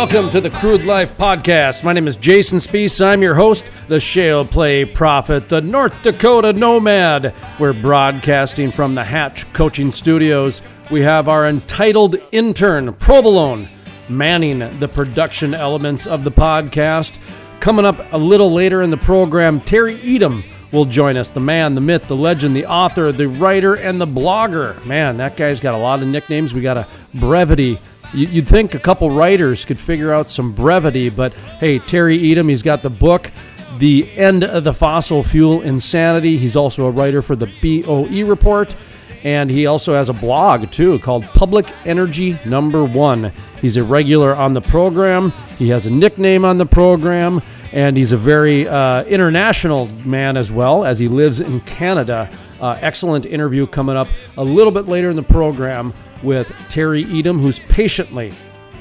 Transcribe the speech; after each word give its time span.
Welcome 0.00 0.30
to 0.30 0.40
the 0.40 0.48
Crude 0.48 0.86
Life 0.86 1.14
Podcast. 1.18 1.84
My 1.84 1.92
name 1.92 2.08
is 2.08 2.16
Jason 2.16 2.58
Spiess. 2.58 3.04
I'm 3.04 3.20
your 3.20 3.34
host, 3.34 3.70
the 3.86 4.00
Shale 4.00 4.46
Play 4.46 4.86
Prophet, 4.86 5.50
the 5.50 5.60
North 5.60 5.92
Dakota 6.00 6.54
Nomad. 6.54 7.34
We're 7.58 7.74
broadcasting 7.74 8.72
from 8.72 8.94
the 8.94 9.04
Hatch 9.04 9.52
Coaching 9.52 9.92
Studios. 9.92 10.62
We 10.90 11.02
have 11.02 11.28
our 11.28 11.48
entitled 11.48 12.16
intern, 12.32 12.94
Provolone, 12.94 13.68
manning 14.08 14.60
the 14.78 14.88
production 14.88 15.52
elements 15.52 16.06
of 16.06 16.24
the 16.24 16.32
podcast. 16.32 17.20
Coming 17.60 17.84
up 17.84 18.00
a 18.14 18.18
little 18.18 18.50
later 18.50 18.80
in 18.80 18.88
the 18.88 18.96
program, 18.96 19.60
Terry 19.60 19.96
Etam 19.96 20.42
will 20.72 20.86
join 20.86 21.18
us. 21.18 21.28
The 21.28 21.40
man, 21.40 21.74
the 21.74 21.82
myth, 21.82 22.08
the 22.08 22.16
legend, 22.16 22.56
the 22.56 22.64
author, 22.64 23.12
the 23.12 23.28
writer, 23.28 23.74
and 23.74 24.00
the 24.00 24.06
blogger. 24.06 24.82
Man, 24.86 25.18
that 25.18 25.36
guy's 25.36 25.60
got 25.60 25.74
a 25.74 25.78
lot 25.78 26.00
of 26.00 26.08
nicknames. 26.08 26.54
We 26.54 26.62
got 26.62 26.78
a 26.78 26.86
brevity. 27.12 27.78
You- 28.12 28.26
You'd 28.28 28.48
think 28.48 28.74
a 28.74 28.78
couple 28.78 29.10
writers 29.10 29.64
could 29.64 29.78
figure 29.78 30.12
out 30.12 30.30
some 30.30 30.52
brevity, 30.52 31.08
but 31.10 31.32
hey, 31.60 31.78
Terry 31.78 32.18
Etam, 32.18 32.48
he's 32.48 32.62
got 32.62 32.82
the 32.82 32.90
book, 32.90 33.30
The 33.78 34.08
End 34.16 34.44
of 34.44 34.64
the 34.64 34.72
Fossil 34.72 35.22
Fuel 35.22 35.62
Insanity. 35.62 36.36
He's 36.36 36.56
also 36.56 36.86
a 36.86 36.90
writer 36.90 37.22
for 37.22 37.36
the 37.36 37.46
BOE 37.62 38.24
Report, 38.26 38.74
and 39.22 39.48
he 39.50 39.66
also 39.66 39.94
has 39.94 40.08
a 40.08 40.12
blog 40.12 40.70
too 40.70 40.98
called 41.00 41.24
Public 41.24 41.66
Energy 41.84 42.38
Number 42.44 42.84
One. 42.84 43.32
He's 43.60 43.76
a 43.76 43.84
regular 43.84 44.34
on 44.34 44.54
the 44.54 44.60
program, 44.60 45.32
he 45.58 45.68
has 45.68 45.86
a 45.86 45.90
nickname 45.90 46.44
on 46.44 46.58
the 46.58 46.66
program, 46.66 47.40
and 47.72 47.96
he's 47.96 48.10
a 48.12 48.16
very 48.16 48.66
uh, 48.66 49.04
international 49.04 49.86
man 50.04 50.36
as 50.36 50.50
well, 50.50 50.84
as 50.84 50.98
he 50.98 51.06
lives 51.08 51.40
in 51.40 51.60
Canada. 51.60 52.28
Uh, 52.60 52.76
excellent 52.80 53.24
interview 53.24 53.66
coming 53.66 53.96
up 53.96 54.08
a 54.36 54.44
little 54.44 54.72
bit 54.72 54.86
later 54.86 55.08
in 55.10 55.16
the 55.16 55.22
program 55.22 55.94
with 56.22 56.52
Terry 56.68 57.04
Etam, 57.04 57.40
who's 57.40 57.58
patiently 57.60 58.32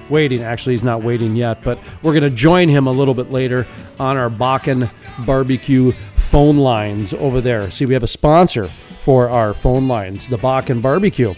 waiting. 0.10 0.42
Actually, 0.42 0.74
he's 0.74 0.84
not 0.84 1.04
waiting 1.04 1.36
yet, 1.36 1.62
but 1.64 1.80
we're 2.02 2.14
going 2.14 2.24
to 2.24 2.30
join 2.30 2.70
him 2.70 2.88
a 2.88 2.92
little 2.92 3.14
bit 3.14 3.32
later 3.32 3.68
on 4.00 4.18
our 4.18 4.30
Bakken 4.30 4.90
barbecue 5.26 5.92
phone 6.16 6.58
lines 6.58 7.14
over 7.14 7.42
there. 7.42 7.70
See, 7.72 7.86
we 7.86 7.94
have 7.94 8.04
a 8.04 8.08
sponsor 8.08 8.70
for 8.90 9.30
our 9.30 9.54
phone 9.54 9.88
lines, 9.88 10.28
the 10.28 10.38
Bakken 10.38 10.82
barbecue 10.82 11.34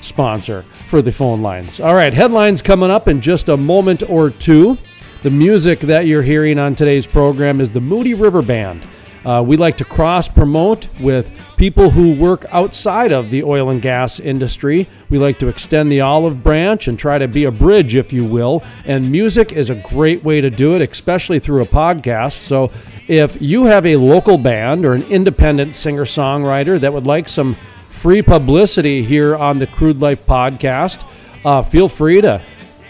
sponsor 0.00 0.64
for 0.86 1.02
the 1.02 1.12
phone 1.12 1.42
lines. 1.42 1.80
All 1.80 1.94
right, 1.94 2.12
headlines 2.12 2.62
coming 2.62 2.90
up 2.90 3.08
in 3.08 3.20
just 3.20 3.48
a 3.48 3.56
moment 3.56 4.02
or 4.08 4.30
two. 4.30 4.78
The 5.22 5.30
music 5.30 5.80
that 5.80 6.06
you're 6.06 6.22
hearing 6.22 6.58
on 6.58 6.74
today's 6.74 7.06
program 7.06 7.60
is 7.60 7.70
the 7.70 7.80
Moody 7.80 8.14
River 8.14 8.42
Band. 8.42 8.86
Uh, 9.26 9.42
we 9.42 9.56
like 9.56 9.76
to 9.76 9.84
cross 9.84 10.28
promote 10.28 10.86
with 11.00 11.32
people 11.56 11.90
who 11.90 12.14
work 12.14 12.46
outside 12.50 13.10
of 13.10 13.28
the 13.28 13.42
oil 13.42 13.70
and 13.70 13.82
gas 13.82 14.20
industry. 14.20 14.88
We 15.10 15.18
like 15.18 15.40
to 15.40 15.48
extend 15.48 15.90
the 15.90 16.00
olive 16.02 16.44
branch 16.44 16.86
and 16.86 16.96
try 16.96 17.18
to 17.18 17.26
be 17.26 17.42
a 17.42 17.50
bridge, 17.50 17.96
if 17.96 18.12
you 18.12 18.24
will. 18.24 18.62
And 18.84 19.10
music 19.10 19.50
is 19.50 19.68
a 19.68 19.74
great 19.74 20.22
way 20.22 20.40
to 20.40 20.48
do 20.48 20.74
it, 20.74 20.80
especially 20.88 21.40
through 21.40 21.62
a 21.62 21.66
podcast. 21.66 22.42
So 22.42 22.70
if 23.08 23.42
you 23.42 23.64
have 23.64 23.84
a 23.84 23.96
local 23.96 24.38
band 24.38 24.86
or 24.86 24.92
an 24.92 25.02
independent 25.10 25.74
singer 25.74 26.04
songwriter 26.04 26.78
that 26.78 26.92
would 26.92 27.08
like 27.08 27.28
some 27.28 27.56
free 27.88 28.22
publicity 28.22 29.02
here 29.02 29.34
on 29.34 29.58
the 29.58 29.66
Crude 29.66 30.00
Life 30.00 30.24
podcast, 30.24 31.04
uh, 31.44 31.62
feel 31.62 31.88
free 31.88 32.20
to 32.20 32.40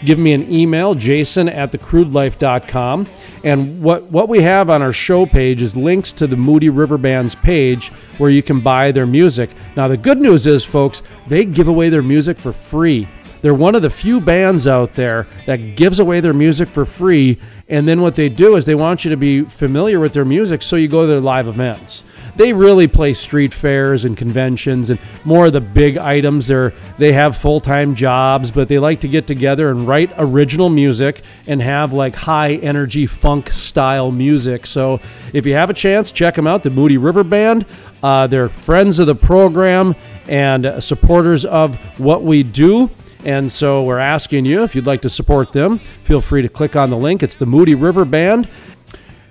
give 0.05 0.19
me 0.19 0.33
an 0.33 0.51
email, 0.51 0.93
jason 0.93 1.49
at 1.49 1.71
thecrudelife.com. 1.71 3.07
And 3.43 3.81
what, 3.81 4.03
what 4.03 4.29
we 4.29 4.41
have 4.41 4.69
on 4.69 4.81
our 4.81 4.93
show 4.93 5.25
page 5.25 5.61
is 5.61 5.75
links 5.75 6.11
to 6.13 6.27
the 6.27 6.35
Moody 6.35 6.69
River 6.69 6.97
Band's 6.97 7.35
page 7.35 7.89
where 8.17 8.29
you 8.29 8.43
can 8.43 8.59
buy 8.59 8.91
their 8.91 9.05
music. 9.05 9.49
Now, 9.75 9.87
the 9.87 9.97
good 9.97 10.19
news 10.19 10.47
is, 10.47 10.65
folks, 10.65 11.01
they 11.27 11.45
give 11.45 11.67
away 11.67 11.89
their 11.89 12.03
music 12.03 12.37
for 12.39 12.51
free. 12.53 13.07
They're 13.41 13.53
one 13.53 13.75
of 13.75 13.81
the 13.81 13.89
few 13.89 14.19
bands 14.19 14.67
out 14.67 14.93
there 14.93 15.27
that 15.45 15.75
gives 15.75 15.99
away 15.99 16.19
their 16.19 16.33
music 16.33 16.67
for 16.67 16.85
free. 16.85 17.39
And 17.69 17.87
then 17.87 18.01
what 18.01 18.15
they 18.15 18.29
do 18.29 18.55
is 18.55 18.65
they 18.65 18.75
want 18.75 19.05
you 19.05 19.11
to 19.11 19.17
be 19.17 19.43
familiar 19.43 19.99
with 19.99 20.13
their 20.13 20.25
music 20.25 20.63
so 20.63 20.75
you 20.75 20.87
go 20.87 21.01
to 21.01 21.07
their 21.07 21.21
live 21.21 21.47
events 21.47 22.03
they 22.37 22.53
really 22.53 22.87
play 22.87 23.13
street 23.13 23.53
fairs 23.53 24.05
and 24.05 24.15
conventions 24.15 24.89
and 24.89 24.99
more 25.25 25.47
of 25.47 25.53
the 25.53 25.61
big 25.61 25.97
items. 25.97 26.47
They're, 26.47 26.73
they 26.97 27.11
have 27.13 27.35
full 27.35 27.59
time 27.59 27.95
jobs, 27.95 28.51
but 28.51 28.67
they 28.67 28.79
like 28.79 29.01
to 29.01 29.07
get 29.07 29.27
together 29.27 29.69
and 29.69 29.87
write 29.87 30.11
original 30.17 30.69
music 30.69 31.23
and 31.47 31.61
have 31.61 31.93
like 31.93 32.15
high 32.15 32.55
energy 32.55 33.05
funk 33.05 33.49
style 33.51 34.11
music. 34.11 34.65
So 34.65 34.99
if 35.33 35.45
you 35.45 35.53
have 35.55 35.69
a 35.69 35.73
chance, 35.73 36.11
check 36.11 36.35
them 36.35 36.47
out, 36.47 36.63
the 36.63 36.69
Moody 36.69 36.97
River 36.97 37.23
Band. 37.23 37.65
Uh, 38.03 38.27
they're 38.27 38.49
friends 38.49 38.99
of 38.99 39.07
the 39.07 39.15
program 39.15 39.95
and 40.27 40.65
uh, 40.65 40.79
supporters 40.79 41.45
of 41.45 41.75
what 41.97 42.23
we 42.23 42.43
do. 42.43 42.89
And 43.25 43.51
so 43.51 43.83
we're 43.83 43.97
asking 43.97 44.45
you 44.45 44.63
if 44.63 44.75
you'd 44.75 44.85
like 44.85 45.01
to 45.01 45.09
support 45.09 45.51
them, 45.51 45.79
feel 45.79 46.21
free 46.21 46.41
to 46.43 46.49
click 46.49 46.75
on 46.75 46.89
the 46.89 46.97
link. 46.97 47.23
It's 47.23 47.35
the 47.35 47.45
Moody 47.45 47.75
River 47.75 48.05
Band. 48.05 48.47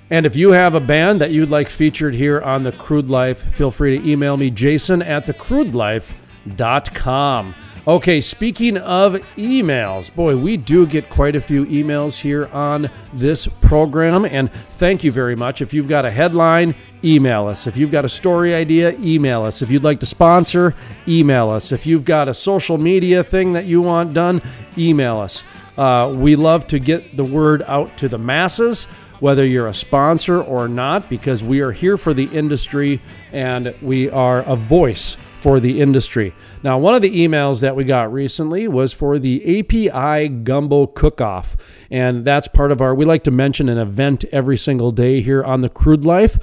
And 0.09 0.25
if 0.25 0.37
you 0.37 0.53
have 0.53 0.77
a 0.77 0.81
band 0.81 1.21
that 1.21 1.33
you'd 1.33 1.51
like 1.51 1.69
featured 1.69 2.15
here 2.15 2.41
on 2.41 2.63
The 2.63 2.71
Crude 2.71 3.11
Life, 3.11 3.53
feel 3.53 3.73
free 3.73 3.99
to 3.99 4.09
email 4.09 4.37
me, 4.37 4.51
jason 4.51 5.03
at 5.03 5.27
thecrudelife.com. 5.27 7.55
Okay, 7.89 8.21
speaking 8.21 8.79
of 8.79 9.15
emails, 9.37 10.15
boy, 10.15 10.37
we 10.37 10.57
do 10.57 10.87
get 10.87 11.11
quite 11.11 11.35
a 11.35 11.41
few 11.41 11.67
emails 11.67 12.17
here 12.17 12.47
on 12.47 12.89
this 13.15 13.49
program. 13.49 14.25
And 14.25 14.53
thank 14.53 15.03
you 15.03 15.11
very 15.11 15.35
much. 15.35 15.61
If 15.61 15.75
you've 15.75 15.89
got 15.89 16.05
a 16.05 16.11
headline, 16.11 16.77
email 17.03 17.49
us. 17.49 17.67
If 17.67 17.77
you've 17.77 17.91
got 17.91 18.05
a 18.05 18.09
story 18.09 18.55
idea, 18.55 18.93
email 19.01 19.43
us. 19.43 19.61
If 19.61 19.73
you'd 19.73 19.85
like 19.85 19.99
to 20.01 20.07
sponsor, 20.07 20.75
email 21.09 21.51
us. 21.51 21.73
If 21.73 21.85
you've 21.85 22.05
got 22.05 22.29
a 22.29 22.35
social 22.35 22.79
media 22.79 23.25
thing 23.25 23.55
that 23.55 23.65
you 23.65 23.83
want 23.83 24.15
done, 24.15 24.41
email 24.79 25.19
us. 25.19 25.43
Uh, 25.77 26.15
we 26.17 26.37
love 26.37 26.69
to 26.69 26.79
get 26.79 27.17
the 27.17 27.25
word 27.25 27.65
out 27.67 27.99
to 27.99 28.09
the 28.09 28.19
masses 28.19 28.87
whether 29.21 29.45
you're 29.47 29.69
a 29.69 29.75
sponsor 29.75 30.43
or 30.43 30.69
not, 30.69 31.09
because 31.09 31.43
we 31.43 31.61
are 31.61 31.73
here 31.73 31.97
for 31.97 32.15
the 32.15 32.27
industry 32.27 33.01
and 33.33 33.75
we 33.83 34.11
are 34.11 34.41
a 34.43 34.57
voice 34.57 35.17
for 35.41 35.61
the 35.61 35.81
industry. 35.81 36.35
Now, 36.63 36.79
one 36.79 36.95
of 36.95 37.03
the 37.03 37.25
emails 37.25 37.61
that 37.61 37.77
we 37.77 37.85
got 37.85 38.13
recently 38.13 38.67
was 38.67 38.93
for 38.93 39.19
the 39.19 39.61
API 39.61 40.29
Gumbo 40.29 40.87
Cook 40.89 41.21
Off. 41.21 41.57
And 41.91 42.25
that's 42.25 42.49
part 42.49 42.73
of 42.73 42.81
our, 42.81 42.95
we 42.95 43.05
like 43.05 43.25
to 43.25 43.31
mention 43.31 43.69
an 43.69 43.79
event 43.79 44.25
every 44.33 44.57
single 44.57 44.91
day 44.91 45.21
here 45.21 45.45
on 45.45 45.61
the 45.61 45.69
Crude 45.69 46.05
Life 46.05 46.39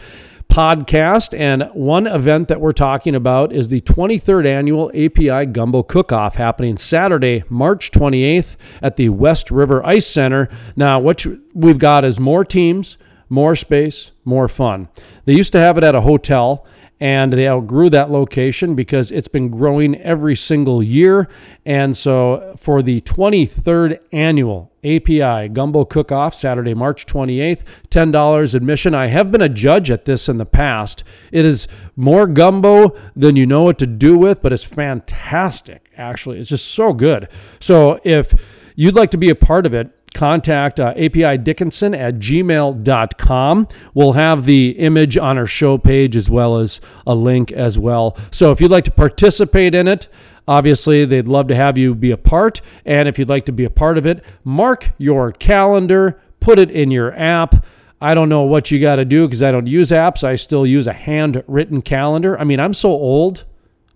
podcast. 0.53 1.35
And 1.37 1.63
one 1.73 2.05
event 2.05 2.47
that 2.49 2.61
we're 2.61 2.73
talking 2.73 3.15
about 3.15 3.51
is 3.51 3.69
the 3.69 3.81
23rd 3.81 4.45
annual 4.45 4.89
API 4.89 5.47
Gumbo 5.47 5.81
Cookoff 5.81 6.35
happening 6.35 6.77
Saturday, 6.77 7.43
March 7.49 7.89
28th 7.89 8.55
at 8.79 8.95
the 8.95 9.09
West 9.09 9.49
River 9.49 9.83
Ice 9.83 10.05
Center. 10.05 10.49
Now, 10.75 10.99
what 10.99 11.25
we've 11.55 11.79
got 11.79 12.05
is 12.05 12.19
more 12.19 12.45
teams, 12.45 12.99
more 13.29 13.55
space, 13.55 14.11
more 14.25 14.47
fun. 14.47 14.89
They 15.25 15.33
used 15.33 15.53
to 15.53 15.59
have 15.59 15.79
it 15.79 15.83
at 15.83 15.95
a 15.95 16.01
hotel. 16.01 16.67
And 16.99 17.33
they 17.33 17.47
outgrew 17.47 17.89
that 17.89 18.11
location 18.11 18.75
because 18.75 19.11
it's 19.11 19.27
been 19.27 19.49
growing 19.49 19.95
every 20.01 20.35
single 20.35 20.81
year. 20.81 21.27
And 21.65 21.95
so, 21.97 22.53
for 22.57 22.81
the 22.81 23.01
23rd 23.01 23.99
annual 24.11 24.71
API 24.83 25.49
Gumbo 25.49 25.85
Cook 25.85 26.11
Off, 26.11 26.35
Saturday, 26.35 26.73
March 26.73 27.05
28th, 27.05 27.63
$10 27.89 28.55
admission. 28.55 28.93
I 28.93 29.07
have 29.07 29.31
been 29.31 29.41
a 29.41 29.49
judge 29.49 29.91
at 29.91 30.05
this 30.05 30.29
in 30.29 30.37
the 30.37 30.45
past. 30.45 31.03
It 31.31 31.45
is 31.45 31.67
more 31.95 32.27
gumbo 32.27 32.97
than 33.15 33.35
you 33.35 33.45
know 33.45 33.63
what 33.63 33.79
to 33.79 33.87
do 33.87 34.17
with, 34.17 34.41
but 34.41 34.53
it's 34.53 34.63
fantastic, 34.63 35.89
actually. 35.97 36.39
It's 36.39 36.49
just 36.49 36.71
so 36.71 36.93
good. 36.93 37.29
So, 37.59 37.99
if 38.03 38.33
you'd 38.75 38.95
like 38.95 39.11
to 39.11 39.17
be 39.17 39.29
a 39.29 39.35
part 39.35 39.65
of 39.65 39.73
it, 39.73 39.89
contact 40.13 40.79
uh, 40.79 40.93
API 40.95 41.37
Dickinson 41.37 41.93
at 41.93 42.15
gmail.com. 42.15 43.67
We'll 43.93 44.13
have 44.13 44.45
the 44.45 44.69
image 44.71 45.17
on 45.17 45.37
our 45.37 45.45
show 45.45 45.77
page 45.77 46.15
as 46.15 46.29
well 46.29 46.57
as 46.57 46.79
a 47.05 47.15
link 47.15 47.51
as 47.51 47.77
well. 47.77 48.17
So 48.31 48.51
if 48.51 48.61
you'd 48.61 48.71
like 48.71 48.85
to 48.85 48.91
participate 48.91 49.75
in 49.75 49.87
it, 49.87 50.07
obviously 50.47 51.05
they'd 51.05 51.27
love 51.27 51.47
to 51.47 51.55
have 51.55 51.77
you 51.77 51.95
be 51.95 52.11
a 52.11 52.17
part. 52.17 52.61
And 52.85 53.07
if 53.07 53.17
you'd 53.19 53.29
like 53.29 53.45
to 53.45 53.51
be 53.51 53.65
a 53.65 53.69
part 53.69 53.97
of 53.97 54.05
it, 54.05 54.23
mark 54.43 54.91
your 54.97 55.31
calendar, 55.31 56.21
put 56.39 56.59
it 56.59 56.71
in 56.71 56.91
your 56.91 57.17
app. 57.17 57.65
I 58.01 58.13
don't 58.15 58.29
know 58.29 58.41
what 58.41 58.69
you 58.69 58.81
got 58.81 58.97
to 58.97 59.05
do 59.05 59.25
because 59.27 59.41
I 59.41 59.51
don't 59.51 59.67
use 59.67 59.91
apps. 59.91 60.23
I 60.23 60.35
still 60.35 60.67
use 60.67 60.87
a 60.87 60.93
handwritten 60.93 61.81
calendar. 61.81 62.37
I 62.37 62.43
mean, 62.43 62.59
I'm 62.59 62.73
so 62.73 62.89
old. 62.89 63.45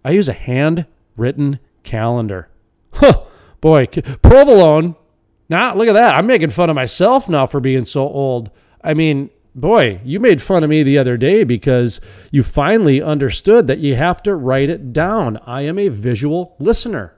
I 0.05 0.11
use 0.11 0.29
a 0.29 0.33
handwritten 0.33 1.59
calendar. 1.83 2.49
Huh. 2.93 3.23
Boy, 3.59 3.87
provolone. 3.87 4.95
Now, 5.49 5.75
look 5.75 5.88
at 5.88 5.94
that. 5.94 6.15
I'm 6.15 6.27
making 6.27 6.49
fun 6.49 6.69
of 6.69 6.75
myself 6.75 7.29
now 7.29 7.45
for 7.45 7.59
being 7.59 7.85
so 7.85 8.01
old. 8.07 8.51
I 8.83 8.94
mean, 8.94 9.29
boy, 9.55 9.99
you 10.03 10.19
made 10.19 10.41
fun 10.41 10.63
of 10.63 10.69
me 10.69 10.83
the 10.83 10.97
other 10.97 11.17
day 11.17 11.44
because 11.44 12.01
you 12.31 12.44
finally 12.44 13.01
understood 13.01 13.67
that 13.67 13.79
you 13.79 13.95
have 13.95 14.21
to 14.23 14.35
write 14.35 14.69
it 14.69 14.94
down. 14.94 15.38
I 15.45 15.61
am 15.61 15.79
a 15.79 15.88
visual 15.89 16.55
listener. 16.59 17.15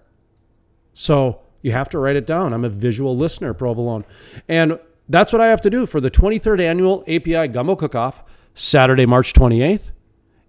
So 0.94 1.42
you 1.62 1.72
have 1.72 1.90
to 1.90 2.00
write 2.00 2.16
it 2.16 2.28
down. 2.28 2.54
I'm 2.54 2.66
a 2.66 2.70
visual 2.70 3.16
listener, 3.16 3.54
provolone. 3.54 4.06
And 4.48 4.80
that's 5.10 5.34
what 5.34 5.42
I 5.42 5.48
have 5.48 5.62
to 5.62 5.70
do 5.70 5.86
for 5.86 6.00
the 6.00 6.12
23rd 6.12 6.62
annual 6.62 7.04
API 7.08 7.48
Gumbo 7.48 7.76
Cook-Off, 7.76 8.24
Saturday, 8.54 9.06
March 9.06 9.34
28th. 9.34 9.92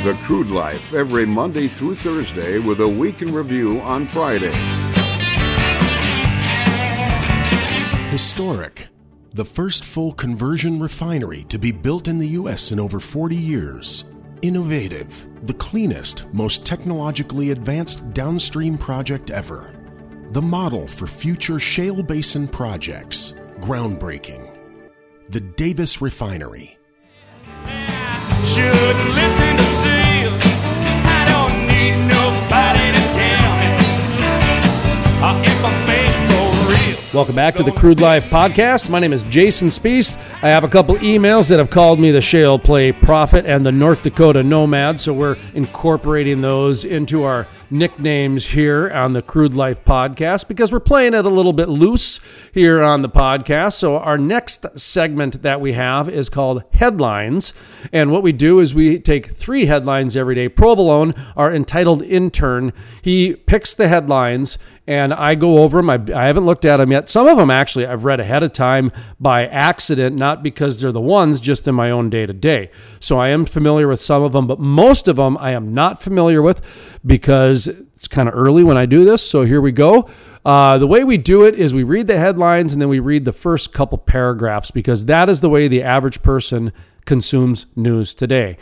The 0.03 0.17
Crude 0.23 0.49
Life, 0.49 0.95
every 0.95 1.27
Monday 1.27 1.67
through 1.67 1.97
Thursday 1.97 2.57
with 2.57 2.81
a 2.81 2.87
week 2.87 3.21
in 3.21 3.31
review 3.31 3.79
on 3.81 4.07
Friday. 4.07 4.49
Historic. 8.09 8.87
The 9.33 9.45
first 9.45 9.85
full 9.85 10.13
conversion 10.13 10.79
refinery 10.79 11.43
to 11.49 11.59
be 11.59 11.71
built 11.71 12.07
in 12.07 12.17
the 12.17 12.29
U.S. 12.29 12.71
in 12.71 12.79
over 12.79 12.99
40 12.99 13.35
years. 13.35 14.05
Innovative. 14.41 15.27
The 15.43 15.53
cleanest, 15.53 16.31
most 16.33 16.65
technologically 16.65 17.51
advanced 17.51 18.13
downstream 18.13 18.77
project 18.77 19.31
ever. 19.31 19.73
The 20.31 20.41
model 20.41 20.87
for 20.87 21.07
future 21.07 21.59
shale 21.59 22.03
basin 22.03 22.47
projects. 22.47 23.33
Groundbreaking. 23.61 24.51
The 25.29 25.39
Davis 25.39 26.01
Refinery. 26.01 26.77
Uh, 35.27 35.41
if 35.43 35.65
I'm. 35.65 35.84
Welcome 37.15 37.35
back 37.35 37.55
to 37.55 37.63
the 37.63 37.71
Crude 37.71 38.01
Life 38.01 38.25
podcast. 38.25 38.89
My 38.89 38.99
name 38.99 39.13
is 39.13 39.23
Jason 39.23 39.69
Spiess. 39.69 40.17
I 40.43 40.49
have 40.49 40.65
a 40.65 40.67
couple 40.67 40.95
emails 40.95 41.47
that 41.47 41.59
have 41.59 41.69
called 41.69 41.97
me 41.97 42.11
the 42.11 42.19
Shale 42.19 42.59
Play 42.59 42.91
Prophet 42.91 43.45
and 43.45 43.65
the 43.65 43.71
North 43.71 44.03
Dakota 44.03 44.43
Nomad, 44.43 44.99
so 44.99 45.13
we're 45.13 45.37
incorporating 45.53 46.41
those 46.41 46.83
into 46.83 47.23
our 47.23 47.47
nicknames 47.69 48.45
here 48.45 48.91
on 48.91 49.13
the 49.13 49.21
Crude 49.21 49.55
Life 49.55 49.83
podcast 49.85 50.49
because 50.49 50.71
we're 50.71 50.81
playing 50.81 51.13
it 51.13 51.25
a 51.25 51.29
little 51.29 51.53
bit 51.53 51.69
loose 51.69 52.19
here 52.53 52.83
on 52.83 53.01
the 53.01 53.09
podcast. 53.09 53.73
So, 53.73 53.97
our 53.97 54.17
next 54.17 54.65
segment 54.77 55.41
that 55.41 55.61
we 55.61 55.73
have 55.73 56.09
is 56.09 56.29
called 56.29 56.63
Headlines. 56.73 57.53
And 57.93 58.11
what 58.11 58.23
we 58.23 58.33
do 58.33 58.59
is 58.59 58.75
we 58.75 58.99
take 58.99 59.31
three 59.31 59.65
headlines 59.65 60.17
every 60.17 60.35
day. 60.35 60.49
Provolone, 60.49 61.13
our 61.35 61.53
entitled 61.53 62.03
intern, 62.03 62.73
he 63.01 63.35
picks 63.35 63.73
the 63.73 63.87
headlines 63.87 64.57
and 64.87 65.13
I 65.13 65.35
go 65.35 65.59
over 65.59 65.79
them. 65.79 65.89
I, 65.89 65.95
I 66.15 66.25
haven't 66.25 66.45
looked 66.45 66.65
at 66.65 66.77
them 66.77 66.91
yet. 66.91 67.09
Some 67.09 67.27
of 67.27 67.37
them 67.37 67.49
actually 67.49 67.87
I've 67.87 68.05
read 68.05 68.19
ahead 68.19 68.43
of 68.43 68.53
time 68.53 68.91
by 69.19 69.47
accident, 69.47 70.15
not 70.15 70.43
because 70.43 70.79
they're 70.79 70.91
the 70.91 71.01
ones, 71.01 71.39
just 71.39 71.67
in 71.67 71.75
my 71.75 71.91
own 71.91 72.09
day 72.09 72.25
to 72.25 72.33
day. 72.33 72.71
So 72.99 73.17
I 73.17 73.29
am 73.29 73.45
familiar 73.45 73.87
with 73.87 74.01
some 74.01 74.23
of 74.23 74.33
them, 74.33 74.47
but 74.47 74.59
most 74.59 75.07
of 75.07 75.15
them 75.15 75.37
I 75.37 75.51
am 75.51 75.73
not 75.73 76.01
familiar 76.01 76.41
with 76.41 76.61
because 77.05 77.67
it's 77.67 78.07
kind 78.07 78.29
of 78.29 78.35
early 78.35 78.63
when 78.63 78.77
I 78.77 78.85
do 78.85 79.05
this. 79.05 79.27
So 79.27 79.43
here 79.43 79.61
we 79.61 79.71
go. 79.71 80.09
Uh, 80.45 80.77
the 80.77 80.87
way 80.87 81.03
we 81.03 81.17
do 81.17 81.43
it 81.43 81.55
is 81.55 81.73
we 81.73 81.83
read 81.83 82.05
the 82.05 82.19
headlines 82.19 82.71
and 82.71 82.79
then 82.81 82.89
we 82.89 82.99
read 82.99 83.25
the 83.25 83.33
first 83.33 83.73
couple 83.73 83.97
paragraphs 83.97 84.69
because 84.69 85.05
that 85.05 85.27
is 85.27 85.41
the 85.41 85.49
way 85.49 85.67
the 85.67 85.81
average 85.81 86.21
person 86.21 86.71
consumes 87.05 87.65
news 87.75 88.13
today. 88.13 88.57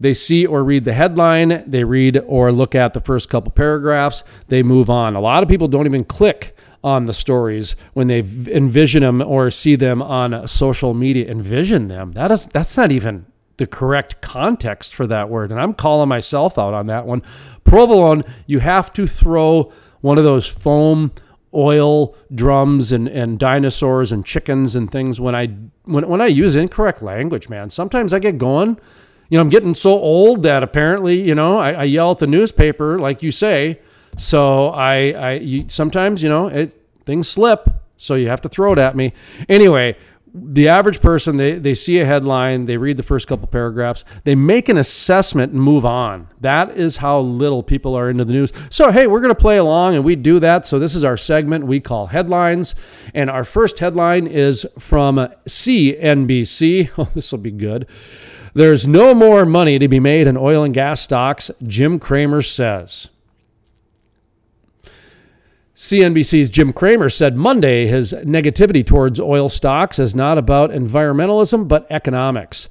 They 0.00 0.14
see 0.14 0.46
or 0.46 0.64
read 0.64 0.84
the 0.84 0.92
headline, 0.92 1.62
they 1.66 1.84
read 1.84 2.20
or 2.26 2.50
look 2.50 2.74
at 2.74 2.92
the 2.92 3.00
first 3.00 3.28
couple 3.28 3.52
paragraphs, 3.52 4.24
they 4.48 4.62
move 4.62 4.90
on. 4.90 5.14
A 5.14 5.20
lot 5.20 5.42
of 5.42 5.48
people 5.48 5.68
don't 5.68 5.86
even 5.86 6.04
click 6.04 6.56
on 6.84 7.04
the 7.04 7.12
stories 7.12 7.76
when 7.92 8.08
they 8.08 8.18
envision 8.18 9.02
them 9.02 9.22
or 9.22 9.50
see 9.50 9.76
them 9.76 10.02
on 10.02 10.46
social 10.48 10.94
media. 10.94 11.30
Envision 11.30 11.88
them. 11.88 12.12
That 12.12 12.30
is 12.30 12.46
that's 12.46 12.76
not 12.76 12.90
even 12.90 13.26
the 13.58 13.66
correct 13.66 14.20
context 14.20 14.94
for 14.94 15.06
that 15.06 15.28
word. 15.28 15.50
And 15.50 15.60
I'm 15.60 15.74
calling 15.74 16.08
myself 16.08 16.58
out 16.58 16.74
on 16.74 16.86
that 16.86 17.06
one. 17.06 17.22
Provolone, 17.64 18.24
you 18.46 18.58
have 18.58 18.92
to 18.94 19.06
throw 19.06 19.72
one 20.00 20.18
of 20.18 20.24
those 20.24 20.46
foam 20.46 21.12
oil 21.54 22.16
drums 22.34 22.92
and, 22.92 23.08
and 23.08 23.38
dinosaurs 23.38 24.10
and 24.10 24.24
chickens 24.24 24.74
and 24.74 24.90
things 24.90 25.20
when 25.20 25.34
I 25.34 25.48
when, 25.84 26.08
when 26.08 26.20
I 26.20 26.26
use 26.26 26.56
incorrect 26.56 27.02
language, 27.02 27.48
man. 27.48 27.70
Sometimes 27.70 28.12
I 28.12 28.18
get 28.18 28.38
going 28.38 28.78
you 29.32 29.38
know, 29.38 29.40
I'm 29.40 29.48
getting 29.48 29.72
so 29.72 29.92
old 29.92 30.42
that 30.42 30.62
apparently, 30.62 31.22
you 31.22 31.34
know, 31.34 31.56
I, 31.56 31.72
I 31.72 31.84
yell 31.84 32.10
at 32.10 32.18
the 32.18 32.26
newspaper, 32.26 32.98
like 32.98 33.22
you 33.22 33.30
say. 33.30 33.80
So 34.18 34.66
I, 34.68 35.12
I 35.12 35.32
you, 35.36 35.64
sometimes, 35.70 36.22
you 36.22 36.28
know, 36.28 36.48
it 36.48 36.78
things 37.06 37.30
slip, 37.30 37.66
so 37.96 38.14
you 38.14 38.28
have 38.28 38.42
to 38.42 38.50
throw 38.50 38.74
it 38.74 38.78
at 38.78 38.94
me. 38.94 39.14
Anyway, 39.48 39.96
the 40.34 40.68
average 40.68 41.00
person, 41.00 41.38
they, 41.38 41.58
they 41.58 41.74
see 41.74 41.98
a 41.98 42.04
headline, 42.04 42.66
they 42.66 42.76
read 42.76 42.98
the 42.98 43.02
first 43.02 43.26
couple 43.26 43.46
paragraphs, 43.46 44.04
they 44.24 44.34
make 44.34 44.68
an 44.68 44.76
assessment 44.76 45.52
and 45.52 45.62
move 45.62 45.86
on. 45.86 46.28
That 46.42 46.76
is 46.76 46.98
how 46.98 47.20
little 47.20 47.62
people 47.62 47.94
are 47.94 48.10
into 48.10 48.26
the 48.26 48.34
news. 48.34 48.52
So, 48.68 48.90
hey, 48.90 49.06
we're 49.06 49.20
going 49.20 49.34
to 49.34 49.34
play 49.34 49.56
along 49.56 49.94
and 49.94 50.04
we 50.04 50.14
do 50.14 50.40
that. 50.40 50.66
So, 50.66 50.78
this 50.78 50.94
is 50.94 51.04
our 51.04 51.16
segment 51.16 51.66
we 51.66 51.80
call 51.80 52.06
headlines. 52.06 52.74
And 53.14 53.30
our 53.30 53.44
first 53.44 53.78
headline 53.78 54.26
is 54.26 54.66
from 54.78 55.16
CNBC. 55.46 56.90
Oh, 56.98 57.08
this 57.14 57.32
will 57.32 57.38
be 57.38 57.50
good. 57.50 57.86
There's 58.54 58.86
no 58.86 59.14
more 59.14 59.46
money 59.46 59.78
to 59.78 59.88
be 59.88 60.00
made 60.00 60.26
in 60.26 60.36
oil 60.36 60.62
and 60.62 60.74
gas 60.74 61.00
stocks, 61.00 61.50
Jim 61.66 61.98
Cramer 61.98 62.42
says. 62.42 63.08
CNBC's 65.74 66.50
Jim 66.50 66.72
Cramer 66.72 67.08
said 67.08 67.34
Monday 67.34 67.86
his 67.86 68.12
negativity 68.12 68.86
towards 68.86 69.18
oil 69.18 69.48
stocks 69.48 69.98
is 69.98 70.14
not 70.14 70.38
about 70.38 70.70
environmentalism 70.70 71.66
but 71.66 71.86
economics. 71.90 72.68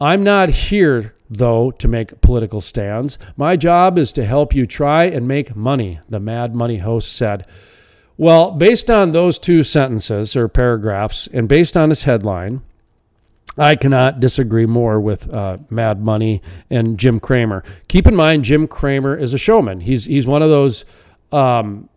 I'm 0.00 0.22
not 0.22 0.48
here, 0.48 1.14
though, 1.28 1.72
to 1.72 1.88
make 1.88 2.20
political 2.20 2.60
stands. 2.60 3.18
My 3.36 3.56
job 3.56 3.98
is 3.98 4.12
to 4.14 4.24
help 4.24 4.54
you 4.54 4.66
try 4.66 5.04
and 5.04 5.28
make 5.28 5.56
money, 5.56 6.00
the 6.08 6.20
Mad 6.20 6.54
Money 6.54 6.78
host 6.78 7.12
said. 7.12 7.46
Well, 8.16 8.52
based 8.52 8.90
on 8.90 9.10
those 9.10 9.38
two 9.38 9.62
sentences 9.62 10.36
or 10.36 10.48
paragraphs, 10.48 11.28
and 11.32 11.48
based 11.48 11.76
on 11.76 11.90
his 11.90 12.04
headline, 12.04 12.62
I 13.56 13.76
cannot 13.76 14.20
disagree 14.20 14.66
more 14.66 15.00
with 15.00 15.32
uh, 15.32 15.58
Mad 15.70 16.00
Money 16.00 16.42
and 16.70 16.98
Jim 16.98 17.20
Cramer. 17.20 17.62
Keep 17.88 18.06
in 18.06 18.16
mind, 18.16 18.44
Jim 18.44 18.66
Cramer 18.66 19.16
is 19.16 19.32
a 19.32 19.38
showman. 19.38 19.80
He's 19.80 20.04
he's 20.04 20.26
one 20.26 20.42
of 20.42 20.50
those 20.50 20.84
um, 21.30 21.88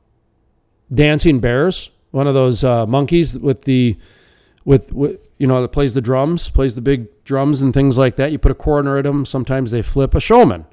dancing 0.93 1.39
bears, 1.39 1.89
one 2.11 2.27
of 2.27 2.33
those 2.33 2.63
uh, 2.63 2.85
monkeys 2.85 3.37
with 3.39 3.63
the 3.63 3.97
with, 4.65 4.91
with 4.93 5.27
you 5.37 5.47
know 5.47 5.61
that 5.61 5.69
plays 5.69 5.93
the 5.93 6.01
drums, 6.01 6.49
plays 6.49 6.75
the 6.75 6.81
big 6.81 7.07
drums 7.23 7.61
and 7.61 7.73
things 7.73 7.97
like 7.97 8.17
that. 8.17 8.31
You 8.31 8.37
put 8.37 8.51
a 8.51 8.55
corner 8.55 8.97
at 8.97 9.03
them. 9.03 9.25
Sometimes 9.25 9.71
they 9.71 9.81
flip 9.81 10.13
a 10.13 10.19
showman, 10.19 10.65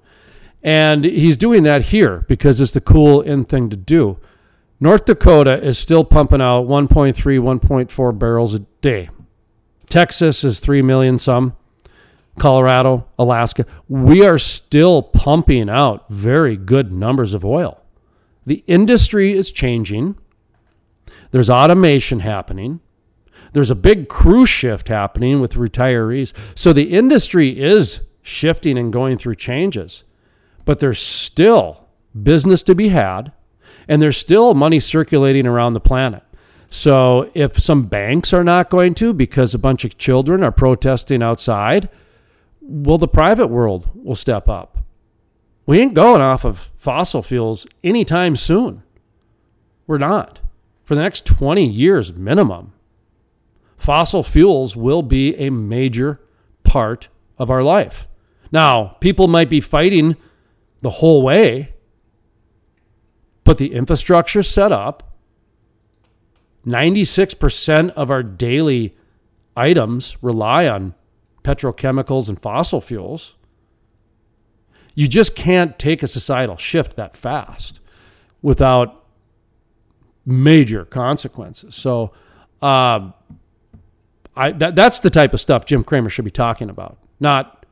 and 0.63 1.05
he's 1.05 1.39
doing 1.39 1.63
that 1.63 1.83
here 1.83 2.25
because 2.29 2.61
it's 2.61 2.73
the 2.73 2.81
cool 2.81 3.23
in 3.23 3.45
thing 3.45 3.71
to 3.71 3.77
do. 3.77 4.19
North 4.81 5.07
Dakota 5.07 5.63
is 5.63 5.79
still 5.79 6.05
pumping 6.05 6.43
out 6.43 6.67
1.3, 6.67 7.15
1.4 7.15 8.19
barrels 8.19 8.55
a 8.55 8.59
day. 8.59 9.09
Texas 9.95 10.43
is 10.43 10.59
3 10.59 10.83
million 10.83 11.19
some. 11.19 11.55
Colorado, 12.37 13.07
Alaska. 13.17 13.65
We 13.89 14.27
are 14.27 14.41
still 14.41 15.05
pumping 15.05 15.71
out 15.71 16.11
very 16.11 16.57
good 16.57 16.91
numbers 16.91 17.33
of 17.33 17.45
oil. 17.45 17.81
The 18.45 18.65
industry 18.67 19.35
is 19.35 19.53
changing. 19.53 20.19
There's 21.31 21.49
automation 21.49 22.19
happening. 22.19 22.81
There's 23.53 23.71
a 23.71 23.77
big 23.77 24.09
crew 24.09 24.47
shift 24.47 24.89
happening 24.89 25.41
with 25.41 25.55
retirees. 25.55 26.33
So 26.57 26.73
the 26.73 26.93
industry 26.93 27.57
is 27.57 28.01
shifting 28.21 28.77
and 28.77 28.93
going 28.93 29.17
through 29.17 29.37
changes. 29.37 30.03
But 30.65 30.81
there's 30.81 30.99
still 30.99 31.87
business 32.21 32.65
to 32.65 32.75
be 32.75 32.89
had, 32.89 33.31
and 33.87 34.03
there's 34.03 34.17
still 34.17 34.55
money 34.55 34.81
circulating 34.81 35.47
around 35.47 35.75
the 35.75 35.79
planet. 35.79 36.25
So 36.75 37.31
if 37.35 37.57
some 37.57 37.87
banks 37.87 38.33
are 38.33 38.43
not 38.43 38.69
going 38.69 38.95
to 38.95 39.13
because 39.13 39.55
a 39.55 39.61
bunch 39.61 39.85
of 39.85 39.97
children 39.97 40.43
are 40.43 40.51
protesting 40.51 41.23
outside, 41.23 41.89
well, 42.61 42.99
the 42.99 43.07
private 43.07 43.47
world 43.47 43.89
will 43.95 44.17
step 44.17 44.49
up. 44.49 44.79
We 45.67 45.79
ain't 45.79 45.95
going 45.95 46.21
off 46.21 46.45
of 46.45 46.73
fossil 46.75 47.23
fuels 47.23 47.69
anytime 47.85 48.35
soon. 48.35 48.83
We're 49.87 49.99
not. 49.99 50.41
For 50.83 50.97
the 50.97 51.01
next 51.01 51.27
20 51.27 51.65
years 51.65 52.13
minimum, 52.13 52.73
fossil 53.77 54.25
fuels 54.25 54.75
will 54.75 55.03
be 55.03 55.37
a 55.37 55.51
major 55.51 56.21
part 56.65 57.07
of 57.39 57.51
our 57.51 57.63
life. 57.63 58.09
Now, 58.51 58.97
people 58.99 59.29
might 59.29 59.49
be 59.49 59.61
fighting 59.61 60.17
the 60.83 60.91
whole 60.91 61.23
way, 61.23 61.73
but 63.45 63.59
the 63.59 63.73
infrastructure 63.75 64.43
set 64.43 64.73
up. 64.73 65.14
96% 66.67 67.91
of 67.91 68.11
our 68.11 68.23
daily 68.23 68.97
items 69.57 70.17
rely 70.23 70.67
on 70.67 70.95
petrochemicals 71.43 72.29
and 72.29 72.41
fossil 72.41 72.81
fuels. 72.81 73.37
You 74.95 75.09
just 75.09 75.37
can't 75.37 75.79
take 75.79 76.03
a 76.03 76.09
societal 76.09 76.57
shift 76.57 76.97
that 76.97 77.17
fast 77.17 77.81
without 78.43 79.05
major 80.25 80.85
consequences. 80.85 81.75
So, 81.75 82.13
uh, 82.63 83.11
I 84.37 84.53
that, 84.53 84.75
that's 84.75 85.01
the 85.01 85.11
type 85.11 85.35
of 85.35 85.41
stuff 85.41 85.65
Jim 85.65 85.85
Cramer 85.85 86.09
should 86.09 86.25
be 86.25 86.31
talking 86.31 86.71
about, 86.71 86.99
not 87.21 87.67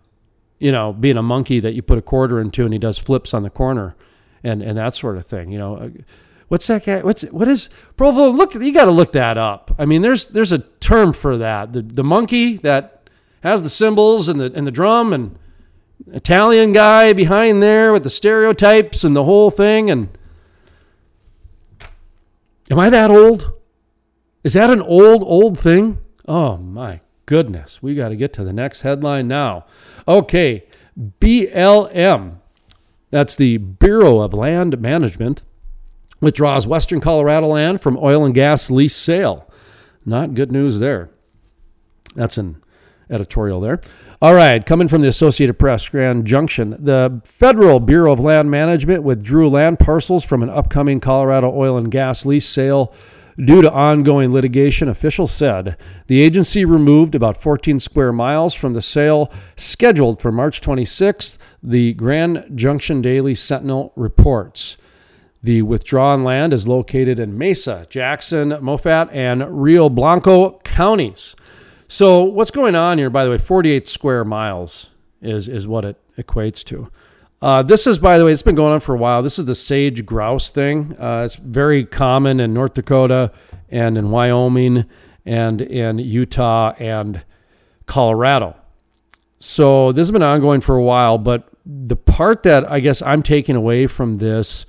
you 0.59 0.71
know 0.71 0.93
being 0.93 1.17
a 1.17 1.23
monkey 1.23 1.61
that 1.61 1.75
you 1.75 1.83
put 1.83 1.99
a 1.99 2.03
quarter 2.03 2.41
into 2.41 2.65
and 2.65 2.73
he 2.73 2.79
does 2.79 2.99
flips 2.99 3.35
on 3.35 3.43
the 3.43 3.51
corner, 3.51 3.97
and 4.45 4.63
and 4.63 4.79
that 4.79 4.95
sort 4.95 5.17
of 5.17 5.27
thing. 5.27 5.51
You 5.51 5.59
know, 5.59 5.93
what's 6.53 6.67
that 6.67 6.85
guy? 6.85 7.01
What's 7.01 7.23
what 7.23 7.49
is 7.49 7.71
Provo? 7.97 8.29
Look, 8.29 8.55
you 8.55 8.75
got 8.75 8.85
to 8.85 8.91
look 8.91 9.13
that 9.13 9.39
up. 9.39 9.75
I 9.79 9.87
mean, 9.87 10.03
there's 10.03 10.27
there's 10.27 10.53
a 10.53 10.59
term 10.59 11.15
for 11.15 11.39
that. 11.39 11.73
The 11.73 11.81
the 11.81 12.05
monkey 12.05 12.59
that 12.59 13.09
has 13.43 13.63
the 13.63 13.71
cymbals 13.71 14.29
and 14.29 14.39
the 14.39 14.53
and 14.55 14.67
the 14.67 14.71
drum 14.71 15.15
and 15.15 15.39
Italian 16.09 16.75
guy 16.75 17.15
behind 17.15 17.63
there 17.63 17.91
with 17.91 18.05
the 18.05 18.11
stereotypes 18.11 19.03
and 19.03 19.17
the 19.17 19.25
whole 19.25 19.51
thing. 19.51 19.91
And 19.91 20.11
am 22.71 22.79
I 22.79 22.91
that 22.91 23.11
old? 23.11 23.51
Is 24.45 24.53
that 24.53 24.69
an 24.69 24.83
old 24.83 25.23
old 25.23 25.59
thing? 25.59 25.97
Oh 26.29 26.59
my 26.59 27.01
goodness. 27.25 27.83
We 27.83 27.95
got 27.95 28.11
to 28.11 28.17
get 28.17 28.35
to 28.35 28.45
the 28.45 28.53
next 28.53 28.83
headline 28.83 29.27
now. 29.27 29.65
Okay. 30.07 30.67
BLM. 31.19 32.41
That's 33.09 33.37
the 33.37 33.57
Bureau 33.57 34.21
of 34.21 34.35
Land 34.35 34.79
Management. 34.79 35.45
Withdraws 36.23 36.67
Western 36.67 37.01
Colorado 37.01 37.49
land 37.49 37.83
from 37.83 37.99
oil 38.01 38.25
and 38.25 38.35
gas 38.35 38.71
lease 38.71 38.97
sale. 38.97 39.51
Not 40.07 40.33
good 40.33 40.51
news 40.51 40.79
there. 40.79 41.11
That's 42.15 42.39
an 42.39 42.63
editorial 43.11 43.61
there. 43.61 43.83
All 44.23 44.35
right, 44.35 44.65
coming 44.65 44.89
from 44.89 45.03
the 45.03 45.09
Associated 45.09 45.59
Press, 45.59 45.87
Grand 45.89 46.25
Junction. 46.25 46.77
The 46.79 47.21
Federal 47.25 47.81
Bureau 47.81 48.13
of 48.13 48.21
Land 48.21 48.51
Management 48.51 49.03
withdrew 49.03 49.51
land 49.51 49.79
parcels 49.79 50.25
from 50.25 50.43
an 50.43 50.49
upcoming 50.49 51.01
Colorado 51.01 51.53
oil 51.55 51.77
and 51.77 51.91
gas 51.91 52.25
lease 52.25 52.49
sale 52.49 52.95
Due 53.39 53.63
to 53.63 53.73
ongoing 53.73 54.33
litigation, 54.33 54.89
officials 54.89 55.33
said 55.33 55.77
the 56.07 56.21
agency 56.21 56.65
removed 56.65 57.15
about 57.15 57.37
14 57.37 57.81
square 57.81 58.13
miles 58.13 58.53
from 58.53 58.75
the 58.75 58.83
sale 58.83 59.33
scheduled 59.57 60.21
for 60.21 60.31
March 60.31 60.61
26th, 60.61 61.39
the 61.63 61.95
Grand 61.95 62.45
Junction 62.55 63.01
Daily 63.01 63.35
Sentinel 63.35 63.93
reports. 63.97 64.77
The 65.43 65.63
withdrawn 65.63 66.23
land 66.23 66.53
is 66.53 66.69
located 66.69 67.19
in 67.19 67.37
Mesa, 67.37 67.87
Jackson, 67.91 68.57
Moffat, 68.61 69.11
and 69.11 69.63
Rio 69.63 69.89
Blanco 69.89 70.61
counties. 70.65 71.35
So, 71.89 72.23
what's 72.23 72.51
going 72.51 72.75
on 72.75 72.99
here, 72.99 73.11
by 73.11 73.25
the 73.25 73.31
way, 73.31 73.39
48 73.39 73.89
square 73.89 74.25
miles 74.25 74.91
is, 75.21 75.49
is 75.49 75.67
what 75.67 75.85
it 75.85 75.97
equates 76.17 76.65
to. 76.65 76.91
Uh, 77.43 77.63
this 77.63 77.89
is, 77.89 77.99
by 77.99 78.19
the 78.19 78.25
way, 78.25 78.33
it's 78.33 78.43
been 78.43 78.55
going 78.55 78.73
on 78.73 78.79
for 78.79 78.95
a 78.95 78.99
while. 78.99 79.21
This 79.21 79.39
is 79.39 79.47
the 79.47 79.55
sage 79.55 80.07
grouse 80.07 80.51
thing. 80.51 80.97
Uh, 80.99 81.25
it's 81.27 81.35
very 81.35 81.85
common 81.85 82.39
in 82.39 82.55
North 82.55 82.75
Dakota 82.75 83.33
and 83.69 83.99
in 83.99 84.11
Wyoming 84.11 84.85
and 85.27 85.61
in 85.61 85.99
Utah 85.99 86.73
and 86.79 87.23
Colorado. 87.87 88.57
So 89.41 89.91
this 89.91 90.07
has 90.07 90.13
been 90.13 90.23
ongoing 90.23 90.61
for 90.61 90.77
a 90.77 90.83
while, 90.83 91.19
but 91.19 91.49
the 91.67 91.97
part 91.97 92.45
that 92.45 92.71
I 92.71 92.79
guess 92.79 93.03
I'm 93.03 93.25
taking 93.25 93.57
away 93.57 93.89
from 93.89 94.15
this 94.15 94.67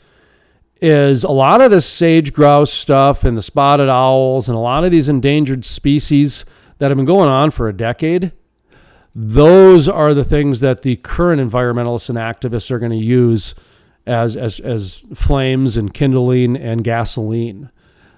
is 0.83 1.23
a 1.23 1.31
lot 1.31 1.61
of 1.61 1.71
this 1.71 1.85
sage 1.85 2.33
grouse 2.33 2.71
stuff 2.71 3.23
and 3.23 3.37
the 3.37 3.41
spotted 3.41 3.89
owls 3.89 4.49
and 4.49 4.55
a 4.55 4.61
lot 4.61 4.83
of 4.83 4.91
these 4.91 5.09
endangered 5.09 5.65
species 5.65 6.45
that 6.77 6.91
have 6.91 6.97
been 6.97 7.05
going 7.05 7.29
on 7.29 7.49
for 7.49 7.67
a 7.69 7.73
decade 7.73 8.31
those 9.15 9.87
are 9.87 10.13
the 10.13 10.23
things 10.23 10.59
that 10.61 10.81
the 10.81 10.95
current 10.97 11.41
environmentalists 11.41 12.09
and 12.09 12.17
activists 12.17 12.71
are 12.71 12.79
going 12.79 12.91
to 12.91 12.97
use 12.97 13.53
as 14.05 14.35
as 14.35 14.59
as 14.59 15.03
flames 15.13 15.77
and 15.77 15.93
kindling 15.93 16.57
and 16.57 16.83
gasoline. 16.83 17.69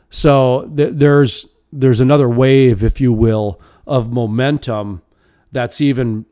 So 0.10 0.72
th- 0.76 0.94
there's 0.94 1.48
there's 1.74 2.00
another 2.00 2.30
wave, 2.30 2.84
if 2.84 3.02
you 3.02 3.12
will, 3.12 3.60
of 3.86 4.12
momentum 4.14 5.02
that's 5.52 5.82
even 5.82 6.26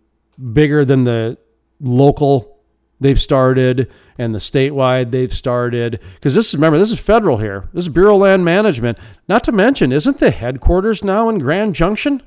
bigger 0.54 0.86
than 0.86 1.04
the 1.04 1.38
local 1.82 2.58
they've 3.02 3.20
started 3.20 3.92
and 4.18 4.34
the 4.34 4.40
statewide 4.40 5.12
they've 5.12 5.34
started. 5.34 6.00
Because 6.16 6.36
this 6.36 6.50
is 6.50 6.56
remember 6.56 6.78
this 6.78 6.92
is 6.92 7.00
federal 7.00 7.38
here. 7.38 7.70
This 7.74 7.86
is 7.86 7.90
Bureau 7.90 8.16
of 8.16 8.22
Land 8.22 8.46
Management. 8.46 8.98
Not 9.28 9.44
to 9.46 9.52
mention, 9.52 9.92
isn't 9.92 10.18
the 10.18 10.32
headquarters 10.32 11.04
now 11.04 11.30
in 11.30 11.40
Grand 11.40 11.76
Junction 11.76 12.22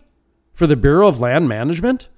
for 0.54 0.66
the 0.66 0.76
Bureau 0.76 1.08
of 1.08 1.20
Land 1.20 1.48
Management? 1.48 2.08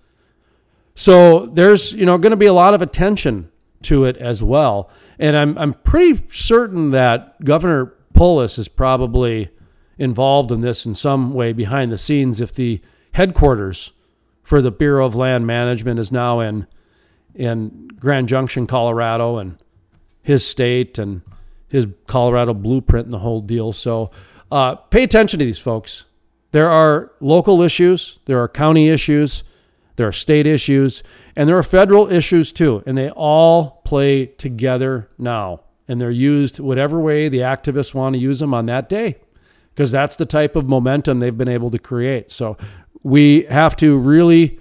So 0.94 1.46
there's 1.46 1.92
you 1.92 2.06
know 2.06 2.18
going 2.18 2.30
to 2.30 2.36
be 2.36 2.46
a 2.46 2.52
lot 2.52 2.74
of 2.74 2.82
attention 2.82 3.50
to 3.82 4.04
it 4.04 4.16
as 4.16 4.42
well, 4.42 4.90
and 5.18 5.36
I'm 5.36 5.56
I'm 5.58 5.74
pretty 5.74 6.24
certain 6.30 6.90
that 6.90 7.42
Governor 7.44 7.94
Polis 8.14 8.58
is 8.58 8.68
probably 8.68 9.50
involved 9.98 10.50
in 10.50 10.60
this 10.60 10.86
in 10.86 10.94
some 10.94 11.34
way 11.34 11.52
behind 11.52 11.92
the 11.92 11.98
scenes. 11.98 12.40
If 12.40 12.52
the 12.52 12.80
headquarters 13.12 13.92
for 14.42 14.62
the 14.62 14.70
Bureau 14.70 15.04
of 15.06 15.14
Land 15.14 15.46
Management 15.46 16.00
is 16.00 16.10
now 16.10 16.40
in 16.40 16.66
in 17.38 17.88
Grand 17.98 18.28
Junction, 18.28 18.66
Colorado, 18.66 19.38
and 19.38 19.56
his 20.22 20.46
state 20.46 20.98
and 20.98 21.22
his 21.68 21.86
Colorado 22.06 22.52
blueprint 22.52 23.06
and 23.06 23.12
the 23.12 23.18
whole 23.18 23.40
deal. 23.40 23.72
So 23.72 24.10
uh, 24.50 24.74
pay 24.74 25.04
attention 25.04 25.38
to 25.38 25.44
these 25.44 25.58
folks. 25.58 26.04
There 26.50 26.68
are 26.68 27.12
local 27.20 27.62
issues, 27.62 28.18
there 28.24 28.40
are 28.42 28.48
county 28.48 28.88
issues, 28.88 29.44
there 29.96 30.08
are 30.08 30.12
state 30.12 30.46
issues, 30.46 31.02
and 31.36 31.48
there 31.48 31.56
are 31.56 31.62
federal 31.62 32.10
issues 32.10 32.52
too. 32.52 32.82
And 32.86 32.98
they 32.98 33.10
all 33.10 33.82
play 33.84 34.26
together 34.26 35.08
now. 35.18 35.60
And 35.86 36.00
they're 36.00 36.10
used 36.10 36.58
whatever 36.58 37.00
way 37.00 37.28
the 37.28 37.38
activists 37.38 37.94
want 37.94 38.14
to 38.14 38.18
use 38.18 38.40
them 38.40 38.52
on 38.52 38.66
that 38.66 38.88
day, 38.88 39.16
because 39.74 39.90
that's 39.90 40.16
the 40.16 40.26
type 40.26 40.56
of 40.56 40.68
momentum 40.68 41.20
they've 41.20 41.36
been 41.36 41.48
able 41.48 41.70
to 41.70 41.78
create. 41.78 42.30
So 42.30 42.56
we 43.02 43.44
have 43.44 43.76
to 43.76 43.96
really 43.96 44.60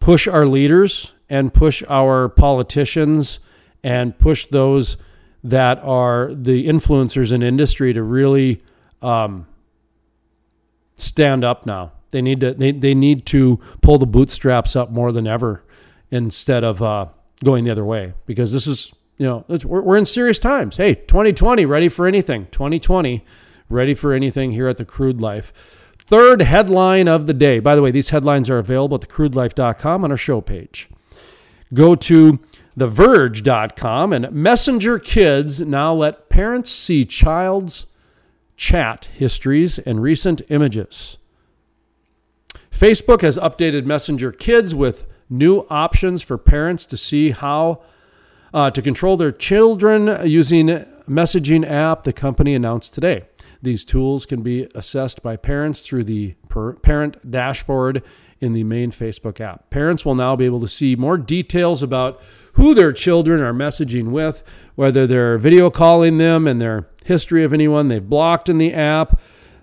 push 0.00 0.26
our 0.26 0.46
leaders 0.46 1.12
and 1.32 1.52
push 1.52 1.82
our 1.88 2.28
politicians 2.28 3.40
and 3.82 4.16
push 4.18 4.46
those 4.46 4.98
that 5.42 5.78
are 5.82 6.32
the 6.34 6.68
influencers 6.68 7.32
in 7.32 7.42
industry 7.42 7.92
to 7.92 8.02
really 8.02 8.62
um, 9.00 9.46
stand 10.96 11.42
up 11.42 11.66
now 11.66 11.90
they 12.12 12.22
need 12.22 12.40
to 12.40 12.54
they, 12.54 12.70
they 12.70 12.94
need 12.94 13.26
to 13.26 13.58
pull 13.80 13.98
the 13.98 14.06
bootstraps 14.06 14.76
up 14.76 14.90
more 14.90 15.10
than 15.10 15.26
ever 15.26 15.64
instead 16.10 16.62
of 16.62 16.80
uh, 16.82 17.06
going 17.42 17.64
the 17.64 17.70
other 17.70 17.84
way 17.84 18.12
because 18.26 18.52
this 18.52 18.66
is 18.66 18.92
you 19.16 19.26
know 19.26 19.44
we're, 19.64 19.82
we're 19.82 19.96
in 19.96 20.04
serious 20.04 20.38
times. 20.38 20.76
Hey, 20.76 20.94
2020 20.94 21.64
ready 21.66 21.88
for 21.88 22.06
anything? 22.06 22.46
2020 22.52 23.24
ready 23.68 23.94
for 23.94 24.12
anything 24.12 24.52
here 24.52 24.68
at 24.68 24.76
the 24.76 24.84
Crude 24.84 25.20
Life. 25.20 25.52
third 25.98 26.42
headline 26.42 27.08
of 27.08 27.26
the 27.26 27.34
day. 27.34 27.58
By 27.58 27.74
the 27.74 27.82
way, 27.82 27.90
these 27.90 28.10
headlines 28.10 28.50
are 28.50 28.58
available 28.58 28.96
at 28.96 29.08
thecrudelife.com 29.08 30.04
on 30.04 30.10
our 30.10 30.16
show 30.16 30.40
page. 30.40 30.88
Go 31.72 31.94
to 31.94 32.38
theverge.com 32.76 34.12
and 34.12 34.32
Messenger 34.32 34.98
Kids 34.98 35.60
now 35.60 35.92
let 35.92 36.28
parents 36.28 36.70
see 36.70 37.04
child's 37.04 37.86
chat 38.56 39.06
histories 39.14 39.78
and 39.78 40.02
recent 40.02 40.42
images. 40.48 41.18
Facebook 42.70 43.22
has 43.22 43.36
updated 43.38 43.84
Messenger 43.84 44.32
Kids 44.32 44.74
with 44.74 45.06
new 45.30 45.66
options 45.70 46.22
for 46.22 46.36
parents 46.36 46.84
to 46.86 46.96
see 46.96 47.30
how 47.30 47.82
uh, 48.52 48.70
to 48.70 48.82
control 48.82 49.16
their 49.16 49.32
children 49.32 50.28
using 50.28 50.66
messaging 51.08 51.66
app 51.68 52.02
the 52.02 52.12
company 52.12 52.54
announced 52.54 52.94
today. 52.94 53.24
These 53.62 53.84
tools 53.84 54.26
can 54.26 54.42
be 54.42 54.68
assessed 54.74 55.22
by 55.22 55.36
parents 55.36 55.82
through 55.82 56.04
the 56.04 56.34
parent 56.82 57.30
dashboard 57.30 58.02
in 58.42 58.52
the 58.52 58.64
main 58.64 58.90
Facebook 58.90 59.40
app. 59.40 59.70
Parents 59.70 60.04
will 60.04 60.14
now 60.14 60.34
be 60.36 60.44
able 60.44 60.60
to 60.60 60.68
see 60.68 60.96
more 60.96 61.16
details 61.16 61.82
about 61.82 62.20
who 62.54 62.74
their 62.74 62.92
children 62.92 63.40
are 63.40 63.54
messaging 63.54 64.10
with, 64.10 64.42
whether 64.74 65.06
they're 65.06 65.38
video 65.38 65.70
calling 65.70 66.18
them 66.18 66.46
and 66.46 66.60
their 66.60 66.88
history 67.04 67.44
of 67.44 67.52
anyone 67.52 67.88
they've 67.88 68.08
blocked 68.08 68.48
in 68.48 68.58
the 68.58 68.74
app. 68.74 69.20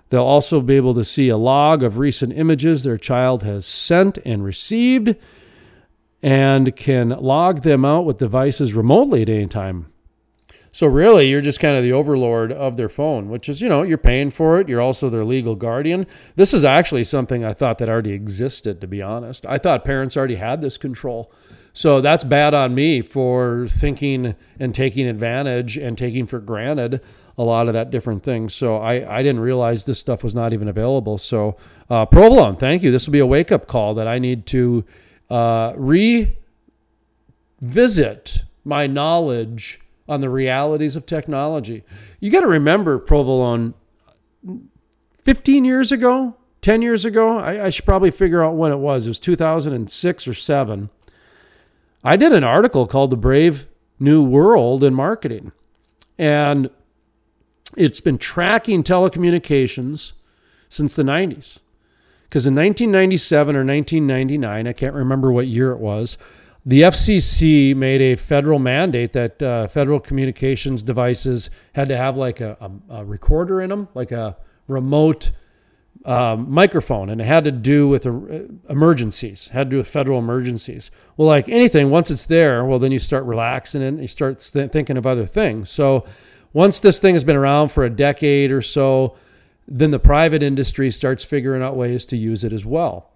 They'll 0.08 0.22
also 0.22 0.60
be 0.60 0.76
able 0.76 0.94
to 0.94 1.04
see 1.04 1.28
a 1.28 1.36
log 1.36 1.82
of 1.82 1.98
recent 1.98 2.32
images 2.32 2.82
their 2.82 2.98
child 2.98 3.42
has 3.44 3.64
sent 3.64 4.18
and 4.24 4.42
received 4.42 5.14
and 6.22 6.74
can 6.74 7.10
log 7.10 7.62
them 7.62 7.84
out 7.84 8.04
with 8.04 8.18
devices 8.18 8.74
remotely 8.74 9.22
at 9.22 9.28
any 9.28 9.46
time. 9.46 9.86
So 10.72 10.86
really, 10.86 11.28
you're 11.28 11.40
just 11.40 11.58
kind 11.58 11.76
of 11.76 11.82
the 11.82 11.92
overlord 11.92 12.52
of 12.52 12.76
their 12.76 12.88
phone, 12.88 13.28
which 13.28 13.48
is, 13.48 13.60
you 13.60 13.68
know, 13.68 13.82
you're 13.82 13.98
paying 13.98 14.30
for 14.30 14.60
it. 14.60 14.68
You're 14.68 14.80
also 14.80 15.10
their 15.10 15.24
legal 15.24 15.56
guardian. 15.56 16.06
This 16.36 16.54
is 16.54 16.64
actually 16.64 17.04
something 17.04 17.44
I 17.44 17.54
thought 17.54 17.78
that 17.78 17.88
already 17.88 18.12
existed, 18.12 18.80
to 18.80 18.86
be 18.86 19.02
honest. 19.02 19.44
I 19.46 19.58
thought 19.58 19.84
parents 19.84 20.16
already 20.16 20.36
had 20.36 20.60
this 20.60 20.76
control. 20.76 21.32
So 21.72 22.00
that's 22.00 22.24
bad 22.24 22.54
on 22.54 22.74
me 22.74 23.02
for 23.02 23.66
thinking 23.68 24.34
and 24.58 24.74
taking 24.74 25.06
advantage 25.06 25.76
and 25.76 25.96
taking 25.98 26.26
for 26.26 26.38
granted 26.38 27.02
a 27.38 27.42
lot 27.42 27.68
of 27.68 27.74
that 27.74 27.90
different 27.90 28.22
things. 28.22 28.54
So 28.54 28.76
I, 28.76 29.18
I 29.18 29.22
didn't 29.22 29.40
realize 29.40 29.84
this 29.84 29.98
stuff 29.98 30.22
was 30.22 30.34
not 30.34 30.52
even 30.52 30.68
available. 30.68 31.16
So 31.16 31.56
uh, 31.88 32.04
thank 32.06 32.82
you. 32.82 32.92
This 32.92 33.06
will 33.06 33.12
be 33.12 33.20
a 33.20 33.26
wake 33.26 33.50
up 33.50 33.66
call 33.66 33.94
that 33.94 34.06
I 34.06 34.18
need 34.18 34.46
to 34.46 34.84
uh, 35.30 35.72
revisit 37.60 38.44
my 38.64 38.86
knowledge 38.86 39.80
on 40.10 40.20
the 40.20 40.28
realities 40.28 40.96
of 40.96 41.06
technology. 41.06 41.84
You 42.18 42.32
got 42.32 42.40
to 42.40 42.48
remember, 42.48 42.98
provolone, 42.98 43.74
15 45.22 45.64
years 45.64 45.92
ago, 45.92 46.34
10 46.62 46.82
years 46.82 47.04
ago, 47.04 47.38
I, 47.38 47.66
I 47.66 47.70
should 47.70 47.84
probably 47.84 48.10
figure 48.10 48.42
out 48.42 48.56
when 48.56 48.72
it 48.72 48.78
was. 48.78 49.06
It 49.06 49.10
was 49.10 49.20
2006 49.20 50.28
or 50.28 50.34
7. 50.34 50.90
I 52.02 52.16
did 52.16 52.32
an 52.32 52.42
article 52.42 52.88
called 52.88 53.10
The 53.10 53.16
Brave 53.16 53.68
New 54.00 54.20
World 54.22 54.82
in 54.82 54.94
Marketing. 54.94 55.52
And 56.18 56.70
it's 57.76 58.00
been 58.00 58.18
tracking 58.18 58.82
telecommunications 58.82 60.12
since 60.68 60.96
the 60.96 61.04
90s. 61.04 61.60
Because 62.24 62.46
in 62.46 62.54
1997 62.56 63.54
or 63.54 63.64
1999, 63.64 64.66
I 64.66 64.72
can't 64.72 64.94
remember 64.94 65.30
what 65.30 65.46
year 65.46 65.70
it 65.70 65.78
was, 65.78 66.18
the 66.66 66.82
FCC 66.82 67.74
made 67.74 68.02
a 68.02 68.16
federal 68.16 68.58
mandate 68.58 69.12
that 69.14 69.42
uh, 69.42 69.66
federal 69.66 69.98
communications 69.98 70.82
devices 70.82 71.50
had 71.72 71.88
to 71.88 71.96
have 71.96 72.16
like 72.16 72.40
a, 72.40 72.56
a, 72.60 72.96
a 73.00 73.04
recorder 73.04 73.62
in 73.62 73.70
them, 73.70 73.88
like 73.94 74.12
a 74.12 74.36
remote 74.68 75.30
um, 76.04 76.50
microphone, 76.50 77.10
and 77.10 77.20
it 77.20 77.24
had 77.24 77.44
to 77.44 77.50
do 77.50 77.88
with 77.88 78.06
uh, 78.06 78.12
emergencies, 78.70 79.48
had 79.48 79.68
to 79.68 79.70
do 79.70 79.76
with 79.78 79.88
federal 79.88 80.18
emergencies. 80.18 80.90
Well, 81.16 81.28
like 81.28 81.48
anything, 81.48 81.90
once 81.90 82.10
it's 82.10 82.26
there, 82.26 82.64
well, 82.64 82.78
then 82.78 82.92
you 82.92 82.98
start 82.98 83.24
relaxing 83.24 83.82
and 83.82 84.00
you 84.00 84.06
start 84.06 84.40
th- 84.40 84.70
thinking 84.70 84.96
of 84.96 85.06
other 85.06 85.26
things. 85.26 85.70
So 85.70 86.06
once 86.52 86.80
this 86.80 86.98
thing 86.98 87.14
has 87.14 87.24
been 87.24 87.36
around 87.36 87.68
for 87.70 87.84
a 87.84 87.90
decade 87.90 88.50
or 88.50 88.62
so, 88.62 89.16
then 89.68 89.90
the 89.90 89.98
private 89.98 90.42
industry 90.42 90.90
starts 90.90 91.22
figuring 91.22 91.62
out 91.62 91.76
ways 91.76 92.06
to 92.06 92.16
use 92.16 92.44
it 92.44 92.52
as 92.52 92.66
well. 92.66 93.10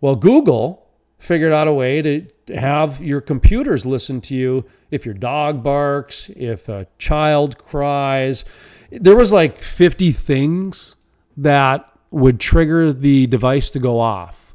Well, 0.00 0.16
Google 0.16 0.87
figured 1.18 1.52
out 1.52 1.68
a 1.68 1.72
way 1.72 2.02
to 2.02 2.26
have 2.54 3.02
your 3.02 3.20
computers 3.20 3.84
listen 3.84 4.20
to 4.22 4.34
you 4.34 4.64
if 4.90 5.04
your 5.04 5.14
dog 5.14 5.62
barks, 5.62 6.30
if 6.36 6.68
a 6.68 6.86
child 6.98 7.58
cries. 7.58 8.44
There 8.90 9.16
was 9.16 9.32
like 9.32 9.62
50 9.62 10.12
things 10.12 10.96
that 11.36 11.90
would 12.10 12.40
trigger 12.40 12.92
the 12.92 13.26
device 13.26 13.70
to 13.70 13.78
go 13.78 13.98
off. 13.98 14.48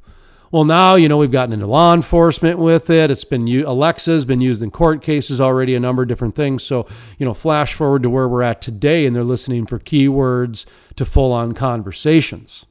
Well, 0.52 0.65
now 0.65 0.95
you 0.95 1.10
know 1.10 1.17
we've 1.17 1.32
gotten 1.32 1.52
into 1.52 1.65
law 1.65 1.95
enforcement 1.95 2.60
with 2.60 2.91
it. 2.91 3.10
It's 3.10 3.23
been 3.23 3.47
Alexa's 3.47 4.23
been 4.23 4.39
used 4.39 4.62
in 4.62 4.69
court 4.69 5.02
cases 5.02 5.41
already, 5.41 5.73
a 5.73 5.80
number 5.80 6.04
of 6.04 6.08
different 6.08 6.36
things. 6.36 6.62
So 6.63 6.88
you 7.17 7.26
know, 7.26 7.34
flash 7.34 7.73
forward 7.73 8.04
to 8.04 8.10
where 8.12 8.28
we're 8.28 8.43
at 8.43 8.62
today, 8.62 9.08
and 9.08 9.15
they're 9.15 9.23
listening 9.23 9.65
for 9.65 9.80
keywords 9.80 10.65
to 10.95 11.06
full-on 11.06 11.54
conversations. 11.54 12.67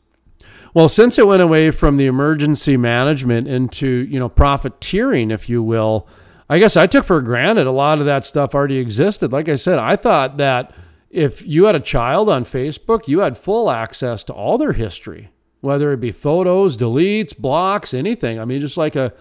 Well, 0.74 0.88
since 0.88 1.18
it 1.18 1.26
went 1.26 1.42
away 1.42 1.70
from 1.70 1.98
the 1.98 2.06
emergency 2.06 2.76
management 2.76 3.46
into, 3.46 3.86
you 3.86 4.18
know, 4.18 4.28
profiteering, 4.28 5.30
if 5.30 5.48
you 5.48 5.62
will, 5.62 6.08
I 6.48 6.58
guess 6.58 6.76
I 6.76 6.86
took 6.86 7.04
for 7.04 7.20
granted 7.20 7.66
a 7.66 7.72
lot 7.72 7.98
of 7.98 8.06
that 8.06 8.24
stuff 8.24 8.54
already 8.54 8.78
existed. 8.78 9.32
Like 9.32 9.48
I 9.48 9.56
said, 9.56 9.78
I 9.78 9.96
thought 9.96 10.38
that 10.38 10.72
if 11.10 11.46
you 11.46 11.66
had 11.66 11.74
a 11.74 11.80
child 11.80 12.30
on 12.30 12.44
Facebook, 12.44 13.06
you 13.06 13.20
had 13.20 13.36
full 13.36 13.70
access 13.70 14.24
to 14.24 14.32
all 14.32 14.56
their 14.56 14.72
history, 14.72 15.30
whether 15.60 15.92
it 15.92 16.00
be 16.00 16.10
photos, 16.10 16.76
deletes, 16.76 17.36
blocks, 17.36 17.92
anything. 17.92 18.40
I 18.40 18.46
mean, 18.46 18.60
just 18.60 18.78
like 18.78 18.96
a 18.96 19.12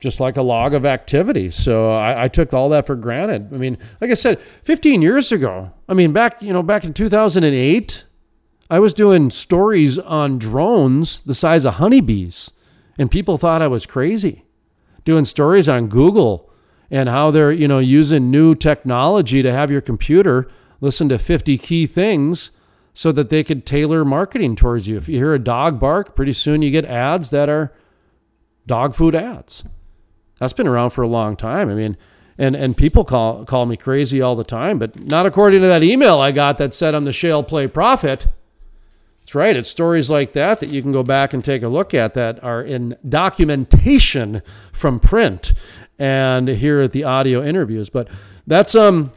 just 0.00 0.20
like 0.20 0.36
a 0.36 0.42
log 0.42 0.74
of 0.74 0.86
activity. 0.86 1.50
So 1.50 1.88
I, 1.88 2.24
I, 2.24 2.28
took 2.28 2.54
all 2.54 2.68
that 2.68 2.86
for 2.86 2.94
granted. 2.94 3.52
I 3.52 3.56
mean, 3.56 3.78
like 4.00 4.12
I 4.12 4.14
said, 4.14 4.40
15 4.62 5.02
years 5.02 5.32
ago, 5.32 5.72
I 5.88 5.94
mean, 5.94 6.12
back, 6.12 6.40
you 6.40 6.52
know, 6.52 6.62
back 6.62 6.84
in 6.84 6.94
2008, 6.94 8.04
I 8.70 8.78
was 8.80 8.92
doing 8.92 9.30
stories 9.30 9.98
on 9.98 10.38
drones 10.38 11.22
the 11.22 11.34
size 11.34 11.64
of 11.64 11.74
honeybees, 11.74 12.50
and 12.98 13.10
people 13.10 13.38
thought 13.38 13.62
I 13.62 13.68
was 13.68 13.86
crazy. 13.86 14.44
Doing 15.04 15.24
stories 15.24 15.68
on 15.68 15.88
Google 15.88 16.50
and 16.90 17.08
how 17.08 17.30
they're, 17.30 17.52
you 17.52 17.68
know, 17.68 17.78
using 17.78 18.30
new 18.30 18.54
technology 18.54 19.42
to 19.42 19.52
have 19.52 19.70
your 19.70 19.80
computer 19.80 20.48
listen 20.80 21.08
to 21.08 21.18
50 21.18 21.58
key 21.58 21.86
things 21.86 22.50
so 22.94 23.12
that 23.12 23.30
they 23.30 23.44
could 23.44 23.64
tailor 23.64 24.04
marketing 24.04 24.56
towards 24.56 24.88
you. 24.88 24.96
If 24.96 25.08
you 25.08 25.16
hear 25.16 25.34
a 25.34 25.38
dog 25.38 25.80
bark, 25.80 26.14
pretty 26.14 26.32
soon 26.32 26.62
you 26.62 26.70
get 26.70 26.84
ads 26.84 27.30
that 27.30 27.48
are 27.48 27.72
dog 28.66 28.94
food 28.94 29.14
ads. 29.14 29.64
That's 30.38 30.52
been 30.52 30.66
around 30.66 30.90
for 30.90 31.02
a 31.02 31.08
long 31.08 31.36
time. 31.36 31.70
I 31.70 31.74
mean, 31.74 31.96
and 32.38 32.54
and 32.54 32.76
people 32.76 33.04
call 33.04 33.44
call 33.44 33.66
me 33.66 33.76
crazy 33.76 34.20
all 34.22 34.36
the 34.36 34.44
time, 34.44 34.78
but 34.78 35.00
not 35.00 35.26
according 35.26 35.62
to 35.62 35.66
that 35.68 35.82
email 35.82 36.18
I 36.20 36.30
got 36.32 36.58
that 36.58 36.74
said 36.74 36.94
I'm 36.94 37.04
the 37.04 37.12
shale 37.12 37.42
play 37.42 37.66
prophet. 37.66 38.28
That's 39.28 39.34
right. 39.34 39.56
It's 39.56 39.68
stories 39.68 40.08
like 40.08 40.32
that 40.32 40.60
that 40.60 40.72
you 40.72 40.80
can 40.80 40.90
go 40.90 41.02
back 41.02 41.34
and 41.34 41.44
take 41.44 41.62
a 41.62 41.68
look 41.68 41.92
at 41.92 42.14
that 42.14 42.42
are 42.42 42.62
in 42.62 42.96
documentation 43.06 44.40
from 44.72 44.98
print 44.98 45.52
and 45.98 46.48
here 46.48 46.80
at 46.80 46.92
the 46.92 47.04
audio 47.04 47.44
interviews. 47.44 47.90
But 47.90 48.08
that's 48.46 48.74
um 48.74 49.12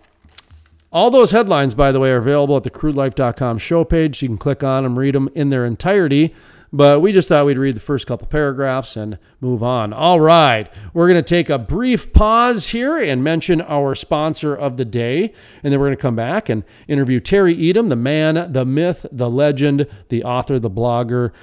all 0.92 1.12
those 1.12 1.32
headlines, 1.32 1.76
by 1.76 1.94
the 1.94 2.02
way, 2.02 2.12
are 2.12 2.18
available 2.18 2.58
at 2.58 2.64
the 2.64 2.70
crudelife.com 2.70 3.58
show 3.60 3.86
page. 3.86 4.22
You 4.22 4.28
can 4.28 4.38
click 4.38 4.66
on 4.66 4.84
them, 4.84 5.00
read 5.00 5.16
them 5.16 5.30
in 5.34 5.50
their 5.50 5.66
entirety. 5.66 6.36
But 6.74 7.02
we 7.02 7.12
just 7.12 7.28
thought 7.28 7.46
we'd 7.46 7.58
read 7.58 7.76
the 7.76 7.82
first 7.82 8.08
couple 8.08 8.28
paragraphs 8.28 8.96
and 8.96 9.18
move 9.42 9.62
on. 9.62 9.92
All 9.92 10.22
right. 10.22 10.72
We're 10.94 11.10
going 11.10 11.22
to 11.22 11.28
take 11.28 11.50
a 11.50 11.60
brief 11.60 12.14
pause 12.14 12.68
here 12.68 12.98
and 12.98 13.22
mention 13.22 13.60
our 13.60 13.94
sponsor 13.94 14.56
of 14.56 14.78
the 14.78 14.86
day. 14.86 15.34
And 15.64 15.74
then 15.74 15.80
we're 15.82 15.88
going 15.88 15.98
to 15.98 16.02
come 16.02 16.16
back 16.16 16.48
and 16.48 16.64
interview 16.88 17.20
Terry 17.20 17.56
Etam, 17.58 17.90
the 17.90 17.98
man, 17.98 18.54
the 18.54 18.66
myth, 18.66 19.06
the 19.12 19.30
legend, 19.30 19.86
the 20.08 20.24
author, 20.24 20.60
the 20.60 20.70
blogger, 20.70 21.34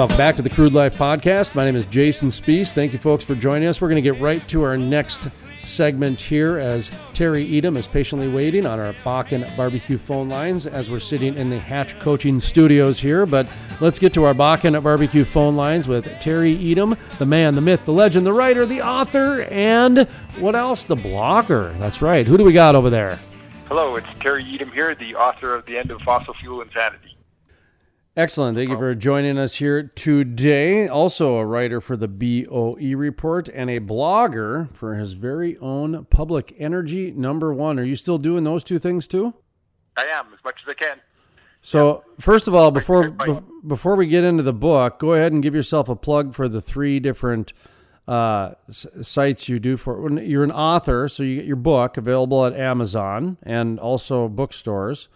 Welcome 0.00 0.16
back 0.16 0.36
to 0.36 0.42
the 0.42 0.48
Crude 0.48 0.72
Life 0.72 0.96
Podcast. 0.96 1.54
My 1.54 1.66
name 1.66 1.76
is 1.76 1.84
Jason 1.84 2.30
Spiess. 2.30 2.72
Thank 2.72 2.94
you, 2.94 2.98
folks, 2.98 3.22
for 3.22 3.34
joining 3.34 3.68
us. 3.68 3.82
We're 3.82 3.90
going 3.90 4.02
to 4.02 4.10
get 4.10 4.18
right 4.18 4.48
to 4.48 4.62
our 4.62 4.78
next 4.78 5.28
segment 5.62 6.18
here 6.18 6.58
as 6.58 6.90
Terry 7.12 7.46
Etam 7.46 7.76
is 7.76 7.86
patiently 7.86 8.26
waiting 8.26 8.64
on 8.64 8.80
our 8.80 8.94
Bakken 9.04 9.54
Barbecue 9.58 9.98
phone 9.98 10.30
lines 10.30 10.66
as 10.66 10.90
we're 10.90 11.00
sitting 11.00 11.34
in 11.34 11.50
the 11.50 11.58
Hatch 11.58 12.00
Coaching 12.00 12.40
Studios 12.40 12.98
here. 12.98 13.26
But 13.26 13.46
let's 13.82 13.98
get 13.98 14.14
to 14.14 14.24
our 14.24 14.32
Bakken 14.32 14.82
Barbecue 14.82 15.26
phone 15.26 15.54
lines 15.54 15.86
with 15.86 16.06
Terry 16.18 16.56
Etam, 16.56 16.96
the 17.18 17.26
man, 17.26 17.54
the 17.54 17.60
myth, 17.60 17.84
the 17.84 17.92
legend, 17.92 18.24
the 18.24 18.32
writer, 18.32 18.64
the 18.64 18.80
author, 18.80 19.42
and 19.50 20.08
what 20.38 20.56
else? 20.56 20.84
The 20.84 20.96
blogger. 20.96 21.78
That's 21.78 22.00
right. 22.00 22.26
Who 22.26 22.38
do 22.38 22.44
we 22.44 22.54
got 22.54 22.74
over 22.74 22.88
there? 22.88 23.20
Hello, 23.68 23.96
it's 23.96 24.08
Terry 24.18 24.44
Etam 24.44 24.72
here, 24.72 24.94
the 24.94 25.14
author 25.16 25.54
of 25.54 25.66
The 25.66 25.76
End 25.76 25.90
of 25.90 26.00
Fossil 26.00 26.32
Fuel 26.40 26.62
Insanity. 26.62 27.18
Excellent. 28.16 28.56
Thank 28.56 28.70
you 28.70 28.76
for 28.76 28.94
joining 28.94 29.38
us 29.38 29.54
here 29.54 29.84
today. 29.84 30.88
Also, 30.88 31.36
a 31.36 31.46
writer 31.46 31.80
for 31.80 31.96
the 31.96 32.08
BOE 32.08 32.96
report 32.96 33.48
and 33.48 33.70
a 33.70 33.78
blogger 33.78 34.74
for 34.74 34.96
his 34.96 35.12
very 35.12 35.56
own 35.58 36.06
Public 36.10 36.54
Energy 36.58 37.12
Number 37.12 37.54
One. 37.54 37.78
Are 37.78 37.84
you 37.84 37.94
still 37.94 38.18
doing 38.18 38.42
those 38.42 38.64
two 38.64 38.80
things 38.80 39.06
too? 39.06 39.32
I 39.96 40.04
am, 40.06 40.26
as 40.34 40.42
much 40.44 40.60
as 40.66 40.70
I 40.70 40.74
can. 40.74 41.00
So, 41.62 42.02
first 42.18 42.48
of 42.48 42.54
all, 42.54 42.70
before 42.72 43.02
right, 43.02 43.28
right. 43.28 43.40
be- 43.62 43.68
before 43.68 43.94
we 43.94 44.06
get 44.06 44.24
into 44.24 44.42
the 44.42 44.52
book, 44.52 44.98
go 44.98 45.12
ahead 45.12 45.32
and 45.32 45.42
give 45.42 45.54
yourself 45.54 45.88
a 45.88 45.94
plug 45.96 46.34
for 46.34 46.48
the 46.48 46.60
three 46.60 46.98
different 47.00 47.52
uh, 48.08 48.52
s- 48.68 48.86
sites 49.02 49.48
you 49.48 49.60
do 49.60 49.76
for. 49.76 50.10
You're 50.20 50.42
an 50.44 50.50
author, 50.52 51.06
so 51.06 51.22
you 51.22 51.36
get 51.36 51.44
your 51.44 51.56
book 51.56 51.96
available 51.96 52.44
at 52.44 52.54
Amazon 52.54 53.36
and 53.42 53.78
also 53.78 54.26
bookstores, 54.26 55.08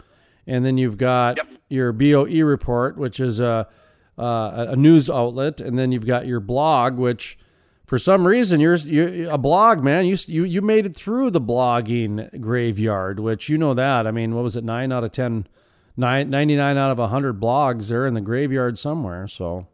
and 0.46 0.64
then 0.64 0.76
you've 0.78 0.98
got 0.98 1.38
Yep. 1.38 1.48
Your 1.68 1.92
BOE 1.92 2.44
report, 2.44 2.96
which 2.96 3.20
is 3.20 3.40
a 3.40 3.68
uh, 4.16 4.66
a 4.68 4.76
news 4.76 5.10
outlet, 5.10 5.60
and 5.60 5.78
then 5.78 5.90
you've 5.90 6.06
got 6.06 6.26
your 6.26 6.38
blog, 6.40 6.98
which 6.98 7.36
for 7.84 7.98
some 7.98 8.26
reason 8.26 8.60
you're, 8.60 8.76
you're 8.76 9.30
a 9.30 9.38
blog 9.38 9.82
man. 9.82 10.06
You 10.06 10.16
you 10.26 10.44
you 10.44 10.62
made 10.62 10.86
it 10.86 10.94
through 10.94 11.30
the 11.30 11.40
blogging 11.40 12.40
graveyard, 12.40 13.18
which 13.20 13.48
you 13.48 13.58
know 13.58 13.74
that. 13.74 14.06
I 14.06 14.10
mean, 14.10 14.34
what 14.34 14.44
was 14.44 14.56
it? 14.56 14.64
Nine 14.64 14.92
out 14.92 15.04
of 15.04 15.12
ten. 15.12 15.46
Nine, 15.96 16.28
99 16.28 16.76
out 16.76 16.90
of 16.90 16.98
100 16.98 17.40
blogs 17.40 17.86
they're 17.86 18.04
in 18.04 18.14
the 18.14 18.20
graveyard 18.20 18.76
somewhere 18.76 19.28
so 19.28 19.68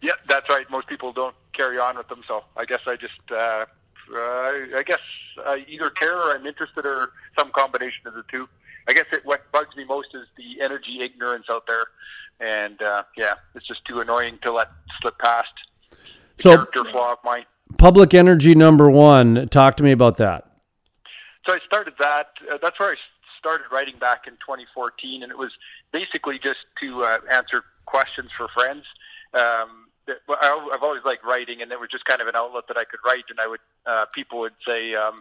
Yeah, 0.00 0.12
that's 0.30 0.48
right. 0.48 0.64
Most 0.70 0.86
people 0.86 1.12
don't 1.12 1.34
carry 1.52 1.78
on 1.78 1.98
with 1.98 2.08
them, 2.08 2.22
so 2.26 2.44
I 2.56 2.64
guess 2.64 2.80
I 2.86 2.96
just, 2.96 3.20
uh, 3.30 3.66
uh, 4.14 4.16
I 4.16 4.82
guess 4.86 5.00
I 5.44 5.64
either 5.68 5.90
care 5.90 6.16
or 6.16 6.34
I'm 6.34 6.46
interested 6.46 6.86
or 6.86 7.12
some 7.38 7.50
combination 7.52 8.06
of 8.06 8.14
the 8.14 8.22
two. 8.30 8.48
I 8.90 8.92
guess 8.92 9.06
it, 9.12 9.24
what 9.24 9.50
bugs 9.52 9.76
me 9.76 9.84
most 9.84 10.08
is 10.14 10.26
the 10.36 10.60
energy 10.64 10.98
ignorance 11.00 11.46
out 11.48 11.62
there, 11.68 11.84
and 12.40 12.82
uh, 12.82 13.04
yeah, 13.16 13.34
it's 13.54 13.66
just 13.68 13.84
too 13.84 14.00
annoying 14.00 14.40
to 14.42 14.52
let 14.52 14.66
slip 15.00 15.16
past. 15.20 15.52
So- 16.40 16.56
character 16.56 16.84
flaw 16.90 17.12
of 17.12 17.18
mine. 17.22 17.44
public 17.78 18.14
energy 18.14 18.54
number 18.54 18.90
one 18.90 19.46
talk 19.48 19.76
to 19.76 19.82
me 19.84 19.92
about 19.92 20.16
that 20.16 20.50
So 21.46 21.54
I 21.54 21.58
started 21.66 21.94
that. 22.00 22.28
Uh, 22.50 22.58
that's 22.60 22.76
I 22.80 22.94
started 23.38 23.66
writing 23.70 23.94
back 24.00 24.26
in 24.26 24.32
2014, 24.34 25.22
and 25.22 25.30
it 25.30 25.38
was 25.38 25.52
basically 25.92 26.40
just 26.42 26.60
to 26.82 27.04
uh, 27.04 27.18
answer 27.30 27.62
questions 27.86 28.30
for 28.36 28.48
friends. 28.48 28.84
Um, 29.34 29.86
I've 30.08 30.82
always 30.82 31.02
liked 31.04 31.24
writing, 31.24 31.62
and 31.62 31.70
it 31.70 31.78
was 31.78 31.88
just 31.90 32.04
kind 32.06 32.20
of 32.20 32.26
an 32.26 32.34
outlet 32.34 32.64
that 32.68 32.76
I 32.76 32.84
could 32.84 33.00
write. 33.06 33.24
And 33.30 33.38
I 33.38 33.46
would, 33.46 33.60
uh, 33.86 34.06
people 34.12 34.40
would 34.40 34.54
say, 34.66 34.94
um, 34.94 35.16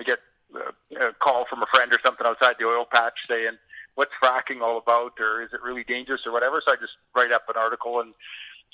I 0.00 0.02
get 0.02 0.18
uh, 0.54 1.08
a 1.08 1.12
call 1.12 1.44
from 1.46 1.62
a 1.62 1.66
friend 1.74 1.92
or 1.92 1.98
something 2.04 2.26
outside 2.26 2.56
the 2.58 2.66
oil 2.66 2.86
patch 2.92 3.14
saying, 3.30 3.58
"What's 3.94 4.12
fracking 4.22 4.60
all 4.60 4.78
about?" 4.78 5.12
or 5.20 5.42
"Is 5.42 5.52
it 5.52 5.62
really 5.62 5.84
dangerous?" 5.84 6.26
or 6.26 6.32
whatever. 6.32 6.62
So 6.64 6.72
I 6.72 6.76
just 6.76 6.92
write 7.14 7.32
up 7.32 7.48
an 7.48 7.56
article 7.56 8.00
and 8.00 8.14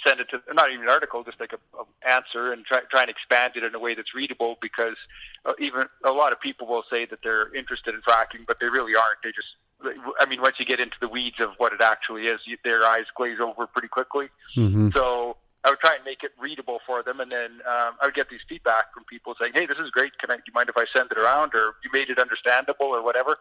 send 0.07 0.21
it 0.21 0.29
to 0.31 0.41
not 0.55 0.71
even 0.71 0.85
an 0.85 0.91
article, 0.91 1.25
just 1.25 1.41
like 1.41 1.53
a, 1.53 1.79
a 1.79 2.09
answer, 2.09 2.53
and 2.53 2.65
try 2.65 2.81
try 2.91 3.03
and 3.03 3.11
expand 3.11 3.55
it 3.57 3.65
in 3.65 3.75
a 3.75 3.79
way 3.79 3.95
that's 3.95 4.15
readable. 4.15 4.57
Because 4.61 4.97
uh, 5.45 5.53
even 5.59 5.87
a 6.05 6.13
lot 6.13 6.33
of 6.33 6.41
people 6.41 6.67
will 6.67 6.85
say 6.91 7.05
that 7.07 7.21
they're 7.23 7.55
interested 7.55 7.95
in 7.95 8.01
fracking, 8.03 8.47
but 8.47 8.61
they 8.61 8.69
really 8.69 8.95
aren't. 8.95 9.23
They 9.23 9.33
just, 9.33 10.05
I 10.21 10.27
mean, 10.27 10.41
once 10.41 10.59
you 10.59 10.65
get 10.65 10.81
into 10.81 10.97
the 11.01 11.09
weeds 11.09 11.41
of 11.41 11.51
what 11.59 11.73
it 11.73 11.81
actually 11.83 12.27
is, 12.27 12.41
you, 12.45 12.57
their 12.65 12.85
eyes 12.85 13.07
glaze 13.17 13.41
over 13.41 13.67
pretty 13.67 13.89
quickly. 13.89 14.29
mm-hmm. 14.57 14.91
So 14.95 15.37
I 15.69 15.71
would 15.71 15.81
try 15.81 15.97
and 15.97 16.05
make 16.05 16.25
it 16.25 16.33
readable 16.41 16.81
for 16.87 17.03
them, 17.03 17.21
and 17.21 17.31
then 17.31 17.61
um, 17.69 17.93
I 18.01 18.07
would 18.07 18.15
get 18.15 18.31
these 18.31 18.41
feedback 18.49 18.95
from 18.95 19.05
people 19.05 19.35
saying, 19.39 19.53
"Hey, 19.55 19.67
this 19.67 19.77
is 19.77 19.91
great. 19.91 20.17
Can 20.19 20.31
I? 20.31 20.37
Do 20.37 20.43
you 20.47 20.55
mind 20.55 20.71
if 20.71 20.79
I 20.79 20.87
send 20.97 21.13
it 21.13 21.19
around, 21.19 21.55
or 21.55 21.75
you 21.85 21.91
made 21.93 22.09
it 22.09 22.19
understandable, 22.19 22.87
or 22.87 23.05
whatever?" 23.05 23.37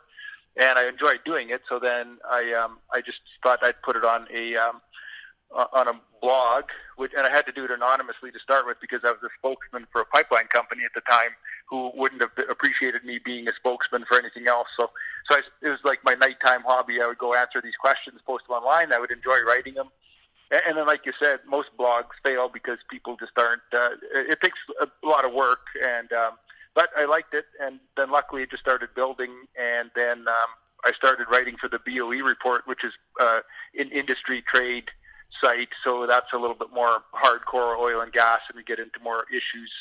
And 0.57 0.77
I 0.77 0.89
enjoyed 0.89 1.21
doing 1.23 1.51
it. 1.51 1.61
So 1.69 1.79
then 1.79 2.17
I, 2.29 2.51
um, 2.51 2.79
I 2.91 2.99
just 2.99 3.19
thought 3.43 3.59
I'd 3.63 3.81
put 3.81 3.95
it 3.95 4.03
on 4.03 4.27
a, 4.33 4.57
um, 4.57 4.81
on 5.55 5.87
a 5.87 5.93
blog, 6.19 6.65
which, 6.97 7.13
and 7.15 7.25
I 7.25 7.29
had 7.29 7.45
to 7.45 7.53
do 7.53 7.63
it 7.63 7.71
anonymously 7.71 8.31
to 8.31 8.39
start 8.39 8.65
with 8.65 8.77
because 8.81 9.01
I 9.05 9.11
was 9.11 9.21
a 9.23 9.29
spokesman 9.37 9.87
for 9.91 10.01
a 10.01 10.05
pipeline 10.05 10.47
company 10.47 10.83
at 10.83 10.91
the 10.95 11.01
time 11.09 11.31
who 11.69 11.91
wouldn't 11.95 12.21
have 12.21 12.31
appreciated 12.49 13.05
me 13.05 13.19
being 13.23 13.47
a 13.47 13.53
spokesman 13.53 14.03
for 14.09 14.19
anything 14.19 14.47
else. 14.47 14.67
So, 14.77 14.89
so 15.29 15.37
I, 15.37 15.41
it 15.61 15.69
was 15.69 15.79
like 15.85 16.03
my 16.03 16.15
nighttime 16.15 16.63
hobby. 16.65 17.01
I 17.01 17.07
would 17.07 17.19
go 17.19 17.35
answer 17.35 17.61
these 17.61 17.77
questions, 17.79 18.19
post 18.25 18.47
them 18.47 18.57
online. 18.57 18.91
I 18.91 18.99
would 18.99 19.11
enjoy 19.11 19.41
writing 19.43 19.75
them. 19.75 19.89
And 20.49 20.77
then, 20.77 20.87
like 20.87 21.05
you 21.05 21.11
said, 21.21 21.39
most 21.45 21.69
blogs 21.77 22.15
fail 22.23 22.47
because 22.47 22.77
people 22.89 23.17
just 23.19 23.33
aren't. 23.37 23.61
Uh, 23.73 23.89
it 24.13 24.39
takes 24.41 24.59
a 24.81 24.87
lot 25.05 25.25
of 25.25 25.33
work, 25.33 25.67
and 25.83 26.11
um, 26.13 26.33
but 26.73 26.89
I 26.97 27.05
liked 27.05 27.33
it. 27.33 27.45
And 27.59 27.79
then, 27.97 28.11
luckily, 28.11 28.43
it 28.43 28.51
just 28.51 28.63
started 28.63 28.89
building. 28.95 29.31
And 29.59 29.91
then 29.95 30.19
um, 30.19 30.49
I 30.85 30.91
started 30.95 31.27
writing 31.29 31.57
for 31.59 31.67
the 31.67 31.79
BOE 31.79 32.23
report, 32.23 32.65
which 32.65 32.85
is 32.85 32.93
uh, 33.19 33.41
an 33.77 33.91
industry 33.91 34.41
trade 34.41 34.85
site. 35.43 35.69
So 35.83 36.05
that's 36.07 36.31
a 36.33 36.37
little 36.37 36.55
bit 36.55 36.71
more 36.73 37.03
hardcore 37.13 37.77
oil 37.77 37.99
and 37.99 38.13
gas, 38.13 38.39
and 38.49 38.55
we 38.55 38.63
get 38.63 38.79
into 38.79 38.99
more 39.03 39.25
issues 39.29 39.71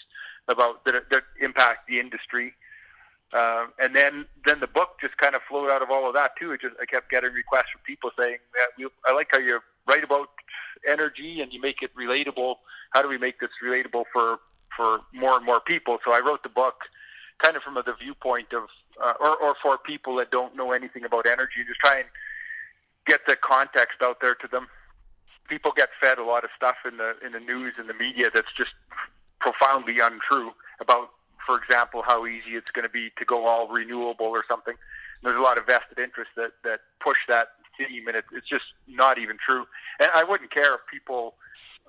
about 0.48 0.84
that, 0.84 1.10
that 1.10 1.24
impact 1.40 1.86
the 1.88 2.00
industry. 2.00 2.54
Um, 3.32 3.72
and 3.78 3.94
then, 3.94 4.26
then 4.46 4.60
the 4.60 4.66
book 4.68 4.98
just 5.00 5.16
kind 5.18 5.34
of 5.34 5.42
flowed 5.48 5.70
out 5.70 5.82
of 5.82 5.90
all 5.90 6.08
of 6.08 6.14
that 6.14 6.32
too. 6.38 6.52
It 6.52 6.60
just 6.60 6.74
I 6.80 6.86
kept 6.86 7.10
getting 7.10 7.32
requests 7.32 7.70
from 7.72 7.82
people 7.84 8.10
saying 8.18 8.38
that 8.54 8.68
we, 8.78 8.88
I 9.06 9.12
like 9.12 9.28
how 9.32 9.38
you 9.38 9.60
write 9.86 10.04
about 10.04 10.28
energy 10.88 11.40
and 11.40 11.52
you 11.52 11.60
make 11.60 11.82
it 11.82 11.90
relatable. 11.96 12.56
How 12.90 13.02
do 13.02 13.08
we 13.08 13.18
make 13.18 13.40
this 13.40 13.50
relatable 13.64 14.04
for 14.12 14.38
for 14.76 15.00
more 15.12 15.36
and 15.36 15.44
more 15.44 15.60
people? 15.60 15.98
So 16.04 16.12
I 16.12 16.20
wrote 16.20 16.42
the 16.42 16.48
book 16.48 16.82
kind 17.38 17.56
of 17.56 17.62
from 17.62 17.74
the 17.74 17.94
viewpoint 18.00 18.52
of 18.52 18.64
uh, 19.02 19.14
or 19.20 19.36
or 19.36 19.54
for 19.62 19.78
people 19.78 20.16
that 20.16 20.30
don't 20.30 20.56
know 20.56 20.72
anything 20.72 21.04
about 21.04 21.26
energy, 21.26 21.64
just 21.66 21.80
try 21.80 21.98
and 21.98 22.08
get 23.06 23.20
the 23.26 23.36
context 23.36 24.02
out 24.02 24.18
there 24.20 24.34
to 24.34 24.48
them. 24.48 24.66
People 25.48 25.72
get 25.76 25.90
fed 26.00 26.18
a 26.18 26.24
lot 26.24 26.44
of 26.44 26.50
stuff 26.56 26.76
in 26.86 26.96
the 26.96 27.14
in 27.24 27.32
the 27.32 27.40
news 27.40 27.74
and 27.78 27.88
the 27.88 27.94
media 27.94 28.30
that's 28.32 28.52
just 28.56 28.72
profoundly 29.38 30.00
untrue 30.00 30.52
about, 30.80 31.10
for 31.46 31.56
example, 31.56 32.02
how 32.04 32.26
easy 32.26 32.56
it's 32.56 32.70
going 32.70 32.82
to 32.84 32.88
be 32.88 33.10
to 33.18 33.24
go 33.24 33.46
all 33.46 33.68
renewable 33.68 34.26
or 34.26 34.44
something. 34.48 34.74
And 34.74 35.22
There's 35.22 35.38
a 35.38 35.42
lot 35.42 35.58
of 35.58 35.66
vested 35.66 35.98
interests 35.98 36.34
that 36.36 36.52
that 36.64 36.80
push 37.00 37.18
that 37.28 37.48
theme, 37.78 38.06
and 38.08 38.16
it, 38.16 38.24
it's 38.32 38.48
just 38.48 38.64
not 38.88 39.18
even 39.18 39.36
true. 39.44 39.66
And 40.00 40.08
I 40.14 40.24
wouldn't 40.24 40.50
care 40.50 40.74
if 40.74 40.80
people. 40.90 41.34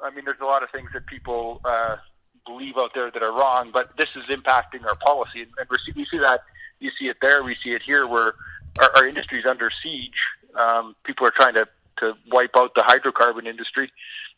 I 0.03 0.11
mean, 0.11 0.25
there's 0.25 0.39
a 0.41 0.45
lot 0.45 0.61
of 0.61 0.69
things 0.69 0.89
that 0.93 1.07
people 1.07 1.59
uh, 1.65 1.97
believe 2.45 2.77
out 2.77 2.91
there 2.93 3.09
that 3.09 3.23
are 3.23 3.31
wrong, 3.31 3.71
but 3.73 3.97
this 3.97 4.09
is 4.15 4.23
impacting 4.25 4.85
our 4.85 4.95
policy, 4.97 5.41
and, 5.41 5.51
and 5.59 5.67
we 5.95 6.05
see 6.05 6.17
that. 6.19 6.41
You 6.79 6.91
see 6.99 7.07
it 7.07 7.17
there. 7.21 7.43
We 7.43 7.55
see 7.63 7.71
it 7.71 7.81
here, 7.81 8.05
where 8.05 8.35
our, 8.79 8.91
our 8.97 9.07
industry 9.07 9.39
is 9.39 9.45
under 9.45 9.71
siege. 9.81 10.19
Um, 10.55 10.95
people 11.03 11.25
are 11.25 11.31
trying 11.31 11.55
to 11.55 11.67
to 11.99 12.13
wipe 12.31 12.55
out 12.55 12.75
the 12.75 12.81
hydrocarbon 12.81 13.47
industry, 13.47 13.91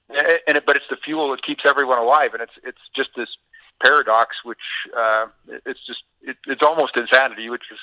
and 0.10 0.58
it, 0.58 0.66
but 0.66 0.76
it's 0.76 0.88
the 0.90 0.96
fuel 0.96 1.32
that 1.32 1.44
keeps 1.44 1.66
everyone 1.66 1.98
alive, 1.98 2.34
and 2.34 2.42
it's 2.42 2.54
it's 2.64 2.80
just 2.96 3.10
this 3.16 3.30
paradox, 3.84 4.38
which 4.44 4.58
uh, 4.98 5.28
it's 5.66 5.86
just 5.86 6.04
it, 6.22 6.38
it's 6.48 6.64
almost 6.64 6.98
insanity, 6.98 7.50
which 7.50 7.64
is 7.72 7.80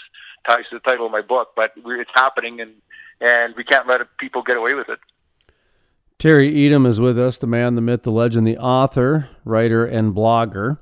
ties 0.46 0.64
to 0.70 0.76
the 0.76 0.81
title 0.81 1.07
of 1.07 1.12
my 1.12 1.20
book. 1.20 1.52
But 1.57 1.72
it's 1.76 2.11
happening, 2.14 2.61
and 2.61 2.72
and 3.20 3.55
we 3.57 3.64
can't 3.64 3.87
let 3.87 4.00
people 4.18 4.42
get 4.42 4.57
away 4.57 4.74
with 4.74 4.88
it. 4.88 4.98
Terry 6.18 6.52
Etam 6.52 6.87
is 6.87 6.98
with 6.98 7.18
us, 7.18 7.38
the 7.38 7.46
man, 7.46 7.74
the 7.74 7.83
myth, 7.83 8.02
the 8.02 8.11
legend, 8.11 8.46
the 8.46 8.57
author, 8.57 9.29
writer, 9.44 9.85
and 9.85 10.14
blogger, 10.14 10.79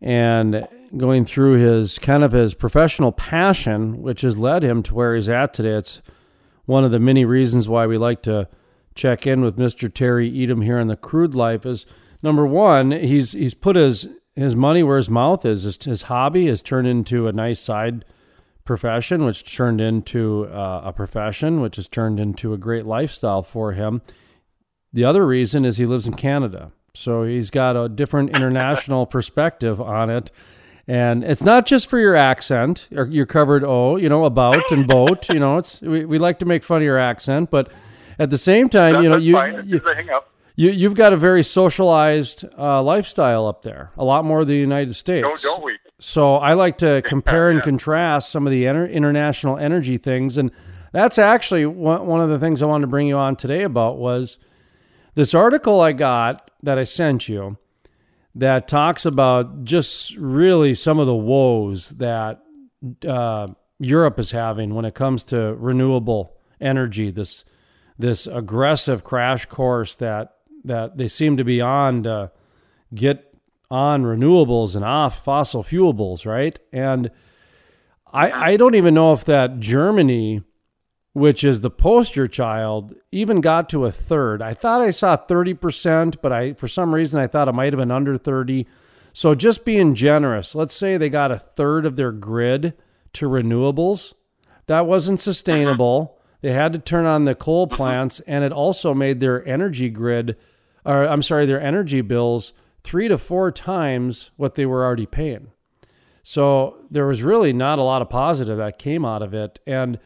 and 0.00 0.66
going 0.96 1.24
through 1.24 1.54
his 1.54 1.98
kind 1.98 2.24
of 2.24 2.32
his 2.32 2.54
professional 2.54 3.12
passion, 3.12 4.02
which 4.02 4.22
has 4.22 4.38
led 4.38 4.62
him 4.62 4.82
to 4.82 4.94
where 4.94 5.14
he's 5.14 5.28
at 5.28 5.54
today. 5.54 5.70
It's 5.70 6.02
one 6.66 6.84
of 6.84 6.90
the 6.90 6.98
many 6.98 7.24
reasons 7.24 7.68
why 7.68 7.86
we 7.86 7.98
like 7.98 8.22
to 8.22 8.48
check 8.94 9.26
in 9.26 9.42
with 9.42 9.56
Mr. 9.56 9.92
Terry 9.92 10.30
Etam 10.30 10.64
here 10.64 10.78
on 10.78 10.88
the 10.88 10.96
Crude 10.96 11.34
Life 11.34 11.66
is 11.66 11.86
number 12.22 12.46
one, 12.46 12.90
he's 12.90 13.32
he's 13.32 13.54
put 13.54 13.76
his 13.76 14.08
his 14.34 14.56
money 14.56 14.82
where 14.82 14.96
his 14.96 15.10
mouth 15.10 15.44
is. 15.44 15.62
His, 15.62 15.82
his 15.84 16.02
hobby 16.02 16.46
has 16.46 16.62
turned 16.62 16.88
into 16.88 17.28
a 17.28 17.32
nice 17.32 17.60
side 17.60 18.04
profession, 18.64 19.24
which 19.24 19.54
turned 19.54 19.80
into 19.80 20.46
uh, 20.46 20.82
a 20.84 20.92
profession, 20.92 21.60
which 21.60 21.76
has 21.76 21.88
turned 21.88 22.18
into 22.18 22.52
a 22.52 22.58
great 22.58 22.86
lifestyle 22.86 23.42
for 23.42 23.72
him. 23.72 24.02
The 24.92 25.04
other 25.04 25.26
reason 25.26 25.64
is 25.64 25.76
he 25.76 25.84
lives 25.84 26.06
in 26.06 26.14
Canada, 26.14 26.72
so 26.94 27.24
he's 27.24 27.50
got 27.50 27.76
a 27.76 27.88
different 27.88 28.30
international 28.30 29.06
perspective 29.16 29.80
on 29.80 30.10
it. 30.10 30.30
And 30.86 31.24
it's 31.24 31.42
not 31.42 31.64
just 31.64 31.86
for 31.86 31.98
your 31.98 32.14
accent 32.14 32.88
or 32.94 33.06
your 33.06 33.24
covered 33.24 33.64
O, 33.64 33.96
you 33.96 34.08
know, 34.08 34.24
about 34.24 34.70
and 34.70 34.86
boat. 34.86 35.28
You 35.30 35.40
know, 35.40 35.56
it's 35.56 35.80
we, 35.80 36.04
we 36.04 36.18
like 36.18 36.38
to 36.40 36.46
make 36.46 36.62
fun 36.62 36.78
of 36.78 36.82
your 36.82 36.98
accent, 36.98 37.50
but 37.50 37.72
at 38.18 38.30
the 38.30 38.38
same 38.38 38.68
time, 38.68 39.02
you 39.02 39.08
know, 39.08 39.16
you, 39.16 39.34
fine. 39.34 39.54
It's 39.54 39.68
you 39.68 39.80
hang 39.80 40.10
up. 40.10 40.33
You 40.56 40.70
you've 40.70 40.94
got 40.94 41.12
a 41.12 41.16
very 41.16 41.42
socialized 41.42 42.44
uh, 42.58 42.82
lifestyle 42.82 43.46
up 43.46 43.62
there, 43.62 43.90
a 43.96 44.04
lot 44.04 44.24
more 44.24 44.44
than 44.44 44.54
the 44.54 44.60
United 44.60 44.94
States. 44.94 45.26
No, 45.26 45.34
don't 45.50 45.64
we? 45.64 45.78
So 45.98 46.36
I 46.36 46.54
like 46.54 46.78
to 46.78 47.02
compare 47.06 47.50
and 47.50 47.58
Yeah. 47.58 47.64
contrast 47.64 48.30
some 48.30 48.46
of 48.46 48.50
the 48.50 48.66
inter- 48.66 48.86
international 48.86 49.58
energy 49.58 49.98
things, 49.98 50.38
and 50.38 50.50
that's 50.92 51.18
actually 51.18 51.66
one 51.66 52.06
one 52.06 52.20
of 52.20 52.28
the 52.30 52.38
things 52.38 52.62
I 52.62 52.66
wanted 52.66 52.82
to 52.82 52.88
bring 52.90 53.08
you 53.08 53.16
on 53.16 53.36
today 53.36 53.62
about 53.62 53.98
was 53.98 54.38
this 55.14 55.34
article 55.34 55.80
I 55.80 55.92
got 55.92 56.50
that 56.62 56.78
I 56.78 56.84
sent 56.84 57.28
you 57.28 57.56
that 58.36 58.66
talks 58.66 59.06
about 59.06 59.64
just 59.64 60.16
really 60.16 60.74
some 60.74 60.98
of 60.98 61.06
the 61.06 61.14
woes 61.14 61.90
that 61.90 62.42
uh, 63.06 63.46
Europe 63.78 64.18
is 64.18 64.30
having 64.32 64.74
when 64.74 64.84
it 64.84 64.94
comes 64.94 65.24
to 65.24 65.54
renewable 65.54 66.36
energy. 66.60 67.10
This 67.10 67.44
this 67.98 68.26
aggressive 68.26 69.04
crash 69.04 69.46
course 69.46 69.94
that 69.96 70.32
that 70.64 70.96
they 70.96 71.08
seem 71.08 71.36
to 71.36 71.44
be 71.44 71.60
on 71.60 72.02
to 72.04 72.30
get 72.94 73.34
on 73.70 74.04
renewables 74.04 74.76
and 74.76 74.84
off 74.84 75.24
fossil 75.24 75.62
fuelables, 75.62 76.26
right? 76.26 76.58
And 76.72 77.10
I 78.12 78.52
I 78.52 78.56
don't 78.56 78.74
even 78.74 78.94
know 78.94 79.12
if 79.12 79.24
that 79.24 79.60
Germany, 79.60 80.42
which 81.12 81.44
is 81.44 81.60
the 81.60 81.70
poster 81.70 82.26
child, 82.26 82.94
even 83.10 83.40
got 83.40 83.68
to 83.70 83.86
a 83.86 83.92
third. 83.92 84.42
I 84.42 84.54
thought 84.54 84.80
I 84.80 84.90
saw 84.90 85.16
thirty 85.16 85.54
percent, 85.54 86.22
but 86.22 86.32
I 86.32 86.52
for 86.52 86.68
some 86.68 86.94
reason 86.94 87.20
I 87.20 87.26
thought 87.26 87.48
it 87.48 87.52
might 87.52 87.72
have 87.72 87.80
been 87.80 87.90
under 87.90 88.16
thirty. 88.16 88.66
So 89.12 89.34
just 89.34 89.64
being 89.64 89.94
generous, 89.94 90.54
let's 90.54 90.74
say 90.74 90.96
they 90.96 91.08
got 91.08 91.30
a 91.30 91.38
third 91.38 91.86
of 91.86 91.96
their 91.96 92.12
grid 92.12 92.74
to 93.14 93.28
renewables. 93.28 94.14
That 94.66 94.86
wasn't 94.86 95.18
uh-huh. 95.20 95.24
sustainable. 95.24 96.18
They 96.40 96.52
had 96.52 96.74
to 96.74 96.78
turn 96.78 97.06
on 97.06 97.24
the 97.24 97.34
coal 97.34 97.66
plants, 97.66 98.20
and 98.26 98.44
it 98.44 98.52
also 98.52 98.92
made 98.92 99.18
their 99.18 99.46
energy 99.48 99.88
grid, 99.88 100.36
or 100.84 101.06
I'm 101.06 101.22
sorry, 101.22 101.46
their 101.46 101.60
energy 101.60 102.00
bills 102.00 102.52
three 102.82 103.08
to 103.08 103.18
four 103.18 103.50
times 103.50 104.30
what 104.36 104.54
they 104.54 104.66
were 104.66 104.84
already 104.84 105.06
paying. 105.06 105.48
So 106.22 106.76
there 106.90 107.06
was 107.06 107.22
really 107.22 107.52
not 107.52 107.78
a 107.78 107.82
lot 107.82 108.02
of 108.02 108.08
positive 108.08 108.58
that 108.58 108.78
came 108.78 109.04
out 109.04 109.22
of 109.22 109.34
it. 109.34 109.58
And 109.66 109.98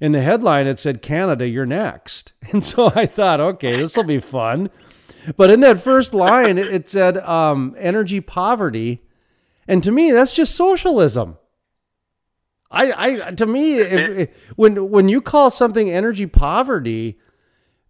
in 0.00 0.12
the 0.12 0.20
headline, 0.22 0.66
it 0.66 0.78
said, 0.78 1.02
Canada, 1.02 1.48
you're 1.48 1.66
next. 1.66 2.32
And 2.52 2.62
so 2.62 2.92
I 2.94 3.06
thought, 3.06 3.40
okay, 3.40 3.76
this 3.76 3.96
will 3.96 4.04
be 4.04 4.20
fun. 4.20 4.70
But 5.36 5.50
in 5.50 5.60
that 5.60 5.82
first 5.82 6.14
line, 6.14 6.56
it 6.58 6.88
said 6.88 7.18
um, 7.18 7.74
energy 7.78 8.20
poverty. 8.20 9.02
And 9.66 9.82
to 9.82 9.90
me, 9.90 10.12
that's 10.12 10.32
just 10.32 10.54
socialism. 10.54 11.38
I, 12.70 12.92
I 13.26 13.30
to 13.32 13.46
me, 13.46 13.78
if, 13.78 14.18
if- 14.18 14.30
when 14.56 14.90
when 14.90 15.08
you 15.08 15.20
call 15.20 15.50
something 15.50 15.90
energy 15.90 16.26
poverty, 16.26 17.18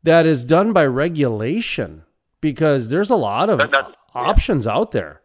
that 0.02 0.24
is 0.24 0.44
done 0.44 0.72
by 0.72 0.86
regulation, 0.86 2.02
because 2.40 2.88
there's 2.88 3.10
a 3.10 3.16
lot 3.16 3.48
of 3.50 3.58
That- 3.58 3.94
options 4.14 4.66
out 4.66 4.92
there. 4.92 5.22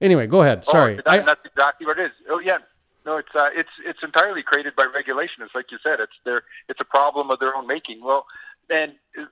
Anyway, 0.00 0.26
go 0.26 0.42
ahead. 0.42 0.64
Sorry, 0.64 0.94
Oh, 0.94 1.02
that, 1.04 1.08
I, 1.08 1.18
that's 1.20 1.44
exactly 1.44 1.86
what 1.86 1.98
it 1.98 2.06
is. 2.06 2.12
Oh 2.28 2.40
yeah, 2.40 2.58
no, 3.06 3.16
it's 3.18 3.34
uh, 3.34 3.50
it's 3.54 3.70
it's 3.84 4.02
entirely 4.02 4.42
created 4.42 4.74
by 4.76 4.84
regulation. 4.92 5.42
It's 5.44 5.54
like 5.54 5.70
you 5.70 5.78
said, 5.86 6.00
it's 6.00 6.12
their 6.24 6.42
it's 6.68 6.80
a 6.80 6.84
problem 6.84 7.30
of 7.30 7.38
their 7.38 7.54
own 7.54 7.66
making. 7.68 8.02
Well, 8.02 8.26
and 8.68 8.94
uh, 9.16 9.24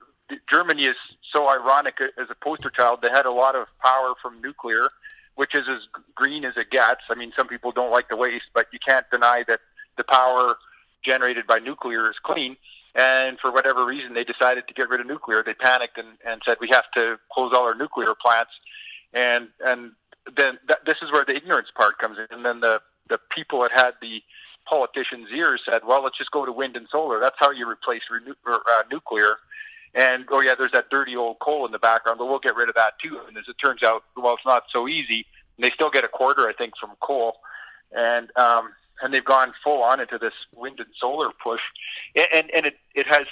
Germany 0.49 0.85
is 0.85 0.95
so 1.33 1.49
ironic 1.49 1.95
as 2.01 2.27
a 2.29 2.35
poster 2.35 2.69
child. 2.69 2.99
They 3.01 3.09
had 3.09 3.25
a 3.25 3.31
lot 3.31 3.55
of 3.55 3.67
power 3.83 4.13
from 4.21 4.41
nuclear, 4.41 4.89
which 5.35 5.53
is 5.55 5.67
as 5.67 5.79
green 6.15 6.45
as 6.45 6.55
it 6.55 6.69
gets. 6.69 7.01
I 7.09 7.15
mean, 7.15 7.33
some 7.35 7.47
people 7.49 7.73
don't 7.73 7.91
like 7.91 8.07
the 8.07 8.15
waste, 8.15 8.45
but 8.53 8.67
you 8.71 8.79
can't 8.85 9.05
deny 9.11 9.43
that 9.49 9.59
the 9.97 10.05
power 10.05 10.57
generated 11.03 11.47
by 11.47 11.59
nuclear 11.59 12.09
is 12.09 12.17
clean. 12.23 12.55
And 12.93 13.39
for 13.39 13.51
whatever 13.51 13.85
reason, 13.85 14.13
they 14.13 14.23
decided 14.23 14.67
to 14.67 14.73
get 14.73 14.89
rid 14.89 14.99
of 14.99 15.07
nuclear. 15.07 15.43
They 15.43 15.53
panicked 15.53 15.97
and, 15.97 16.09
and 16.25 16.41
said 16.45 16.57
we 16.59 16.69
have 16.71 16.91
to 16.95 17.17
close 17.31 17.53
all 17.55 17.63
our 17.63 17.75
nuclear 17.75 18.13
plants. 18.21 18.51
And 19.13 19.47
and 19.65 19.91
then 20.35 20.59
th- 20.67 20.79
this 20.85 20.97
is 21.01 21.11
where 21.11 21.25
the 21.25 21.35
ignorance 21.35 21.69
part 21.75 21.97
comes 21.99 22.17
in. 22.17 22.27
And 22.35 22.45
then 22.45 22.59
the 22.59 22.81
the 23.09 23.19
people 23.29 23.61
that 23.61 23.71
had 23.71 23.93
the 24.01 24.21
politicians' 24.69 25.27
ears 25.33 25.61
said, 25.69 25.81
well, 25.85 26.03
let's 26.03 26.17
just 26.17 26.31
go 26.31 26.45
to 26.45 26.51
wind 26.51 26.75
and 26.75 26.87
solar. 26.91 27.19
That's 27.19 27.35
how 27.39 27.51
you 27.51 27.69
replace 27.69 28.03
renew- 28.11 28.35
or, 28.45 28.61
uh, 28.71 28.83
nuclear. 28.91 29.37
And 29.93 30.25
oh 30.29 30.39
yeah, 30.39 30.55
there's 30.57 30.71
that 30.71 30.89
dirty 30.89 31.15
old 31.15 31.39
coal 31.39 31.65
in 31.65 31.71
the 31.71 31.79
background, 31.79 32.19
but 32.19 32.27
we'll 32.27 32.39
get 32.39 32.55
rid 32.55 32.69
of 32.69 32.75
that 32.75 32.93
too. 33.03 33.19
And 33.27 33.37
as 33.37 33.45
it 33.47 33.55
turns 33.63 33.83
out, 33.83 34.03
well, 34.15 34.33
it's 34.35 34.45
not 34.45 34.63
so 34.71 34.87
easy. 34.87 35.25
And 35.57 35.65
they 35.65 35.71
still 35.71 35.89
get 35.89 36.03
a 36.03 36.07
quarter, 36.07 36.47
I 36.47 36.53
think, 36.53 36.73
from 36.79 36.91
coal. 37.01 37.37
And 37.91 38.29
um, 38.37 38.71
and 39.01 39.13
they've 39.13 39.25
gone 39.25 39.53
full 39.63 39.83
on 39.83 39.99
into 39.99 40.17
this 40.17 40.33
wind 40.53 40.79
and 40.79 40.89
solar 40.99 41.29
push. 41.43 41.61
And 42.15 42.27
and, 42.33 42.51
and 42.51 42.65
it 42.67 42.77
it 42.95 43.07
has, 43.07 43.27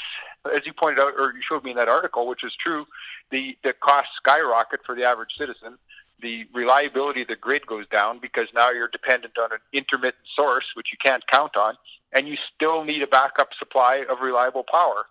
as 0.54 0.66
you 0.66 0.74
pointed 0.74 1.00
out, 1.00 1.14
or 1.18 1.34
you 1.34 1.42
showed 1.48 1.64
me 1.64 1.72
in 1.72 1.78
that 1.78 1.90
article, 1.90 2.28
which 2.28 2.44
is 2.44 2.54
true, 2.56 2.86
the 3.32 3.58
the 3.64 3.74
costs 3.74 4.14
skyrocket 4.18 4.82
for 4.86 4.96
the 4.96 5.04
average 5.04 5.32
citizen. 5.38 5.78
The 6.22 6.46
reliability 6.54 7.22
of 7.22 7.30
the 7.30 7.38
grid 7.38 7.66
goes 7.66 7.88
down 7.88 8.20
because 8.20 8.50
now 8.54 8.72
you're 8.72 8.90
dependent 8.90 9.38
on 9.38 9.54
an 9.54 9.60
intermittent 9.72 10.26
source, 10.36 10.66
which 10.74 10.92
you 10.92 10.98
can't 10.98 11.26
count 11.28 11.56
on, 11.56 11.76
and 12.12 12.28
you 12.28 12.36
still 12.36 12.84
need 12.84 13.02
a 13.02 13.08
backup 13.08 13.54
supply 13.58 14.04
of 14.10 14.20
reliable 14.20 14.66
power 14.70 15.06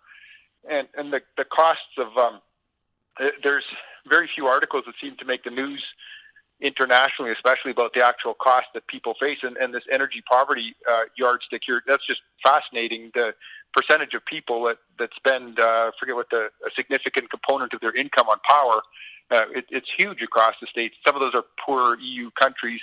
and 0.68 0.88
and 0.96 1.12
the 1.12 1.22
the 1.36 1.44
costs 1.44 1.96
of 1.98 2.16
um, 2.16 2.40
uh, 3.20 3.28
there's 3.42 3.64
very 4.08 4.28
few 4.32 4.46
articles 4.46 4.84
that 4.86 4.94
seem 5.00 5.16
to 5.16 5.24
make 5.24 5.44
the 5.44 5.50
news 5.50 5.84
internationally, 6.60 7.30
especially 7.32 7.70
about 7.70 7.94
the 7.94 8.04
actual 8.04 8.34
cost 8.34 8.66
that 8.74 8.86
people 8.88 9.14
face, 9.20 9.38
and, 9.42 9.56
and 9.56 9.72
this 9.72 9.84
energy 9.92 10.22
poverty 10.28 10.74
uh, 10.90 11.02
yardstick 11.16 11.62
here. 11.64 11.82
That's 11.86 12.06
just 12.06 12.20
fascinating. 12.42 13.10
The 13.14 13.34
percentage 13.72 14.14
of 14.14 14.24
people 14.24 14.64
that 14.64 14.78
that 14.98 15.10
spend 15.14 15.60
uh, 15.60 15.92
forget 15.98 16.16
what 16.16 16.30
the 16.30 16.50
a 16.66 16.70
significant 16.74 17.30
component 17.30 17.72
of 17.74 17.80
their 17.80 17.94
income 17.94 18.28
on 18.28 18.38
power. 18.48 18.82
Uh, 19.30 19.44
it, 19.54 19.66
it's 19.70 19.90
huge 19.96 20.22
across 20.22 20.54
the 20.60 20.66
states. 20.66 20.96
Some 21.06 21.14
of 21.14 21.20
those 21.20 21.34
are 21.34 21.44
poor 21.64 21.98
EU 22.00 22.30
countries. 22.30 22.80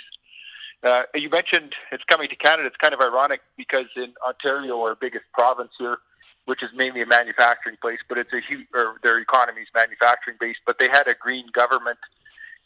Uh, 0.82 1.02
you 1.14 1.28
mentioned 1.28 1.74
it's 1.90 2.04
coming 2.04 2.28
to 2.28 2.36
Canada. 2.36 2.68
It's 2.68 2.76
kind 2.76 2.94
of 2.94 3.00
ironic 3.00 3.40
because 3.56 3.86
in 3.96 4.14
Ontario, 4.26 4.80
our 4.80 4.94
biggest 4.94 5.24
province 5.34 5.72
here, 5.78 5.98
which 6.44 6.62
is 6.62 6.70
mainly 6.74 7.02
a 7.02 7.06
manufacturing 7.06 7.76
place, 7.82 7.98
but 8.08 8.16
it's 8.16 8.32
a 8.32 8.40
huge, 8.40 8.66
or 8.74 8.98
their 9.02 9.18
economy 9.18 9.62
is 9.62 9.68
manufacturing 9.74 10.36
based. 10.38 10.60
But 10.64 10.78
they 10.78 10.88
had 10.88 11.08
a 11.08 11.14
green 11.14 11.46
government 11.52 11.98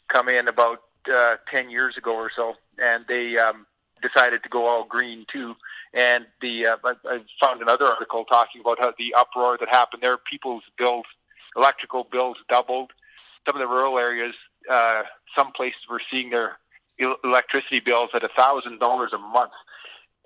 come 0.09 0.29
in 0.29 0.47
about 0.47 0.83
uh, 1.13 1.37
10 1.49 1.69
years 1.69 1.97
ago 1.97 2.15
or 2.15 2.31
so, 2.35 2.55
and 2.81 3.05
they 3.07 3.37
um, 3.37 3.65
decided 4.01 4.43
to 4.43 4.49
go 4.49 4.67
all 4.67 4.85
green 4.85 5.25
too. 5.31 5.55
And 5.93 6.25
the 6.41 6.67
uh, 6.67 6.77
I, 6.83 6.93
I 7.05 7.19
found 7.43 7.61
another 7.61 7.85
article 7.85 8.25
talking 8.25 8.61
about 8.61 8.79
how 8.79 8.93
the 8.97 9.13
uproar 9.17 9.57
that 9.59 9.69
happened 9.69 10.03
there, 10.03 10.17
people's 10.17 10.63
bills, 10.77 11.05
electrical 11.55 12.05
bills 12.09 12.37
doubled. 12.49 12.91
Some 13.47 13.55
of 13.55 13.59
the 13.59 13.67
rural 13.67 13.97
areas, 13.97 14.35
uh, 14.69 15.03
some 15.37 15.51
places 15.51 15.81
were 15.89 16.01
seeing 16.11 16.29
their 16.29 16.57
electricity 17.23 17.79
bills 17.79 18.09
at 18.13 18.23
a 18.23 18.29
thousand 18.37 18.79
dollars 18.79 19.11
a 19.13 19.17
month 19.17 19.51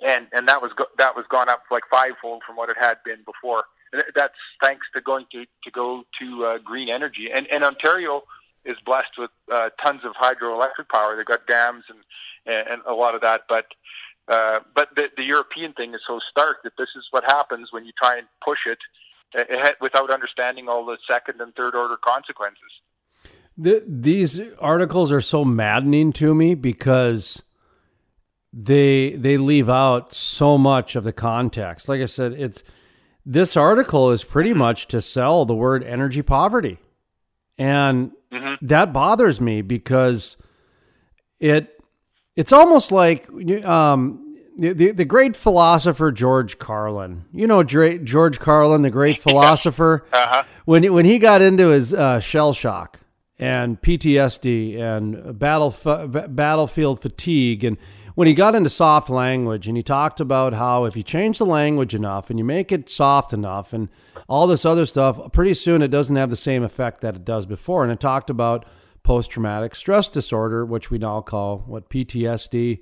and 0.04 0.28
and 0.34 0.48
that 0.48 0.62
was 0.62 0.72
go- 0.76 0.92
that 0.98 1.16
was 1.16 1.26
gone 1.30 1.50
up 1.50 1.64
like 1.72 1.84
fivefold 1.90 2.44
from 2.46 2.56
what 2.56 2.70
it 2.70 2.78
had 2.80 2.98
been 3.06 3.24
before. 3.26 3.66
And 3.94 4.04
that's 4.16 4.36
thanks 4.62 4.88
to 4.94 5.02
going 5.02 5.26
to 5.32 5.46
to 5.46 5.72
go 5.72 6.04
to 6.20 6.46
uh, 6.46 6.58
green 6.60 6.90
energy. 6.90 7.30
And 7.34 7.48
and 7.48 7.64
Ontario 7.64 8.24
is 8.66 8.78
blessed 8.86 9.18
with 9.18 9.32
uh, 9.52 9.70
tons 9.84 10.02
of 10.04 10.14
hydroelectric 10.14 10.90
power. 10.92 11.16
They've 11.16 11.26
got 11.26 11.48
dams 11.48 11.86
and 11.90 12.00
and 12.46 12.82
a 12.86 12.94
lot 12.94 13.16
of 13.16 13.22
that, 13.22 13.42
but. 13.48 13.68
Uh, 14.28 14.60
but 14.74 14.90
the, 14.96 15.08
the 15.18 15.24
European 15.24 15.72
thing 15.74 15.94
is 15.94 16.02
so 16.08 16.18
stark 16.18 16.64
that 16.64 16.74
this 16.80 16.90
is 16.96 17.06
what 17.12 17.24
happens 17.26 17.72
when 17.72 17.86
you 17.86 17.92
try 17.96 18.18
and 18.18 18.26
push 18.44 18.66
it 18.66 18.80
uh, 19.38 19.44
ahead 19.56 19.76
without 19.82 20.10
understanding 20.10 20.68
all 20.68 20.84
the 20.84 20.98
second 21.08 21.40
and 21.40 21.54
third 21.54 21.76
order 21.76 21.96
consequences. 21.96 22.72
Th- 23.64 23.84
these 23.88 24.42
articles 24.60 25.12
are 25.12 25.22
so 25.22 25.46
maddening 25.46 26.12
to 26.14 26.34
me 26.34 26.56
because 26.56 27.44
they 28.52 29.12
they 29.12 29.38
leave 29.38 29.70
out 29.70 30.14
so 30.14 30.58
much 30.58 30.96
of 30.96 31.04
the 31.04 31.14
context. 31.14 31.88
Like 31.88 32.02
I 32.02 32.06
said, 32.06 32.34
it's 32.34 32.64
this 33.26 33.58
article 33.58 34.12
is 34.12 34.24
pretty 34.24 34.54
much 34.54 34.88
to 34.88 35.02
sell 35.02 35.46
the 35.46 35.56
word 35.56 35.84
energy 35.84 36.22
poverty. 36.22 36.80
And 37.58 38.12
that 38.62 38.94
bothers 38.94 39.40
me 39.42 39.62
because 39.62 40.38
it 41.40 41.80
it's 42.36 42.52
almost 42.54 42.92
like 42.92 43.28
um 43.66 44.22
the, 44.58 44.92
the, 44.92 45.04
great 45.04 45.36
philosopher 45.36 46.14
George 46.14 46.58
Carlin. 46.60 47.26
You 47.34 47.46
know 47.46 47.62
George 47.64 48.40
Carlin, 48.40 48.84
the 48.84 48.90
great 48.90 49.20
philosopher. 49.22 50.06
Uh-huh. 50.14 50.44
When 50.64 50.84
he- 50.84 50.90
when 50.90 51.04
he 51.06 51.20
got 51.20 51.42
into 51.42 51.68
his 51.70 51.94
uh, 51.94 52.22
shell 52.22 52.54
shock 52.54 53.02
and 53.38 53.82
PTSD 53.82 54.80
and 54.80 55.38
battle 55.38 55.76
battlefield 56.30 57.02
fatigue 57.02 57.66
and 57.66 57.78
when 58.16 58.30
he 58.30 58.34
got 58.34 58.56
into 58.56 58.70
soft 58.70 59.10
language 59.10 59.68
and 59.68 59.76
he 59.76 59.84
talked 59.84 60.22
about 60.22 60.54
how 60.54 60.86
if 60.86 60.96
you 60.96 61.04
change 61.04 61.38
the 61.40 61.46
language 61.46 61.94
enough 61.94 62.30
and 62.30 62.40
you 62.40 62.46
make 62.46 62.72
it 62.72 62.90
soft 62.90 63.34
enough 63.34 63.74
and 63.74 63.90
all 64.28 64.48
this 64.48 64.66
other 64.66 64.86
stuff, 64.86 65.20
pretty 65.32 65.54
soon 65.54 65.82
it 65.82 65.90
doesn't 65.90 66.16
have 66.16 66.30
the 66.30 66.36
same 66.36 66.64
effect 66.64 67.02
that 67.02 67.16
it 67.16 67.26
does 67.26 67.46
before. 67.46 67.84
And 67.84 67.92
it 67.92 68.00
talked 68.00 68.30
about 68.30 68.66
post 69.04 69.30
traumatic 69.32 69.76
stress 69.76 70.10
disorder, 70.10 70.66
which 70.66 70.90
we 70.90 70.98
now 70.98 71.22
call 71.22 71.60
what 71.68 71.90
PTSD. 71.90 72.80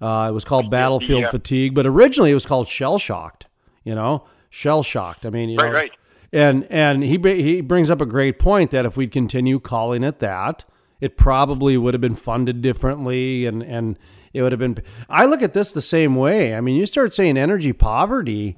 Uh, 0.00 0.26
it 0.28 0.32
was 0.32 0.44
called 0.44 0.70
battlefield 0.70 1.22
yeah. 1.22 1.30
fatigue, 1.30 1.74
but 1.74 1.86
originally 1.86 2.32
it 2.32 2.34
was 2.34 2.46
called 2.46 2.66
shell 2.66 2.98
shocked. 2.98 3.46
You 3.84 3.94
know, 3.94 4.24
shell 4.50 4.82
shocked. 4.82 5.24
I 5.26 5.30
mean, 5.30 5.48
you 5.48 5.56
Right, 5.56 5.68
know, 5.68 5.74
right. 5.74 5.92
and 6.32 6.66
and 6.70 7.02
he 7.04 7.18
he 7.18 7.60
brings 7.60 7.90
up 7.90 8.00
a 8.00 8.06
great 8.06 8.38
point 8.38 8.72
that 8.72 8.84
if 8.84 8.96
we'd 8.96 9.12
continue 9.12 9.60
calling 9.60 10.02
it 10.02 10.18
that, 10.18 10.64
it 11.00 11.16
probably 11.16 11.76
would 11.76 11.94
have 11.94 12.00
been 12.00 12.16
funded 12.16 12.62
differently, 12.62 13.46
and 13.46 13.62
and 13.62 13.98
it 14.32 14.42
would 14.42 14.50
have 14.52 14.58
been. 14.58 14.78
I 15.08 15.26
look 15.26 15.42
at 15.42 15.52
this 15.52 15.70
the 15.72 15.82
same 15.82 16.16
way. 16.16 16.54
I 16.54 16.60
mean, 16.60 16.74
you 16.76 16.86
start 16.86 17.12
saying 17.14 17.36
energy 17.36 17.72
poverty, 17.72 18.56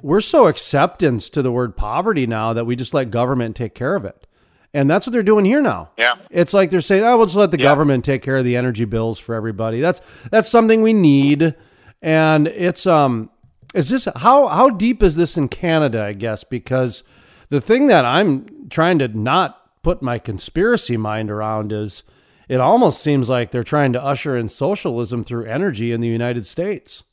we're 0.00 0.20
so 0.20 0.46
acceptance 0.46 1.30
to 1.30 1.42
the 1.42 1.50
word 1.52 1.76
poverty 1.76 2.26
now 2.26 2.52
that 2.52 2.64
we 2.66 2.76
just 2.76 2.94
let 2.94 3.10
government 3.10 3.56
take 3.56 3.74
care 3.74 3.94
of 3.96 4.04
it, 4.04 4.26
and 4.74 4.88
that's 4.90 5.06
what 5.06 5.12
they're 5.12 5.22
doing 5.22 5.44
here 5.44 5.60
now. 5.60 5.90
Yeah. 5.98 6.14
It's 6.30 6.54
like 6.54 6.70
they're 6.70 6.80
saying, 6.80 7.04
"Oh, 7.04 7.16
we'll 7.16 7.26
just 7.26 7.36
let 7.36 7.50
the 7.50 7.58
Yeah. 7.58 7.64
government 7.64 8.04
take 8.04 8.22
care 8.22 8.36
of 8.36 8.44
the 8.44 8.56
energy 8.56 8.84
bills 8.84 9.18
for 9.18 9.34
everybody." 9.34 9.80
That's 9.80 10.00
that's 10.30 10.48
something 10.48 10.82
we 10.82 10.92
need, 10.92 11.54
and 12.02 12.46
it's 12.48 12.86
um, 12.86 13.30
is 13.74 13.88
this 13.88 14.06
how 14.16 14.46
how 14.48 14.70
deep 14.70 15.02
is 15.02 15.16
this 15.16 15.36
in 15.36 15.48
Canada? 15.48 16.02
I 16.02 16.12
guess 16.12 16.44
because 16.44 17.02
the 17.50 17.60
thing 17.60 17.86
that 17.88 18.04
I'm 18.04 18.68
trying 18.70 18.98
to 19.00 19.08
not 19.08 19.82
put 19.82 20.02
my 20.02 20.18
conspiracy 20.18 20.96
mind 20.96 21.30
around 21.30 21.72
is 21.72 22.02
it 22.48 22.60
almost 22.60 23.02
seems 23.02 23.28
like 23.30 23.50
they're 23.50 23.64
trying 23.64 23.92
to 23.94 24.02
usher 24.02 24.36
in 24.36 24.48
socialism 24.48 25.24
through 25.24 25.44
energy 25.46 25.92
in 25.92 26.00
the 26.00 26.08
United 26.08 26.46
States. 26.46 27.04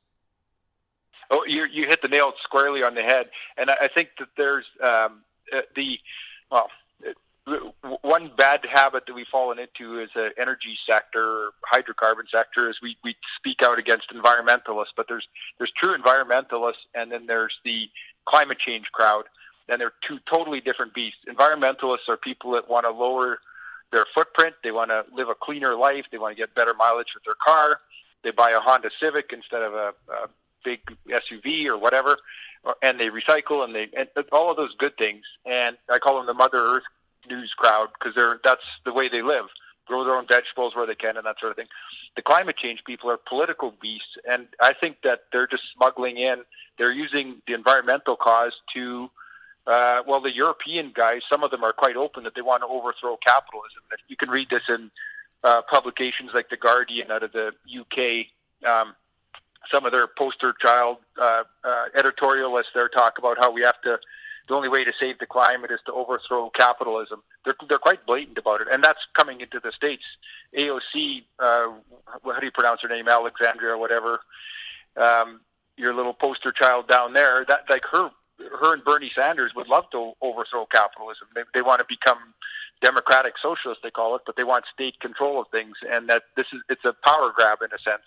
Oh, 1.31 1.45
you 1.47 1.65
you 1.65 1.87
hit 1.87 2.01
the 2.01 2.07
nail 2.07 2.33
squarely 2.41 2.83
on 2.83 2.95
the 2.95 3.03
head, 3.03 3.29
and 3.57 3.69
I, 3.69 3.75
I 3.81 3.87
think 3.87 4.09
that 4.19 4.29
there's 4.37 4.65
um, 4.81 5.21
uh, 5.53 5.61
the 5.75 5.99
well, 6.51 6.69
uh, 7.47 7.59
one 8.01 8.31
bad 8.35 8.61
habit 8.71 9.05
that 9.07 9.13
we've 9.13 9.27
fallen 9.27 9.59
into 9.59 9.99
is 9.99 10.09
the 10.15 10.31
energy 10.37 10.77
sector, 10.87 11.51
hydrocarbon 11.71 12.29
sector, 12.31 12.69
is 12.69 12.77
we 12.81 12.97
we 13.03 13.15
speak 13.37 13.61
out 13.61 13.79
against 13.79 14.11
environmentalists, 14.11 14.93
but 14.95 15.07
there's 15.07 15.27
there's 15.57 15.71
true 15.71 15.97
environmentalists, 15.97 16.85
and 16.93 17.11
then 17.11 17.25
there's 17.27 17.57
the 17.63 17.89
climate 18.25 18.59
change 18.59 18.91
crowd, 18.91 19.25
and 19.69 19.79
they're 19.79 19.93
two 20.01 20.19
totally 20.29 20.61
different 20.61 20.93
beasts. 20.93 21.19
Environmentalists 21.27 22.09
are 22.09 22.17
people 22.17 22.51
that 22.51 22.69
want 22.69 22.85
to 22.85 22.91
lower 22.91 23.39
their 23.91 24.05
footprint, 24.13 24.55
they 24.63 24.71
want 24.71 24.89
to 24.89 25.05
live 25.13 25.29
a 25.29 25.35
cleaner 25.35 25.75
life, 25.75 26.05
they 26.11 26.17
want 26.17 26.35
to 26.35 26.41
get 26.41 26.53
better 26.55 26.73
mileage 26.73 27.13
with 27.13 27.23
their 27.23 27.35
car, 27.45 27.79
they 28.23 28.31
buy 28.31 28.51
a 28.51 28.59
Honda 28.59 28.89
Civic 28.99 29.31
instead 29.31 29.61
of 29.61 29.73
a, 29.73 29.93
a 30.11 30.27
big 30.65 30.81
SUV 31.07 31.67
or 31.67 31.77
whatever, 31.77 32.17
or- 32.63 32.75
and 32.81 32.99
they 32.99 33.09
recycle 33.09 33.63
and 33.63 33.73
they 33.73 33.87
and 33.95 34.09
all 34.31 34.51
of 34.51 34.57
those 34.57 34.75
good 34.75 34.97
things. 34.97 35.23
And 35.45 35.77
I 35.89 35.99
call 35.99 36.17
them 36.17 36.25
the 36.25 36.33
Mother 36.33 36.57
Earth 36.57 36.83
news 37.29 37.53
crowd 37.55 37.89
because 37.97 38.13
they're 38.15 38.39
that's 38.43 38.65
the 38.83 38.91
way 38.91 39.07
they 39.07 39.21
live. 39.21 39.45
Grow 39.85 40.03
their 40.03 40.15
own 40.15 40.27
vegetables 40.27 40.75
where 40.75 40.87
they 40.87 40.95
can 40.95 41.15
and 41.15 41.25
that 41.25 41.39
sort 41.39 41.51
of 41.51 41.55
thing. 41.55 41.67
The 42.15 42.23
climate 42.23 42.57
change 42.57 42.83
people 42.83 43.09
are 43.09 43.17
political 43.17 43.71
beasts, 43.81 44.17
and 44.27 44.47
I 44.59 44.73
think 44.73 45.03
that 45.03 45.25
they're 45.31 45.47
just 45.47 45.63
smuggling 45.75 46.17
in. 46.17 46.43
They're 46.77 46.91
using 46.91 47.41
the 47.47 47.53
environmental 47.53 48.15
cause 48.15 48.53
to 48.73 49.09
uh, 49.67 50.03
well, 50.05 50.21
the 50.21 50.33
European 50.33 50.91
guys, 50.93 51.21
some 51.27 51.43
of 51.43 51.49
them 51.49 51.63
are 51.63 51.73
quite 51.73 51.95
open 51.95 52.23
that 52.23 52.35
they 52.35 52.41
want 52.41 52.61
to 52.61 52.67
overthrow 52.67 53.17
capitalism. 53.17 53.81
You 54.07 54.15
can 54.15 54.29
read 54.29 54.49
this 54.49 54.61
in 54.69 54.91
uh, 55.43 55.61
publications 55.63 56.31
like 56.33 56.49
The 56.49 56.57
Guardian 56.57 57.09
out 57.11 57.23
of 57.23 57.31
the 57.31 57.51
UK. 57.67 58.27
Um, 58.67 58.95
some 59.71 59.85
of 59.85 59.91
their 59.91 60.07
poster 60.07 60.53
child 60.59 60.97
uh, 61.19 61.43
uh, 61.63 61.85
editorialists 61.97 62.73
there 62.73 62.87
talk 62.87 63.17
about 63.17 63.37
how 63.39 63.51
we 63.51 63.61
have 63.61 63.81
to. 63.81 63.99
The 64.47 64.53
only 64.53 64.69
way 64.69 64.83
to 64.83 64.93
save 64.99 65.17
the 65.17 65.25
climate 65.25 65.71
is 65.71 65.79
to 65.87 65.91
overthrow 65.91 66.51
capitalism. 66.51 67.23
They're 67.45 67.55
they're 67.67 67.79
quite 67.79 68.05
blatant 68.05 68.37
about 68.37 68.61
it, 68.61 68.67
and 68.71 68.83
that's 68.83 69.05
coming 69.13 69.41
into 69.41 69.59
the 69.59 69.71
states. 69.71 70.03
AOC, 70.55 71.23
uh, 71.39 71.71
how 72.23 72.39
do 72.39 72.45
you 72.45 72.51
pronounce 72.51 72.81
her 72.81 72.87
name? 72.87 73.07
Alexandria, 73.07 73.73
or 73.73 73.77
whatever. 73.77 74.19
Um, 74.97 75.41
your 75.77 75.93
little 75.93 76.13
poster 76.13 76.51
child 76.51 76.87
down 76.87 77.13
there. 77.13 77.43
That 77.47 77.61
like 77.69 77.85
her 77.91 78.11
her 78.59 78.73
and 78.73 78.83
Bernie 78.83 79.11
Sanders 79.15 79.53
would 79.55 79.67
love 79.67 79.89
to 79.91 80.13
overthrow 80.21 80.65
capitalism. 80.65 81.27
They, 81.33 81.41
they 81.53 81.61
want 81.61 81.79
to 81.79 81.85
become 81.87 82.19
democratic 82.81 83.33
socialists, 83.41 83.81
they 83.83 83.91
call 83.91 84.15
it, 84.15 84.21
but 84.25 84.35
they 84.35 84.43
want 84.43 84.65
state 84.73 84.99
control 84.99 85.41
of 85.41 85.47
things, 85.49 85.75
and 85.89 86.09
that 86.09 86.23
this 86.35 86.47
is 86.53 86.61
it's 86.69 86.85
a 86.85 86.93
power 87.05 87.31
grab 87.35 87.59
in 87.61 87.69
a 87.73 87.79
sense. 87.79 88.03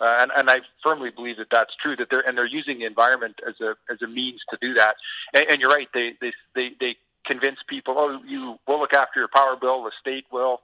Uh, 0.00 0.18
and, 0.20 0.30
and 0.36 0.50
I 0.50 0.60
firmly 0.82 1.10
believe 1.10 1.38
that 1.38 1.48
that's 1.50 1.74
true. 1.82 1.96
That 1.96 2.08
they're 2.10 2.26
and 2.26 2.36
they're 2.36 2.46
using 2.46 2.78
the 2.78 2.84
environment 2.84 3.40
as 3.46 3.54
a 3.60 3.74
as 3.90 4.02
a 4.02 4.06
means 4.06 4.40
to 4.50 4.58
do 4.60 4.74
that. 4.74 4.96
And, 5.34 5.46
and 5.48 5.60
you're 5.60 5.70
right. 5.70 5.88
They 5.94 6.14
they 6.20 6.32
they 6.54 6.70
they 6.78 6.96
convince 7.26 7.58
people, 7.68 7.94
oh, 7.96 8.20
you 8.26 8.56
will 8.68 8.78
look 8.78 8.92
after 8.92 9.20
your 9.20 9.28
power 9.28 9.56
bill. 9.56 9.82
The 9.84 9.92
state 10.00 10.26
will. 10.30 10.60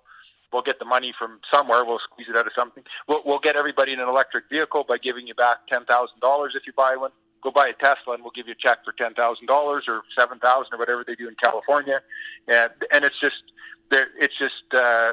We'll 0.52 0.62
get 0.62 0.78
the 0.78 0.84
money 0.84 1.14
from 1.18 1.40
somewhere. 1.52 1.82
We'll 1.82 1.98
squeeze 1.98 2.26
it 2.28 2.36
out 2.36 2.46
of 2.46 2.52
something. 2.54 2.84
We'll, 3.08 3.22
we'll 3.24 3.38
get 3.38 3.56
everybody 3.56 3.94
in 3.94 4.00
an 4.00 4.08
electric 4.08 4.50
vehicle 4.50 4.84
by 4.86 4.98
giving 4.98 5.26
you 5.26 5.34
back 5.34 5.66
ten 5.66 5.86
thousand 5.86 6.20
dollars 6.20 6.52
if 6.54 6.66
you 6.66 6.74
buy 6.74 6.94
one 6.96 7.10
go 7.42 7.50
buy 7.50 7.68
a 7.68 7.72
Tesla 7.72 8.14
and 8.14 8.22
we'll 8.22 8.32
give 8.34 8.46
you 8.46 8.52
a 8.52 8.56
check 8.56 8.84
for 8.84 8.92
ten 8.92 9.14
thousand 9.14 9.46
dollars 9.46 9.84
or 9.88 10.02
seven 10.16 10.38
thousand 10.38 10.72
or 10.72 10.78
whatever 10.78 11.04
they 11.06 11.14
do 11.14 11.28
in 11.28 11.34
California, 11.42 12.00
and 12.48 12.70
and 12.92 13.04
it's 13.04 13.18
just 13.20 13.42
there. 13.90 14.08
It's 14.18 14.36
just 14.36 14.62
uh, 14.72 15.12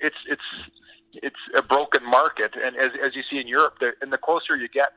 it's 0.00 0.16
it's 0.28 0.42
it's 1.22 1.36
a 1.56 1.62
broken 1.62 2.04
market, 2.04 2.54
and 2.62 2.76
as 2.76 2.90
as 3.02 3.14
you 3.14 3.22
see 3.22 3.38
in 3.38 3.48
Europe, 3.48 3.78
the, 3.80 3.92
and 4.00 4.12
the 4.12 4.18
closer 4.18 4.56
you 4.56 4.68
get 4.68 4.92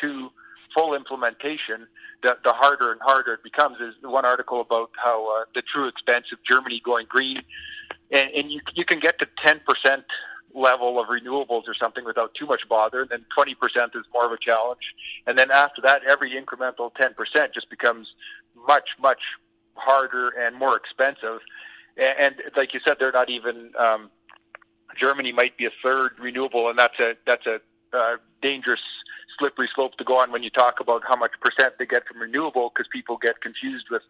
to 0.00 0.30
full 0.74 0.94
implementation, 0.94 1.86
the, 2.22 2.38
the 2.44 2.52
harder 2.52 2.92
and 2.92 3.00
harder 3.02 3.34
it 3.34 3.42
becomes. 3.42 3.76
There's 3.78 3.94
one 4.02 4.24
article 4.24 4.60
about 4.60 4.90
how 4.96 5.42
uh, 5.42 5.44
the 5.54 5.62
true 5.62 5.86
expense 5.86 6.26
of 6.32 6.38
Germany 6.48 6.80
going 6.84 7.06
green, 7.08 7.42
and, 8.10 8.30
and 8.30 8.52
you 8.52 8.60
you 8.74 8.84
can 8.84 9.00
get 9.00 9.18
to 9.18 9.28
ten 9.44 9.60
percent 9.66 10.04
level 10.54 11.00
of 11.00 11.08
renewables 11.08 11.62
or 11.66 11.74
something 11.74 12.04
without 12.04 12.34
too 12.34 12.46
much 12.46 12.68
bother. 12.68 13.02
And 13.02 13.10
then 13.10 13.24
20% 13.36 13.54
is 13.96 14.04
more 14.12 14.26
of 14.26 14.32
a 14.32 14.38
challenge. 14.38 14.94
And 15.26 15.38
then 15.38 15.50
after 15.50 15.80
that, 15.82 16.02
every 16.04 16.30
incremental 16.32 16.92
10% 16.92 17.14
just 17.54 17.70
becomes 17.70 18.12
much, 18.66 18.90
much 19.00 19.20
harder 19.74 20.28
and 20.28 20.54
more 20.56 20.76
expensive. 20.76 21.40
And, 21.96 22.18
and 22.18 22.34
like 22.56 22.74
you 22.74 22.80
said, 22.86 22.96
they're 22.98 23.12
not 23.12 23.30
even, 23.30 23.72
um, 23.78 24.10
Germany 24.96 25.32
might 25.32 25.56
be 25.56 25.66
a 25.66 25.70
third 25.82 26.12
renewable, 26.18 26.68
and 26.68 26.78
that's 26.78 26.98
a, 27.00 27.14
that's 27.26 27.46
a, 27.46 27.60
uh, 27.92 28.16
dangerous 28.40 28.82
slippery 29.38 29.68
slope 29.74 29.96
to 29.96 30.04
go 30.04 30.18
on 30.18 30.32
when 30.32 30.42
you 30.42 30.50
talk 30.50 30.80
about 30.80 31.02
how 31.06 31.16
much 31.16 31.32
percent 31.40 31.74
they 31.78 31.86
get 31.86 32.06
from 32.06 32.20
renewable 32.20 32.70
because 32.74 32.88
people 32.88 33.16
get 33.16 33.40
confused 33.40 33.86
with 33.90 34.02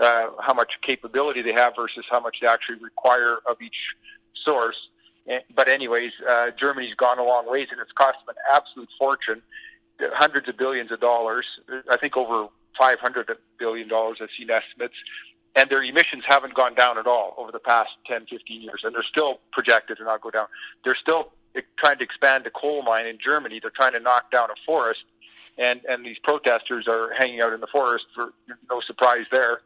uh, 0.00 0.26
how 0.40 0.52
much 0.54 0.78
capability 0.82 1.42
they 1.42 1.52
have 1.52 1.74
versus 1.76 2.04
how 2.10 2.20
much 2.20 2.38
they 2.40 2.46
actually 2.46 2.76
require 2.76 3.38
of 3.48 3.60
each 3.62 3.94
source. 4.34 4.88
Eh, 5.28 5.40
But 5.54 5.68
anyways, 5.68 6.12
uh, 6.28 6.50
Germany's 6.58 6.94
gone 6.94 7.18
a 7.18 7.24
long 7.24 7.50
ways, 7.50 7.68
and 7.70 7.80
it's 7.80 7.92
cost 7.92 8.18
them 8.26 8.34
an 8.36 8.54
absolute 8.54 8.88
fortune, 8.98 9.42
hundreds 10.12 10.48
of 10.48 10.56
billions 10.56 10.92
of 10.92 11.00
dollars. 11.00 11.46
I 11.90 11.96
think 11.96 12.16
over 12.16 12.48
500 12.78 13.30
billion 13.58 13.88
dollars. 13.88 14.18
I've 14.20 14.28
seen 14.36 14.50
estimates, 14.50 14.94
and 15.56 15.70
their 15.70 15.82
emissions 15.82 16.22
haven't 16.26 16.54
gone 16.54 16.74
down 16.74 16.98
at 16.98 17.06
all 17.06 17.34
over 17.38 17.50
the 17.50 17.58
past 17.58 17.90
10, 18.06 18.26
15 18.26 18.60
years, 18.60 18.82
and 18.84 18.94
they're 18.94 19.02
still 19.02 19.40
projected 19.52 19.96
to 19.96 20.04
not 20.04 20.20
go 20.20 20.30
down. 20.30 20.46
They're 20.84 20.94
still 20.94 21.32
trying 21.78 21.96
to 21.98 22.04
expand 22.04 22.46
a 22.46 22.50
coal 22.50 22.82
mine 22.82 23.06
in 23.06 23.18
Germany. 23.18 23.58
They're 23.60 23.70
trying 23.70 23.94
to 23.94 24.00
knock 24.00 24.30
down 24.30 24.50
a 24.50 24.54
forest, 24.64 25.04
and 25.58 25.80
and 25.88 26.04
these 26.04 26.18
protesters 26.18 26.86
are 26.86 27.12
hanging 27.14 27.40
out 27.40 27.52
in 27.52 27.60
the 27.60 27.66
forest 27.66 28.06
for 28.14 28.32
no 28.70 28.80
surprise 28.80 29.24
there, 29.32 29.62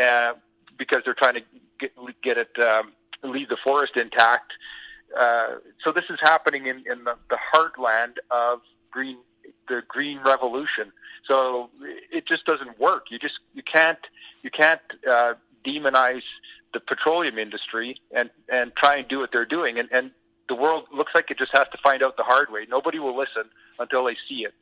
uh, 0.00 0.34
because 0.78 1.02
they're 1.04 1.14
trying 1.14 1.34
to 1.34 1.42
get 1.80 1.92
get 2.22 2.38
it 2.38 2.58
um, 2.60 2.92
leave 3.24 3.48
the 3.48 3.58
forest 3.62 3.96
intact. 3.96 4.52
Uh, 5.18 5.56
so 5.84 5.92
this 5.92 6.04
is 6.08 6.18
happening 6.22 6.66
in, 6.66 6.76
in 6.90 7.04
the, 7.04 7.14
the 7.28 7.38
heartland 7.54 8.14
of 8.30 8.60
green 8.90 9.18
the 9.68 9.82
green 9.88 10.20
revolution. 10.24 10.92
So 11.26 11.70
it 12.10 12.26
just 12.26 12.44
doesn't 12.46 12.78
work. 12.78 13.06
You 13.10 13.18
just 13.18 13.38
you 13.54 13.62
can't 13.62 13.98
you 14.42 14.50
can't 14.50 14.80
uh, 15.08 15.34
demonize 15.64 16.22
the 16.74 16.80
petroleum 16.80 17.38
industry 17.38 17.96
and 18.10 18.30
and 18.48 18.74
try 18.76 18.96
and 18.96 19.08
do 19.08 19.18
what 19.18 19.30
they're 19.32 19.46
doing. 19.46 19.78
And 19.78 19.88
and 19.92 20.10
the 20.48 20.54
world 20.54 20.84
looks 20.92 21.12
like 21.14 21.30
it 21.30 21.38
just 21.38 21.56
has 21.56 21.66
to 21.72 21.78
find 21.82 22.02
out 22.02 22.16
the 22.16 22.24
hard 22.24 22.50
way. 22.50 22.66
Nobody 22.68 22.98
will 22.98 23.16
listen 23.16 23.44
until 23.78 24.04
they 24.04 24.16
see 24.28 24.44
it. 24.44 24.54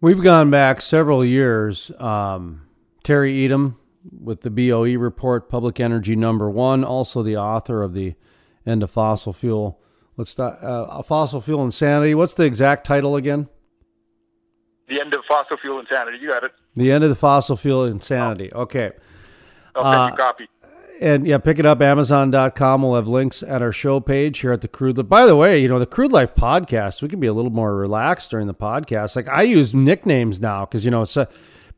We've 0.00 0.22
gone 0.22 0.50
back 0.50 0.80
several 0.80 1.24
years. 1.24 1.90
Um, 1.98 2.62
Terry 3.02 3.34
Etam 3.34 3.76
with 4.22 4.42
the 4.42 4.50
BOE 4.50 4.96
report, 4.96 5.48
Public 5.48 5.80
Energy 5.80 6.14
Number 6.14 6.48
One, 6.48 6.84
also 6.84 7.22
the 7.22 7.36
author 7.36 7.82
of 7.82 7.94
the 7.94 8.14
End 8.66 8.82
of 8.82 8.90
Fossil 8.90 9.32
Fuel. 9.32 9.80
Let's 10.16 10.30
start. 10.30 10.62
Uh, 10.62 11.02
Fossil 11.02 11.40
Fuel 11.40 11.64
Insanity. 11.64 12.14
What's 12.14 12.34
the 12.34 12.44
exact 12.44 12.86
title 12.86 13.16
again? 13.16 13.48
The 14.88 15.00
end 15.00 15.14
of 15.14 15.24
fossil 15.26 15.56
fuel 15.58 15.80
insanity. 15.80 16.18
You 16.20 16.28
got 16.28 16.44
it. 16.44 16.52
The 16.76 16.92
End 16.92 17.02
of 17.04 17.10
the 17.10 17.16
Fossil 17.16 17.56
Fuel 17.56 17.86
Insanity. 17.86 18.52
Okay. 18.52 18.92
I'll 19.74 19.84
Uh, 19.84 20.16
copy. 20.16 20.48
and 21.00 21.26
yeah, 21.26 21.38
pick 21.38 21.58
it 21.58 21.66
up. 21.66 21.82
Amazon.com. 21.82 22.82
We'll 22.82 22.94
have 22.94 23.08
links 23.08 23.42
at 23.42 23.62
our 23.62 23.72
show 23.72 24.00
page 24.00 24.38
here 24.40 24.52
at 24.52 24.60
the 24.60 24.68
Crude 24.68 24.96
Life. 24.98 25.08
By 25.08 25.26
the 25.26 25.36
way, 25.36 25.60
you 25.60 25.68
know, 25.68 25.78
the 25.78 25.86
Crude 25.86 26.12
Life 26.12 26.34
podcast, 26.34 27.02
we 27.02 27.08
can 27.08 27.20
be 27.20 27.26
a 27.26 27.32
little 27.32 27.50
more 27.50 27.74
relaxed 27.74 28.30
during 28.30 28.46
the 28.46 28.54
podcast. 28.54 29.14
Like 29.16 29.28
I 29.28 29.42
use 29.42 29.74
nicknames 29.74 30.40
now 30.40 30.64
because, 30.66 30.84
you 30.84 30.90
know, 30.90 31.02
it's 31.02 31.16
a, 31.16 31.28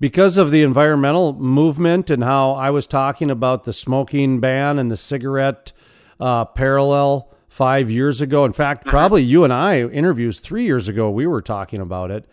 because 0.00 0.36
of 0.36 0.50
the 0.50 0.62
environmental 0.62 1.32
movement 1.34 2.10
and 2.10 2.22
how 2.22 2.52
I 2.52 2.70
was 2.70 2.86
talking 2.86 3.30
about 3.30 3.64
the 3.64 3.72
smoking 3.72 4.40
ban 4.40 4.78
and 4.78 4.90
the 4.90 4.96
cigarette 4.96 5.72
uh, 6.20 6.44
parallel 6.44 7.30
five 7.48 7.90
years 7.90 8.20
ago. 8.20 8.44
In 8.44 8.52
fact, 8.52 8.86
probably 8.86 9.22
you 9.22 9.44
and 9.44 9.52
I 9.52 9.80
interviews 9.80 10.40
three 10.40 10.64
years 10.64 10.88
ago, 10.88 11.10
we 11.10 11.26
were 11.26 11.42
talking 11.42 11.80
about 11.80 12.10
it. 12.10 12.26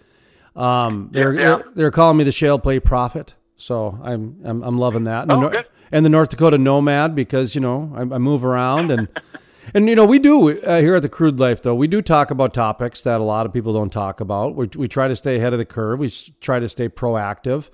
Um, 0.58 1.10
they're, 1.12 1.34
yeah. 1.34 1.40
they're 1.40 1.66
they're 1.76 1.92
calling 1.92 2.18
me 2.18 2.24
the 2.24 2.32
Shale 2.32 2.58
Play 2.60 2.80
Prophet, 2.80 3.34
so 3.56 3.98
I'm 4.04 4.38
I'm, 4.44 4.64
I'm 4.64 4.78
loving 4.80 5.04
that. 5.06 5.24
And, 5.24 5.32
Oh, 5.32 5.36
the, 5.36 5.42
Nor- 5.42 5.50
good. 5.52 5.66
and 5.92 6.06
the 6.06 6.10
North 6.10 6.30
Dakota 6.30 6.58
Nomad 6.58 7.14
because 7.16 7.54
you 7.56 7.62
know 7.62 7.92
I, 7.96 8.02
I 8.02 8.18
move 8.18 8.44
around 8.44 8.90
and 8.92 9.08
and 9.76 9.88
you 9.88 9.96
know 9.96 10.06
we 10.06 10.18
do 10.20 10.60
uh, 10.62 10.80
here 10.80 10.96
at 10.96 11.04
the 11.04 11.10
Crude 11.10 11.40
Life 11.40 11.62
though 11.62 11.76
we 11.76 11.88
do 11.88 12.02
talk 12.02 12.32
about 12.32 12.54
topics 12.56 13.04
that 13.04 13.22
a 13.22 13.24
lot 13.24 13.46
of 13.46 13.54
people 13.54 13.72
don't 13.74 13.92
talk 13.92 14.20
about. 14.20 14.56
We 14.56 14.68
we 14.76 14.88
try 14.88 15.08
to 15.08 15.16
stay 15.16 15.36
ahead 15.38 15.54
of 15.54 15.60
the 15.60 15.66
curve. 15.66 16.00
We 16.00 16.10
try 16.42 16.60
to 16.60 16.68
stay 16.68 16.90
proactive. 16.90 17.70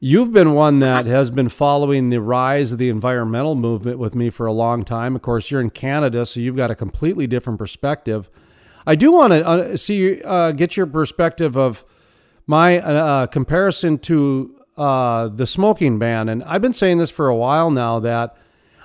You've 0.00 0.32
been 0.32 0.52
one 0.52 0.80
that 0.80 1.06
has 1.06 1.30
been 1.30 1.48
following 1.48 2.10
the 2.10 2.20
rise 2.20 2.72
of 2.72 2.78
the 2.78 2.90
environmental 2.90 3.54
movement 3.54 3.98
with 3.98 4.14
me 4.14 4.28
for 4.28 4.44
a 4.44 4.52
long 4.52 4.84
time. 4.84 5.16
Of 5.16 5.22
course, 5.22 5.50
you're 5.50 5.62
in 5.62 5.70
Canada, 5.70 6.26
so 6.26 6.40
you've 6.40 6.56
got 6.56 6.70
a 6.70 6.74
completely 6.74 7.26
different 7.26 7.58
perspective. 7.58 8.28
I 8.86 8.96
do 8.96 9.12
want 9.12 9.32
to 9.32 9.46
uh, 9.46 9.76
see 9.78 10.20
uh, 10.22 10.52
get 10.52 10.76
your 10.76 10.86
perspective 10.86 11.56
of 11.56 11.84
my 12.46 12.78
uh, 12.78 13.26
comparison 13.26 13.98
to 13.98 14.54
uh, 14.76 15.28
the 15.28 15.46
smoking 15.46 15.98
ban, 15.98 16.28
and 16.28 16.42
I've 16.44 16.62
been 16.62 16.72
saying 16.72 16.98
this 16.98 17.10
for 17.10 17.28
a 17.28 17.36
while 17.36 17.70
now 17.70 18.00
that 18.00 18.36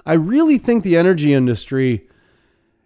I 0.06 0.14
really 0.14 0.58
think 0.58 0.84
the 0.84 0.98
energy 0.98 1.34
industry 1.34 2.08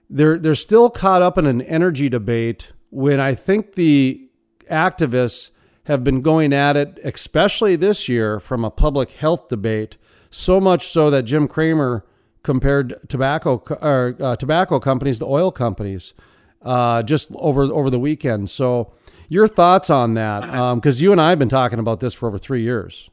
they're 0.10 0.38
they're 0.38 0.56
still 0.56 0.90
caught 0.90 1.22
up 1.22 1.38
in 1.38 1.46
an 1.46 1.62
energy 1.62 2.08
debate 2.10 2.72
when 2.90 3.20
I 3.20 3.36
think 3.36 3.74
the 3.74 4.30
activists 4.70 5.50
have 5.86 6.04
been 6.04 6.22
going 6.22 6.54
at 6.54 6.78
it, 6.78 7.00
especially 7.04 7.76
this 7.76 8.08
year, 8.08 8.40
from 8.40 8.64
a 8.64 8.70
public 8.70 9.12
health 9.12 9.50
debate. 9.50 9.98
So 10.30 10.62
much 10.62 10.88
so 10.88 11.10
that 11.10 11.24
Jim 11.24 11.48
Cramer 11.48 12.06
compared 12.44 13.00
tobacco 13.10 13.64
or 13.82 14.16
uh, 14.20 14.36
tobacco 14.36 14.80
companies 14.80 15.20
to 15.20 15.26
oil 15.26 15.52
companies 15.52 16.14
uh, 16.62 17.02
just 17.04 17.30
over 17.36 17.64
over 17.64 17.90
the 17.90 18.00
weekend. 18.00 18.50
So, 18.50 18.94
your 19.34 19.48
thoughts 19.48 19.90
on 19.90 20.14
that? 20.14 20.44
Because 20.76 21.02
you 21.02 21.12
and 21.12 21.20
I 21.20 21.30
have 21.30 21.40
been 21.40 21.50
talking 21.50 21.80
about 21.80 22.00
this 22.00 22.14
for 22.14 22.28
over 22.28 22.38
three 22.38 22.62
years. 22.64 23.10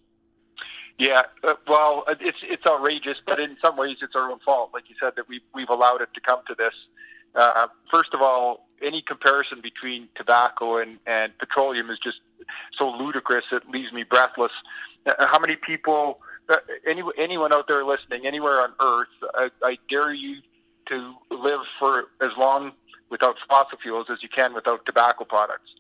Yeah, 0.99 1.23
uh, 1.43 1.55
well, 1.67 2.05
uh, 2.07 2.15
it's 2.21 2.39
it's 2.43 2.67
outrageous, 2.67 3.17
but 3.27 3.41
in 3.41 3.57
some 3.65 3.77
ways 3.77 3.97
it's 4.03 4.15
our 4.15 4.31
own 4.31 4.39
fault. 4.41 4.71
Like 4.75 4.91
you 4.91 4.97
said, 5.01 5.15
that 5.17 5.27
we 5.29 5.41
we've 5.55 5.71
allowed 5.71 6.03
it 6.03 6.11
to 6.15 6.21
come 6.21 6.41
to 6.47 6.55
this. 6.55 6.75
Uh, 7.35 7.69
first 7.91 8.13
of 8.13 8.21
all, 8.21 8.69
any 8.83 9.03
comparison 9.03 9.61
between 9.63 10.09
tobacco 10.15 10.79
and, 10.79 10.99
and 11.07 11.37
petroleum 11.39 11.91
is 11.91 11.99
just 12.03 12.19
so 12.79 12.89
ludicrous 12.91 13.45
it 13.53 13.69
leaves 13.69 13.93
me 13.93 14.03
breathless. 14.03 14.53
Uh, 15.07 15.27
how 15.27 15.39
many 15.39 15.57
people, 15.57 16.21
uh, 16.49 16.57
any, 16.87 17.03
anyone 17.19 17.53
out 17.53 17.69
there 17.69 17.85
listening, 17.85 18.27
anywhere 18.27 18.61
on 18.61 18.73
Earth, 18.81 19.09
I, 19.35 19.51
I 19.63 19.79
dare 19.89 20.13
you 20.13 20.37
to 20.89 21.15
live 21.31 21.61
for 21.79 22.07
as 22.21 22.31
long 22.37 22.73
without 23.11 23.37
fossil 23.49 23.79
fuels 23.83 24.07
as 24.11 24.23
you 24.23 24.29
can 24.29 24.55
without 24.55 24.85
tobacco 24.87 25.25
products. 25.25 25.71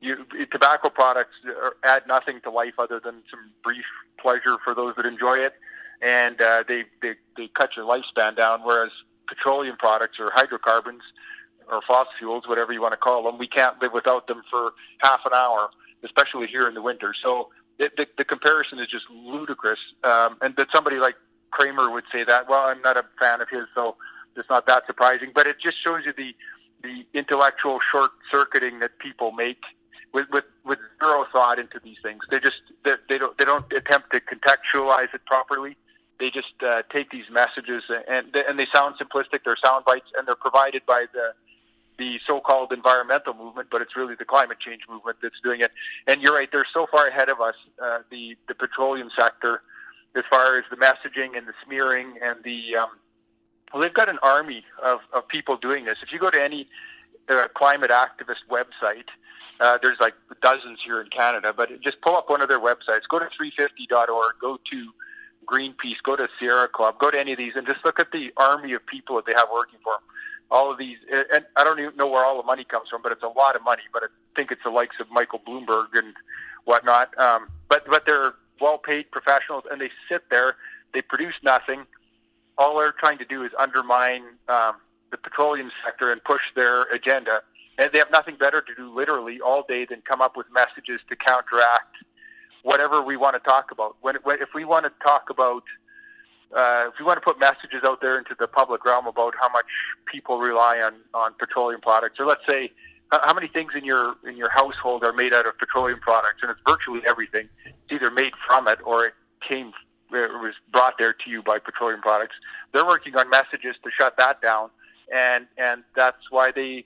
You, 0.00 0.24
tobacco 0.50 0.88
products 0.88 1.34
add 1.84 2.06
nothing 2.06 2.40
to 2.42 2.50
life 2.50 2.74
other 2.78 3.00
than 3.04 3.22
some 3.30 3.50
brief 3.62 3.84
pleasure 4.18 4.56
for 4.64 4.74
those 4.74 4.96
that 4.96 5.04
enjoy 5.04 5.38
it, 5.38 5.54
and 6.00 6.40
uh, 6.40 6.64
they, 6.66 6.84
they 7.02 7.14
they 7.36 7.48
cut 7.48 7.76
your 7.76 7.84
lifespan 7.84 8.36
down. 8.36 8.60
Whereas 8.62 8.90
petroleum 9.28 9.76
products 9.78 10.18
or 10.18 10.30
hydrocarbons 10.32 11.02
or 11.70 11.80
fossil 11.86 12.12
fuels, 12.18 12.48
whatever 12.48 12.72
you 12.72 12.80
want 12.80 12.92
to 12.92 12.96
call 12.96 13.22
them, 13.24 13.38
we 13.38 13.46
can't 13.46 13.80
live 13.82 13.92
without 13.92 14.26
them 14.26 14.42
for 14.50 14.72
half 14.98 15.20
an 15.26 15.32
hour, 15.34 15.70
especially 16.02 16.46
here 16.46 16.66
in 16.66 16.74
the 16.74 16.82
winter. 16.82 17.14
So 17.22 17.50
it, 17.78 17.96
the, 17.96 18.06
the 18.18 18.24
comparison 18.24 18.78
is 18.78 18.88
just 18.88 19.04
ludicrous. 19.10 19.78
Um, 20.02 20.36
and 20.40 20.56
that 20.56 20.68
somebody 20.74 20.96
like 20.98 21.16
Cramer 21.50 21.90
would 21.90 22.04
say 22.12 22.24
that. 22.24 22.48
Well, 22.48 22.66
I'm 22.66 22.80
not 22.82 22.96
a 22.96 23.04
fan 23.20 23.40
of 23.40 23.48
his, 23.48 23.66
so 23.74 23.96
it's 24.36 24.48
not 24.48 24.66
that 24.66 24.86
surprising. 24.86 25.32
But 25.34 25.46
it 25.46 25.56
just 25.62 25.82
shows 25.82 26.02
you 26.06 26.12
the 26.16 26.34
the 26.82 27.04
intellectual 27.12 27.78
short 27.78 28.10
circuiting 28.30 28.78
that 28.78 28.98
people 28.98 29.32
make 29.32 29.60
with, 30.12 30.26
with 30.30 30.44
with 30.64 30.78
zero 31.02 31.26
thought 31.32 31.58
into 31.58 31.80
these 31.82 31.98
things. 32.02 32.22
They 32.30 32.40
just 32.40 32.62
they, 32.84 32.94
they 33.08 33.18
don't 33.18 33.36
they 33.38 33.44
don't 33.44 33.70
attempt 33.72 34.12
to 34.12 34.20
contextualize 34.20 35.14
it 35.14 35.24
properly. 35.26 35.76
They 36.18 36.30
just 36.30 36.52
uh, 36.66 36.82
take 36.92 37.10
these 37.10 37.24
messages 37.30 37.84
and 38.08 38.34
and 38.34 38.58
they 38.58 38.66
sound 38.66 38.96
simplistic. 38.96 39.40
They're 39.44 39.56
sound 39.64 39.84
bites 39.84 40.10
and 40.16 40.26
they're 40.26 40.34
provided 40.34 40.84
by 40.86 41.06
the 41.12 41.32
the 41.98 42.18
so-called 42.26 42.72
environmental 42.72 43.34
movement, 43.34 43.68
but 43.70 43.82
it's 43.82 43.94
really 43.94 44.14
the 44.14 44.24
climate 44.24 44.58
change 44.58 44.80
movement 44.88 45.18
that's 45.22 45.38
doing 45.44 45.60
it. 45.60 45.70
And 46.06 46.22
you're 46.22 46.34
right; 46.34 46.48
they're 46.50 46.64
so 46.72 46.86
far 46.90 47.06
ahead 47.06 47.28
of 47.28 47.40
us. 47.40 47.54
Uh, 47.82 47.98
the 48.10 48.36
the 48.48 48.54
petroleum 48.54 49.10
sector, 49.18 49.62
as 50.16 50.24
far 50.30 50.58
as 50.58 50.64
the 50.70 50.76
messaging 50.76 51.36
and 51.36 51.46
the 51.46 51.54
smearing 51.64 52.14
and 52.22 52.42
the 52.42 52.76
um, 52.76 52.88
well, 53.72 53.82
they've 53.82 53.94
got 53.94 54.08
an 54.08 54.18
army 54.22 54.64
of, 54.82 55.00
of 55.12 55.28
people 55.28 55.56
doing 55.56 55.84
this. 55.84 55.98
If 56.02 56.12
you 56.12 56.18
go 56.18 56.30
to 56.30 56.42
any 56.42 56.68
uh, 57.30 57.48
climate 57.54 57.90
activist 57.90 58.42
website, 58.50 59.06
uh, 59.60 59.78
there's 59.82 59.98
like 60.00 60.14
dozens 60.42 60.78
here 60.84 61.00
in 61.00 61.08
Canada, 61.08 61.52
but 61.54 61.68
just 61.82 62.00
pull 62.00 62.16
up 62.16 62.30
one 62.30 62.40
of 62.40 62.48
their 62.48 62.60
websites. 62.60 63.02
Go 63.08 63.18
to 63.18 63.26
350.org, 63.26 64.34
go 64.40 64.58
to 64.70 64.90
Greenpeace, 65.46 66.02
go 66.02 66.16
to 66.16 66.28
Sierra 66.38 66.68
Club, 66.68 66.98
go 66.98 67.10
to 67.10 67.18
any 67.18 67.32
of 67.32 67.38
these, 67.38 67.52
and 67.56 67.66
just 67.66 67.84
look 67.84 68.00
at 68.00 68.10
the 68.12 68.32
army 68.36 68.72
of 68.72 68.84
people 68.86 69.16
that 69.16 69.26
they 69.26 69.32
have 69.36 69.48
working 69.52 69.78
for 69.82 69.94
them. 69.94 70.02
All 70.50 70.72
of 70.72 70.78
these, 70.78 70.96
and 71.32 71.44
I 71.56 71.62
don't 71.62 71.78
even 71.78 71.96
know 71.96 72.08
where 72.08 72.24
all 72.24 72.36
the 72.36 72.46
money 72.46 72.64
comes 72.64 72.88
from, 72.88 73.02
but 73.02 73.12
it's 73.12 73.22
a 73.22 73.28
lot 73.28 73.54
of 73.54 73.62
money. 73.62 73.82
But 73.92 74.02
I 74.02 74.06
think 74.34 74.50
it's 74.50 74.62
the 74.64 74.70
likes 74.70 74.96
of 74.98 75.08
Michael 75.10 75.38
Bloomberg 75.38 75.88
and 75.94 76.14
whatnot. 76.64 77.16
Um, 77.18 77.48
but 77.68 77.84
but 77.88 78.04
they're 78.04 78.34
well-paid 78.60 79.10
professionals, 79.12 79.64
and 79.70 79.80
they 79.80 79.90
sit 80.08 80.22
there, 80.30 80.56
they 80.92 81.02
produce 81.02 81.34
nothing. 81.42 81.86
All 82.58 82.78
they're 82.78 82.92
trying 82.92 83.18
to 83.18 83.24
do 83.24 83.44
is 83.44 83.52
undermine 83.58 84.22
um, 84.48 84.74
the 85.10 85.16
petroleum 85.16 85.70
sector 85.84 86.12
and 86.12 86.22
push 86.24 86.42
their 86.54 86.82
agenda. 86.84 87.42
And 87.78 87.90
they 87.92 87.98
have 87.98 88.10
nothing 88.10 88.36
better 88.36 88.60
to 88.60 88.74
do 88.74 88.94
literally 88.94 89.40
all 89.40 89.64
day 89.66 89.86
than 89.88 90.02
come 90.02 90.20
up 90.20 90.36
with 90.36 90.46
messages 90.52 91.00
to 91.08 91.16
counteract 91.16 91.96
whatever 92.62 93.02
we 93.02 93.16
want 93.16 93.34
to 93.34 93.40
talk 93.40 93.70
about. 93.70 93.96
When, 94.00 94.16
when 94.22 94.40
if 94.42 94.50
we 94.54 94.64
want 94.64 94.84
to 94.84 94.92
talk 95.02 95.30
about, 95.30 95.62
uh, 96.54 96.88
if 96.88 96.94
we 96.98 97.04
want 97.04 97.16
to 97.16 97.24
put 97.24 97.40
messages 97.40 97.82
out 97.84 98.00
there 98.00 98.18
into 98.18 98.34
the 98.38 98.46
public 98.46 98.84
realm 98.84 99.06
about 99.06 99.34
how 99.40 99.48
much 99.48 99.66
people 100.10 100.38
rely 100.38 100.78
on 100.80 100.94
on 101.14 101.32
petroleum 101.38 101.80
products, 101.80 102.20
or 102.20 102.26
let's 102.26 102.42
say 102.48 102.70
how 103.12 103.34
many 103.34 103.48
things 103.48 103.72
in 103.74 103.84
your 103.84 104.14
in 104.28 104.36
your 104.36 104.50
household 104.50 105.02
are 105.02 105.12
made 105.12 105.32
out 105.32 105.46
of 105.46 105.56
petroleum 105.58 106.00
products, 106.00 106.38
and 106.42 106.50
it's 106.50 106.60
virtually 106.66 107.00
everything. 107.06 107.48
It's 107.64 107.92
either 107.92 108.10
made 108.10 108.32
from 108.46 108.68
it 108.68 108.78
or 108.84 109.06
it 109.06 109.14
came 109.48 109.72
it 110.12 110.40
was 110.40 110.54
brought 110.72 110.94
there 110.98 111.12
to 111.12 111.30
you 111.30 111.42
by 111.42 111.58
petroleum 111.58 112.00
products. 112.00 112.34
They're 112.72 112.86
working 112.86 113.16
on 113.16 113.30
messages 113.30 113.76
to 113.84 113.90
shut 113.96 114.16
that 114.18 114.42
down, 114.42 114.70
and 115.12 115.46
and 115.58 115.82
that's 115.94 116.30
why 116.30 116.50
they 116.52 116.84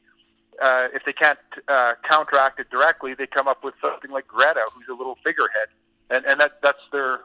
uh, 0.62 0.88
if 0.94 1.04
they 1.04 1.12
can't 1.12 1.38
uh, 1.68 1.94
counteract 2.08 2.60
it 2.60 2.70
directly, 2.70 3.14
they 3.14 3.26
come 3.26 3.48
up 3.48 3.64
with 3.64 3.74
something 3.80 4.10
like 4.10 4.26
Greta, 4.26 4.62
who's 4.74 4.86
a 4.88 4.94
little 4.94 5.18
figurehead, 5.24 5.68
and 6.10 6.24
and 6.26 6.40
that 6.40 6.58
that's 6.62 6.78
their 6.92 7.20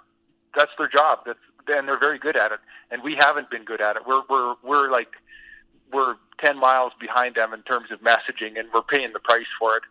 that's 0.56 0.72
their 0.78 0.88
job. 0.88 1.20
That's 1.26 1.40
and 1.68 1.88
they're 1.88 2.00
very 2.00 2.18
good 2.18 2.36
at 2.36 2.52
it, 2.52 2.60
and 2.90 3.04
we 3.04 3.16
haven't 3.20 3.50
been 3.50 3.64
good 3.64 3.82
at 3.82 3.96
it. 3.96 4.04
We're 4.08 4.24
we're 4.30 4.56
we're 4.64 4.92
like 4.92 5.12
we're 5.94 6.16
ten 6.44 6.58
miles 6.58 6.94
behind 7.00 7.36
them 7.36 7.54
in 7.54 7.62
terms 7.64 7.92
of 7.92 8.02
messaging, 8.02 8.60
and 8.60 8.70
we're 8.74 8.82
paying 8.82 9.14
the 9.14 9.20
price 9.20 9.48
for 9.60 9.78
it. 9.78 9.84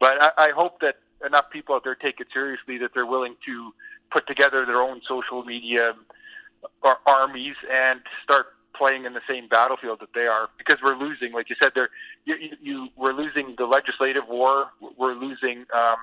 But 0.00 0.22
I, 0.22 0.30
I 0.38 0.50
hope 0.50 0.80
that 0.80 0.96
enough 1.24 1.50
people 1.50 1.74
out 1.74 1.84
there 1.84 1.94
take 1.94 2.20
it 2.20 2.28
seriously 2.32 2.78
that 2.78 2.92
they're 2.94 3.06
willing 3.06 3.36
to 3.46 3.74
put 4.10 4.26
together 4.26 4.64
their 4.66 4.80
own 4.80 5.00
social 5.08 5.44
media 5.44 5.94
armies 7.06 7.56
and 7.72 8.00
start 8.22 8.55
playing 8.76 9.04
in 9.04 9.14
the 9.14 9.20
same 9.28 9.48
battlefield 9.48 10.00
that 10.00 10.12
they 10.14 10.26
are 10.26 10.48
because 10.58 10.76
we're 10.82 10.96
losing 10.96 11.32
like 11.32 11.48
you 11.48 11.56
said 11.62 11.72
there 11.74 11.88
you, 12.24 12.34
you, 12.36 12.50
you 12.62 12.88
we're 12.96 13.12
losing 13.12 13.54
the 13.56 13.66
legislative 13.66 14.24
war. 14.28 14.68
We're 14.96 15.14
losing 15.14 15.64
um 15.74 15.96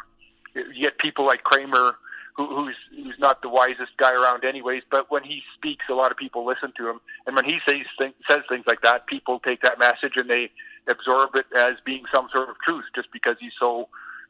you 0.56 0.82
get 0.82 0.98
people 0.98 1.26
like 1.26 1.44
Cramer 1.44 1.96
who, 2.36 2.48
who's 2.48 2.76
who's 2.96 3.20
not 3.20 3.42
the 3.42 3.50
wisest 3.50 3.96
guy 3.98 4.14
around 4.14 4.44
anyways 4.44 4.84
but 4.90 5.12
when 5.12 5.24
he 5.24 5.42
speaks 5.56 5.86
a 5.90 5.94
lot 5.94 6.12
of 6.12 6.18
people 6.18 6.46
listen 6.46 6.74
to 6.78 6.90
him. 6.90 7.00
And 7.28 7.36
when 7.36 7.46
he 7.46 7.60
says 7.68 7.86
things, 8.00 8.16
says 8.30 8.42
things 8.50 8.66
like 8.68 8.82
that 8.82 9.08
people 9.08 9.40
take 9.40 9.62
that 9.62 9.80
message 9.80 10.14
and 10.16 10.30
they 10.30 10.52
absorb 10.88 11.36
it 11.36 11.46
as 11.56 11.74
being 11.86 12.04
some 12.14 12.28
sort 12.34 12.50
of 12.50 12.56
truth 12.66 12.86
just 12.96 13.12
because 13.12 13.36
he's 13.40 13.54
so 13.60 13.88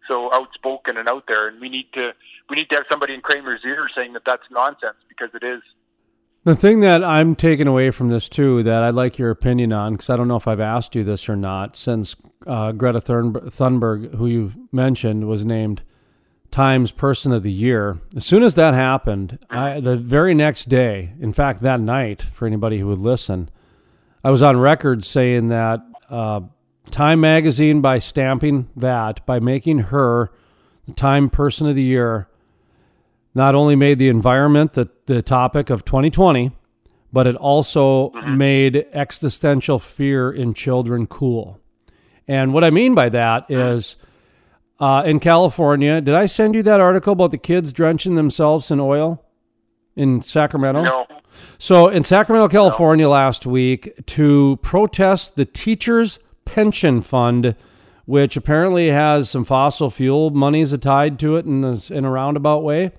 so 0.08 0.34
outspoken 0.34 0.98
and 0.98 1.08
out 1.08 1.24
there. 1.28 1.48
And 1.48 1.62
we 1.62 1.70
need 1.70 1.88
to 1.94 2.14
we 2.50 2.56
need 2.56 2.70
to 2.70 2.76
have 2.76 2.86
somebody 2.90 3.14
in 3.14 3.22
Cramer's 3.22 3.62
ear 3.66 3.88
saying 3.96 4.14
that 4.14 4.24
that's 4.26 4.44
nonsense 4.52 4.98
because 5.08 5.30
it 5.34 5.44
is 5.44 5.62
The 6.46 6.56
thing 6.58 6.82
that 6.82 7.06
I'm 7.06 7.36
taking 7.36 7.68
away 7.68 7.92
from 7.92 8.10
this 8.10 8.28
too, 8.28 8.64
that 8.64 8.84
I'd 8.84 8.96
like 8.96 9.18
your 9.18 9.32
opinion 9.32 9.72
on, 9.72 9.94
because 9.94 10.10
I 10.10 10.18
don't 10.18 10.28
know 10.28 10.36
if 10.36 10.48
I've 10.48 10.60
asked 10.60 10.94
you 10.94 11.06
this 11.06 11.30
or 11.30 11.38
not, 11.38 11.78
since 11.78 12.18
uh, 12.46 12.74
Greta 12.74 13.00
Thunberg, 13.00 14.16
who 14.16 14.28
you 14.28 14.52
mentioned, 14.74 15.26
was 15.26 15.46
named 15.46 15.84
Times 16.52 16.92
Person 16.92 17.32
of 17.32 17.44
the 17.44 17.52
Year. 17.52 17.98
As 18.16 18.26
soon 18.26 18.44
as 18.44 18.56
that 18.56 18.74
happened, 18.74 19.40
I, 19.50 19.80
the 19.80 19.96
very 19.96 20.34
next 20.34 20.68
day, 20.68 21.14
in 21.22 21.32
fact, 21.32 21.62
that 21.62 21.80
night, 21.80 22.22
for 22.22 22.46
anybody 22.46 22.78
who 22.78 22.88
would 22.88 23.00
listen, 23.00 23.50
I 24.22 24.30
was 24.30 24.42
on 24.42 24.58
record 24.58 25.06
saying 25.06 25.48
that 25.48 25.80
uh, 26.10 26.42
Time 26.92 27.22
Magazine, 27.22 27.80
by 27.80 28.00
stamping 28.00 28.68
that, 28.76 29.26
by 29.26 29.40
making 29.40 29.80
her 29.80 30.30
the 30.88 30.94
Time 30.94 31.30
Person 31.30 31.68
of 31.68 31.76
the 31.78 31.84
Year, 31.84 32.28
not 33.34 33.56
only 33.56 33.76
made 33.76 34.00
the 34.00 34.10
environment 34.10 34.74
the, 34.74 34.90
the 35.06 35.22
topic 35.22 35.70
of 35.70 35.86
2020, 35.86 36.52
but 37.12 37.28
it 37.28 37.36
also 37.36 38.12
made 38.28 38.88
existential 38.94 39.80
fear 39.80 40.32
in 40.32 40.54
children 40.54 41.06
cool. 41.08 41.60
And 42.28 42.54
what 42.54 42.64
I 42.64 42.70
mean 42.70 42.96
by 42.96 43.10
that 43.10 43.50
is 43.50 43.98
uh, 44.80 45.04
in 45.06 45.20
California, 45.20 46.02
did 46.02 46.16
I 46.16 46.26
send 46.26 46.56
you 46.56 46.64
that 46.64 46.80
article 46.80 47.14
about 47.14 47.32
the 47.32 47.38
kids 47.38 47.72
drenching 47.72 48.16
themselves 48.16 48.72
in 48.72 48.80
oil 48.80 49.24
in 49.96 50.22
Sacramento? 50.22 50.84
No. 50.84 51.08
So 51.58 51.88
in 51.88 52.04
Sacramento, 52.04 52.48
California 52.50 53.08
last 53.08 53.46
week 53.46 53.94
to 54.08 54.58
protest 54.62 55.36
the 55.36 55.46
teachers 55.46 56.20
pension 56.46 57.02
fund 57.02 57.56
which 58.06 58.36
apparently 58.36 58.90
has 58.90 59.30
some 59.30 59.46
fossil 59.46 59.90
fuel 59.90 60.30
monies 60.30 60.78
tied 60.80 61.20
to 61.20 61.38
it 61.38 61.46
in, 61.46 61.64
a, 61.64 61.80
in 61.90 62.06
a 62.06 62.12
roundabout 62.12 62.64
way. 62.64 62.92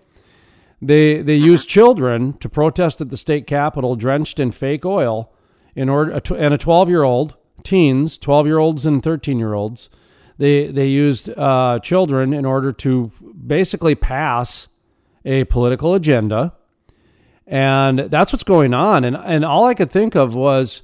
They 0.87 1.23
they 1.23 1.37
used 1.37 1.69
children 1.69 2.35
to 2.35 2.49
protest 2.49 3.01
at 3.01 3.11
the 3.11 3.17
state 3.17 3.47
capitol 3.47 3.97
drenched 3.97 4.39
in 4.41 4.51
fake 4.51 4.85
oil 4.85 5.33
in 5.75 5.89
order 5.89 6.21
and 6.37 6.55
a 6.55 6.59
12 6.59 6.89
year 6.89 7.03
old 7.03 7.35
teens 7.63 8.19
12 8.19 8.47
year 8.47 8.59
olds 8.59 8.87
and 8.87 9.03
13 9.03 9.39
year 9.39 9.55
olds 9.55 9.89
they 10.39 10.67
they 10.67 10.89
used 10.89 11.31
uh, 11.31 11.79
children 11.81 12.33
in 12.33 12.45
order 12.45 12.73
to 12.73 13.11
basically 13.47 13.95
pass 13.95 14.69
a 15.25 15.45
political 15.45 15.95
agenda. 15.95 16.55
And 17.47 17.99
that's 17.99 18.33
what's 18.33 18.45
going 18.45 18.75
on. 18.75 19.05
And 19.05 19.17
and 19.17 19.45
all 19.45 19.67
I 19.67 19.75
could 19.75 19.91
think 19.91 20.15
of 20.15 20.35
was 20.35 20.83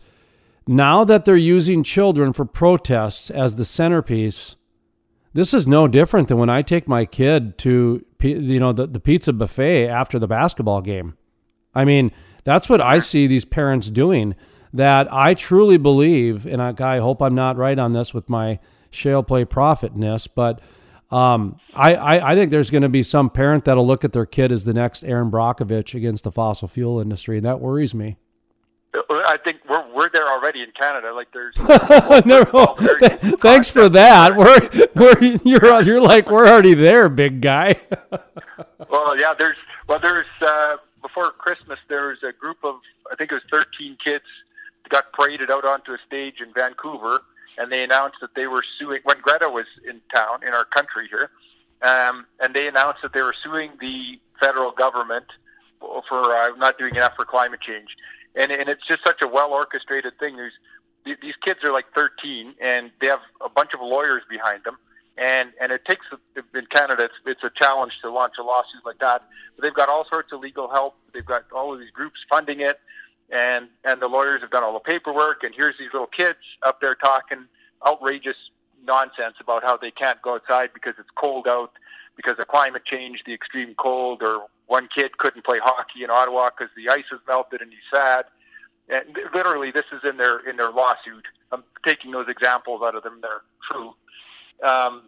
now 0.66 1.04
that 1.04 1.24
they're 1.24 1.36
using 1.36 1.82
children 1.82 2.32
for 2.32 2.44
protests 2.44 3.30
as 3.30 3.56
the 3.56 3.64
centerpiece 3.64 4.56
this 5.32 5.54
is 5.54 5.66
no 5.66 5.86
different 5.86 6.28
than 6.28 6.38
when 6.38 6.50
I 6.50 6.62
take 6.62 6.88
my 6.88 7.04
kid 7.04 7.56
to 7.58 8.04
you 8.22 8.60
know 8.60 8.72
the, 8.72 8.86
the 8.86 9.00
pizza 9.00 9.32
buffet 9.32 9.88
after 9.88 10.18
the 10.18 10.26
basketball 10.26 10.80
game. 10.80 11.16
I 11.74 11.84
mean, 11.84 12.12
that's 12.44 12.68
what 12.68 12.80
I 12.80 12.98
see 12.98 13.26
these 13.26 13.44
parents 13.44 13.90
doing. 13.90 14.34
That 14.72 15.12
I 15.12 15.34
truly 15.34 15.78
believe, 15.78 16.46
and 16.46 16.62
I, 16.62 16.74
I 16.78 16.98
hope 16.98 17.20
I'm 17.20 17.34
not 17.34 17.56
right 17.56 17.78
on 17.78 17.92
this 17.92 18.14
with 18.14 18.28
my 18.28 18.60
shale 18.90 19.24
play 19.24 19.44
profitness, 19.44 20.28
but 20.28 20.60
um, 21.10 21.58
I, 21.74 21.94
I, 21.96 22.32
I 22.32 22.34
think 22.36 22.52
there's 22.52 22.70
going 22.70 22.82
to 22.82 22.88
be 22.88 23.02
some 23.02 23.30
parent 23.30 23.64
that'll 23.64 23.86
look 23.86 24.04
at 24.04 24.12
their 24.12 24.26
kid 24.26 24.52
as 24.52 24.64
the 24.64 24.72
next 24.72 25.02
Erin 25.02 25.30
Brockovich 25.30 25.94
against 25.94 26.22
the 26.22 26.30
fossil 26.30 26.68
fuel 26.68 27.00
industry, 27.00 27.36
and 27.36 27.46
that 27.46 27.60
worries 27.60 27.96
me. 27.96 28.16
I 28.92 29.38
think 29.44 29.58
we're 29.68 29.86
we're 29.94 30.10
there 30.10 30.28
already 30.28 30.62
in 30.62 30.72
Canada. 30.72 31.12
Like 31.14 31.28
there's 31.32 31.56
no, 32.26 32.74
thanks 33.38 33.70
for 33.70 33.88
that. 33.88 34.36
We're, 34.36 34.88
we're 34.94 35.38
you're 35.44 35.82
you're 35.82 36.00
like 36.00 36.28
we're 36.28 36.48
already 36.48 36.74
there, 36.74 37.08
big 37.08 37.40
guy. 37.40 37.80
well, 38.90 39.18
yeah. 39.18 39.34
There's 39.38 39.56
well, 39.88 40.00
there's 40.00 40.26
uh, 40.42 40.76
before 41.02 41.30
Christmas 41.30 41.78
there 41.88 42.08
was 42.08 42.18
a 42.24 42.32
group 42.32 42.58
of 42.64 42.76
I 43.10 43.14
think 43.14 43.30
it 43.30 43.34
was 43.34 43.44
13 43.50 43.96
kids 44.04 44.24
got 44.88 45.12
paraded 45.12 45.52
out 45.52 45.64
onto 45.64 45.92
a 45.92 45.98
stage 46.04 46.40
in 46.44 46.52
Vancouver, 46.52 47.22
and 47.58 47.70
they 47.70 47.84
announced 47.84 48.16
that 48.20 48.34
they 48.34 48.48
were 48.48 48.64
suing 48.78 49.00
when 49.04 49.20
Greta 49.20 49.48
was 49.48 49.66
in 49.88 50.00
town 50.12 50.42
in 50.44 50.52
our 50.52 50.64
country 50.64 51.08
here, 51.08 51.30
um, 51.82 52.26
and 52.40 52.54
they 52.54 52.66
announced 52.66 53.00
that 53.02 53.12
they 53.12 53.22
were 53.22 53.34
suing 53.44 53.70
the 53.80 54.18
federal 54.40 54.72
government 54.72 55.26
for 55.78 56.34
uh, 56.34 56.56
not 56.56 56.76
doing 56.76 56.96
enough 56.96 57.14
for 57.14 57.24
climate 57.24 57.60
change 57.60 57.88
and 58.34 58.52
and 58.52 58.68
it's 58.68 58.86
just 58.86 59.04
such 59.04 59.22
a 59.22 59.28
well 59.28 59.52
orchestrated 59.52 60.18
thing. 60.18 60.36
There's 60.36 60.52
these 61.04 61.34
kids 61.42 61.60
are 61.64 61.72
like 61.72 61.86
13, 61.94 62.54
and 62.60 62.90
they 63.00 63.06
have 63.06 63.20
a 63.40 63.48
bunch 63.48 63.70
of 63.72 63.80
lawyers 63.80 64.22
behind 64.28 64.64
them, 64.64 64.76
and 65.16 65.50
and 65.60 65.72
it 65.72 65.84
takes 65.84 66.06
in 66.36 66.66
Canada 66.66 67.04
it's 67.04 67.14
it's 67.26 67.44
a 67.44 67.50
challenge 67.50 67.92
to 68.02 68.10
launch 68.10 68.34
a 68.38 68.42
lawsuit 68.42 68.84
like 68.84 68.98
that. 68.98 69.22
But 69.56 69.64
they've 69.64 69.74
got 69.74 69.88
all 69.88 70.06
sorts 70.08 70.32
of 70.32 70.40
legal 70.40 70.68
help. 70.68 70.96
They've 71.12 71.24
got 71.24 71.44
all 71.52 71.72
of 71.72 71.80
these 71.80 71.90
groups 71.90 72.20
funding 72.28 72.60
it, 72.60 72.80
and 73.30 73.68
and 73.84 74.00
the 74.00 74.08
lawyers 74.08 74.40
have 74.42 74.50
done 74.50 74.62
all 74.62 74.74
the 74.74 74.80
paperwork. 74.80 75.42
And 75.42 75.54
here's 75.54 75.78
these 75.78 75.92
little 75.92 76.08
kids 76.08 76.38
up 76.62 76.80
there 76.80 76.94
talking 76.94 77.46
outrageous 77.86 78.36
nonsense 78.84 79.36
about 79.40 79.62
how 79.62 79.76
they 79.76 79.90
can't 79.90 80.20
go 80.22 80.34
outside 80.34 80.70
because 80.72 80.94
it's 80.98 81.08
cold 81.16 81.46
out 81.46 81.72
because 82.22 82.38
of 82.38 82.48
climate 82.48 82.84
change, 82.84 83.22
the 83.24 83.32
extreme 83.32 83.74
cold, 83.74 84.22
or 84.22 84.46
one 84.66 84.88
kid 84.94 85.18
couldn't 85.18 85.44
play 85.44 85.58
hockey 85.62 86.04
in 86.04 86.10
Ottawa 86.10 86.50
because 86.50 86.72
the 86.76 86.88
ice 86.90 87.04
has 87.10 87.20
melted 87.26 87.60
and 87.62 87.70
he's 87.70 87.80
sad. 87.92 88.24
And 88.88 89.16
literally, 89.34 89.70
this 89.70 89.84
is 89.92 90.00
in 90.08 90.16
their 90.16 90.38
in 90.48 90.56
their 90.56 90.70
lawsuit. 90.70 91.24
I'm 91.52 91.64
taking 91.86 92.10
those 92.10 92.28
examples 92.28 92.82
out 92.82 92.94
of 92.94 93.02
them; 93.02 93.20
they're 93.22 93.42
true. 93.70 93.94
Um, 94.62 95.02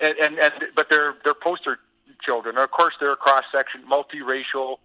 and, 0.00 0.14
and 0.18 0.38
and 0.38 0.52
but 0.74 0.88
they're 0.90 1.16
they're 1.24 1.34
poster 1.34 1.80
children. 2.22 2.56
Of 2.56 2.70
course, 2.70 2.94
they're 3.00 3.12
a 3.12 3.16
cross 3.16 3.44
section, 3.52 3.82
multiracial, 3.90 4.76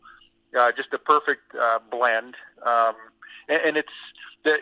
uh, 0.59 0.71
just 0.75 0.91
a 0.93 0.97
perfect 0.97 1.53
uh, 1.59 1.79
blend. 1.91 2.35
Um, 2.65 2.95
and, 3.47 3.61
and 3.63 3.77
it's 3.77 3.93
the, 4.43 4.57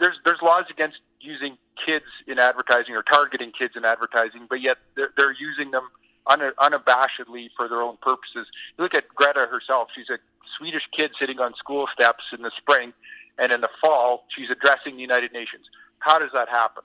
there's 0.00 0.16
there's 0.24 0.40
laws 0.40 0.64
against 0.70 0.98
using 1.20 1.58
kids 1.84 2.04
in 2.28 2.38
advertising 2.38 2.94
or 2.94 3.02
targeting 3.02 3.50
kids 3.50 3.74
in 3.76 3.84
advertising, 3.84 4.46
but 4.48 4.60
yet 4.60 4.78
they're, 4.94 5.12
they're 5.16 5.34
using 5.34 5.72
them 5.72 5.88
unabashedly 6.28 7.48
for 7.56 7.68
their 7.68 7.82
own 7.82 7.96
purposes. 8.02 8.46
You 8.76 8.84
look 8.84 8.94
at 8.94 9.08
Greta 9.08 9.46
herself; 9.50 9.88
she's 9.94 10.10
a 10.10 10.18
Swedish 10.56 10.88
kid 10.96 11.12
sitting 11.18 11.40
on 11.40 11.54
school 11.54 11.86
steps 11.92 12.24
in 12.32 12.42
the 12.42 12.50
spring, 12.56 12.92
and 13.38 13.52
in 13.52 13.60
the 13.60 13.70
fall, 13.80 14.24
she's 14.34 14.50
addressing 14.50 14.96
the 14.96 15.02
United 15.02 15.32
Nations. 15.32 15.66
How 15.98 16.18
does 16.18 16.30
that 16.34 16.48
happen? 16.48 16.82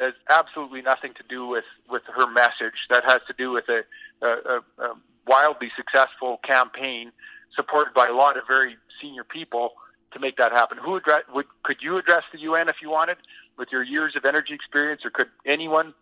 Has 0.00 0.14
absolutely 0.28 0.82
nothing 0.82 1.14
to 1.14 1.22
do 1.28 1.46
with 1.46 1.64
with 1.88 2.02
her 2.14 2.30
message. 2.30 2.86
That 2.90 3.04
has 3.04 3.20
to 3.28 3.34
do 3.36 3.50
with 3.50 3.64
a, 3.68 3.84
a, 4.22 4.60
a 4.78 4.94
wildly 5.26 5.70
successful 5.76 6.38
campaign 6.44 7.12
supported 7.54 7.94
by 7.94 8.06
a 8.06 8.12
lot 8.12 8.36
of 8.36 8.44
very 8.46 8.76
senior 9.00 9.24
people 9.24 9.72
to 10.12 10.18
make 10.18 10.36
that 10.36 10.52
happen. 10.52 10.78
Who 10.78 10.96
address, 10.96 11.22
would 11.34 11.46
could 11.62 11.78
you 11.80 11.96
address 11.96 12.24
the 12.32 12.40
UN 12.40 12.68
if 12.68 12.76
you 12.82 12.90
wanted 12.90 13.18
with 13.58 13.68
your 13.72 13.82
years 13.82 14.16
of 14.16 14.24
energy 14.24 14.54
experience, 14.54 15.04
or 15.04 15.10
could 15.10 15.28
anyone? 15.44 15.94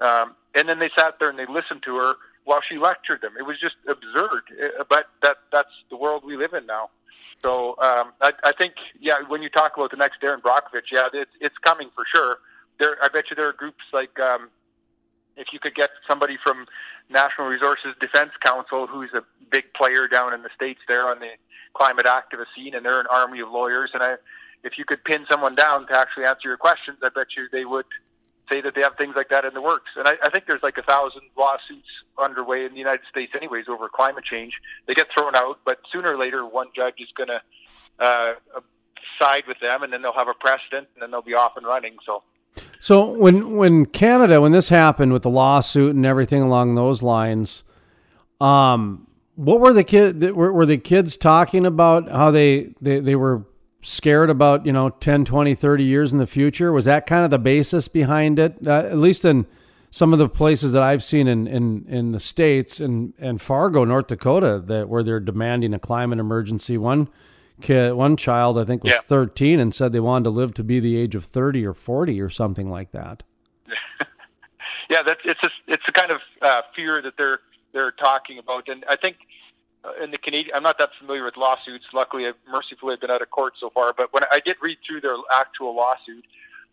Um, 0.00 0.34
and 0.54 0.68
then 0.68 0.78
they 0.78 0.90
sat 0.96 1.18
there 1.18 1.28
and 1.28 1.38
they 1.38 1.46
listened 1.46 1.82
to 1.84 1.96
her 1.96 2.14
while 2.48 2.62
she 2.62 2.78
lectured 2.78 3.20
them. 3.20 3.34
It 3.38 3.44
was 3.44 3.60
just 3.60 3.76
absurd. 3.86 4.42
Uh, 4.50 4.84
but 4.88 5.04
that 5.22 5.36
that's 5.52 5.74
the 5.90 5.96
world 5.96 6.24
we 6.24 6.34
live 6.36 6.54
in 6.54 6.64
now. 6.64 6.88
So 7.42 7.76
um, 7.78 8.12
I, 8.22 8.32
I 8.42 8.52
think, 8.52 8.72
yeah, 8.98 9.20
when 9.28 9.42
you 9.42 9.50
talk 9.50 9.76
about 9.76 9.90
the 9.90 9.98
next 9.98 10.24
Erin 10.24 10.40
Brockovich, 10.40 10.90
yeah, 10.90 11.08
it's 11.12 11.30
it's 11.40 11.58
coming 11.58 11.90
for 11.94 12.04
sure. 12.14 12.38
There, 12.80 12.96
I 13.02 13.08
bet 13.08 13.24
you 13.28 13.36
there 13.36 13.48
are 13.48 13.52
groups 13.52 13.84
like 13.92 14.18
um, 14.18 14.48
if 15.36 15.52
you 15.52 15.58
could 15.58 15.74
get 15.74 15.90
somebody 16.08 16.38
from 16.42 16.64
National 17.10 17.48
Resources 17.48 17.94
Defense 18.00 18.32
Council, 18.42 18.86
who's 18.86 19.12
a 19.12 19.22
big 19.50 19.64
player 19.74 20.08
down 20.08 20.32
in 20.32 20.42
the 20.42 20.50
states 20.54 20.80
there 20.88 21.06
on 21.06 21.20
the 21.20 21.32
climate 21.74 22.06
activist 22.06 22.50
scene, 22.56 22.74
and 22.74 22.84
they're 22.84 23.00
an 23.00 23.06
army 23.10 23.40
of 23.40 23.50
lawyers. 23.50 23.90
And 23.92 24.02
I, 24.02 24.14
if 24.64 24.78
you 24.78 24.86
could 24.86 25.04
pin 25.04 25.26
someone 25.30 25.54
down 25.54 25.86
to 25.88 25.98
actually 25.98 26.24
answer 26.24 26.48
your 26.48 26.56
questions, 26.56 26.96
I 27.02 27.10
bet 27.10 27.28
you 27.36 27.46
they 27.52 27.66
would 27.66 27.86
say 28.50 28.60
that 28.60 28.74
they 28.74 28.80
have 28.82 28.96
things 28.96 29.14
like 29.16 29.28
that 29.30 29.44
in 29.44 29.54
the 29.54 29.62
works. 29.62 29.90
And 29.96 30.08
I, 30.08 30.14
I 30.22 30.30
think 30.30 30.46
there's 30.46 30.62
like 30.62 30.78
a 30.78 30.82
thousand 30.82 31.22
lawsuits 31.36 31.88
underway 32.18 32.64
in 32.64 32.72
the 32.72 32.78
United 32.78 33.06
States, 33.10 33.32
anyways, 33.34 33.66
over 33.68 33.88
climate 33.88 34.24
change. 34.24 34.54
They 34.86 34.94
get 34.94 35.08
thrown 35.16 35.34
out, 35.34 35.60
but 35.64 35.78
sooner 35.92 36.12
or 36.12 36.18
later, 36.18 36.46
one 36.46 36.68
judge 36.74 36.94
is 36.98 37.08
going 37.16 37.28
to 37.28 37.40
uh, 37.98 38.34
side 39.20 39.44
with 39.46 39.58
them, 39.60 39.82
and 39.82 39.92
then 39.92 40.02
they'll 40.02 40.12
have 40.12 40.28
a 40.28 40.34
precedent, 40.34 40.88
and 40.94 41.02
then 41.02 41.10
they'll 41.10 41.22
be 41.22 41.34
off 41.34 41.56
and 41.56 41.66
running. 41.66 41.96
So. 42.04 42.22
So 42.80 43.10
when 43.10 43.56
when 43.56 43.86
Canada 43.86 44.40
when 44.40 44.52
this 44.52 44.68
happened 44.68 45.12
with 45.12 45.22
the 45.22 45.30
lawsuit 45.30 45.94
and 45.94 46.06
everything 46.06 46.42
along 46.42 46.74
those 46.74 47.02
lines, 47.02 47.64
um, 48.40 49.06
what 49.34 49.60
were 49.60 49.72
the 49.72 49.84
kids 49.84 50.32
were, 50.32 50.52
were 50.52 50.66
the 50.66 50.78
kids 50.78 51.16
talking 51.16 51.66
about 51.66 52.08
how 52.10 52.30
they, 52.30 52.74
they 52.80 53.00
they 53.00 53.14
were 53.16 53.44
scared 53.82 54.30
about 54.30 54.66
you 54.66 54.72
know 54.72 54.90
10 54.90 55.24
20 55.24 55.54
30 55.54 55.84
years 55.84 56.12
in 56.12 56.18
the 56.18 56.26
future? 56.26 56.72
Was 56.72 56.84
that 56.86 57.06
kind 57.06 57.24
of 57.24 57.30
the 57.30 57.38
basis 57.38 57.88
behind 57.88 58.38
it? 58.38 58.56
Uh, 58.66 58.70
at 58.80 58.98
least 58.98 59.24
in 59.24 59.46
some 59.90 60.12
of 60.12 60.18
the 60.18 60.28
places 60.28 60.72
that 60.72 60.82
i've 60.82 61.02
seen 61.02 61.26
in 61.26 61.46
in, 61.46 61.86
in 61.88 62.12
the 62.12 62.20
states 62.20 62.78
and 62.78 63.14
and 63.18 63.40
fargo 63.40 63.84
north 63.84 64.06
dakota 64.08 64.62
that 64.66 64.86
where 64.86 65.02
they're 65.02 65.18
demanding 65.18 65.72
a 65.72 65.78
climate 65.78 66.18
emergency. 66.18 66.76
One 66.76 67.08
kid 67.62 67.94
one 67.94 68.16
child 68.16 68.58
i 68.58 68.64
think 68.64 68.84
was 68.84 68.92
Yeah. 68.92 69.00
13 69.00 69.58
and 69.58 69.74
said 69.74 69.92
they 69.92 70.00
wanted 70.00 70.24
to 70.24 70.30
live 70.30 70.52
to 70.54 70.62
be 70.62 70.78
the 70.78 70.96
age 70.96 71.14
of 71.14 71.24
30 71.24 71.64
or 71.66 71.72
40 71.74 72.20
or 72.20 72.28
something 72.30 72.70
like 72.70 72.92
that. 72.92 73.22
Yeah, 74.90 75.02
that's 75.06 75.20
it's 75.24 75.42
a, 75.42 75.50
it's 75.66 75.82
a 75.86 75.92
kind 75.92 76.10
of 76.10 76.20
uh, 76.40 76.62
fear 76.74 77.02
that 77.02 77.12
they're 77.18 77.40
they're 77.74 77.90
talking 77.92 78.38
about, 78.38 78.68
and 78.68 78.84
I 78.88 78.96
think 78.96 79.16
uh, 79.84 80.02
in 80.02 80.10
the 80.10 80.18
Canadian, 80.18 80.54
I'm 80.54 80.62
not 80.62 80.78
that 80.78 80.90
familiar 80.98 81.24
with 81.24 81.36
lawsuits. 81.36 81.86
Luckily, 81.92 82.26
I've 82.26 82.34
mercifully 82.50 82.96
been 82.96 83.10
out 83.10 83.22
of 83.22 83.30
court 83.30 83.54
so 83.58 83.70
far, 83.70 83.92
but 83.96 84.12
when 84.12 84.24
I 84.30 84.40
did 84.44 84.56
read 84.60 84.78
through 84.86 85.00
their 85.00 85.16
actual 85.34 85.74
lawsuit, 85.76 86.24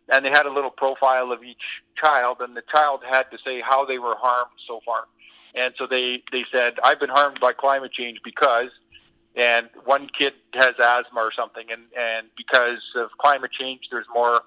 and 0.10 0.26
they 0.26 0.30
had 0.30 0.46
a 0.46 0.52
little 0.52 0.70
profile 0.70 1.32
of 1.32 1.44
each 1.44 1.64
child, 1.96 2.38
and 2.40 2.56
the 2.56 2.64
child 2.72 3.02
had 3.08 3.30
to 3.32 3.38
say 3.44 3.62
how 3.62 3.86
they 3.86 4.00
were 4.00 4.16
harmed 4.18 4.52
so 4.68 4.80
far, 4.86 5.06
and 5.54 5.74
so 5.78 5.88
they 5.88 6.24
they 6.32 6.46
said 6.52 6.76
I've 6.84 7.00
been 7.00 7.10
harmed 7.10 7.40
by 7.40 7.54
climate 7.54 7.92
change 7.92 8.20
because, 8.24 8.70
and 9.36 9.70
one 9.84 10.08
kid 10.18 10.34
has 10.54 10.76
asthma 10.80 11.20
or 11.20 11.32
something, 11.32 11.66
and 11.72 11.84
and 11.98 12.28
because 12.38 12.82
of 12.96 13.12
climate 13.18 13.52
change, 13.52 13.88
there's 13.92 14.08
more 14.14 14.42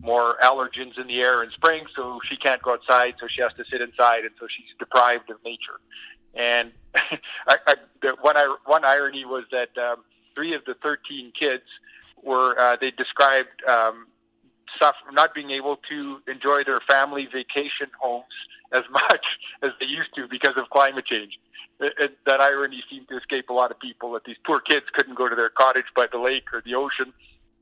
more 0.00 0.36
allergens 0.42 0.98
in 0.98 1.08
the 1.08 1.20
air 1.20 1.42
in 1.42 1.50
spring, 1.50 1.84
so 1.94 2.20
she 2.24 2.36
can't 2.36 2.62
go 2.62 2.72
outside, 2.72 3.14
so 3.20 3.26
she 3.26 3.42
has 3.42 3.52
to 3.54 3.64
sit 3.70 3.80
inside, 3.80 4.24
and 4.24 4.30
so 4.38 4.46
she's 4.48 4.66
deprived 4.78 5.28
of 5.30 5.36
nature. 5.44 5.80
And 6.34 6.72
I, 6.94 7.56
I, 7.66 7.74
the 8.02 8.16
one 8.20 8.36
one 8.64 8.84
irony 8.84 9.24
was 9.24 9.44
that 9.50 9.76
um, 9.78 10.04
three 10.34 10.54
of 10.54 10.64
the 10.64 10.74
13 10.74 11.32
kids 11.38 11.64
were 12.22 12.58
uh, 12.58 12.76
they 12.80 12.90
described 12.90 13.62
um, 13.68 14.06
suffer, 14.78 15.12
not 15.12 15.34
being 15.34 15.50
able 15.50 15.76
to 15.88 16.20
enjoy 16.26 16.64
their 16.64 16.80
family 16.80 17.26
vacation 17.32 17.88
homes 18.00 18.24
as 18.72 18.82
much 18.90 19.38
as 19.62 19.72
they 19.80 19.86
used 19.86 20.14
to 20.14 20.28
because 20.28 20.56
of 20.56 20.70
climate 20.70 21.06
change. 21.06 21.38
It, 21.80 21.94
it, 21.98 22.18
that 22.26 22.40
irony 22.40 22.82
seemed 22.90 23.08
to 23.08 23.16
escape 23.16 23.50
a 23.50 23.52
lot 23.52 23.70
of 23.70 23.78
people 23.78 24.12
that 24.12 24.24
these 24.24 24.36
poor 24.44 24.60
kids 24.60 24.86
couldn't 24.92 25.14
go 25.14 25.28
to 25.28 25.36
their 25.36 25.48
cottage 25.48 25.86
by 25.94 26.06
the 26.10 26.18
lake 26.18 26.52
or 26.52 26.60
the 26.64 26.74
ocean 26.74 27.12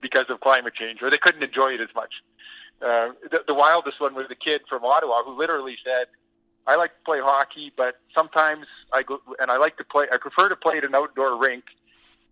because 0.00 0.26
of 0.28 0.40
climate 0.40 0.74
change, 0.74 1.02
or 1.02 1.10
they 1.10 1.18
couldn't 1.18 1.42
enjoy 1.42 1.72
it 1.72 1.80
as 1.80 1.88
much. 1.94 2.14
Uh, 2.82 3.08
the, 3.30 3.42
the 3.46 3.54
wildest 3.54 4.00
one 4.00 4.14
was 4.14 4.26
the 4.28 4.34
kid 4.34 4.60
from 4.68 4.84
Ottawa 4.84 5.22
who 5.22 5.36
literally 5.36 5.76
said, 5.84 6.06
"I 6.66 6.76
like 6.76 6.90
to 6.90 7.04
play 7.04 7.20
hockey, 7.20 7.72
but 7.76 8.00
sometimes 8.14 8.66
I 8.92 9.02
go 9.02 9.20
and 9.40 9.50
I 9.50 9.56
like 9.56 9.76
to 9.78 9.84
play. 9.84 10.06
I 10.12 10.16
prefer 10.16 10.48
to 10.48 10.56
play 10.56 10.78
at 10.78 10.84
an 10.84 10.94
outdoor 10.94 11.36
rink." 11.36 11.64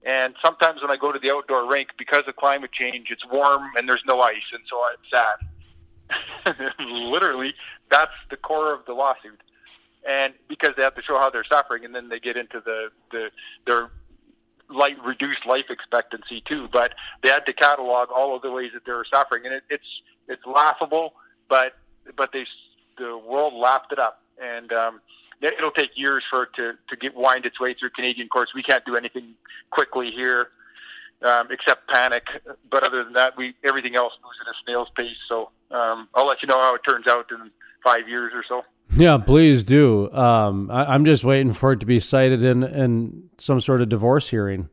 And 0.04 0.34
sometimes 0.44 0.82
when 0.82 0.90
I 0.90 0.96
go 0.96 1.12
to 1.12 1.18
the 1.18 1.30
outdoor 1.30 1.66
rink, 1.66 1.90
because 1.96 2.24
of 2.26 2.36
climate 2.36 2.72
change, 2.72 3.06
it's 3.10 3.24
warm 3.26 3.70
and 3.76 3.88
there's 3.88 4.02
no 4.06 4.20
ice, 4.20 4.52
and 4.52 4.62
so 4.68 4.82
I'm 4.84 4.98
sad. 5.10 6.74
Literally, 6.78 7.54
that's 7.90 8.12
the 8.30 8.36
core 8.36 8.74
of 8.74 8.84
the 8.86 8.92
lawsuit. 8.92 9.40
And 10.06 10.34
because 10.48 10.74
they 10.76 10.82
have 10.82 10.94
to 10.96 11.02
show 11.02 11.18
how 11.18 11.30
they're 11.30 11.44
suffering, 11.44 11.84
and 11.86 11.94
then 11.94 12.10
they 12.10 12.20
get 12.20 12.36
into 12.36 12.60
the 12.60 12.90
the 13.10 13.30
their 13.66 13.90
light 14.68 15.02
reduced 15.02 15.46
life 15.46 15.66
expectancy 15.70 16.42
too. 16.46 16.68
But 16.70 16.94
they 17.22 17.30
had 17.30 17.46
to 17.46 17.52
catalog 17.54 18.10
all 18.10 18.36
of 18.36 18.42
the 18.42 18.50
ways 18.50 18.72
that 18.74 18.84
they 18.84 18.92
were 18.92 19.06
suffering, 19.10 19.46
and 19.46 19.54
it, 19.54 19.62
it's 19.70 20.02
it's 20.28 20.44
laughable, 20.44 21.14
but 21.48 21.76
but 22.16 22.32
they 22.32 22.44
the 22.98 23.16
world 23.16 23.54
laughed 23.54 23.92
it 23.92 23.98
up, 23.98 24.22
and 24.42 24.72
um, 24.72 25.00
it'll 25.40 25.70
take 25.70 25.90
years 25.96 26.22
for 26.28 26.44
it 26.44 26.50
to 26.56 26.72
to 26.88 26.96
get 26.96 27.14
wind 27.14 27.46
its 27.46 27.60
way 27.60 27.74
through 27.74 27.90
Canadian 27.90 28.28
courts. 28.28 28.54
We 28.54 28.62
can't 28.62 28.84
do 28.84 28.96
anything 28.96 29.34
quickly 29.70 30.10
here. 30.10 30.48
Um, 31.22 31.48
except 31.50 31.88
panic, 31.88 32.26
but 32.70 32.82
other 32.82 33.02
than 33.02 33.14
that, 33.14 33.34
we 33.34 33.54
everything 33.64 33.96
else 33.96 34.12
moves 34.22 34.36
at 34.42 34.50
a 34.50 34.54
snail's 34.62 34.88
pace. 34.94 35.16
So 35.26 35.50
um, 35.70 36.06
I'll 36.14 36.26
let 36.26 36.42
you 36.42 36.48
know 36.48 36.58
how 36.58 36.74
it 36.74 36.82
turns 36.86 37.06
out 37.06 37.30
in 37.30 37.50
five 37.82 38.08
years 38.08 38.32
or 38.34 38.44
so. 38.46 38.64
Yeah, 38.96 39.18
please 39.18 39.64
do. 39.64 40.12
Um, 40.12 40.70
I, 40.70 40.94
am 40.94 41.04
just 41.04 41.24
waiting 41.24 41.52
for 41.52 41.72
it 41.72 41.80
to 41.80 41.86
be 41.86 41.98
cited 41.98 42.42
in, 42.42 42.62
in 42.62 43.28
some 43.38 43.60
sort 43.60 43.80
of 43.80 43.88
divorce 43.88 44.28
hearing. 44.28 44.68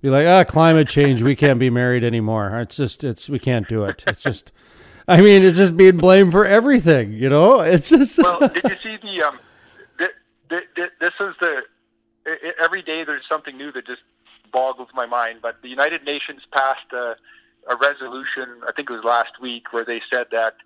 Be 0.00 0.10
like, 0.10 0.26
ah, 0.26 0.44
climate 0.44 0.88
change. 0.88 1.22
We 1.22 1.36
can't 1.36 1.58
be 1.58 1.70
married 1.70 2.04
anymore. 2.04 2.60
It's 2.60 2.76
just, 2.76 3.04
it's 3.04 3.28
we 3.28 3.38
can't 3.38 3.68
do 3.68 3.84
it. 3.84 4.04
It's 4.06 4.22
just, 4.22 4.52
I 5.08 5.20
mean, 5.20 5.42
it's 5.42 5.56
just 5.56 5.76
being 5.76 5.96
blamed 5.96 6.32
for 6.32 6.46
everything. 6.46 7.12
You 7.12 7.28
know, 7.28 7.60
it's 7.60 7.88
just. 7.90 8.18
well, 8.18 8.40
did 8.40 8.62
you 8.64 8.76
see 8.82 8.96
the? 8.96 9.22
Um, 9.22 9.38
the, 9.98 10.08
the, 10.48 10.60
the, 10.76 10.90
this 11.00 11.14
is 11.20 11.34
the. 11.40 11.62
It, 12.24 12.54
every 12.62 12.82
day 12.82 13.04
there's 13.04 13.26
something 13.28 13.56
new 13.56 13.72
that 13.72 13.86
just 13.86 14.02
boggles 14.52 14.88
my 14.94 15.06
mind. 15.06 15.40
But 15.42 15.62
the 15.62 15.68
United 15.68 16.04
Nations 16.04 16.42
passed 16.52 16.92
a, 16.92 17.16
a 17.68 17.76
resolution. 17.76 18.60
I 18.66 18.72
think 18.72 18.90
it 18.90 18.92
was 18.92 19.04
last 19.04 19.40
week, 19.40 19.72
where 19.72 19.84
they 19.84 20.00
said 20.12 20.26
that. 20.30 20.56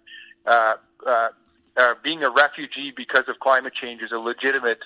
Uh, 0.46 0.74
uh, 1.06 1.28
uh, 1.76 1.94
being 2.02 2.22
a 2.22 2.30
refugee 2.30 2.90
because 2.96 3.24
of 3.28 3.38
climate 3.40 3.74
change 3.74 4.00
is 4.00 4.10
a 4.12 4.18
legitimate 4.18 4.80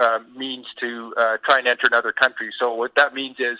uh, 0.00 0.20
means 0.36 0.66
to 0.78 1.12
uh, 1.16 1.36
try 1.44 1.58
and 1.58 1.66
enter 1.66 1.86
another 1.86 2.12
country. 2.12 2.50
So 2.58 2.74
what 2.74 2.94
that 2.94 3.14
means 3.14 3.36
is 3.38 3.58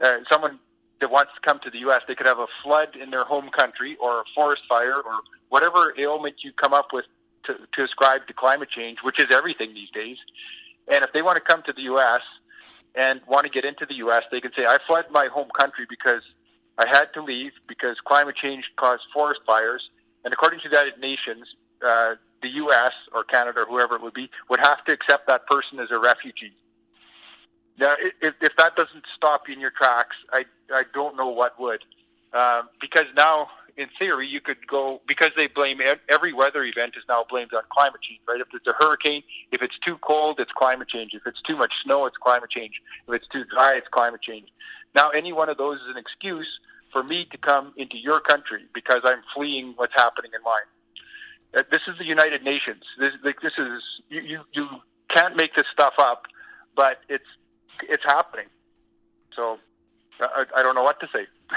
uh, 0.00 0.18
someone 0.30 0.58
that 1.04 1.10
wants 1.10 1.32
to 1.34 1.40
come 1.46 1.60
to 1.60 1.68
the 1.68 1.80
U.S. 1.80 2.00
they 2.08 2.14
could 2.14 2.26
have 2.26 2.38
a 2.38 2.46
flood 2.62 2.96
in 2.96 3.10
their 3.10 3.24
home 3.24 3.50
country 3.50 3.94
or 4.00 4.20
a 4.20 4.24
forest 4.34 4.62
fire 4.66 4.96
or 4.96 5.16
whatever 5.50 5.92
ailment 5.98 6.36
you 6.42 6.50
come 6.50 6.72
up 6.72 6.94
with 6.94 7.04
to, 7.44 7.56
to 7.74 7.84
ascribe 7.84 8.26
to 8.26 8.32
climate 8.32 8.70
change, 8.70 9.00
which 9.02 9.18
is 9.18 9.26
everything 9.30 9.74
these 9.74 9.90
days. 9.90 10.16
And 10.88 11.04
if 11.04 11.12
they 11.12 11.20
want 11.20 11.36
to 11.36 11.42
come 11.42 11.62
to 11.64 11.74
the 11.74 11.82
U.S. 11.82 12.22
and 12.94 13.20
want 13.28 13.44
to 13.44 13.50
get 13.50 13.66
into 13.66 13.84
the 13.84 13.96
U.S., 13.96 14.22
they 14.30 14.40
can 14.40 14.50
say, 14.56 14.64
"I 14.64 14.78
fled 14.86 15.04
my 15.10 15.26
home 15.26 15.50
country 15.50 15.84
because 15.86 16.22
I 16.78 16.88
had 16.88 17.12
to 17.12 17.22
leave 17.22 17.52
because 17.68 18.00
climate 18.00 18.36
change 18.36 18.64
caused 18.76 19.02
forest 19.12 19.42
fires." 19.46 19.90
And 20.24 20.32
according 20.32 20.60
to 20.60 20.70
the 20.70 20.74
United 20.74 20.98
Nations, 21.00 21.54
uh, 21.86 22.14
the 22.40 22.48
U.S. 22.48 22.92
or 23.12 23.24
Canada 23.24 23.60
or 23.60 23.66
whoever 23.66 23.96
it 23.96 24.00
would 24.00 24.14
be 24.14 24.30
would 24.48 24.60
have 24.60 24.82
to 24.86 24.92
accept 24.92 25.26
that 25.26 25.46
person 25.46 25.80
as 25.80 25.90
a 25.90 25.98
refugee. 25.98 26.54
Now, 27.78 27.94
if, 28.22 28.34
if 28.40 28.56
that 28.56 28.76
doesn't 28.76 29.04
stop 29.16 29.48
you 29.48 29.54
in 29.54 29.60
your 29.60 29.72
tracks, 29.72 30.16
I 30.32 30.44
I 30.72 30.84
don't 30.94 31.16
know 31.16 31.28
what 31.28 31.58
would, 31.60 31.84
um, 32.32 32.68
because 32.80 33.06
now 33.16 33.48
in 33.76 33.88
theory 33.98 34.26
you 34.26 34.40
could 34.40 34.66
go 34.66 35.00
because 35.06 35.30
they 35.36 35.46
blame 35.46 35.80
every 36.08 36.32
weather 36.32 36.62
event 36.64 36.94
is 36.96 37.02
now 37.08 37.24
blamed 37.28 37.52
on 37.52 37.62
climate 37.70 38.00
change, 38.02 38.20
right? 38.28 38.40
If 38.40 38.48
it's 38.54 38.66
a 38.66 38.74
hurricane, 38.78 39.22
if 39.50 39.62
it's 39.62 39.78
too 39.78 39.98
cold, 39.98 40.38
it's 40.38 40.52
climate 40.52 40.88
change. 40.88 41.12
If 41.14 41.26
it's 41.26 41.42
too 41.42 41.56
much 41.56 41.82
snow, 41.82 42.06
it's 42.06 42.16
climate 42.16 42.50
change. 42.50 42.80
If 43.08 43.14
it's 43.14 43.28
too 43.28 43.44
dry, 43.44 43.74
it's 43.74 43.88
climate 43.88 44.22
change. 44.22 44.48
Now, 44.94 45.10
any 45.10 45.32
one 45.32 45.48
of 45.48 45.56
those 45.56 45.80
is 45.80 45.88
an 45.88 45.96
excuse 45.96 46.46
for 46.92 47.02
me 47.02 47.24
to 47.32 47.38
come 47.38 47.72
into 47.76 47.98
your 47.98 48.20
country 48.20 48.62
because 48.72 49.00
I'm 49.04 49.22
fleeing 49.34 49.72
what's 49.74 49.94
happening 49.94 50.30
in 50.34 50.42
mine. 50.44 50.68
Uh, 51.56 51.62
this 51.70 51.82
is 51.88 51.98
the 51.98 52.04
United 52.04 52.44
Nations. 52.44 52.84
This, 52.98 53.12
like, 53.24 53.40
this 53.40 53.54
is 53.58 53.82
you, 54.08 54.20
you. 54.20 54.40
You 54.52 54.68
can't 55.08 55.36
make 55.36 55.54
this 55.54 55.66
stuff 55.72 55.94
up, 55.98 56.26
but 56.74 57.00
it's 57.08 57.24
it's 57.82 58.04
happening. 58.04 58.46
So 59.34 59.58
I, 60.20 60.44
I 60.56 60.62
don't 60.62 60.74
know 60.74 60.82
what 60.82 61.00
to 61.00 61.08
say. 61.12 61.26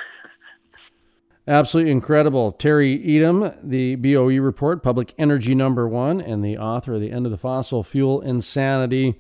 Absolutely 1.48 1.92
incredible. 1.92 2.52
Terry 2.52 3.00
Etam, 3.00 3.56
the 3.64 3.96
BOE 3.96 4.38
report, 4.42 4.84
Public 4.84 5.14
Energy 5.18 5.56
Number 5.56 5.88
One, 5.88 6.20
and 6.20 6.44
the 6.44 6.58
author 6.58 6.96
of 6.96 7.02
The 7.02 7.12
End 7.12 7.26
of 7.26 7.32
the 7.32 7.38
Fossil 7.38 7.84
Fuel 7.84 8.20
Insanity, 8.22 9.18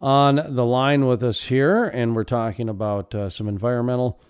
on 0.00 0.40
the 0.48 0.64
line 0.64 1.06
with 1.06 1.22
us 1.22 1.42
here. 1.42 1.84
And 1.84 2.16
we're 2.16 2.24
talking 2.24 2.68
about 2.68 3.14
uh, 3.14 3.30
some 3.30 3.48
environmental 3.48 4.20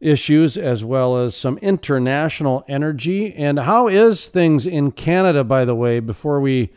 issues 0.00 0.56
as 0.56 0.84
well 0.84 1.18
as 1.18 1.36
some 1.36 1.58
international 1.58 2.64
energy. 2.66 3.34
And 3.34 3.58
how 3.58 3.88
is 3.88 4.28
things 4.28 4.66
in 4.66 4.92
Canada, 4.92 5.44
by 5.44 5.64
the 5.64 5.74
way, 5.74 6.00
before 6.00 6.40
we 6.40 6.70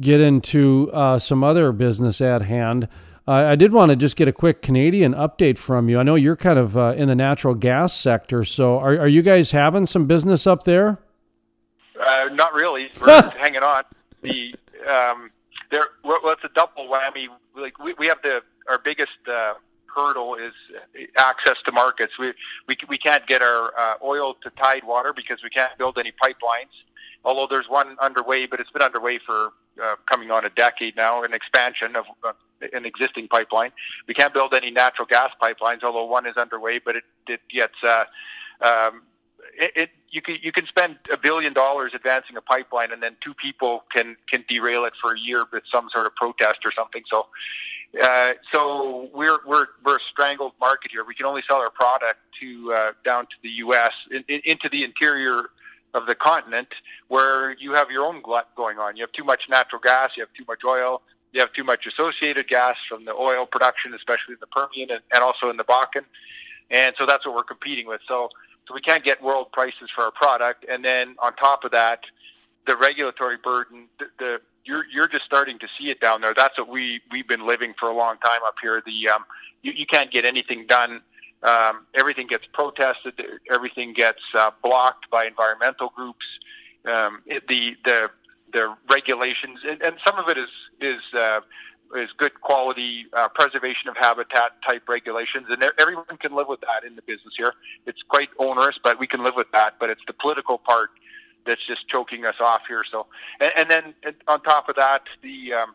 get 0.00 0.20
into 0.20 0.88
uh, 0.92 1.18
some 1.18 1.42
other 1.42 1.72
business 1.72 2.20
at 2.20 2.42
hand? 2.42 2.88
Uh, 3.28 3.44
I 3.46 3.56
did 3.56 3.74
want 3.74 3.90
to 3.90 3.96
just 3.96 4.16
get 4.16 4.26
a 4.26 4.32
quick 4.32 4.62
Canadian 4.62 5.12
update 5.12 5.58
from 5.58 5.90
you. 5.90 5.98
I 5.98 6.02
know 6.02 6.14
you're 6.14 6.34
kind 6.34 6.58
of 6.58 6.78
uh, 6.78 6.94
in 6.96 7.08
the 7.08 7.14
natural 7.14 7.52
gas 7.52 7.92
sector, 7.92 8.42
so 8.42 8.78
are, 8.78 9.00
are 9.00 9.06
you 9.06 9.20
guys 9.20 9.50
having 9.50 9.84
some 9.84 10.06
business 10.06 10.46
up 10.46 10.62
there? 10.62 10.98
Uh, 12.00 12.30
not 12.32 12.54
really. 12.54 12.90
We're 13.00 13.28
hanging 13.32 13.62
on. 13.62 13.84
The 14.22 14.54
um, 14.90 15.30
there, 15.70 15.88
well, 16.02 16.20
it's 16.24 16.42
a 16.42 16.48
double 16.54 16.88
whammy. 16.88 17.26
Like 17.54 17.78
we, 17.78 17.92
we 17.98 18.06
have 18.06 18.16
the 18.22 18.40
our 18.66 18.78
biggest 18.78 19.18
uh, 19.30 19.54
hurdle 19.94 20.36
is 20.36 20.54
access 21.18 21.56
to 21.66 21.72
markets. 21.72 22.14
We 22.18 22.32
we 22.66 22.78
we 22.88 22.96
can't 22.96 23.26
get 23.26 23.42
our 23.42 23.78
uh, 23.78 23.94
oil 24.02 24.36
to 24.42 24.48
Tidewater 24.50 25.12
because 25.12 25.42
we 25.42 25.50
can't 25.50 25.76
build 25.76 25.98
any 25.98 26.12
pipelines. 26.12 26.72
Although 27.24 27.48
there's 27.50 27.68
one 27.68 27.96
underway, 28.00 28.46
but 28.46 28.60
it's 28.60 28.70
been 28.70 28.82
underway 28.82 29.18
for 29.24 29.50
uh, 29.82 29.96
coming 30.06 30.30
on 30.30 30.44
a 30.44 30.50
decade 30.50 30.96
now, 30.96 31.22
an 31.22 31.34
expansion 31.34 31.96
of 31.96 32.04
uh, 32.24 32.32
an 32.72 32.84
existing 32.84 33.28
pipeline. 33.28 33.70
We 34.06 34.14
can't 34.14 34.32
build 34.32 34.54
any 34.54 34.70
natural 34.70 35.06
gas 35.06 35.30
pipelines, 35.40 35.82
although 35.82 36.04
one 36.04 36.26
is 36.26 36.36
underway, 36.36 36.78
but 36.78 36.96
it, 36.96 37.04
it 37.28 37.40
gets 37.48 37.74
uh, 37.82 38.04
um, 38.60 39.02
it, 39.58 39.72
it 39.76 39.90
you 40.10 40.22
can 40.22 40.36
you 40.42 40.52
can 40.52 40.66
spend 40.66 40.96
a 41.12 41.16
billion 41.16 41.52
dollars 41.52 41.92
advancing 41.94 42.36
a 42.36 42.40
pipeline, 42.40 42.92
and 42.92 43.02
then 43.02 43.16
two 43.20 43.34
people 43.34 43.84
can 43.94 44.16
can 44.30 44.44
derail 44.48 44.84
it 44.84 44.94
for 45.00 45.12
a 45.14 45.18
year 45.18 45.44
with 45.52 45.64
some 45.70 45.88
sort 45.92 46.06
of 46.06 46.14
protest 46.14 46.60
or 46.64 46.72
something. 46.72 47.02
So 47.10 47.26
uh, 48.02 48.32
so 48.52 49.08
we're 49.14 49.38
we're 49.46 49.66
we're 49.84 49.96
a 49.96 50.02
strangled 50.10 50.52
market 50.60 50.90
here. 50.90 51.04
We 51.04 51.14
can 51.14 51.26
only 51.26 51.42
sell 51.48 51.58
our 51.58 51.70
product 51.70 52.18
to 52.40 52.72
uh, 52.72 52.92
down 53.04 53.24
to 53.26 53.36
the 53.42 53.48
U.S. 53.48 53.92
In, 54.10 54.24
in, 54.28 54.40
into 54.44 54.68
the 54.68 54.84
interior 54.84 55.50
of 55.94 56.06
the 56.06 56.14
continent, 56.14 56.68
where 57.08 57.56
you 57.58 57.72
have 57.74 57.90
your 57.90 58.04
own 58.04 58.20
glut 58.22 58.54
going 58.56 58.78
on. 58.78 58.96
You 58.96 59.02
have 59.02 59.12
too 59.12 59.24
much 59.24 59.48
natural 59.48 59.80
gas. 59.80 60.10
You 60.16 60.22
have 60.22 60.32
too 60.34 60.44
much 60.46 60.60
oil. 60.64 61.02
You 61.32 61.40
have 61.40 61.52
too 61.52 61.64
much 61.64 61.86
associated 61.86 62.48
gas 62.48 62.76
from 62.88 63.04
the 63.04 63.12
oil 63.12 63.46
production, 63.46 63.94
especially 63.94 64.34
in 64.34 64.40
the 64.40 64.46
Permian 64.46 64.90
and, 64.90 65.00
and 65.12 65.22
also 65.22 65.50
in 65.50 65.56
the 65.56 65.64
Bakken. 65.64 66.04
And 66.70 66.94
so 66.98 67.06
that's 67.06 67.26
what 67.26 67.34
we're 67.34 67.42
competing 67.42 67.86
with. 67.86 68.00
So 68.06 68.28
so 68.66 68.74
we 68.74 68.80
can't 68.82 69.02
get 69.02 69.22
world 69.22 69.50
prices 69.50 69.88
for 69.94 70.04
our 70.04 70.10
product. 70.10 70.66
And 70.68 70.84
then 70.84 71.16
on 71.20 71.34
top 71.36 71.64
of 71.64 71.70
that, 71.70 72.00
the 72.66 72.76
regulatory 72.76 73.38
burden, 73.42 73.88
the, 73.98 74.06
the 74.18 74.40
you're 74.64 74.84
you're 74.92 75.08
just 75.08 75.24
starting 75.24 75.58
to 75.60 75.66
see 75.78 75.88
it 75.88 76.00
down 76.00 76.20
there. 76.20 76.34
That's 76.36 76.58
what 76.58 76.68
we 76.68 77.00
we've 77.10 77.26
been 77.26 77.46
living 77.46 77.74
for 77.80 77.88
a 77.88 77.96
long 77.96 78.18
time 78.18 78.40
up 78.46 78.56
here. 78.60 78.82
The 78.84 79.08
um, 79.08 79.24
you, 79.62 79.72
you 79.72 79.86
can't 79.86 80.10
get 80.10 80.26
anything 80.26 80.66
done. 80.66 81.00
Um, 81.42 81.86
everything 81.94 82.26
gets 82.26 82.46
protested. 82.52 83.14
Everything 83.50 83.92
gets 83.92 84.22
uh, 84.34 84.50
blocked 84.62 85.08
by 85.10 85.26
environmental 85.26 85.92
groups. 85.94 86.26
Um, 86.86 87.22
it, 87.26 87.46
the 87.48 87.76
the 87.84 88.10
their 88.52 88.74
regulations, 88.90 89.60
and, 89.68 89.80
and 89.82 89.96
some 90.06 90.18
of 90.18 90.28
it 90.28 90.38
is 90.38 90.48
is 90.80 91.00
uh, 91.14 91.40
is 91.96 92.10
good 92.16 92.40
quality 92.40 93.06
uh, 93.12 93.28
preservation 93.28 93.88
of 93.88 93.96
habitat 93.96 94.52
type 94.66 94.88
regulations, 94.88 95.46
and 95.48 95.64
everyone 95.78 96.04
can 96.18 96.34
live 96.34 96.48
with 96.48 96.60
that 96.60 96.84
in 96.84 96.96
the 96.96 97.02
business 97.02 97.34
here. 97.36 97.54
It's 97.86 98.02
quite 98.02 98.30
onerous, 98.38 98.78
but 98.82 98.98
we 98.98 99.06
can 99.06 99.22
live 99.22 99.34
with 99.36 99.50
that. 99.52 99.74
But 99.78 99.90
it's 99.90 100.02
the 100.06 100.12
political 100.12 100.58
part 100.58 100.90
that's 101.46 101.64
just 101.66 101.88
choking 101.88 102.26
us 102.26 102.36
off 102.40 102.62
here. 102.68 102.84
So, 102.90 103.06
and, 103.40 103.52
and 103.56 103.70
then 103.70 103.94
on 104.26 104.42
top 104.42 104.68
of 104.68 104.76
that, 104.76 105.02
the 105.22 105.54
um, 105.54 105.74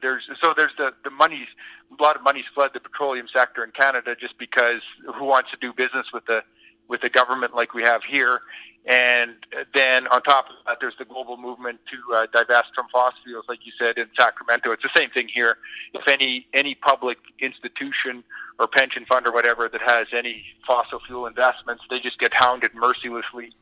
there's 0.00 0.28
so 0.40 0.54
there's 0.56 0.72
the 0.78 0.92
the 1.04 1.10
money's 1.10 1.48
a 1.98 2.02
lot 2.02 2.16
of 2.16 2.22
money's 2.22 2.44
fled 2.54 2.70
the 2.74 2.80
petroleum 2.80 3.26
sector 3.32 3.64
in 3.64 3.70
Canada 3.70 4.16
just 4.18 4.38
because 4.38 4.80
who 5.14 5.24
wants 5.24 5.50
to 5.50 5.56
do 5.60 5.72
business 5.72 6.06
with 6.12 6.24
the 6.26 6.42
with 6.88 7.00
the 7.00 7.10
government 7.10 7.54
like 7.54 7.74
we 7.74 7.82
have 7.82 8.02
here, 8.04 8.40
and 8.86 9.34
then 9.74 10.06
on 10.08 10.22
top 10.22 10.46
of 10.46 10.54
that, 10.66 10.78
there's 10.80 10.96
the 10.98 11.04
global 11.04 11.36
movement 11.36 11.80
to 11.90 12.14
uh, 12.14 12.26
divest 12.32 12.68
from 12.74 12.86
fossil 12.92 13.18
fuels, 13.24 13.44
like 13.48 13.60
you 13.64 13.72
said 13.78 13.96
in 13.96 14.08
Sacramento. 14.18 14.72
It's 14.72 14.82
the 14.82 14.90
same 14.96 15.10
thing 15.10 15.28
here. 15.32 15.58
If 15.94 16.08
any 16.08 16.46
any 16.52 16.74
public 16.74 17.18
institution 17.38 18.24
or 18.58 18.66
pension 18.66 19.04
fund 19.04 19.26
or 19.26 19.32
whatever 19.32 19.68
that 19.68 19.80
has 19.82 20.08
any 20.12 20.44
fossil 20.66 21.00
fuel 21.06 21.26
investments, 21.26 21.84
they 21.90 22.00
just 22.00 22.18
get 22.18 22.34
hounded 22.34 22.74
mercilessly, 22.74 23.52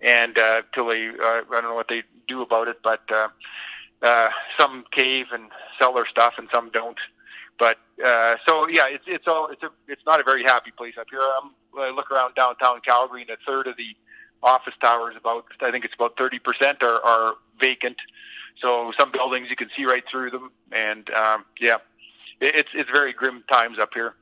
and 0.00 0.38
uh, 0.38 0.62
till 0.74 0.86
they 0.86 1.08
uh, 1.08 1.12
I 1.22 1.44
don't 1.50 1.64
know 1.64 1.74
what 1.74 1.88
they 1.88 2.02
do 2.26 2.42
about 2.42 2.68
it, 2.68 2.78
but. 2.82 3.02
Uh, 3.10 3.28
uh, 4.02 4.28
some 4.58 4.84
cave 4.90 5.26
and 5.32 5.50
sell 5.78 5.94
their 5.94 6.06
stuff, 6.06 6.34
and 6.38 6.48
some 6.52 6.70
don't. 6.70 6.98
But 7.58 7.78
uh, 8.04 8.36
so 8.46 8.68
yeah, 8.68 8.86
it's 8.88 9.04
it's 9.06 9.26
all 9.26 9.48
it's 9.50 9.62
a 9.62 9.70
it's 9.88 10.02
not 10.06 10.20
a 10.20 10.24
very 10.24 10.42
happy 10.42 10.70
place 10.70 10.94
up 10.98 11.06
here. 11.10 11.20
I'm, 11.20 11.50
I 11.78 11.90
look 11.90 12.10
around 12.10 12.34
downtown 12.34 12.80
Calgary, 12.84 13.22
and 13.22 13.30
a 13.30 13.36
third 13.46 13.66
of 13.66 13.76
the 13.76 13.96
office 14.42 14.74
towers, 14.80 15.14
about 15.16 15.46
I 15.60 15.70
think 15.70 15.84
it's 15.84 15.94
about 15.94 16.16
thirty 16.18 16.38
percent, 16.38 16.82
are 16.82 17.02
are 17.02 17.34
vacant. 17.60 17.96
So 18.60 18.92
some 18.98 19.12
buildings 19.12 19.48
you 19.50 19.56
can 19.56 19.68
see 19.76 19.84
right 19.84 20.04
through 20.10 20.30
them, 20.30 20.50
and 20.72 21.08
um, 21.10 21.44
yeah, 21.60 21.76
it, 22.40 22.54
it's 22.56 22.70
it's 22.74 22.90
very 22.90 23.12
grim 23.12 23.42
times 23.50 23.78
up 23.78 23.90
here. 23.94 24.14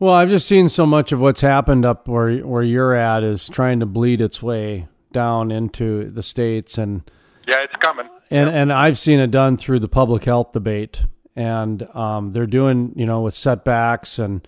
Well, 0.00 0.14
I've 0.14 0.28
just 0.28 0.48
seen 0.48 0.68
so 0.68 0.86
much 0.86 1.12
of 1.12 1.20
what's 1.20 1.40
happened 1.40 1.84
up 1.84 2.08
where 2.08 2.38
where 2.38 2.62
you're 2.62 2.94
at 2.94 3.22
is 3.22 3.48
trying 3.48 3.80
to 3.80 3.86
bleed 3.86 4.20
its 4.20 4.42
way 4.42 4.88
down 5.12 5.52
into 5.52 6.10
the 6.10 6.22
states 6.22 6.76
and 6.76 7.08
Yeah, 7.46 7.62
it's 7.62 7.76
coming. 7.76 8.08
and 8.30 8.48
and 8.48 8.72
I've 8.72 8.98
seen 8.98 9.20
it 9.20 9.30
done 9.30 9.56
through 9.56 9.80
the 9.80 9.88
public 9.88 10.24
health 10.24 10.52
debate, 10.52 11.04
and 11.36 11.82
um, 11.94 12.32
they're 12.32 12.46
doing 12.46 12.92
you 12.96 13.06
know 13.06 13.22
with 13.22 13.34
setbacks 13.34 14.18
and 14.18 14.46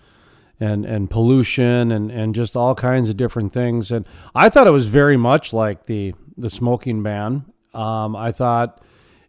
and 0.59 0.85
and 0.85 1.09
pollution 1.09 1.91
and 1.91 2.11
and 2.11 2.33
just 2.33 2.55
all 2.55 2.75
kinds 2.75 3.09
of 3.09 3.17
different 3.17 3.53
things. 3.53 3.91
And 3.91 4.07
I 4.33 4.49
thought 4.49 4.67
it 4.67 4.71
was 4.71 4.87
very 4.87 5.17
much 5.17 5.53
like 5.53 5.85
the 5.85 6.13
the 6.37 6.49
smoking 6.49 7.03
ban. 7.03 7.45
Um, 7.73 8.15
I 8.15 8.31
thought 8.31 8.81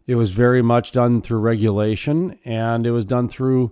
it 0.07 0.15
was 0.15 0.31
very 0.31 0.63
much 0.63 0.91
done 0.91 1.21
through 1.21 1.39
regulation, 1.39 2.39
and 2.45 2.87
it 2.87 2.91
was 2.91 3.05
done 3.05 3.29
through 3.29 3.71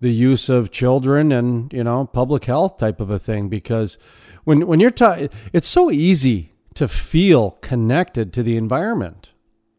the 0.00 0.10
use 0.10 0.48
of 0.48 0.70
children 0.72 1.32
and 1.32 1.72
you 1.72 1.84
know 1.84 2.06
public 2.06 2.44
health 2.44 2.78
type 2.78 3.00
of 3.00 3.10
a 3.10 3.18
thing 3.18 3.48
because 3.48 3.96
when 4.44 4.66
when 4.66 4.80
you're 4.80 4.90
ta- 4.90 5.28
it's 5.52 5.68
so 5.68 5.90
easy 5.90 6.52
to 6.74 6.86
feel 6.86 7.52
connected 7.62 8.32
to 8.32 8.42
the 8.42 8.56
environment 8.56 9.30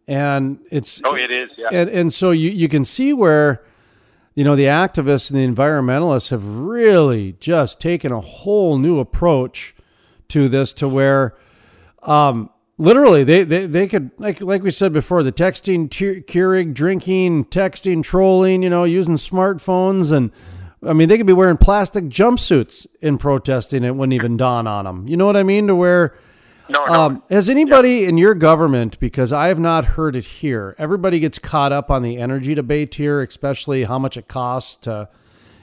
and 0.08 0.60
it's 0.72 1.02
Oh, 1.04 1.16
it 1.16 1.32
is. 1.32 1.50
Yeah. 1.58 1.70
and 1.72 1.90
and 1.90 2.14
so 2.14 2.32
you 2.32 2.50
you 2.50 2.70
can 2.70 2.84
see 2.86 3.14
where 3.14 3.64
you 4.36 4.44
know 4.44 4.56
the 4.56 4.66
activists 4.66 5.32
and 5.32 5.40
the 5.40 5.48
environmentalists 5.62 6.30
have 6.30 6.46
really 6.46 7.34
just 7.40 7.80
taken 7.80 8.12
a 8.12 8.22
whole 8.22 8.78
new 8.78 9.00
approach 9.00 9.76
to 10.30 10.48
this 10.50 10.74
to 10.74 10.88
where 10.88 11.36
um 12.04 12.50
literally 12.78 13.24
they 13.24 13.44
they, 13.44 13.66
they 13.66 13.88
could 13.88 14.12
like 14.18 14.40
like 14.42 14.62
we 14.64 14.72
said 14.72 14.94
before 14.94 15.24
the 15.24 15.32
texting 15.32 15.90
te- 15.90 16.22
Keurig 16.22 16.74
drinking 16.74 17.46
texting 17.46 18.04
trolling 18.04 18.62
you 18.64 18.70
know 18.70 18.84
using 18.84 19.16
smartphones 19.16 20.12
and 20.12 20.32
I 20.86 20.94
mean 20.94 21.10
they 21.10 21.18
could 21.18 21.26
be 21.28 21.34
wearing 21.34 21.58
plastic 21.58 22.06
jumpsuits 22.06 22.86
in 23.02 23.18
protesting 23.18 23.84
it 23.84 23.96
wouldn't 23.96 24.14
even 24.14 24.38
dawn 24.38 24.68
on 24.68 24.86
them 24.86 25.08
you 25.08 25.18
know 25.18 25.26
what 25.26 25.36
I 25.36 25.44
mean 25.44 25.68
to 25.68 25.76
where 25.76 26.14
no, 26.70 26.86
no. 26.86 26.94
um, 26.94 27.24
has 27.30 27.50
anybody 27.50 28.06
in 28.06 28.18
your 28.18 28.36
government, 28.36 29.00
because 29.00 29.34
I 29.34 29.48
have 29.48 29.60
not 29.60 29.86
heard 29.86 30.16
it 30.16 30.26
here, 30.26 30.76
everybody 30.78 31.20
gets 31.20 31.40
caught 31.40 31.72
up 31.72 31.90
on 31.92 32.04
the 32.04 32.18
energy 32.18 32.54
debate 32.54 32.96
here, 32.96 33.22
especially 33.22 33.84
how 33.84 34.00
much 34.00 34.18
it 34.18 34.28
costs 34.28 34.76
to, 34.78 35.10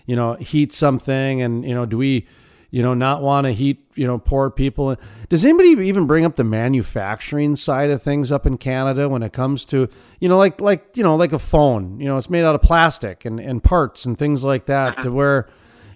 you 0.07 0.16
know, 0.16 0.34
heat 0.34 0.72
something. 0.72 1.42
And, 1.42 1.64
you 1.64 1.74
know, 1.74 1.86
do 1.86 1.96
we, 1.96 2.26
you 2.70 2.82
know, 2.82 2.92
not 2.92 3.22
want 3.22 3.44
to 3.46 3.52
heat, 3.52 3.88
you 3.94 4.07
know, 4.07 4.18
poor 4.18 4.50
people? 4.50 4.96
Does 5.28 5.44
anybody 5.44 5.70
even 5.86 6.07
bring 6.07 6.24
up 6.24 6.36
the 6.36 6.44
manufacturing 6.44 7.57
side 7.57 7.90
of 7.90 8.02
things 8.02 8.32
up 8.32 8.46
in 8.46 8.59
Canada 8.59 9.09
when 9.09 9.22
it 9.22 9.32
comes 9.32 9.64
to, 9.66 9.88
you 10.20 10.28
know, 10.28 10.36
like, 10.36 10.61
like, 10.61 10.96
you 10.96 11.02
know, 11.02 11.16
like 11.16 11.32
a 11.32 11.38
phone, 11.38 12.00
you 12.00 12.07
know, 12.07 12.16
it's 12.16 12.28
made 12.28 12.44
out 12.44 12.55
of 12.55 12.62
plastic 12.62 13.24
and, 13.24 13.38
and 13.38 13.62
parts 13.62 14.05
and 14.05 14.18
things 14.18 14.42
like 14.42 14.66
that 14.66 15.02
to 15.02 15.12
where, 15.12 15.48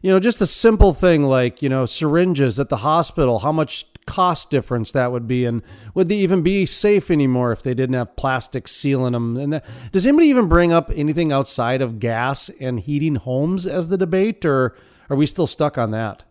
you 0.02 0.12
know, 0.12 0.20
just 0.20 0.40
a 0.40 0.46
simple 0.46 0.94
thing 0.94 1.24
like, 1.24 1.60
you 1.60 1.68
know, 1.68 1.84
syringes 1.84 2.60
at 2.60 2.68
the 2.68 2.76
hospital, 2.76 3.40
how 3.40 3.50
much 3.50 3.84
cost 4.08 4.48
difference 4.48 4.92
that 4.92 5.12
would 5.12 5.28
be, 5.28 5.44
and 5.44 5.62
would 5.92 6.08
they 6.08 6.16
even 6.16 6.42
be 6.42 6.64
safe 6.64 7.10
anymore 7.10 7.52
if 7.52 7.62
they 7.62 7.74
didn't 7.74 7.94
have 7.94 8.16
plastic 8.16 8.66
sealing 8.66 9.12
them? 9.12 9.36
And 9.36 9.52
that, 9.52 9.66
does 9.92 10.06
anybody 10.06 10.28
even 10.28 10.48
bring 10.48 10.72
up 10.72 10.90
anything 10.94 11.30
outside 11.30 11.82
of 11.82 12.00
gas 12.00 12.48
and 12.58 12.80
heating 12.80 13.16
homes 13.16 13.66
as 13.66 13.88
the 13.88 13.98
debate, 13.98 14.46
or 14.46 14.74
are 15.10 15.16
we 15.16 15.26
still 15.26 15.46
stuck 15.46 15.76
on 15.76 15.90
that? 15.90 16.24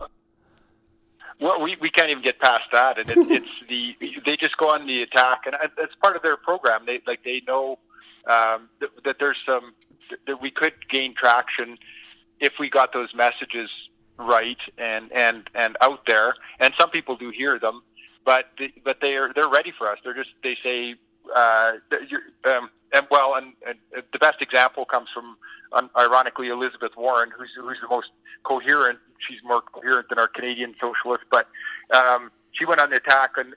Well, 1.39 1.61
we, 1.61 1.77
we 1.79 1.91
can't 1.91 2.09
even 2.09 2.23
get 2.23 2.39
past 2.39 2.63
that, 2.71 2.97
and 2.97 3.11
it, 3.11 3.17
it's 3.29 3.47
the 3.69 3.95
they 4.25 4.35
just 4.35 4.57
go 4.57 4.71
on 4.71 4.87
the 4.87 5.03
attack, 5.03 5.43
and 5.45 5.55
that's 5.77 5.93
part 6.01 6.15
of 6.15 6.23
their 6.23 6.35
program. 6.35 6.81
They 6.87 7.01
like 7.05 7.23
they 7.23 7.43
know 7.47 7.77
um, 8.25 8.69
that, 8.79 8.89
that 9.05 9.15
there's 9.19 9.37
some 9.45 9.75
that 10.25 10.41
we 10.41 10.49
could 10.49 10.73
gain 10.89 11.13
traction 11.13 11.77
if 12.39 12.53
we 12.59 12.71
got 12.71 12.91
those 12.91 13.13
messages 13.13 13.69
right 14.17 14.57
and 14.77 15.11
and 15.11 15.49
and 15.55 15.77
out 15.81 16.05
there. 16.07 16.35
And 16.59 16.73
some 16.79 16.89
people 16.89 17.15
do 17.15 17.29
hear 17.29 17.59
them, 17.59 17.81
but 18.25 18.51
the, 18.57 18.71
but 18.83 19.01
they 19.01 19.15
are 19.15 19.31
they're 19.33 19.49
ready 19.49 19.73
for 19.77 19.89
us. 19.89 19.99
They're 20.03 20.13
just 20.13 20.29
they 20.43 20.57
say 20.63 20.95
uh, 21.35 21.73
um, 22.45 22.69
and 22.93 23.07
well, 23.11 23.35
and, 23.35 23.53
and 23.67 23.77
the 24.13 24.19
best 24.19 24.41
example 24.41 24.85
comes 24.85 25.09
from 25.13 25.37
um, 25.73 25.89
ironically 25.97 26.49
Elizabeth 26.49 26.91
Warren, 26.95 27.29
who's 27.37 27.49
who's 27.59 27.77
the 27.81 27.87
most 27.89 28.09
coherent. 28.43 28.99
She's 29.27 29.39
more 29.43 29.61
coherent 29.61 30.09
than 30.09 30.19
our 30.19 30.27
Canadian 30.27 30.75
socialist, 30.79 31.23
but 31.31 31.47
um, 31.93 32.31
she 32.51 32.65
went 32.65 32.79
on 32.79 32.89
the 32.89 32.97
attack 32.97 33.31
and 33.37 33.53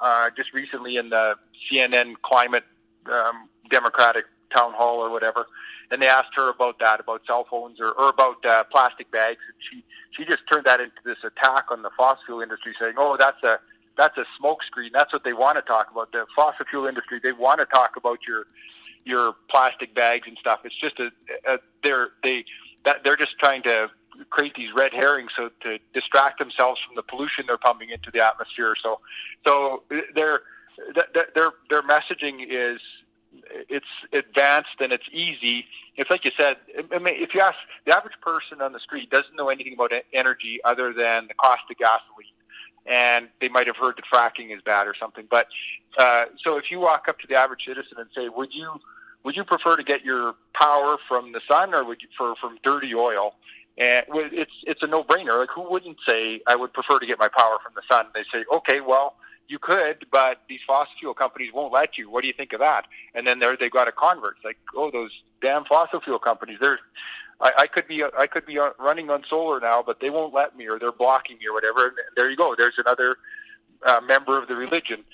uh, 0.00 0.30
just 0.36 0.52
recently 0.52 0.96
in 0.96 1.10
the 1.10 1.34
CNN 1.70 2.14
climate 2.22 2.64
um, 3.10 3.48
Democratic 3.70 4.24
town 4.54 4.72
hall 4.72 4.98
or 4.98 5.10
whatever, 5.10 5.46
and 5.90 6.00
they 6.00 6.06
asked 6.06 6.34
her 6.36 6.48
about 6.48 6.78
that, 6.78 7.00
about 7.00 7.22
cell 7.26 7.46
phones 7.48 7.80
or, 7.80 7.90
or 7.92 8.08
about 8.08 8.44
uh, 8.44 8.64
plastic 8.64 9.10
bags, 9.10 9.40
and 9.46 9.56
she 9.70 9.84
she 10.16 10.24
just 10.24 10.42
turned 10.50 10.64
that 10.64 10.80
into 10.80 10.96
this 11.04 11.18
attack 11.24 11.66
on 11.70 11.82
the 11.82 11.90
fossil 11.96 12.22
fuel 12.26 12.40
industry, 12.40 12.74
saying, 12.78 12.94
"Oh, 12.96 13.16
that's 13.18 13.42
a 13.42 13.58
that's 13.96 14.16
a 14.18 14.24
smokescreen. 14.40 14.90
That's 14.92 15.12
what 15.12 15.24
they 15.24 15.32
want 15.32 15.56
to 15.56 15.62
talk 15.62 15.90
about. 15.90 16.12
The 16.12 16.26
fossil 16.34 16.66
fuel 16.66 16.86
industry. 16.86 17.20
They 17.22 17.32
want 17.32 17.60
to 17.60 17.66
talk 17.66 17.96
about 17.96 18.20
your 18.26 18.46
your 19.04 19.34
plastic 19.50 19.94
bags 19.94 20.26
and 20.26 20.36
stuff. 20.38 20.60
It's 20.64 20.78
just 20.78 20.98
a, 20.98 21.10
a 21.46 21.58
they're 21.82 22.10
they 22.22 22.44
that 22.84 23.04
they're 23.04 23.16
just 23.16 23.38
trying 23.38 23.62
to 23.62 23.90
create 24.30 24.54
these 24.54 24.72
red 24.72 24.92
herrings 24.92 25.32
so 25.36 25.50
to 25.60 25.78
distract 25.92 26.38
themselves 26.38 26.80
from 26.80 26.94
the 26.94 27.02
pollution 27.02 27.44
they're 27.46 27.58
pumping 27.58 27.90
into 27.90 28.10
the 28.12 28.20
atmosphere. 28.24 28.74
So 28.80 29.00
so 29.46 29.82
their 30.14 30.42
their 31.34 31.52
their 31.70 31.82
messaging 31.82 32.46
is 32.48 32.80
it's 33.68 33.86
advanced 34.12 34.80
and 34.80 34.92
it's 34.92 35.06
easy. 35.12 35.66
It's 35.96 36.10
like 36.10 36.24
you 36.24 36.30
said. 36.38 36.56
I 36.92 36.98
mean, 36.98 37.14
if 37.22 37.34
you 37.34 37.40
ask 37.40 37.56
the 37.86 37.96
average 37.96 38.14
person 38.20 38.60
on 38.60 38.72
the 38.72 38.80
street 38.80 39.10
doesn't 39.10 39.36
know 39.36 39.48
anything 39.48 39.74
about 39.74 39.92
energy 40.12 40.60
other 40.64 40.92
than 40.92 41.28
the 41.28 41.34
cost 41.34 41.62
of 41.70 41.76
gasoline, 41.76 42.34
and 42.86 43.28
they 43.40 43.48
might 43.48 43.66
have 43.66 43.76
heard 43.76 43.96
that 43.96 44.04
fracking 44.12 44.54
is 44.54 44.60
bad 44.62 44.86
or 44.86 44.94
something. 44.98 45.26
But 45.30 45.46
uh, 45.98 46.26
so 46.42 46.56
if 46.56 46.64
you 46.70 46.80
walk 46.80 47.06
up 47.08 47.18
to 47.20 47.26
the 47.26 47.36
average 47.36 47.64
citizen 47.66 47.98
and 47.98 48.08
say, 48.14 48.28
"Would 48.28 48.50
you 48.52 48.72
would 49.24 49.36
you 49.36 49.44
prefer 49.44 49.76
to 49.76 49.84
get 49.84 50.04
your 50.04 50.34
power 50.54 50.96
from 51.08 51.32
the 51.32 51.40
sun 51.48 51.74
or 51.74 51.84
would 51.84 52.02
you 52.02 52.08
for 52.16 52.34
from 52.36 52.58
dirty 52.62 52.94
oil?" 52.94 53.34
And 53.78 54.04
it's 54.10 54.52
it's 54.64 54.82
a 54.82 54.86
no 54.86 55.02
brainer. 55.02 55.38
Like 55.38 55.50
who 55.54 55.68
wouldn't 55.68 55.98
say 56.08 56.40
I 56.46 56.56
would 56.56 56.72
prefer 56.72 56.98
to 56.98 57.06
get 57.06 57.18
my 57.18 57.28
power 57.28 57.58
from 57.62 57.72
the 57.74 57.82
sun? 57.90 58.06
They 58.14 58.24
say, 58.32 58.44
"Okay, 58.52 58.80
well." 58.80 59.16
You 59.48 59.58
could, 59.58 60.06
but 60.10 60.42
these 60.48 60.60
fossil 60.66 60.92
fuel 60.98 61.14
companies 61.14 61.52
won't 61.52 61.72
let 61.72 61.98
you. 61.98 62.10
What 62.10 62.22
do 62.22 62.28
you 62.28 62.32
think 62.32 62.52
of 62.52 62.60
that? 62.60 62.86
And 63.14 63.26
then 63.26 63.38
there 63.38 63.56
they 63.56 63.68
got 63.68 63.88
a 63.88 63.92
convert. 63.92 64.36
It's 64.36 64.44
like, 64.44 64.58
oh, 64.76 64.90
those 64.90 65.10
damn 65.42 65.64
fossil 65.64 66.00
fuel 66.00 66.18
companies. 66.18 66.58
They're, 66.60 66.78
I, 67.40 67.52
I 67.58 67.66
could 67.66 67.86
be, 67.86 68.02
I 68.04 68.26
could 68.26 68.46
be 68.46 68.58
running 68.78 69.10
on 69.10 69.24
solar 69.28 69.60
now, 69.60 69.82
but 69.82 70.00
they 70.00 70.10
won't 70.10 70.32
let 70.32 70.56
me, 70.56 70.66
or 70.68 70.78
they're 70.78 70.92
blocking 70.92 71.38
me, 71.38 71.46
or 71.46 71.52
whatever. 71.52 71.86
And 71.86 71.96
there 72.16 72.30
you 72.30 72.36
go. 72.36 72.54
There's 72.56 72.78
another 72.78 73.16
uh, 73.84 74.00
member 74.06 74.38
of 74.40 74.48
the 74.48 74.56
religion. 74.56 75.04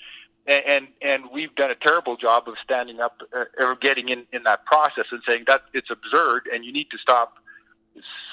And, 0.47 0.65
and 0.65 0.87
and 1.03 1.23
we've 1.31 1.53
done 1.53 1.69
a 1.69 1.75
terrible 1.75 2.17
job 2.17 2.47
of 2.47 2.55
standing 2.63 2.99
up 2.99 3.21
uh, 3.35 3.45
or 3.59 3.75
getting 3.75 4.09
in 4.09 4.25
in 4.33 4.41
that 4.43 4.65
process 4.65 5.05
and 5.11 5.21
saying 5.27 5.43
that 5.45 5.65
it's 5.71 5.91
absurd 5.91 6.49
and 6.51 6.65
you 6.65 6.73
need 6.73 6.89
to 6.89 6.97
stop 6.97 7.35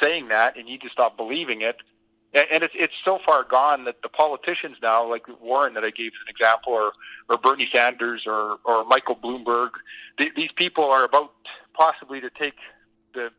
saying 0.03 0.29
that 0.29 0.57
and 0.57 0.67
you 0.67 0.75
need 0.75 0.81
to 0.81 0.89
stop 0.89 1.19
believing 1.19 1.61
it 1.61 1.77
and, 2.35 2.63
it's 2.63 2.75
it's 2.77 2.95
so 3.05 3.19
far 3.25 3.43
gone 3.45 3.85
that 3.85 4.03
the 4.03 4.09
politicians 4.09 4.77
now, 4.83 5.09
like 5.09 5.27
Warren 5.41 5.75
that 5.75 5.85
I 5.85 5.91
gave 5.91 6.09
as 6.09 6.21
an 6.27 6.31
example, 6.31 6.73
or 6.73 6.93
or 7.29 7.39
Bernie 7.39 7.69
Sanders, 7.73 8.25
or 8.27 8.59
or 8.65 8.85
Michael 8.85 9.17
Bloomberg, 9.17 9.71
th- 10.19 10.35
these 10.37 10.53
people 10.53 10.85
are 10.85 11.05
about 11.05 11.33
possibly 11.75 12.21
to 12.21 12.31
take 12.31 12.55
the 13.15 13.31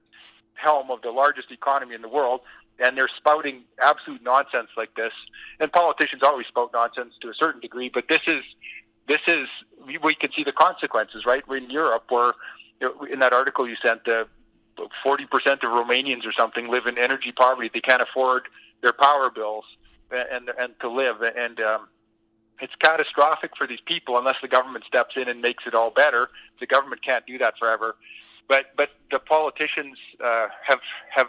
helm 0.55 0.89
of 0.91 1.01
the 1.01 1.11
largest 1.11 1.51
economy 1.51 1.95
in 1.95 2.01
the 2.01 2.09
world, 2.09 2.41
and 2.79 2.97
they're 2.97 3.07
spouting 3.07 3.63
absolute 3.81 4.23
nonsense 4.23 4.69
like 4.75 4.95
this. 4.95 5.13
And 5.59 5.71
politicians 5.71 6.23
always 6.23 6.47
spout 6.47 6.71
nonsense 6.73 7.13
to 7.21 7.29
a 7.29 7.33
certain 7.33 7.61
degree, 7.61 7.89
but 7.93 8.07
this 8.09 8.21
is 8.27 8.43
this 9.07 9.21
is 9.27 9.47
we, 9.85 9.97
we 9.99 10.15
can 10.15 10.31
see 10.31 10.43
the 10.43 10.51
consequences, 10.51 11.25
right? 11.25 11.47
We're 11.47 11.57
in 11.57 11.69
Europe, 11.69 12.05
where 12.09 12.33
in 13.11 13.19
that 13.19 13.33
article 13.33 13.67
you 13.67 13.75
sent, 13.81 14.05
the 14.05 14.27
forty 15.03 15.25
percent 15.25 15.63
of 15.63 15.71
Romanians 15.71 16.25
or 16.25 16.31
something 16.31 16.69
live 16.69 16.87
in 16.87 16.97
energy 16.97 17.31
poverty. 17.31 17.69
They 17.73 17.81
can't 17.81 18.01
afford 18.01 18.47
their 18.82 18.93
power 18.93 19.30
bills 19.30 19.65
and 20.11 20.49
and 20.59 20.80
to 20.80 20.89
live, 20.89 21.21
and 21.21 21.59
um, 21.59 21.88
it's 22.59 22.73
catastrophic 22.75 23.51
for 23.57 23.67
these 23.67 23.82
people 23.86 24.17
unless 24.17 24.38
the 24.41 24.47
government 24.47 24.86
steps 24.86 25.15
in 25.15 25.27
and 25.27 25.41
makes 25.41 25.65
it 25.65 25.73
all 25.73 25.91
better. 25.91 26.30
The 26.59 26.67
government 26.67 27.03
can't 27.03 27.25
do 27.25 27.38
that 27.38 27.57
forever, 27.57 27.95
but 28.47 28.75
but 28.75 28.91
the 29.11 29.19
politicians 29.19 29.97
uh, 30.23 30.47
have 30.67 30.80
have 31.09 31.27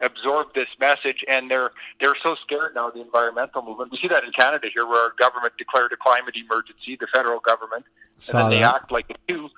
absorbed 0.00 0.54
this 0.54 0.68
message 0.78 1.24
and 1.26 1.50
they're 1.50 1.70
they're 2.00 2.16
so 2.22 2.34
scared 2.34 2.74
now 2.74 2.88
of 2.88 2.94
the 2.94 3.00
environmental 3.00 3.62
movement. 3.62 3.90
We 3.90 3.98
see 3.98 4.08
that 4.08 4.24
in 4.24 4.32
Canada 4.32 4.68
here 4.72 4.86
where 4.86 5.00
our 5.00 5.14
government 5.18 5.54
declared 5.58 5.92
a 5.92 5.96
climate 5.96 6.36
emergency, 6.36 6.96
the 7.00 7.06
federal 7.06 7.40
government, 7.40 7.84
Saw 8.18 8.32
and 8.32 8.52
then 8.52 8.58
they 8.58 8.64
act 8.64 8.92
like 8.92 9.10
it 9.10 9.18
do. 9.26 9.48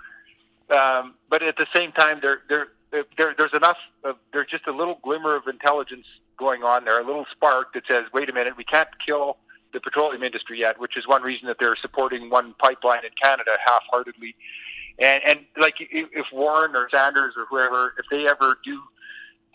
Um, 0.75 1.15
but 1.29 1.43
at 1.43 1.57
the 1.57 1.67
same 1.75 1.93
time, 1.93 2.21
there 2.23 2.43
there 2.49 2.69
there 2.91 3.35
there's 3.37 3.55
enough 3.55 3.79
of, 4.05 4.17
there's 4.33 4.49
just 4.49 4.67
a 4.67 4.73
little 4.73 4.99
glimmer 5.03 5.35
of 5.35 5.47
intelligence 5.49 6.07
going 6.39 6.63
on 6.63 6.85
there, 6.85 7.01
a 7.01 7.05
little 7.05 7.27
spark 7.31 7.75
that 7.75 7.83
says, 7.89 8.05
wait 8.13 8.31
a 8.31 8.33
minute, 8.33 8.57
we 8.57 8.65
can't 8.65 8.89
kill 9.05 9.37
the 9.73 9.81
petroleum 9.81 10.23
industry 10.23 10.61
yet, 10.61 10.81
which 10.81 10.97
is 10.97 11.07
one 11.07 11.23
reason 11.23 11.47
that 11.49 11.59
they're 11.61 11.77
supporting 11.77 12.31
one 12.31 12.55
pipeline 12.59 13.05
in 13.05 13.11
Canada 13.23 13.53
half-heartedly. 13.65 14.35
And 14.99 15.23
and 15.25 15.41
like 15.61 15.75
if 15.79 16.09
if 16.13 16.27
Warren 16.33 16.75
or 16.75 16.89
Sanders 16.91 17.35
or 17.37 17.45
whoever, 17.47 17.95
if 17.99 18.07
they 18.11 18.27
ever 18.27 18.59
do, 18.65 18.81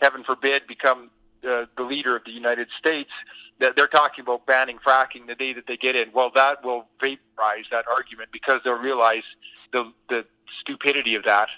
heaven 0.00 0.24
forbid, 0.24 0.66
become 0.66 1.10
uh, 1.46 1.66
the 1.76 1.82
leader 1.82 2.16
of 2.16 2.24
the 2.24 2.30
United 2.30 2.68
States, 2.78 3.10
that 3.58 3.76
they're 3.76 3.86
talking 3.86 4.22
about 4.22 4.46
banning 4.46 4.78
fracking 4.78 5.26
the 5.26 5.34
day 5.34 5.52
that 5.52 5.66
they 5.66 5.76
get 5.76 5.96
in. 5.96 6.10
Well, 6.12 6.30
that 6.34 6.64
will 6.64 6.86
vaporize 7.00 7.64
that 7.70 7.84
argument 7.88 8.30
because 8.32 8.60
they'll 8.64 8.74
realize 8.74 9.24
the 9.72 9.92
the 10.08 10.24
stupidity 10.60 11.14
of 11.14 11.24
that, 11.24 11.48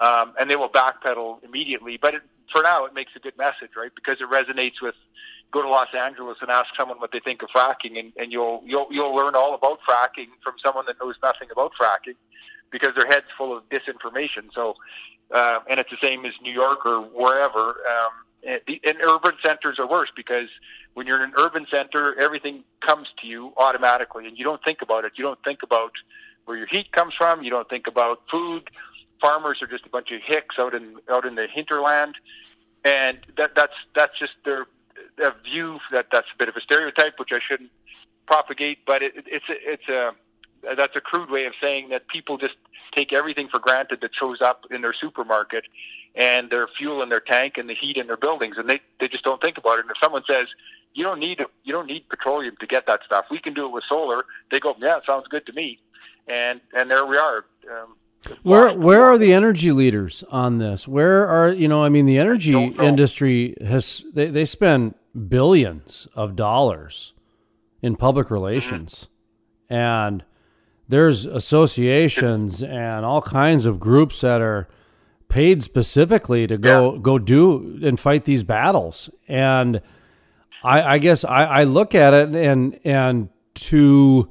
um, 0.00 0.32
and 0.40 0.50
they 0.50 0.56
will 0.56 0.70
backpedal 0.70 1.44
immediately. 1.44 1.98
But 2.00 2.14
it, 2.14 2.22
for 2.52 2.62
now, 2.62 2.84
it 2.84 2.94
makes 2.94 3.12
a 3.16 3.18
good 3.18 3.36
message, 3.38 3.70
right? 3.76 3.92
Because 3.94 4.20
it 4.20 4.28
resonates 4.30 4.80
with. 4.82 4.94
Go 5.52 5.62
to 5.62 5.68
Los 5.68 5.94
Angeles 5.96 6.38
and 6.40 6.50
ask 6.50 6.66
someone 6.76 6.98
what 6.98 7.12
they 7.12 7.20
think 7.20 7.40
of 7.40 7.48
fracking, 7.50 7.96
and, 8.00 8.12
and 8.16 8.32
you'll 8.32 8.64
you'll 8.66 8.88
you'll 8.90 9.14
learn 9.14 9.36
all 9.36 9.54
about 9.54 9.78
fracking 9.88 10.26
from 10.42 10.54
someone 10.60 10.84
that 10.88 10.96
knows 11.00 11.14
nothing 11.22 11.48
about 11.52 11.70
fracking, 11.80 12.16
because 12.72 12.90
their 12.96 13.06
head's 13.06 13.26
full 13.38 13.56
of 13.56 13.62
disinformation. 13.68 14.52
So, 14.52 14.74
uh, 15.32 15.60
and 15.70 15.78
it's 15.78 15.88
the 15.88 15.98
same 16.02 16.26
as 16.26 16.32
New 16.42 16.52
York 16.52 16.84
or 16.84 17.00
wherever. 17.00 17.60
Um, 17.68 18.12
and, 18.44 18.60
and 18.66 18.96
urban 19.02 19.34
centers 19.44 19.78
are 19.78 19.88
worse 19.88 20.10
because 20.16 20.48
when 20.94 21.06
you're 21.06 21.22
in 21.22 21.30
an 21.30 21.34
urban 21.38 21.64
center, 21.70 22.18
everything 22.18 22.64
comes 22.80 23.06
to 23.20 23.28
you 23.28 23.52
automatically, 23.56 24.26
and 24.26 24.36
you 24.36 24.44
don't 24.44 24.62
think 24.64 24.82
about 24.82 25.04
it. 25.04 25.12
You 25.14 25.22
don't 25.22 25.42
think 25.44 25.62
about 25.62 25.92
where 26.46 26.56
your 26.56 26.66
heat 26.66 26.90
comes 26.90 27.14
from. 27.14 27.44
You 27.44 27.50
don't 27.50 27.68
think 27.68 27.86
about 27.86 28.20
food. 28.30 28.68
Farmers 29.20 29.62
are 29.62 29.66
just 29.66 29.86
a 29.86 29.88
bunch 29.88 30.12
of 30.12 30.20
hicks 30.24 30.56
out 30.58 30.74
in 30.74 30.96
out 31.10 31.24
in 31.24 31.34
the 31.34 31.46
hinterland, 31.46 32.16
and 32.84 33.18
that 33.36 33.54
that's 33.54 33.74
that's 33.94 34.18
just 34.18 34.32
their 34.44 34.66
a 35.18 35.32
view 35.44 35.78
that 35.92 36.06
that's 36.12 36.28
a 36.34 36.36
bit 36.38 36.48
of 36.48 36.56
a 36.56 36.60
stereotype, 36.60 37.18
which 37.18 37.30
I 37.32 37.38
shouldn't 37.46 37.70
propagate. 38.26 38.78
But 38.86 39.02
it, 39.02 39.14
it's 39.26 39.46
it's 39.48 39.88
a 39.88 40.14
that's 40.76 40.96
a 40.96 41.00
crude 41.00 41.30
way 41.30 41.46
of 41.46 41.54
saying 41.60 41.90
that 41.90 42.08
people 42.08 42.38
just 42.38 42.56
take 42.92 43.12
everything 43.12 43.48
for 43.48 43.58
granted 43.58 44.00
that 44.00 44.14
shows 44.14 44.40
up 44.40 44.64
in 44.70 44.82
their 44.82 44.92
supermarket 44.92 45.64
and 46.14 46.50
their 46.50 46.66
fuel 46.66 47.02
in 47.02 47.08
their 47.08 47.20
tank 47.20 47.58
and 47.58 47.68
the 47.68 47.74
heat 47.74 47.96
in 47.96 48.06
their 48.06 48.16
buildings, 48.16 48.56
and 48.58 48.68
they 48.68 48.80
they 49.00 49.08
just 49.08 49.24
don't 49.24 49.40
think 49.40 49.58
about 49.58 49.78
it. 49.78 49.82
And 49.82 49.90
if 49.90 49.98
someone 50.02 50.22
says 50.28 50.46
you 50.94 51.04
don't 51.04 51.18
need 51.18 51.40
you 51.64 51.72
don't 51.72 51.86
need 51.86 52.08
petroleum 52.08 52.56
to 52.60 52.66
get 52.66 52.86
that 52.86 53.00
stuff, 53.04 53.26
we 53.30 53.38
can 53.38 53.54
do 53.54 53.66
it 53.66 53.72
with 53.72 53.84
solar, 53.84 54.24
they 54.50 54.58
go, 54.58 54.74
yeah, 54.78 54.98
sounds 55.06 55.28
good 55.28 55.46
to 55.46 55.52
me, 55.52 55.78
and 56.26 56.60
and 56.74 56.90
there 56.90 57.06
we 57.06 57.16
are. 57.16 57.44
Um, 57.70 57.96
Where 58.42 58.72
where 58.74 59.04
are 59.04 59.18
the 59.18 59.32
energy 59.32 59.72
leaders 59.72 60.24
on 60.30 60.58
this? 60.58 60.88
Where 60.88 61.26
are 61.28 61.50
you 61.50 61.68
know? 61.68 61.84
I 61.84 61.88
mean, 61.88 62.06
the 62.06 62.18
energy 62.18 62.54
industry 62.54 63.54
has 63.64 64.04
they 64.12 64.26
they 64.26 64.44
spend 64.44 64.94
billions 65.28 66.08
of 66.14 66.36
dollars 66.36 67.12
in 67.82 67.96
public 67.96 68.30
relations, 68.30 69.08
and 69.70 70.24
there's 70.88 71.24
associations 71.26 72.62
and 72.62 73.04
all 73.04 73.22
kinds 73.22 73.64
of 73.64 73.78
groups 73.80 74.20
that 74.20 74.40
are 74.40 74.68
paid 75.28 75.62
specifically 75.62 76.46
to 76.46 76.58
go 76.58 76.98
go 76.98 77.18
do 77.18 77.80
and 77.82 77.98
fight 77.98 78.24
these 78.24 78.42
battles. 78.42 79.10
And 79.28 79.80
I, 80.62 80.82
I 80.94 80.98
guess 80.98 81.24
I, 81.24 81.44
I 81.44 81.64
look 81.64 81.94
at 81.94 82.14
it 82.14 82.34
and 82.34 82.78
and 82.84 83.28
to 83.54 84.30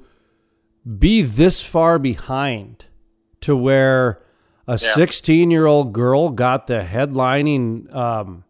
be 0.99 1.21
this 1.21 1.61
far 1.61 1.97
behind 1.97 2.85
to 3.45 3.55
where 3.55 4.19
a 4.67 4.77
16 4.77 5.51
year 5.51 5.67
old 5.67 5.93
girl 5.93 6.29
got 6.29 6.65
the 6.65 6.79
headlining 6.81 7.93
um, 7.95 8.43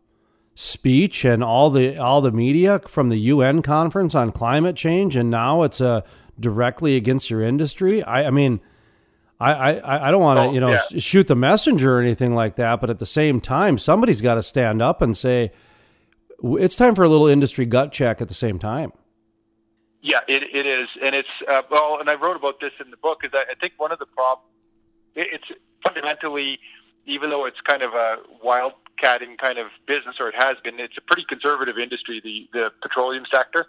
speech 0.56 1.26
and 1.26 1.44
all 1.44 1.70
the 1.70 1.98
all 1.98 2.22
the 2.22 2.32
media 2.32 2.80
from 2.88 3.10
the 3.10 3.18
UN 3.18 3.62
conference 3.62 4.16
on 4.16 4.32
climate 4.32 4.78
change, 4.78 5.18
and 5.18 5.30
now 5.30 5.64
it's 5.64 5.82
uh, 5.82 6.00
directly 6.40 6.96
against 6.96 7.30
your 7.30 7.42
industry. 7.42 8.02
I, 8.04 8.28
I 8.28 8.32
mean, 8.32 8.62
I 9.38 9.52
I, 9.80 10.08
I 10.08 10.12
don't 10.12 10.22
want 10.22 10.38
to 10.38 10.44
Oh, 10.44 10.54
you 10.54 10.62
know 10.62 10.72
yeah. 10.72 10.82
sh- 10.98 11.04
shoot 11.04 11.28
the 11.28 11.36
messenger 11.36 11.98
or 11.98 12.02
anything 12.02 12.34
like 12.34 12.56
that, 12.56 12.80
but 12.80 12.90
at 12.90 13.00
the 13.00 13.06
same 13.06 13.42
time, 13.42 13.78
somebody's 13.78 14.22
got 14.22 14.36
to 14.36 14.44
stand 14.44 14.82
up 14.82 15.02
and 15.02 15.18
say 15.18 15.52
it's 16.42 16.78
time 16.78 16.96
for 16.96 17.04
a 17.04 17.10
little 17.10 17.28
industry 17.28 17.66
gut 17.66 17.92
check 17.92 18.22
at 18.22 18.30
the 18.30 18.34
same 18.34 18.58
time. 18.60 18.94
Yeah, 20.02 20.20
it, 20.30 20.44
it 20.54 20.66
is, 20.66 20.88
and 21.04 21.14
it's 21.16 21.28
uh, 21.50 21.64
well, 21.70 21.98
and 22.00 22.10
I 22.10 22.14
wrote 22.16 22.38
about 22.38 22.62
this 22.62 22.72
in 22.80 22.92
the 22.92 22.98
book. 22.98 23.26
Is 23.26 23.32
I, 23.34 23.44
I 23.52 23.56
think 23.60 23.74
one 23.76 23.92
of 23.92 24.00
the 24.00 24.06
problems 24.06 24.52
it's 25.16 25.46
fundamentally, 25.86 26.60
even 27.06 27.30
though 27.30 27.46
it's 27.46 27.62
kind 27.62 27.82
of 27.82 27.94
a 27.94 28.18
wildcatting 28.44 29.38
kind 29.38 29.58
of 29.58 29.68
business, 29.86 30.16
or 30.20 30.30
it 30.30 30.36
has 30.36 30.58
been, 30.64 30.80
it's 30.80 30.98
a 30.98 31.02
pretty 31.02 31.24
conservative 31.24 31.78
industry, 31.78 32.22
the 32.24 32.48
the 32.54 32.72
petroleum 32.82 33.26
sector, 33.32 33.68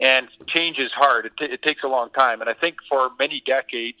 and 0.00 0.28
change 0.46 0.78
is 0.78 0.92
hard. 0.92 1.26
It, 1.26 1.36
t- 1.36 1.44
it 1.44 1.62
takes 1.62 1.82
a 1.82 1.88
long 1.88 2.10
time, 2.10 2.40
and 2.40 2.50
I 2.50 2.54
think 2.54 2.76
for 2.88 3.10
many 3.18 3.42
decades, 3.44 3.98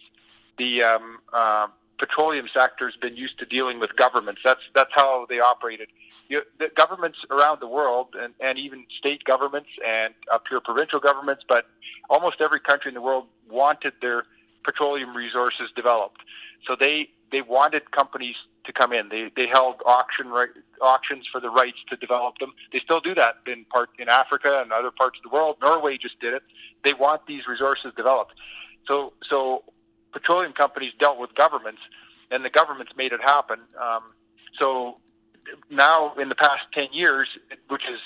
the 0.56 0.82
um, 0.82 1.18
uh, 1.32 1.68
petroleum 1.98 2.48
sector 2.52 2.86
has 2.86 2.96
been 2.96 3.16
used 3.16 3.38
to 3.40 3.46
dealing 3.46 3.80
with 3.80 3.96
governments. 3.96 4.40
That's 4.44 4.62
that's 4.74 4.90
how 4.94 5.26
they 5.28 5.40
operated. 5.40 5.88
You, 6.28 6.42
the 6.58 6.70
governments 6.76 7.18
around 7.30 7.60
the 7.60 7.66
world, 7.66 8.08
and, 8.20 8.34
and 8.38 8.58
even 8.58 8.84
state 8.98 9.24
governments 9.24 9.70
and 9.86 10.12
up 10.30 10.44
here 10.48 10.60
provincial 10.60 11.00
governments, 11.00 11.42
but 11.48 11.66
almost 12.10 12.40
every 12.40 12.60
country 12.60 12.90
in 12.90 12.94
the 12.94 13.00
world 13.00 13.26
wanted 13.48 13.94
their 14.02 14.24
petroleum 14.64 15.16
resources 15.16 15.70
developed. 15.74 16.20
So 16.66 16.76
they 16.78 17.08
they 17.30 17.42
wanted 17.42 17.90
companies 17.90 18.36
to 18.64 18.72
come 18.72 18.92
in. 18.92 19.08
They 19.08 19.30
they 19.36 19.46
held 19.46 19.76
auction 19.86 20.28
right, 20.28 20.50
auctions 20.80 21.26
for 21.30 21.40
the 21.40 21.50
rights 21.50 21.78
to 21.90 21.96
develop 21.96 22.38
them. 22.38 22.52
They 22.72 22.80
still 22.80 23.00
do 23.00 23.14
that 23.14 23.36
in 23.46 23.64
part 23.66 23.90
in 23.98 24.08
Africa 24.08 24.60
and 24.62 24.72
other 24.72 24.90
parts 24.90 25.18
of 25.18 25.30
the 25.30 25.34
world. 25.34 25.56
Norway 25.62 25.98
just 25.98 26.20
did 26.20 26.34
it. 26.34 26.42
They 26.84 26.94
want 26.94 27.26
these 27.26 27.46
resources 27.46 27.92
developed. 27.96 28.34
So 28.86 29.12
so 29.28 29.64
petroleum 30.12 30.52
companies 30.52 30.92
dealt 30.98 31.18
with 31.18 31.34
governments, 31.34 31.80
and 32.30 32.44
the 32.44 32.50
governments 32.50 32.92
made 32.96 33.12
it 33.12 33.20
happen. 33.22 33.60
Um, 33.80 34.02
so 34.58 34.98
now, 35.70 36.14
in 36.14 36.28
the 36.28 36.34
past 36.34 36.64
ten 36.72 36.88
years, 36.92 37.28
which 37.68 37.84
is 37.88 38.00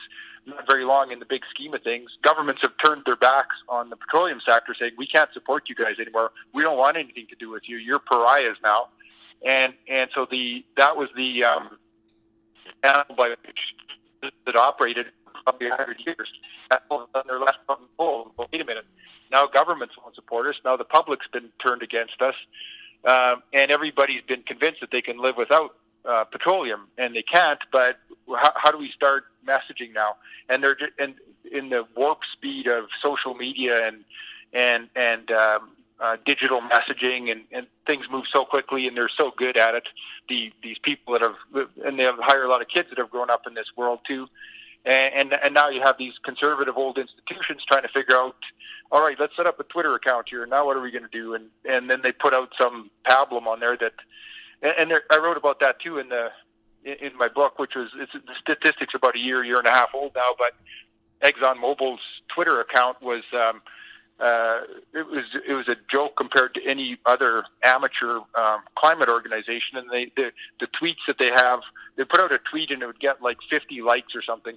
not 0.47 0.67
very 0.67 0.85
long 0.85 1.13
in 1.13 1.19
the 1.19 1.25
big 1.25 1.43
scheme 1.51 1.75
of 1.75 1.83
things, 1.83 2.11
governments 2.23 2.63
have 2.63 2.73
turned 2.85 3.03
their 3.07 3.17
backs 3.17 3.57
on 3.69 3.91
the 3.91 3.97
petroleum 3.97 4.41
sector, 4.47 4.75
saying 4.79 4.93
we 4.97 5.07
can't 5.07 5.33
support 5.33 5.69
you 5.69 5.75
guys 5.75 5.97
anymore. 6.01 6.33
We 6.53 6.63
don't 6.63 6.79
want 6.79 6.97
anything 6.97 7.27
to 7.29 7.37
do 7.37 7.51
with 7.51 7.69
you. 7.69 7.77
You're 7.77 8.01
pariahs 8.01 8.57
now, 8.63 8.89
and 9.47 9.75
and 9.89 10.11
so 10.15 10.27
the 10.31 10.65
that 10.77 10.97
was 10.97 11.09
the 11.17 11.45
um, 11.45 11.79
animal 12.83 13.15
by 13.17 13.31
which 13.31 13.75
that 14.47 14.57
operated 14.57 15.07
for 15.25 15.43
probably 15.45 15.69
100 15.69 15.97
years. 16.07 16.29
All 16.91 17.03
of 17.03 17.09
a 17.09 17.19
sudden 17.19 17.29
they're 17.29 17.41
left 17.41 17.59
on 17.69 17.77
the. 17.81 17.89
Well, 17.99 18.35
wait 18.39 18.61
a 18.61 18.65
minute. 18.65 18.87
Now 19.31 19.47
governments 19.47 19.95
won't 20.01 20.15
support 20.15 20.47
us. 20.47 20.57
Now 20.65 20.77
the 20.77 20.85
public's 20.85 21.27
been 21.29 21.51
turned 21.65 21.83
against 21.83 22.21
us, 22.21 22.35
um, 23.05 23.43
and 23.53 23.71
everybody's 23.71 24.23
been 24.23 24.43
convinced 24.43 24.81
that 24.81 24.91
they 24.91 25.03
can 25.03 25.19
live 25.19 25.37
without 25.37 25.77
uh, 26.05 26.25
petroleum, 26.25 26.89
and 26.99 27.15
they 27.15 27.23
can't. 27.23 27.61
But 27.71 27.99
how, 28.29 28.53
how 28.57 28.71
do 28.71 28.79
we 28.79 28.91
start 28.91 29.25
messaging 29.47 29.93
now? 29.95 30.17
And 30.49 30.63
they're 30.63 30.77
and 30.99 31.15
in 31.51 31.69
the 31.69 31.87
warp 31.97 32.21
speed 32.33 32.67
of 32.67 32.87
social 33.01 33.35
media 33.35 33.87
and 33.87 34.05
and 34.53 34.89
and 34.97 35.31
um, 35.31 35.71
uh, 36.01 36.17
digital 36.25 36.61
messaging 36.61 37.31
and, 37.31 37.43
and 37.53 37.67
things 37.87 38.07
move 38.11 38.27
so 38.27 38.45
quickly 38.45 38.89
and 38.89 38.97
they're 38.97 39.09
so 39.09 39.33
good 39.37 39.57
at 39.57 39.75
it. 39.75 39.89
The 40.29 40.53
these 40.63 40.79
people 40.79 41.13
that 41.13 41.23
have 41.23 41.37
and 41.85 41.99
they 41.99 42.05
have 42.05 42.19
hired 42.19 42.45
a 42.45 42.49
lot 42.49 42.63
of 42.63 42.69
kids 42.69 42.89
that 42.91 42.99
have 42.99 43.11
grown 43.11 43.31
up 43.31 43.47
in 43.47 43.55
this 43.55 43.69
world 43.77 44.01
too. 44.07 44.29
and, 44.85 45.15
and 45.15 45.39
and 45.45 45.55
now 45.55 45.69
you 45.69 45.81
have 45.83 45.97
these 45.99 46.15
conservative 46.25 46.77
old 46.77 46.99
institutions 46.99 47.65
trying 47.65 47.83
to 47.83 47.89
figure 47.89 48.17
out, 48.17 48.37
all 48.91 49.03
right, 49.03 49.19
let's 49.19 49.37
set 49.37 49.47
up 49.47 49.61
a 49.61 49.65
Twitter 49.65 49.95
account 49.95 50.29
here. 50.29 50.45
Now 50.47 50.67
what 50.67 50.77
are 50.77 50.83
we 50.83 50.91
going 50.91 51.05
to 51.05 51.09
do? 51.09 51.35
And 51.35 51.47
and 51.69 51.89
then 51.89 52.01
they 52.03 52.13
put 52.13 52.35
out 52.35 52.53
some 52.61 52.91
pablum 53.07 53.47
on 53.47 53.61
there 53.61 53.77
that, 53.77 53.95
and, 54.63 54.75
and 54.79 54.91
there, 54.91 55.03
I 55.11 55.19
wrote 55.19 55.37
about 55.37 55.61
that 55.61 55.81
too 55.81 55.99
in 55.99 56.09
the 56.09 56.31
in, 56.85 57.17
my 57.17 57.29
book, 57.29 57.59
which 57.59 57.75
was 57.75 57.91
it's 57.97 58.13
the 58.13 58.35
statistics 58.41 58.95
about 58.95 59.17
a 59.17 59.19
year, 59.19 59.45
year 59.45 59.59
and 59.59 59.67
a 59.67 59.71
half 59.71 59.91
old 59.95 60.13
now, 60.15 60.35
but 60.39 60.53
ExxonMobil's 61.23 62.01
Twitter 62.29 62.61
account 62.61 63.01
was. 63.03 63.23
Um, 63.33 63.63
uh, 64.21 64.61
it 64.95 65.05
was 65.07 65.25
it 65.49 65.55
was 65.55 65.67
a 65.69 65.75
joke 65.91 66.15
compared 66.17 66.55
to 66.55 66.65
any 66.65 66.97
other 67.07 67.43
amateur 67.65 68.21
um, 68.37 68.61
climate 68.77 69.09
organization. 69.09 69.79
And 69.79 69.91
they 69.91 70.13
the, 70.17 70.31
the 70.61 70.69
tweets 70.69 71.01
that 71.09 71.19
they 71.19 71.31
have, 71.31 71.61
they 71.97 72.05
put 72.05 72.21
out 72.21 72.31
a 72.31 72.39
tweet 72.39 72.71
and 72.71 72.83
it 72.83 72.87
would 72.87 73.01
get 73.01 73.21
like 73.21 73.39
50 73.51 73.83
likes 73.83 74.15
or 74.15 74.23
something. 74.23 74.57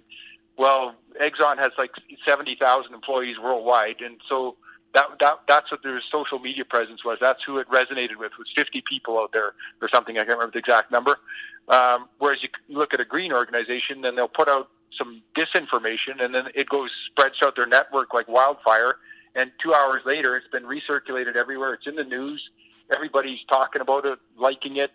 Well, 0.56 0.94
Exxon 1.20 1.58
has 1.58 1.72
like 1.80 1.92
70,000 2.28 2.94
employees 2.94 3.38
worldwide, 3.40 4.02
and 4.02 4.22
so 4.30 4.56
that, 4.96 5.06
that 5.20 5.40
that's 5.48 5.72
what 5.72 5.84
their 5.84 6.02
social 6.12 6.40
media 6.40 6.66
presence 6.66 7.06
was. 7.06 7.20
That's 7.22 7.44
who 7.44 7.60
it 7.60 7.70
resonated 7.70 8.18
with 8.18 8.32
was 8.40 8.48
50 8.56 8.84
people 8.90 9.20
out 9.20 9.32
there 9.32 9.54
or 9.82 9.90
something. 9.94 10.18
I 10.18 10.22
can't 10.26 10.38
remember 10.40 10.54
the 10.54 10.60
exact 10.60 10.92
number. 10.92 11.20
Um, 11.68 12.10
whereas 12.18 12.42
you 12.42 12.50
look 12.70 12.94
at 12.94 13.00
a 13.00 13.06
green 13.06 13.32
organization, 13.32 14.02
then 14.02 14.16
they'll 14.16 14.28
put 14.28 14.50
out 14.50 14.70
some 14.98 15.22
disinformation, 15.38 16.24
and 16.24 16.34
then 16.34 16.48
it 16.56 16.70
goes 16.70 16.92
spreads 17.12 17.44
out 17.44 17.56
their 17.56 17.68
network 17.68 18.14
like 18.14 18.28
wildfire 18.28 18.98
and 19.36 19.52
two 19.62 19.74
hours 19.74 20.02
later, 20.06 20.38
it's 20.38 20.48
been 20.48 20.64
recirculated 20.64 21.36
everywhere. 21.36 21.74
It's 21.74 21.86
in 21.86 21.96
the 21.96 22.06
news. 22.06 22.50
Everybody's 22.94 23.44
talking 23.50 23.82
about 23.82 24.06
it, 24.06 24.18
liking 24.38 24.78
it. 24.78 24.92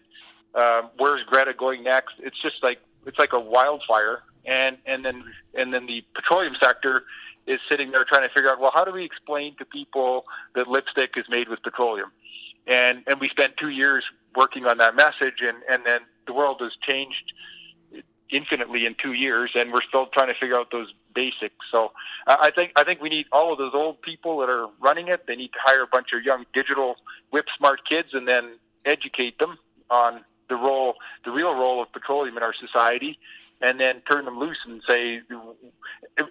Um, 0.54 0.90
where's 0.96 1.22
Greta 1.24 1.52
going 1.52 1.84
next? 1.84 2.14
It's 2.18 2.40
just 2.40 2.62
like 2.62 2.80
it's 3.06 3.18
like 3.18 3.34
a 3.34 3.40
wildfire. 3.40 4.22
And 4.46 4.78
and 4.86 5.04
then 5.04 5.24
and 5.54 5.74
then 5.74 5.86
the 5.86 6.02
petroleum 6.14 6.54
sector 6.54 7.04
is 7.46 7.60
sitting 7.68 7.90
there 7.90 8.04
trying 8.04 8.26
to 8.26 8.32
figure 8.32 8.50
out 8.50 8.60
well 8.60 8.70
how 8.72 8.84
do 8.84 8.92
we 8.92 9.04
explain 9.04 9.56
to 9.56 9.64
people 9.64 10.24
that 10.54 10.68
lipstick 10.68 11.14
is 11.16 11.24
made 11.28 11.48
with 11.48 11.62
petroleum? 11.62 12.10
And 12.66 13.02
and 13.06 13.20
we 13.20 13.28
spent 13.28 13.56
two 13.56 13.70
years 13.70 14.04
working 14.36 14.66
on 14.66 14.78
that 14.78 14.94
message, 14.94 15.40
and 15.42 15.58
and 15.68 15.84
then 15.84 16.00
the 16.26 16.32
world 16.32 16.58
has 16.60 16.72
changed 16.80 17.32
infinitely 18.30 18.86
in 18.86 18.94
two 18.94 19.12
years, 19.12 19.50
and 19.54 19.72
we're 19.72 19.82
still 19.82 20.06
trying 20.06 20.28
to 20.28 20.34
figure 20.34 20.56
out 20.56 20.70
those 20.70 20.92
basics. 21.14 21.66
So 21.70 21.92
I 22.26 22.50
think 22.54 22.72
I 22.76 22.84
think 22.84 23.00
we 23.00 23.08
need 23.08 23.26
all 23.32 23.52
of 23.52 23.58
those 23.58 23.74
old 23.74 24.00
people 24.02 24.38
that 24.38 24.48
are 24.48 24.68
running 24.80 25.08
it. 25.08 25.26
They 25.26 25.36
need 25.36 25.52
to 25.52 25.58
hire 25.62 25.82
a 25.82 25.86
bunch 25.86 26.12
of 26.12 26.22
young 26.22 26.46
digital 26.52 26.96
whip 27.30 27.46
smart 27.56 27.86
kids, 27.88 28.10
and 28.12 28.28
then 28.28 28.58
educate 28.84 29.38
them 29.38 29.58
on 29.90 30.24
the 30.48 30.56
role, 30.56 30.94
the 31.24 31.30
real 31.30 31.54
role 31.54 31.82
of 31.82 31.92
petroleum 31.92 32.36
in 32.36 32.42
our 32.42 32.54
society, 32.54 33.18
and 33.60 33.78
then 33.78 34.00
turn 34.10 34.24
them 34.24 34.38
loose 34.38 34.58
and 34.66 34.82
say, 34.88 35.20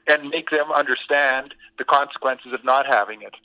and 0.08 0.30
make 0.30 0.50
them 0.50 0.72
understand 0.72 1.54
the 1.78 1.84
consequences 1.84 2.54
of 2.54 2.64
not 2.64 2.86
having 2.86 3.22
it 3.22 3.36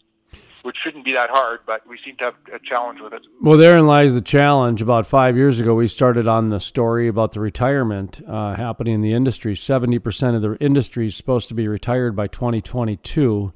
which 0.65 0.79
shouldn't 0.79 1.05
be 1.05 1.13
that 1.13 1.29
hard, 1.29 1.61
but 1.67 1.87
we 1.87 1.99
seem 2.03 2.17
to 2.17 2.25
have 2.25 2.35
a 2.51 2.59
challenge 2.59 2.99
with 2.99 3.13
it. 3.13 3.21
Well, 3.43 3.59
therein 3.59 3.87
lies 3.87 4.15
the 4.15 4.23
challenge. 4.23 4.81
About 4.81 5.07
five 5.07 5.37
years 5.37 5.61
ago, 5.61 5.75
we 5.75 5.89
started 5.89 6.27
on 6.27 6.47
the 6.47 6.59
story 6.59 7.07
about 7.07 7.33
the 7.33 7.41
retirement 7.41 8.23
uh, 8.27 8.55
happening 8.55 8.95
in 8.95 9.01
the 9.03 9.13
industry. 9.13 9.55
70% 9.55 10.35
of 10.35 10.41
the 10.41 10.57
industry 10.61 11.07
is 11.07 11.17
supposed 11.17 11.49
to 11.49 11.55
be 11.55 11.69
retired 11.69 12.17
by 12.17 12.29
2022. 12.29 13.53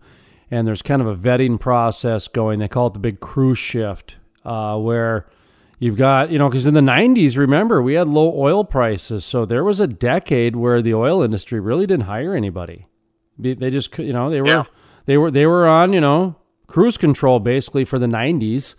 And 0.51 0.69
there's 0.69 0.83
kind 0.83 1.01
of 1.01 1.09
a 1.09 1.17
vetting 1.17 1.59
process 1.59 2.29
going. 2.29 2.59
They 2.59 2.69
call 2.69 2.89
it 2.89 2.93
the 2.93 2.99
big 2.99 3.21
crew 3.21 3.55
shift, 3.55 4.17
uh, 4.45 4.79
where 4.79 5.31
you've 5.79 5.97
got, 5.97 6.31
you 6.31 6.39
know, 6.39 6.49
because 6.49 6.67
in 6.67 6.75
the 6.75 6.81
90s, 6.81 7.37
remember, 7.37 7.83
we 7.83 7.95
had 7.95 8.09
low 8.09 8.33
oil 8.37 8.65
prices. 8.65 9.25
So 9.25 9.45
there 9.45 9.65
was 9.65 9.81
a 9.81 9.87
decade 9.87 10.57
where 10.57 10.83
the 10.83 10.95
oil 10.95 11.23
industry 11.23 11.61
really 11.61 11.87
didn't 11.87 12.07
hire 12.07 12.35
anybody. 12.35 12.87
They 13.39 13.71
just, 13.71 13.97
you 13.99 14.13
know, 14.13 14.31
they 14.31 14.41
were. 14.41 14.49
Yeah. 14.49 14.65
They 15.07 15.17
were 15.17 15.31
they 15.31 15.47
were 15.47 15.67
on, 15.67 15.95
you 15.95 16.03
know, 16.03 16.37
cruise 16.67 16.99
control 16.99 17.41
basically 17.41 17.85
for 17.85 17.99
the 17.99 18.07
90s. 18.07 18.75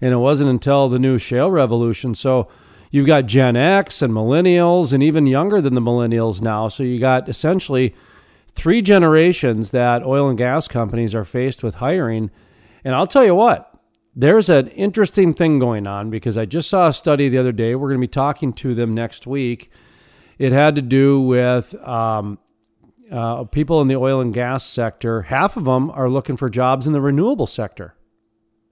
And 0.00 0.14
it 0.14 0.18
wasn't 0.18 0.50
until 0.50 0.88
the 0.88 0.98
new 0.98 1.18
shale 1.18 1.50
revolution. 1.50 2.14
So 2.14 2.48
you've 2.90 3.06
got 3.06 3.26
Gen 3.26 3.56
X 3.56 4.00
and 4.00 4.12
millennials 4.12 4.92
and 4.92 5.02
even 5.02 5.26
younger 5.26 5.60
than 5.60 5.74
the 5.74 5.80
millennials 5.80 6.40
now. 6.40 6.68
So 6.68 6.82
you 6.82 6.98
got 6.98 7.28
essentially 7.28 7.94
three 8.54 8.80
generations 8.80 9.72
that 9.72 10.04
oil 10.04 10.28
and 10.28 10.38
gas 10.38 10.68
companies 10.68 11.14
are 11.14 11.24
faced 11.24 11.62
with 11.62 11.76
hiring. 11.76 12.30
And 12.84 12.94
I'll 12.94 13.06
tell 13.06 13.24
you 13.24 13.34
what, 13.34 13.73
there's 14.16 14.48
an 14.48 14.68
interesting 14.68 15.34
thing 15.34 15.58
going 15.58 15.86
on 15.86 16.10
because 16.10 16.36
I 16.36 16.44
just 16.44 16.68
saw 16.68 16.88
a 16.88 16.94
study 16.94 17.28
the 17.28 17.38
other 17.38 17.52
day. 17.52 17.74
We're 17.74 17.88
going 17.88 18.00
to 18.00 18.06
be 18.06 18.10
talking 18.10 18.52
to 18.54 18.74
them 18.74 18.94
next 18.94 19.26
week. 19.26 19.70
It 20.38 20.52
had 20.52 20.76
to 20.76 20.82
do 20.82 21.20
with 21.20 21.74
um, 21.86 22.38
uh, 23.10 23.44
people 23.44 23.80
in 23.80 23.88
the 23.88 23.96
oil 23.96 24.20
and 24.20 24.32
gas 24.32 24.64
sector, 24.64 25.22
half 25.22 25.56
of 25.56 25.64
them 25.64 25.90
are 25.90 26.08
looking 26.08 26.36
for 26.36 26.48
jobs 26.48 26.86
in 26.86 26.92
the 26.92 27.00
renewable 27.00 27.46
sector. 27.46 27.94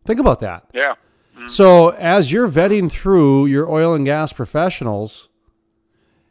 Think 0.05 0.21
about 0.21 0.41
that. 0.41 0.69
Yeah. 0.73 0.95
So, 1.49 1.91
as 1.91 2.31
you're 2.31 2.49
vetting 2.49 2.91
through 2.91 3.47
your 3.47 3.71
oil 3.71 3.95
and 3.95 4.05
gas 4.05 4.33
professionals, 4.33 5.29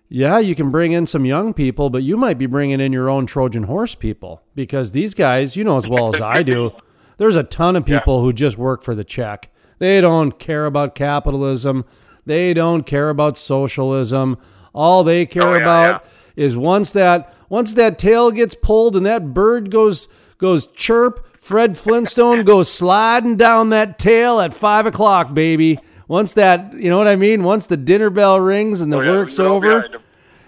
yeah, 0.08 0.40
you 0.40 0.56
can 0.56 0.70
bring 0.70 0.92
in 0.94 1.06
some 1.06 1.26
young 1.26 1.54
people, 1.54 1.90
but 1.90 2.04
you 2.04 2.18
might 2.18 2.38
be 2.38 2.46
bringing 2.46 2.80
in 2.80 2.94
your 2.94 3.10
own 3.10 3.26
Trojan 3.26 3.64
horse 3.64 3.96
people 3.96 4.42
because 4.56 4.92
these 4.92 5.14
guys, 5.14 5.56
you 5.56 5.64
know 5.64 5.78
as 5.78 5.88
well 5.88 6.14
as 6.14 6.22
I 6.22 6.44
do, 6.44 6.72
there's 7.22 7.36
a 7.36 7.44
ton 7.44 7.76
of 7.76 7.86
people 7.86 8.20
who 8.24 8.34
just 8.34 8.58
work 8.58 8.82
for 8.82 8.96
the 8.96 9.04
check. 9.04 9.52
They 9.78 10.02
don't 10.02 10.40
care 10.40 10.66
about 10.66 10.96
capitalism. 10.96 11.86
They 12.26 12.52
don't 12.56 12.82
care 12.84 13.10
about 13.10 13.38
socialism. 13.38 14.40
All 14.74 15.04
they 15.04 15.28
care 15.28 15.44
Oh, 15.44 15.54
yeah, 15.54 15.62
about 15.62 16.06
is 16.36 16.58
once 16.58 16.90
that 16.94 17.36
once 17.48 17.76
that 17.76 18.00
tail 18.00 18.32
gets 18.32 18.56
pulled 18.56 18.96
and 18.96 19.06
that 19.06 19.36
bird 19.36 19.70
goes 19.70 20.08
goes 20.40 20.66
chirp, 20.66 21.28
Fred 21.40 21.78
Flintstone 21.78 22.44
goes 22.52 22.72
sliding 22.72 23.36
down 23.38 23.70
that 23.70 24.00
tail 24.00 24.40
at 24.40 24.52
five 24.52 24.88
o'clock, 24.88 25.36
baby. 25.36 25.78
Once 26.08 26.34
that 26.34 26.74
you 26.74 26.90
know 26.90 26.98
what 26.98 27.08
I 27.08 27.18
mean. 27.18 27.44
Once 27.44 27.68
the 27.68 27.78
dinner 27.78 28.10
bell 28.10 28.40
rings 28.40 28.82
and 28.82 28.92
the 28.92 28.98
Oh, 28.98 29.02
yeah, 29.02 29.12
work's 29.12 29.38
over. 29.38 29.88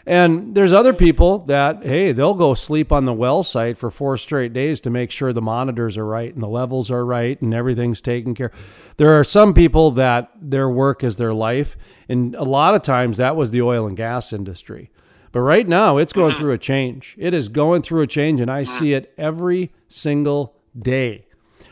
And 0.05 0.53
there's 0.53 0.73
other 0.73 0.91
people 0.91 1.39
that, 1.45 1.83
hey, 1.83 2.11
they'll 2.11 2.33
go 2.33 2.53
sleep 2.53 2.91
on 2.91 3.05
the 3.05 3.13
well 3.13 3.41
site 3.41 3.77
for 3.77 3.89
four 3.89 4.17
straight 4.17 4.51
days 4.51 4.81
to 4.81 4.89
make 4.89 5.11
sure 5.11 5.31
the 5.31 5.41
monitors 5.41 5.97
are 5.97 6.05
right 6.05 6.33
and 6.33 6.43
the 6.43 6.47
levels 6.47 6.91
are 6.91 7.05
right 7.05 7.41
and 7.41 7.53
everything's 7.53 8.01
taken 8.01 8.35
care. 8.35 8.51
There 8.97 9.17
are 9.17 9.23
some 9.23 9.53
people 9.53 9.91
that 9.91 10.31
their 10.41 10.69
work 10.69 11.03
is 11.03 11.15
their 11.15 11.33
life, 11.33 11.77
and 12.09 12.35
a 12.35 12.43
lot 12.43 12.75
of 12.75 12.81
times 12.81 13.17
that 13.17 13.35
was 13.35 13.51
the 13.51 13.61
oil 13.61 13.87
and 13.87 13.95
gas 13.95 14.33
industry. 14.33 14.91
But 15.31 15.39
right 15.39 15.67
now, 15.67 15.97
it's 15.97 16.13
going 16.13 16.31
mm-hmm. 16.31 16.39
through 16.39 16.51
a 16.51 16.57
change. 16.59 17.15
It 17.17 17.33
is 17.33 17.47
going 17.47 17.81
through 17.81 18.01
a 18.01 18.07
change, 18.07 18.41
and 18.41 18.51
I 18.51 18.63
mm-hmm. 18.63 18.79
see 18.79 18.93
it 18.93 19.13
every 19.17 19.73
single 19.87 20.57
day. 20.77 21.27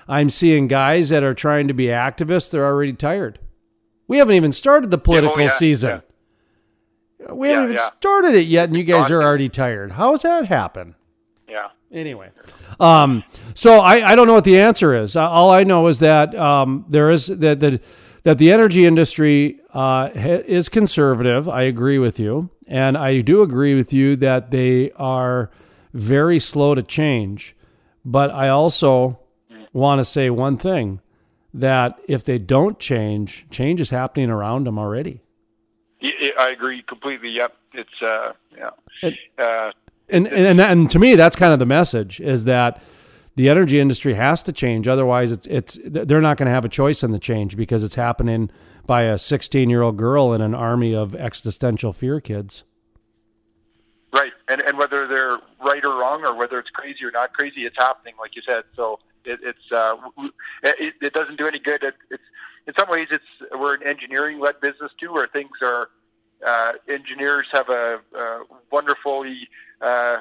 I'm 0.08 0.30
seeing 0.30 0.68
guys 0.68 1.10
that 1.10 1.24
are 1.24 1.34
trying 1.36 1.68
to 1.68 1.74
be 1.74 1.86
activists, 1.86 2.50
they're 2.50 2.66
already 2.66 2.94
tired. 2.94 3.40
We 4.08 4.18
haven't 4.18 4.36
even 4.36 4.52
started 4.52 4.90
the 4.90 4.98
oh, 4.98 5.02
political 5.02 5.42
yeah, 5.42 5.50
season. 5.52 6.02
We 7.30 7.50
haven't 7.50 7.64
even 7.66 7.76
yeah. 7.76 7.90
started 7.92 8.36
it 8.36 8.48
yet, 8.48 8.70
and 8.70 8.78
you 8.78 8.84
guys 8.84 9.12
are 9.12 9.22
already 9.22 9.50
tired. 9.50 9.92
How 9.92 10.12
does 10.12 10.24
that 10.24 10.46
happen? 10.46 10.96
Yeah. 11.48 11.70
Anyway, 11.92 12.30
um, 12.80 13.24
so 13.54 13.80
I, 13.80 14.12
I 14.12 14.16
don't 14.16 14.26
know 14.26 14.34
what 14.34 14.46
the 14.46 14.60
answer 14.60 14.96
is. 14.96 15.18
Uh, 15.18 15.30
All 15.30 15.52
I 15.52 15.64
know 15.64 15.88
is 15.88 16.00
that 16.00 16.34
um, 16.36 16.86
there 16.88 17.10
is 17.10 17.28
that 17.28 17.60
that 17.60 17.82
that 18.24 18.38
the 18.38 18.52
energy 18.52 18.86
industry 18.86 19.60
uh, 19.74 20.10
is 20.16 20.70
conservative. 20.70 21.50
I 21.50 21.64
agree 21.64 22.00
with 22.00 22.18
you, 22.18 22.50
and 22.68 22.98
I 22.98 23.20
do 23.20 23.42
agree 23.42 23.76
with 23.76 23.92
you 23.92 24.16
that 24.18 24.52
they 24.52 24.92
are 24.92 25.52
very 25.94 26.40
slow 26.40 26.76
to 26.76 26.84
change. 26.84 27.58
But 28.06 28.32
I 28.32 28.48
also 28.50 29.20
want 29.74 30.00
to 30.00 30.06
say 30.06 30.30
one 30.30 30.58
thing: 30.58 31.02
that 31.54 32.00
if 32.08 32.24
they 32.24 32.38
don't 32.38 32.80
change, 32.80 33.46
change 33.50 33.82
is 33.82 33.90
happening 33.90 34.30
around 34.30 34.66
them 34.66 34.80
already. 34.80 35.22
I 36.04 36.50
agree 36.50 36.84
completely. 36.84 37.30
Yep. 37.30 37.56
It's 37.74 38.02
uh 38.02 38.34
yeah. 38.58 38.70
It- 39.04 39.18
uh, 39.38 39.72
and 40.10 40.28
and 40.28 40.60
and 40.60 40.92
to 40.92 41.00
me 41.00 41.16
that's 41.16 41.36
kind 41.36 41.54
of 41.54 41.60
the 41.60 41.66
message 41.66 42.20
is 42.20 42.44
that 42.44 42.82
the 43.36 43.48
energy 43.48 43.80
industry 43.80 44.14
has 44.14 44.44
to 44.44 44.52
change 44.52 44.88
otherwise 44.88 45.32
it's 45.32 45.48
it's 45.48 45.80
they're 45.86 46.20
not 46.20 46.36
going 46.36 46.48
to 46.48 46.52
have 46.52 46.66
a 46.66 46.70
choice 46.70 47.02
in 47.02 47.12
the 47.12 47.20
change 47.20 47.56
because 47.56 47.82
it's 47.82 47.96
happening 47.96 48.50
by 48.86 49.04
a 49.04 49.18
16 49.18 49.70
year 49.70 49.82
old 49.82 49.96
girl 49.96 50.34
in 50.34 50.42
an 50.42 50.54
army 50.54 50.94
of 50.94 51.16
existential 51.16 51.94
fear 51.94 52.20
kids 52.20 52.66
right. 54.14 54.34
And 54.48 54.62
and 54.62 54.78
whether 54.78 55.08
they're 55.08 55.40
right 55.66 55.84
or 55.84 56.00
wrong, 56.00 56.24
or 56.26 56.36
whether 56.36 56.60
it's 56.60 56.70
crazy 56.70 57.06
or 57.06 57.12
not 57.12 57.34
crazy, 57.34 57.66
it's 57.66 57.78
happening, 57.78 58.14
like 58.20 58.36
you 58.36 58.42
said. 58.46 58.64
So 58.76 59.00
it, 59.26 59.40
it's 59.44 59.72
uh, 59.72 59.96
it, 60.64 60.94
it 61.02 61.14
doesn't 61.14 61.38
do 61.38 61.48
any 61.48 61.60
good. 61.60 61.84
It, 61.84 61.96
it's 62.10 62.24
in 62.68 62.74
some 62.80 62.90
ways 62.90 63.08
it's 63.12 63.24
we're 63.52 63.76
an 63.76 63.84
engineering 63.84 64.40
led 64.40 64.60
business 64.62 64.92
too, 65.00 65.12
where 65.14 65.28
things 65.28 65.52
are 65.62 65.90
uh, 66.46 66.74
engineers 66.88 67.48
have 67.52 67.70
a, 67.70 68.00
uh 68.18 68.40
wonderfully 68.72 69.48
uh, 69.82 70.18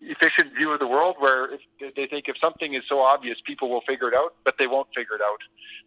efficient 0.00 0.54
view 0.54 0.70
of 0.72 0.80
the 0.80 0.86
world 0.86 1.16
where 1.18 1.50
they 1.96 2.06
think 2.06 2.28
if 2.28 2.36
something 2.38 2.74
is 2.74 2.82
so 2.88 3.00
obvious, 3.00 3.38
people 3.44 3.68
will 3.68 3.82
figure 3.82 4.08
it 4.08 4.14
out, 4.14 4.34
but 4.44 4.54
they 4.58 4.66
won't 4.66 4.88
figure 4.94 5.16
it 5.16 5.20
out. 5.20 5.40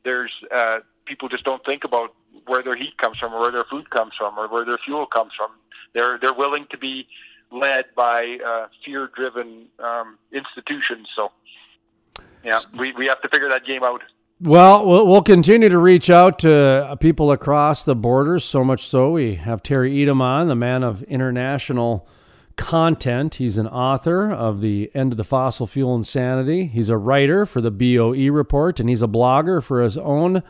There's 0.03 0.31
uh, 0.53 0.79
people 1.05 1.29
just 1.29 1.43
don't 1.43 1.63
think 1.65 1.83
about 1.83 2.13
where 2.45 2.61
their 2.61 2.75
heat 2.75 2.97
comes 2.97 3.17
from, 3.17 3.33
or 3.33 3.39
where 3.39 3.51
their 3.51 3.63
food 3.65 3.89
comes 3.89 4.13
from, 4.17 4.37
or 4.37 4.47
where 4.47 4.65
their 4.65 4.77
fuel 4.77 5.05
comes 5.05 5.31
from. 5.37 5.51
They're 5.93 6.17
they're 6.17 6.33
willing 6.33 6.67
to 6.71 6.77
be 6.77 7.07
led 7.51 7.85
by 7.95 8.37
uh, 8.45 8.67
fear-driven 8.83 9.67
um, 9.79 10.17
institutions. 10.31 11.07
So, 11.15 11.31
yeah, 12.43 12.59
we, 12.77 12.91
we 12.93 13.05
have 13.05 13.21
to 13.21 13.29
figure 13.29 13.47
that 13.49 13.65
game 13.65 13.83
out. 13.83 14.01
Well, 14.41 14.85
we'll 14.85 15.21
continue 15.21 15.69
to 15.69 15.77
reach 15.77 16.09
out 16.09 16.39
to 16.39 16.53
uh, 16.53 16.95
people 16.95 17.31
across 17.31 17.83
the 17.83 17.95
borders. 17.95 18.43
So 18.43 18.65
much 18.65 18.85
so, 18.85 19.11
we 19.11 19.35
have 19.35 19.63
Terry 19.63 19.93
Etam 19.93 20.19
on, 20.19 20.49
the 20.49 20.55
man 20.55 20.83
of 20.83 21.03
international 21.03 22.05
content. 22.57 23.35
He's 23.35 23.57
an 23.57 23.67
author 23.67 24.29
of 24.29 24.59
the 24.59 24.91
End 24.93 25.13
of 25.13 25.17
the 25.17 25.23
Fossil 25.23 25.67
Fuel 25.67 25.95
Insanity. 25.95 26.65
He's 26.65 26.89
a 26.89 26.97
writer 26.97 27.45
for 27.45 27.61
the 27.61 27.71
BOE 27.71 28.29
Report, 28.29 28.81
and 28.81 28.89
he's 28.89 29.01
a 29.01 29.07
blogger 29.07 29.63
for 29.63 29.81
his 29.81 29.97
own 29.97 30.43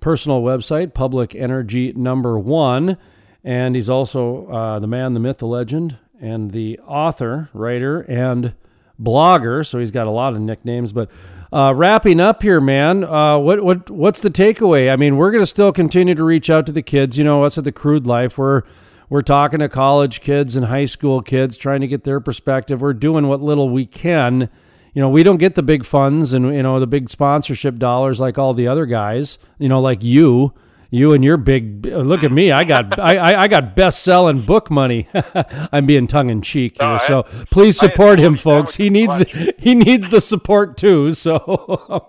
personal 0.00 0.40
website, 0.40 0.94
Public 0.94 1.34
Energy 1.34 1.92
Number 1.92 2.38
One. 2.38 2.96
And 3.42 3.74
he's 3.74 3.90
also 3.90 4.46
uh, 4.46 4.78
the 4.78 4.86
man, 4.86 5.14
the 5.14 5.20
myth, 5.20 5.38
the 5.38 5.48
legend, 5.48 5.98
and 6.20 6.52
the 6.52 6.78
author, 6.86 7.50
writer, 7.54 8.02
and 8.02 8.54
blogger. 9.02 9.66
So 9.66 9.80
he's 9.80 9.90
got 9.90 10.06
a 10.06 10.10
lot 10.10 10.34
of 10.34 10.40
nicknames. 10.40 10.92
But 10.92 11.10
uh, 11.52 11.74
wrapping 11.74 12.20
up 12.20 12.42
here, 12.42 12.60
man, 12.60 13.02
uh, 13.02 13.36
what 13.38 13.62
what 13.62 13.90
what's 13.90 14.20
the 14.20 14.30
takeaway? 14.30 14.92
I 14.92 14.96
mean, 14.96 15.16
we're 15.16 15.30
going 15.30 15.42
to 15.42 15.46
still 15.46 15.72
continue 15.72 16.14
to 16.14 16.22
reach 16.22 16.48
out 16.48 16.66
to 16.66 16.72
the 16.72 16.82
kids. 16.82 17.18
You 17.18 17.24
know, 17.24 17.42
us 17.42 17.58
at 17.58 17.64
the 17.64 17.72
Crude 17.72 18.06
Life, 18.06 18.38
we're 18.38 18.62
we're 19.08 19.22
talking 19.22 19.58
to 19.58 19.68
college 19.68 20.20
kids 20.20 20.54
and 20.54 20.66
high 20.66 20.84
school 20.84 21.22
kids, 21.22 21.56
trying 21.56 21.80
to 21.80 21.88
get 21.88 22.04
their 22.04 22.20
perspective. 22.20 22.80
We're 22.80 22.92
doing 22.92 23.26
what 23.26 23.40
little 23.42 23.68
we 23.68 23.84
can. 23.84 24.48
You 24.94 25.02
know, 25.02 25.08
we 25.08 25.22
don't 25.24 25.38
get 25.38 25.56
the 25.56 25.62
big 25.62 25.84
funds 25.84 26.34
and 26.34 26.54
you 26.54 26.62
know 26.62 26.78
the 26.78 26.86
big 26.86 27.10
sponsorship 27.10 27.78
dollars 27.78 28.20
like 28.20 28.38
all 28.38 28.54
the 28.54 28.68
other 28.68 28.86
guys. 28.86 29.38
You 29.58 29.68
know, 29.68 29.80
like 29.80 30.04
you 30.04 30.52
you 30.90 31.12
and 31.12 31.22
your 31.24 31.36
big 31.36 31.86
look 31.86 32.24
at 32.24 32.32
me. 32.32 32.50
I 32.52 32.64
got 32.64 32.98
I, 33.00 33.42
I 33.42 33.48
got 33.48 33.76
best 33.76 34.02
selling 34.02 34.44
book 34.44 34.70
money. 34.70 35.08
I'm 35.72 35.86
being 35.86 36.06
tongue 36.06 36.30
in 36.30 36.42
cheek 36.42 36.78
here, 36.80 36.88
No, 36.88 36.94
I- 36.94 37.06
so 37.06 37.22
please 37.50 37.78
support 37.78 38.18
him, 38.18 38.36
folks. 38.36 38.74
He 38.74 38.90
needs 38.90 39.24
want. 39.24 39.54
he 39.58 39.74
needs 39.74 40.08
the 40.10 40.20
support 40.20 40.76
too. 40.76 41.12
So 41.14 42.08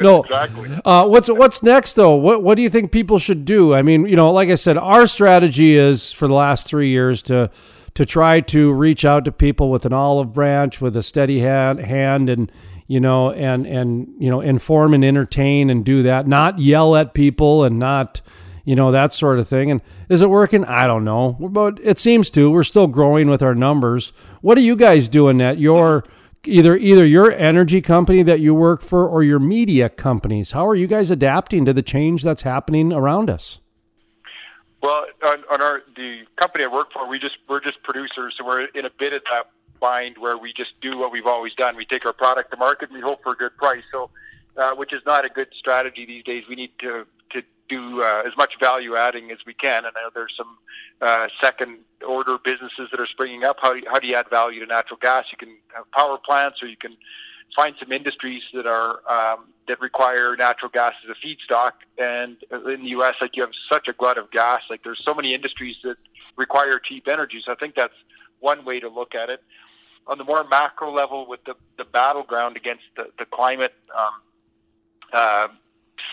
no, 0.00 0.22
Exactly. 0.22 0.80
uh, 0.84 1.06
what's 1.06 1.28
what's 1.28 1.62
next 1.62 1.94
though? 1.94 2.14
What 2.16 2.42
what 2.42 2.56
do 2.56 2.62
you 2.62 2.70
think 2.70 2.92
people 2.92 3.18
should 3.18 3.44
do? 3.44 3.74
I 3.74 3.82
mean, 3.82 4.06
you 4.06 4.16
know, 4.16 4.32
like 4.32 4.48
I 4.48 4.54
said, 4.56 4.76
our 4.76 5.06
strategy 5.06 5.74
is 5.76 6.12
for 6.12 6.26
the 6.28 6.34
last 6.34 6.66
three 6.66 6.90
years 6.90 7.22
to 7.22 7.50
to 7.94 8.04
try 8.04 8.40
to 8.40 8.72
reach 8.72 9.04
out 9.06 9.24
to 9.24 9.32
people 9.32 9.70
with 9.70 9.86
an 9.86 9.92
olive 9.94 10.32
branch, 10.32 10.80
with 10.82 10.96
a 10.96 11.02
steady 11.02 11.40
hand, 11.40 11.80
hand, 11.80 12.28
and 12.28 12.52
you 12.86 13.00
know, 13.00 13.32
and 13.32 13.66
and 13.66 14.08
you 14.18 14.30
know, 14.30 14.40
inform 14.40 14.94
and 14.94 15.04
entertain 15.04 15.70
and 15.70 15.84
do 15.84 16.02
that. 16.04 16.26
Not 16.26 16.58
yell 16.58 16.96
at 16.96 17.14
people 17.14 17.64
and 17.64 17.78
not 17.78 18.20
you 18.64 18.76
know 18.76 18.92
that 18.92 19.12
sort 19.12 19.38
of 19.38 19.48
thing. 19.48 19.70
And 19.70 19.80
is 20.08 20.22
it 20.22 20.30
working? 20.30 20.64
I 20.64 20.86
don't 20.86 21.04
know, 21.04 21.36
but 21.40 21.78
it 21.82 21.98
seems 21.98 22.30
to. 22.30 22.50
We're 22.50 22.64
still 22.64 22.86
growing 22.86 23.28
with 23.28 23.42
our 23.42 23.54
numbers. 23.54 24.12
What 24.40 24.58
are 24.58 24.62
you 24.62 24.76
guys 24.76 25.08
doing 25.08 25.40
at 25.40 25.58
your 25.58 26.04
either 26.44 26.76
either 26.76 27.04
your 27.04 27.32
energy 27.32 27.80
company 27.80 28.22
that 28.22 28.40
you 28.40 28.54
work 28.54 28.80
for 28.80 29.08
or 29.08 29.22
your 29.22 29.38
media 29.38 29.88
companies? 29.88 30.52
How 30.52 30.66
are 30.66 30.74
you 30.74 30.86
guys 30.86 31.10
adapting 31.10 31.64
to 31.64 31.72
the 31.72 31.82
change 31.82 32.22
that's 32.22 32.42
happening 32.42 32.92
around 32.92 33.30
us? 33.30 33.60
Well, 34.82 35.06
on, 35.24 35.42
on 35.50 35.60
our 35.60 35.82
the 35.96 36.22
company 36.36 36.64
I 36.64 36.68
work 36.68 36.92
for, 36.92 37.08
we 37.08 37.18
just 37.18 37.38
we're 37.48 37.60
just 37.60 37.82
producers, 37.82 38.34
so 38.38 38.44
we're 38.44 38.66
in 38.66 38.84
a 38.84 38.90
bit 38.90 39.12
of 39.12 39.22
that 39.30 39.50
where 40.18 40.36
we 40.36 40.52
just 40.52 40.80
do 40.80 40.98
what 40.98 41.12
we've 41.12 41.26
always 41.26 41.54
done. 41.54 41.76
We 41.76 41.84
take 41.84 42.04
our 42.06 42.12
product 42.12 42.50
to 42.52 42.56
market, 42.56 42.90
and 42.90 42.96
we 42.96 43.02
hope 43.02 43.22
for 43.22 43.32
a 43.32 43.36
good 43.36 43.56
price. 43.56 43.84
So, 43.90 44.10
uh, 44.56 44.74
which 44.74 44.92
is 44.92 45.02
not 45.06 45.24
a 45.24 45.28
good 45.28 45.48
strategy 45.58 46.06
these 46.06 46.24
days. 46.24 46.44
We 46.48 46.56
need 46.56 46.72
to 46.80 47.06
to 47.30 47.42
do 47.68 48.02
uh, 48.02 48.22
as 48.26 48.36
much 48.36 48.54
value 48.60 48.96
adding 48.96 49.30
as 49.30 49.38
we 49.46 49.54
can. 49.54 49.84
And 49.84 49.94
I 49.96 50.02
know 50.02 50.10
there's 50.14 50.34
some 50.36 50.58
uh, 51.00 51.28
second 51.42 51.78
order 52.06 52.38
businesses 52.38 52.88
that 52.90 53.00
are 53.00 53.06
springing 53.06 53.44
up. 53.44 53.56
How 53.60 53.72
do 53.72 53.80
you, 53.80 53.84
how 53.90 53.98
do 53.98 54.06
you 54.06 54.14
add 54.14 54.30
value 54.30 54.60
to 54.60 54.66
natural 54.66 54.98
gas? 55.00 55.26
You 55.30 55.38
can 55.38 55.56
have 55.74 55.90
power 55.92 56.18
plants, 56.18 56.62
or 56.62 56.66
you 56.66 56.76
can 56.76 56.96
find 57.54 57.74
some 57.78 57.92
industries 57.92 58.42
that 58.54 58.66
are 58.66 59.00
um, 59.10 59.46
that 59.68 59.80
require 59.80 60.36
natural 60.36 60.70
gas 60.70 60.94
as 61.04 61.10
a 61.16 61.26
feedstock. 61.26 61.72
And 61.98 62.36
in 62.50 62.82
the 62.82 62.90
U.S., 62.90 63.14
like 63.20 63.36
you 63.36 63.42
have 63.42 63.52
such 63.70 63.88
a 63.88 63.92
glut 63.92 64.18
of 64.18 64.30
gas, 64.30 64.62
like 64.70 64.82
there's 64.82 65.02
so 65.04 65.14
many 65.14 65.34
industries 65.34 65.76
that 65.84 65.96
require 66.36 66.78
cheap 66.78 67.08
energy. 67.08 67.42
So 67.44 67.52
I 67.52 67.56
think 67.56 67.74
that's 67.74 67.94
one 68.40 68.64
way 68.64 68.80
to 68.80 68.88
look 68.88 69.14
at 69.14 69.30
it. 69.30 69.42
On 70.08 70.18
the 70.18 70.24
more 70.24 70.44
macro 70.44 70.92
level, 70.92 71.26
with 71.26 71.44
the, 71.44 71.54
the 71.78 71.84
battleground 71.84 72.56
against 72.56 72.84
the, 72.96 73.10
the 73.18 73.24
climate 73.24 73.74
um, 73.96 74.12
uh, 75.12 75.48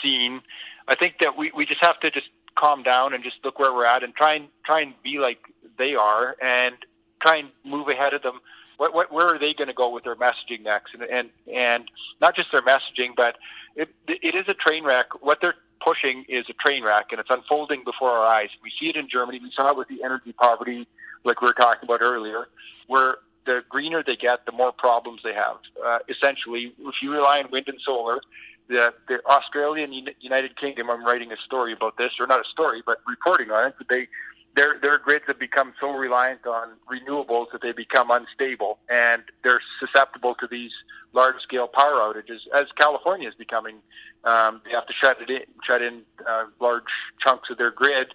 scene, 0.02 0.42
I 0.88 0.96
think 0.96 1.16
that 1.20 1.38
we, 1.38 1.52
we 1.56 1.66
just 1.66 1.82
have 1.82 2.00
to 2.00 2.10
just 2.10 2.30
calm 2.56 2.84
down 2.84 3.14
and 3.14 3.24
just 3.24 3.38
look 3.44 3.60
where 3.60 3.74
we're 3.74 3.86
at 3.86 4.04
and 4.04 4.14
try 4.16 4.34
and 4.34 4.48
try 4.66 4.82
and 4.82 4.94
be 5.04 5.20
like 5.20 5.40
they 5.78 5.96
are 5.96 6.36
and 6.42 6.76
try 7.22 7.38
and 7.38 7.50
move 7.64 7.88
ahead 7.88 8.14
of 8.14 8.22
them. 8.22 8.40
What, 8.78 8.94
what 8.94 9.12
where 9.12 9.28
are 9.28 9.40
they 9.40 9.54
going 9.54 9.68
to 9.68 9.74
go 9.74 9.90
with 9.90 10.04
their 10.04 10.16
messaging 10.16 10.64
next? 10.64 10.94
And 10.94 11.04
and 11.04 11.30
and 11.54 11.90
not 12.22 12.36
just 12.36 12.52
their 12.52 12.62
messaging, 12.62 13.16
but 13.16 13.38
it 13.76 13.90
it 14.08 14.36
is 14.36 14.46
a 14.48 14.54
train 14.54 14.84
wreck. 14.84 15.22
What 15.22 15.40
they're 15.42 15.56
pushing 15.80 16.26
is 16.28 16.46
a 16.50 16.54
train 16.54 16.84
wreck, 16.84 17.08
and 17.12 17.20
it's 17.20 17.30
unfolding 17.30 17.84
before 17.84 18.10
our 18.12 18.26
eyes. 18.26 18.50
We 18.64 18.72
see 18.80 18.90
it 18.90 18.96
in 18.96 19.08
Germany. 19.10 19.40
We 19.40 19.52
saw 19.56 19.70
it 19.70 19.78
with 19.78 19.88
the 19.88 20.04
energy 20.04 20.34
poverty, 20.34 20.88
like 21.24 21.42
we 21.42 21.48
were 21.48 21.54
talking 21.54 21.88
about 21.88 22.02
earlier, 22.02 22.48
where 22.88 23.18
the 23.46 23.64
greener 23.70 24.04
they 24.04 24.16
get, 24.16 24.46
the 24.46 24.52
more 24.52 24.72
problems 24.72 25.22
they 25.24 25.34
have. 25.34 25.58
Uh, 25.86 26.00
essentially, 26.10 26.74
if 26.80 27.02
you 27.02 27.12
rely 27.12 27.40
on 27.40 27.52
wind 27.52 27.68
and 27.68 27.80
solar, 27.82 28.20
the, 28.68 28.94
the 29.08 29.20
Australia 29.26 29.84
and 29.84 29.94
Uni- 29.94 30.16
United 30.22 30.56
Kingdom, 30.56 30.90
I'm 30.90 31.06
writing 31.06 31.32
a 31.32 31.38
story 31.38 31.74
about 31.74 31.98
this, 31.98 32.14
or 32.20 32.28
not 32.28 32.40
a 32.40 32.50
story, 32.50 32.82
but 32.86 33.00
reporting 33.08 33.52
on 33.52 33.68
it. 33.68 33.76
They, 33.90 34.08
their 34.56 34.80
their 34.82 35.00
grids 35.00 35.26
have 35.28 35.40
become 35.40 35.74
so 35.80 35.92
reliant 35.92 36.46
on 36.46 36.74
renewables 36.92 37.48
that 37.52 37.62
they 37.62 37.72
become 37.72 38.12
unstable, 38.12 38.78
and 38.88 39.24
they're 39.44 39.62
susceptible 39.80 40.36
to 40.36 40.48
these 40.48 40.72
large 41.12 41.40
scale 41.42 41.68
power 41.68 41.94
outages. 41.94 42.42
As 42.54 42.66
California 42.78 43.28
is 43.28 43.36
becoming, 43.36 43.78
um, 44.24 44.62
they 44.64 44.72
have 44.72 44.86
to 44.86 44.94
shut 44.94 45.20
it 45.22 45.30
in, 45.30 45.42
shut 45.64 45.82
in 45.82 46.04
uh, 46.30 46.46
large 46.60 46.84
chunks 47.20 47.50
of 47.50 47.58
their 47.58 47.72
grid 47.72 48.14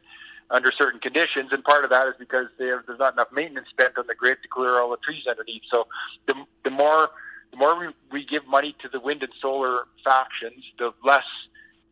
under 0.51 0.72
certain 0.72 1.01
conditions, 1.01 1.53
and 1.53 1.62
part 1.64 1.84
of 1.84 1.90
that 1.90 2.07
is 2.09 2.14
because 2.18 2.46
there's 2.59 2.84
not 2.99 3.12
enough 3.12 3.28
maintenance 3.32 3.68
spent 3.68 3.99
on 3.99 4.07
the 4.07 4.14
grid 4.14 4.38
to 4.42 4.49
clear 4.49 4.80
all 4.80 4.90
the 4.90 4.96
trees 4.99 5.26
underneath. 5.26 5.62
So 5.70 5.86
the 6.26 6.34
the 6.64 6.70
more 6.70 7.11
the 7.51 7.57
more 7.57 7.78
we, 7.78 7.88
we 8.11 8.24
give 8.24 8.46
money 8.46 8.74
to 8.82 8.88
the 8.88 9.01
wind 9.01 9.22
and 9.22 9.32
solar 9.40 9.80
factions, 10.05 10.64
the 10.78 10.92
less 11.05 11.24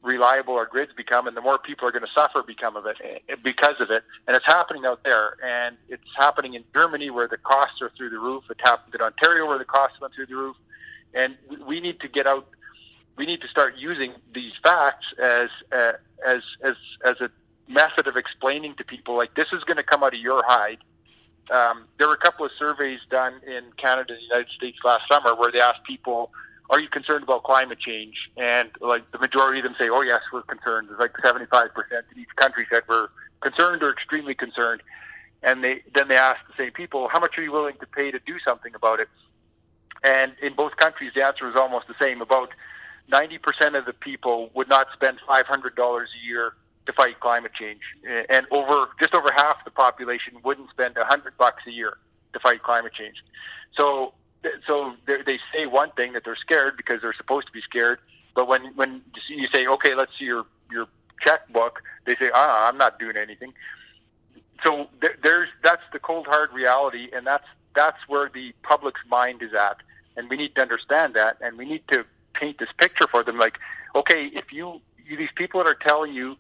reliable 0.03 0.55
our 0.55 0.67
grids 0.67 0.93
become, 0.97 1.27
and 1.27 1.37
the 1.37 1.41
more 1.41 1.59
people 1.59 1.89
are 1.89 1.91
going 1.91 2.05
to 2.05 2.13
suffer 2.15 2.43
become 2.43 2.77
of 2.77 2.87
it 2.87 2.97
eh, 3.29 3.35
because 3.43 3.75
of 3.81 3.91
it. 3.91 4.05
And 4.27 4.37
it's 4.37 4.47
happening 4.47 4.87
out 4.87 5.03
there, 5.05 5.35
and 5.45 5.77
it's 5.89 6.05
happening 6.17 6.55
in 6.55 6.65
Germany 6.75 7.11
where 7.11 7.27
the 7.29 7.39
costs 7.39 7.83
are 7.83 7.91
through 7.97 8.11
the 8.11 8.19
roof. 8.19 8.45
It 8.51 8.59
happened 8.63 8.95
in 8.95 9.01
Ontario 9.01 9.47
where 9.47 9.59
the 9.59 9.65
costs 9.65 10.01
went 10.01 10.15
through 10.15 10.27
the 10.27 10.37
roof, 10.37 10.57
and 11.15 11.37
we- 11.49 11.57
we 11.57 11.81
need 11.81 12.01
to 12.01 12.09
get 12.09 12.27
out. 12.27 12.47
We 13.17 13.27
need 13.27 13.41
to 13.41 13.49
start 13.49 13.77
using 13.77 14.15
these 14.33 14.53
facts 14.63 15.07
as 15.19 15.49
uh, 15.73 15.93
as 16.25 16.43
as 16.63 16.77
as 17.05 17.21
a 17.21 17.31
method 17.69 18.07
of 18.07 18.17
explaining 18.17 18.75
to 18.77 18.85
people 18.85 19.17
like 19.17 19.35
this 19.35 19.49
is 19.53 19.65
going 19.65 19.77
to 19.77 19.83
come 19.83 20.03
out 20.05 20.15
of 20.15 20.21
your 20.21 20.43
hide 20.47 20.79
um, 21.51 21.85
there 21.99 22.09
were 22.09 22.15
a 22.15 22.19
couple 22.19 22.45
of 22.45 22.53
surveys 22.59 23.01
done 23.11 23.41
in 23.47 23.65
Canada 23.77 24.15
and 24.15 24.21
the 24.21 24.25
United 24.25 24.51
States 24.57 24.79
last 24.85 25.05
summer 25.11 25.35
where 25.35 25.53
they 25.53 25.61
asked 25.61 25.85
people, 25.85 26.33
"Are 26.71 26.81
you 26.81 26.89
concerned 26.89 27.23
about 27.23 27.45
climate 27.45 27.79
change?" 27.79 28.31
And 28.37 28.71
like 28.81 29.11
the 29.13 29.19
majority 29.19 29.61
of 29.61 29.65
them 29.65 29.77
say, 29.79 29.89
"Oh 29.89 30.01
yes, 30.01 30.23
we're 30.33 30.43
concerned." 30.43 30.89
It's 30.91 30.99
like 30.99 31.13
seventy-five 31.23 31.73
percent 31.75 32.07
in 32.15 32.23
each 32.23 32.35
country 32.37 32.67
said 32.71 32.83
we're 32.89 33.09
concerned 33.41 33.83
or 33.83 33.91
extremely 33.91 34.35
concerned. 34.35 34.83
And 35.43 35.63
they 35.63 35.83
then 35.95 36.09
they 36.09 36.17
asked 36.17 36.47
the 36.49 36.55
same 36.57 36.73
people, 36.73 37.09
"How 37.09 37.21
much 37.21 37.39
are 37.39 37.43
you 37.43 37.53
willing 37.53 37.77
to 37.81 37.87
pay 37.87 38.11
to 38.11 38.19
do 38.19 38.39
something 38.45 38.75
about 38.75 39.01
it?" 39.01 39.09
And 40.03 40.33
in 40.43 40.55
both 40.55 40.77
countries, 40.77 41.13
the 41.15 41.25
answer 41.25 41.47
was 41.47 41.57
almost 41.57 41.87
the 41.87 41.95
same. 42.01 42.21
About 42.21 42.51
ninety 43.09 43.39
percent 43.39 43.77
of 43.77 43.85
the 43.85 43.93
people 43.93 44.51
would 44.55 44.69
not 44.69 44.89
spend 44.95 45.21
five 45.27 45.47
hundred 45.47 45.77
dollars 45.77 46.11
a 46.21 46.27
year 46.27 46.55
to 46.87 46.93
fight 46.93 47.21
climate 47.21 47.53
change, 47.59 47.81
and 48.29 48.47
over 48.51 48.89
just 49.01 49.15
over 49.15 49.31
half 49.37 49.65
the 49.65 49.71
population 49.71 50.35
wouldn't 50.45 50.71
spend 50.71 50.97
a 50.97 51.05
hundred 51.05 51.37
bucks 51.37 51.63
a 51.67 51.71
year 51.71 51.99
to 52.33 52.41
fight 52.41 52.63
climate 52.63 52.93
change. 52.93 53.17
So, 53.77 54.15
so 54.67 54.95
they 55.07 55.23
they 55.25 55.39
say 55.53 55.67
one 55.67 55.91
thing 55.93 56.13
that 56.13 56.25
they're 56.25 56.37
scared 56.37 56.77
because 56.77 57.03
they're 57.03 57.15
supposed 57.15 57.47
to 57.49 57.53
be 57.53 57.61
scared, 57.61 57.99
but 58.35 58.49
when 58.49 58.75
when 58.77 59.03
you 59.29 59.49
say, 59.49 59.67
okay, 59.67 59.95
let's 59.95 60.13
see 60.19 60.27
your 60.27 60.45
your 60.71 60.87
checkbook, 61.25 61.83
they 62.05 62.15
say, 62.17 62.31
ah, 62.35 62.69
I'm 62.69 62.79
not 62.79 62.99
doing 62.99 63.17
anything. 63.17 63.53
So 64.65 64.89
there's 65.23 65.49
that's 65.63 65.83
the 65.93 65.99
cold 65.99 66.27
hard 66.27 66.53
reality, 66.53 67.11
and 67.13 67.27
that's 67.27 67.47
that's 67.75 67.99
where 68.09 68.31
the 68.33 68.53
public's 68.63 69.03
mind 69.09 69.43
is 69.43 69.53
at, 69.55 69.79
and 70.17 70.31
we 70.31 70.37
need 70.37 70.55
to 70.55 70.63
understand 70.63 71.15
that, 71.15 71.37
and 71.41 71.59
we 71.59 71.67
need 71.67 71.83
to 71.93 72.05
paint 72.33 72.59
this 72.59 72.71
picture 72.79 73.07
for 73.11 73.23
them. 73.23 73.39
Like, 73.39 73.59
okay, 73.95 74.27
if 74.35 74.53
you, 74.53 74.81
you 75.07 75.17
these 75.17 75.31
people 75.35 75.63
that 75.63 75.69
are 75.69 75.75
telling 75.75 76.15
you 76.15 76.37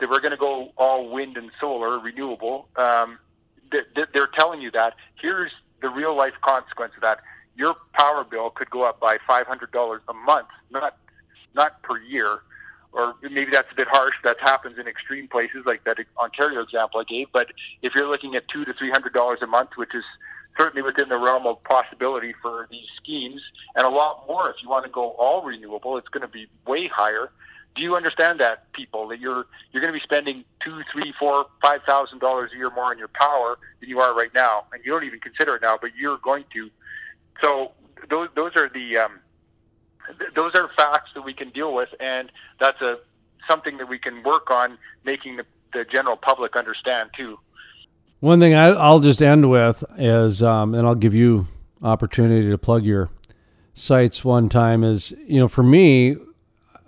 that 0.00 0.10
we're 0.10 0.20
going 0.20 0.32
to 0.32 0.36
go 0.36 0.72
all 0.76 1.08
wind 1.10 1.36
and 1.36 1.50
solar, 1.60 1.98
renewable, 1.98 2.68
um, 2.76 3.18
th- 3.70 3.84
th- 3.94 4.08
they're 4.12 4.26
telling 4.38 4.60
you 4.60 4.70
that. 4.72 4.94
Here's 5.20 5.52
the 5.80 5.88
real 5.88 6.16
life 6.16 6.34
consequence 6.42 6.92
of 6.96 7.02
that. 7.02 7.20
Your 7.56 7.76
power 7.92 8.24
bill 8.24 8.50
could 8.50 8.70
go 8.70 8.82
up 8.82 9.00
by 9.00 9.18
five 9.26 9.46
hundred 9.46 9.70
dollars 9.72 10.02
a 10.08 10.12
month, 10.14 10.48
not 10.70 10.96
not 11.54 11.82
per 11.82 11.98
year. 12.00 12.40
Or 12.92 13.14
maybe 13.22 13.52
that's 13.52 13.70
a 13.70 13.74
bit 13.76 13.86
harsh. 13.86 14.16
That 14.24 14.38
happens 14.40 14.76
in 14.76 14.88
extreme 14.88 15.28
places 15.28 15.64
like 15.64 15.84
that 15.84 15.98
Ontario 16.18 16.60
example 16.60 17.00
I 17.00 17.04
gave. 17.04 17.28
But 17.32 17.48
if 17.82 17.94
you're 17.94 18.08
looking 18.08 18.34
at 18.34 18.48
two 18.48 18.64
to 18.64 18.72
three 18.74 18.90
hundred 18.90 19.12
dollars 19.12 19.38
a 19.42 19.46
month, 19.46 19.70
which 19.76 19.94
is 19.94 20.04
certainly 20.58 20.82
within 20.82 21.08
the 21.08 21.16
realm 21.18 21.46
of 21.46 21.62
possibility 21.64 22.34
for 22.42 22.66
these 22.70 22.86
schemes, 22.96 23.40
and 23.76 23.86
a 23.86 23.88
lot 23.88 24.26
more 24.26 24.50
if 24.50 24.56
you 24.62 24.68
want 24.68 24.84
to 24.86 24.90
go 24.90 25.10
all 25.10 25.42
renewable. 25.42 25.98
It's 25.98 26.08
going 26.08 26.22
to 26.22 26.28
be 26.28 26.48
way 26.66 26.88
higher. 26.88 27.30
Do 27.74 27.82
you 27.82 27.94
understand 27.96 28.40
that, 28.40 28.72
people? 28.72 29.08
That 29.08 29.20
you're 29.20 29.46
you're 29.72 29.80
going 29.80 29.92
to 29.92 29.98
be 29.98 30.02
spending 30.02 30.44
two, 30.64 30.82
three, 30.92 31.14
four, 31.18 31.46
five 31.62 31.80
thousand 31.86 32.18
dollars 32.18 32.50
a 32.54 32.56
year 32.56 32.70
more 32.70 32.86
on 32.86 32.98
your 32.98 33.08
power 33.08 33.58
than 33.80 33.88
you 33.88 34.00
are 34.00 34.14
right 34.14 34.32
now, 34.34 34.64
and 34.72 34.84
you 34.84 34.90
don't 34.92 35.04
even 35.04 35.20
consider 35.20 35.56
it 35.56 35.62
now, 35.62 35.78
but 35.80 35.90
you're 35.96 36.18
going 36.18 36.44
to. 36.52 36.68
So 37.42 37.72
those 38.08 38.28
those 38.34 38.52
are 38.56 38.68
the 38.68 38.98
um, 38.98 39.20
th- 40.18 40.34
those 40.34 40.54
are 40.54 40.68
facts 40.76 41.10
that 41.14 41.22
we 41.22 41.32
can 41.32 41.50
deal 41.50 41.74
with, 41.74 41.88
and 42.00 42.30
that's 42.58 42.80
a 42.80 42.98
something 43.48 43.78
that 43.78 43.88
we 43.88 43.98
can 43.98 44.22
work 44.22 44.50
on 44.50 44.78
making 45.04 45.36
the, 45.36 45.44
the 45.72 45.84
general 45.84 46.16
public 46.16 46.56
understand 46.56 47.10
too. 47.16 47.38
One 48.20 48.38
thing 48.38 48.54
I, 48.54 48.66
I'll 48.68 49.00
just 49.00 49.22
end 49.22 49.50
with 49.50 49.82
is, 49.96 50.42
um, 50.42 50.74
and 50.74 50.86
I'll 50.86 50.94
give 50.94 51.14
you 51.14 51.46
opportunity 51.82 52.50
to 52.50 52.58
plug 52.58 52.84
your 52.84 53.08
sites 53.74 54.24
one 54.24 54.48
time. 54.48 54.84
Is 54.84 55.12
you 55.26 55.40
know, 55.40 55.48
for 55.48 55.62
me, 55.62 56.16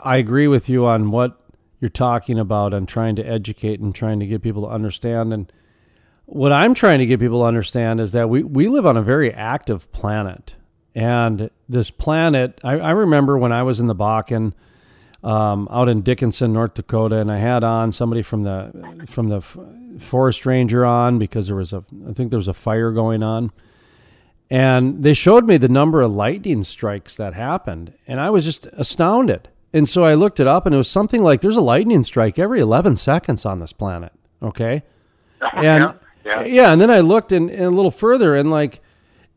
I 0.02 0.16
agree 0.16 0.48
with 0.48 0.68
you 0.68 0.86
on 0.86 1.10
what 1.10 1.38
you're 1.80 1.88
talking 1.88 2.38
about 2.38 2.74
and 2.74 2.88
trying 2.88 3.16
to 3.16 3.26
educate 3.26 3.80
and 3.80 3.94
trying 3.94 4.20
to 4.20 4.26
get 4.26 4.42
people 4.42 4.62
to 4.62 4.68
understand. 4.68 5.32
And 5.32 5.52
what 6.26 6.52
I'm 6.52 6.74
trying 6.74 7.00
to 7.00 7.06
get 7.06 7.20
people 7.20 7.40
to 7.40 7.46
understand 7.46 8.00
is 8.00 8.12
that 8.12 8.28
we 8.28 8.42
we 8.42 8.68
live 8.68 8.86
on 8.86 8.96
a 8.96 9.02
very 9.02 9.32
active 9.32 9.90
planet, 9.92 10.56
and 10.94 11.50
this 11.68 11.90
planet. 11.90 12.60
I, 12.62 12.78
I 12.78 12.90
remember 12.90 13.36
when 13.36 13.52
I 13.52 13.62
was 13.62 13.80
in 13.80 13.86
the 13.86 13.94
Bakken 13.94 14.52
um, 15.24 15.68
out 15.70 15.88
in 15.88 16.02
Dickinson, 16.02 16.52
North 16.52 16.74
Dakota, 16.74 17.16
and 17.16 17.30
I 17.30 17.38
had 17.38 17.64
on 17.64 17.92
somebody 17.92 18.22
from 18.22 18.44
the 18.44 19.06
from 19.08 19.28
the 19.28 19.40
forest 19.98 20.46
ranger 20.46 20.84
on 20.84 21.18
because 21.18 21.46
there 21.46 21.56
was 21.56 21.72
a 21.72 21.84
I 22.08 22.12
think 22.12 22.30
there 22.30 22.38
was 22.38 22.48
a 22.48 22.54
fire 22.54 22.92
going 22.92 23.22
on, 23.22 23.50
and 24.50 25.02
they 25.02 25.14
showed 25.14 25.46
me 25.46 25.56
the 25.56 25.68
number 25.68 26.02
of 26.02 26.12
lightning 26.12 26.62
strikes 26.64 27.14
that 27.16 27.34
happened, 27.34 27.92
and 28.06 28.20
I 28.20 28.30
was 28.30 28.44
just 28.44 28.66
astounded. 28.66 29.48
And 29.74 29.88
so 29.88 30.04
I 30.04 30.14
looked 30.14 30.38
it 30.40 30.46
up, 30.46 30.66
and 30.66 30.74
it 30.74 30.78
was 30.78 30.88
something 30.88 31.22
like 31.22 31.40
there's 31.40 31.56
a 31.56 31.62
lightning 31.62 32.02
strike 32.02 32.38
every 32.38 32.60
11 32.60 32.96
seconds 32.96 33.46
on 33.46 33.58
this 33.58 33.72
planet. 33.72 34.12
Okay, 34.42 34.82
and 35.54 35.94
yeah, 36.24 36.42
yeah. 36.44 36.72
and 36.72 36.80
then 36.80 36.90
I 36.90 37.00
looked 37.00 37.32
in, 37.32 37.48
in 37.48 37.64
a 37.64 37.70
little 37.70 37.90
further, 37.90 38.36
and 38.36 38.50
like 38.50 38.80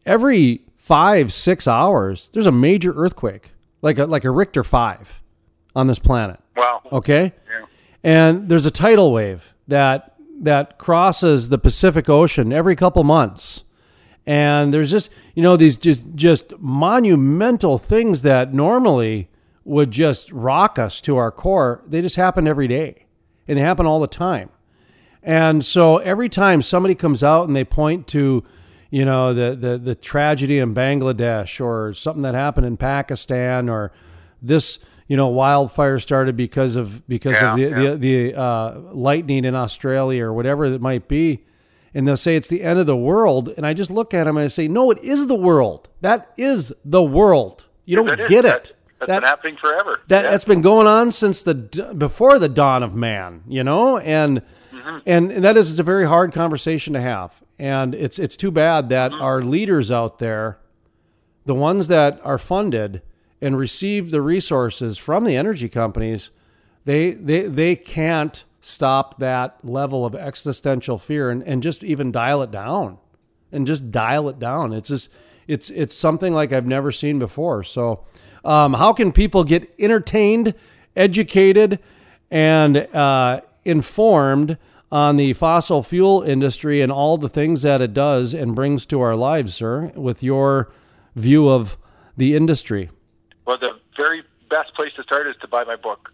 every 0.06 0.62
five 0.78 1.32
six 1.34 1.68
hours, 1.68 2.30
there's 2.34 2.46
a 2.48 2.52
major 2.52 2.94
earthquake, 2.96 3.52
like 3.82 3.98
a 3.98 4.06
like 4.06 4.26
a 4.26 4.30
Richter 4.32 4.64
five, 4.64 5.22
on 5.76 5.88
this 5.88 6.00
planet. 6.00 6.40
Wow. 6.58 6.82
Okay, 6.92 7.34
Yeah. 7.50 7.66
and 8.04 8.50
there's 8.50 8.66
a 8.66 8.72
tidal 8.72 9.14
wave 9.14 9.54
that 9.68 10.16
that 10.42 10.78
crosses 10.78 11.48
the 11.50 11.58
Pacific 11.58 12.10
Ocean 12.10 12.52
every 12.52 12.76
couple 12.76 13.04
months. 13.04 13.64
And 14.28 14.74
there's 14.74 14.90
just 14.92 15.12
you 15.36 15.44
know 15.44 15.56
these 15.56 15.78
just 15.78 16.04
just 16.16 16.54
monumental 16.60 17.78
things 17.78 18.24
that 18.24 18.54
normally 18.54 19.30
would 19.66 19.92
just 19.92 20.32
rock 20.32 20.80
us 20.80 21.02
to 21.02 21.18
our 21.18 21.32
core. 21.32 21.84
They 21.88 22.02
just 22.02 22.16
happen 22.16 22.48
every 22.48 22.68
day, 22.68 23.06
and 23.48 23.58
they 23.58 23.62
happen 23.62 23.86
all 23.86 24.00
the 24.00 24.08
time. 24.08 24.50
And 25.24 25.66
so 25.66 25.98
every 25.98 26.30
time 26.30 26.62
somebody 26.62 26.94
comes 26.96 27.24
out 27.24 27.48
and 27.48 27.56
they 27.56 27.64
point 27.64 28.08
to, 28.10 28.44
you 28.92 29.06
know, 29.06 29.34
the, 29.34 29.56
the, 29.56 29.78
the 29.80 29.96
tragedy 29.96 30.60
in 30.60 30.76
Bangladesh 30.76 31.60
or 31.60 31.94
something 31.96 32.22
that 32.22 32.36
happened 32.36 32.68
in 32.68 32.78
Pakistan 32.78 33.68
or 33.68 33.92
this, 34.42 34.78
you 35.08 35.18
know, 35.18 35.28
wildfire 35.30 35.98
started 35.98 36.38
because 36.38 36.76
of 36.76 37.08
because 37.08 37.42
of 37.42 37.56
the 37.56 37.62
Yeah, 37.64 37.70
yeah. 37.80 37.90
the, 37.92 37.96
the 38.32 38.40
uh, 38.40 38.80
lightning 38.94 39.46
in 39.46 39.56
Australia 39.56 40.26
or 40.26 40.34
whatever 40.34 40.66
it 40.66 40.80
might 40.80 41.08
be, 41.08 41.44
and 41.96 42.08
they'll 42.08 42.18
say 42.18 42.36
it's 42.36 42.48
the 42.48 42.62
end 42.62 42.78
of 42.78 42.86
the 42.86 42.96
world, 42.98 43.52
and 43.58 43.66
I 43.66 43.74
just 43.74 43.90
look 43.90 44.14
at 44.14 44.26
them 44.26 44.38
and 44.38 44.44
I 44.44 44.48
say, 44.48 44.68
no, 44.68 44.92
it 44.92 45.00
is 45.00 45.26
the 45.26 45.34
world. 45.36 45.90
That 46.02 46.32
is 46.38 46.72
the 46.84 47.02
world. 47.02 47.66
You 47.86 47.96
don't 47.96 48.08
That 48.08 48.20
is- 48.22 48.30
get 48.30 48.44
that- 48.44 48.68
it. 48.70 48.76
That's 49.00 49.10
That- 49.10 49.20
been 49.22 49.28
happening 49.30 49.58
forever. 49.58 50.00
that 50.08 50.24
Yeah. 50.24 50.32
that's 50.32 50.46
been 50.46 50.62
going 50.62 50.88
on 50.88 51.12
since 51.12 51.44
the 51.44 51.54
before 51.98 52.40
the 52.40 52.50
dawn 52.50 52.82
of 52.84 52.96
man, 52.96 53.42
you 53.48 53.64
know, 53.64 53.98
and 53.98 54.42
and, 55.06 55.32
and 55.32 55.44
that 55.44 55.58
is 55.58 55.70
it's 55.72 55.80
a 55.80 55.84
very 55.84 56.08
hard 56.08 56.32
conversation 56.34 56.94
to 56.94 57.02
have, 57.02 57.34
and 57.58 57.94
it's 57.96 58.20
it's 58.20 58.38
too 58.38 58.52
bad 58.52 58.90
that 58.90 59.12
mm. 59.12 59.22
our 59.22 59.42
leaders 59.42 59.92
out 59.92 60.20
there, 60.20 60.60
the 61.46 61.56
ones 61.56 61.88
that 61.88 62.20
are 62.24 62.38
funded 62.38 63.02
and 63.42 63.58
receive 63.58 64.12
the 64.12 64.22
resources 64.22 64.98
from 64.98 65.24
the 65.26 65.36
energy 65.36 65.68
companies, 65.68 66.32
they 66.86 67.12
they 67.12 67.44
they 67.48 67.76
can't 67.76 68.46
stop 68.62 69.20
that 69.20 69.58
level 69.64 70.06
of 70.06 70.16
existential 70.16 70.98
fear 70.98 71.30
and, 71.30 71.44
and 71.44 71.62
just 71.62 71.84
even 71.84 72.12
dial 72.12 72.42
it 72.42 72.50
down 72.52 72.98
and 73.52 73.68
just 73.68 73.92
dial 73.92 74.28
it 74.30 74.40
down. 74.40 74.72
It's 74.74 74.90
just 74.90 75.10
it's 75.48 75.70
it's 75.70 75.94
something 75.96 76.34
like 76.34 76.54
I've 76.54 76.66
never 76.66 76.92
seen 76.92 77.20
before. 77.20 77.64
So, 77.64 78.06
um, 78.46 78.74
how 78.74 78.94
can 78.94 79.12
people 79.12 79.44
get 79.44 79.74
entertained, 79.80 80.54
educated, 80.96 81.80
and 82.32 82.78
uh, 82.78 83.42
informed 83.64 84.58
on 84.92 85.18
the 85.18 85.34
fossil 85.34 85.84
fuel 85.84 86.22
industry 86.22 86.82
and 86.82 86.92
all 86.92 87.18
the 87.18 87.28
things 87.28 87.64
that 87.64 87.82
it 87.82 87.94
does 87.94 88.34
and 88.34 88.56
brings 88.56 88.86
to 88.86 89.02
our 89.02 89.16
lives, 89.16 89.54
sir? 89.54 89.92
With 89.96 90.22
your 90.24 90.72
view 91.16 91.50
of 91.50 91.78
the 92.16 92.36
industry. 92.36 92.90
Well, 93.46 93.58
the 93.58 93.80
very 93.98 94.24
best 94.50 94.74
place 94.76 94.94
to 94.96 95.04
start 95.04 95.28
is 95.28 95.36
to 95.42 95.48
buy 95.48 95.64
my 95.64 95.76
book. 95.76 96.12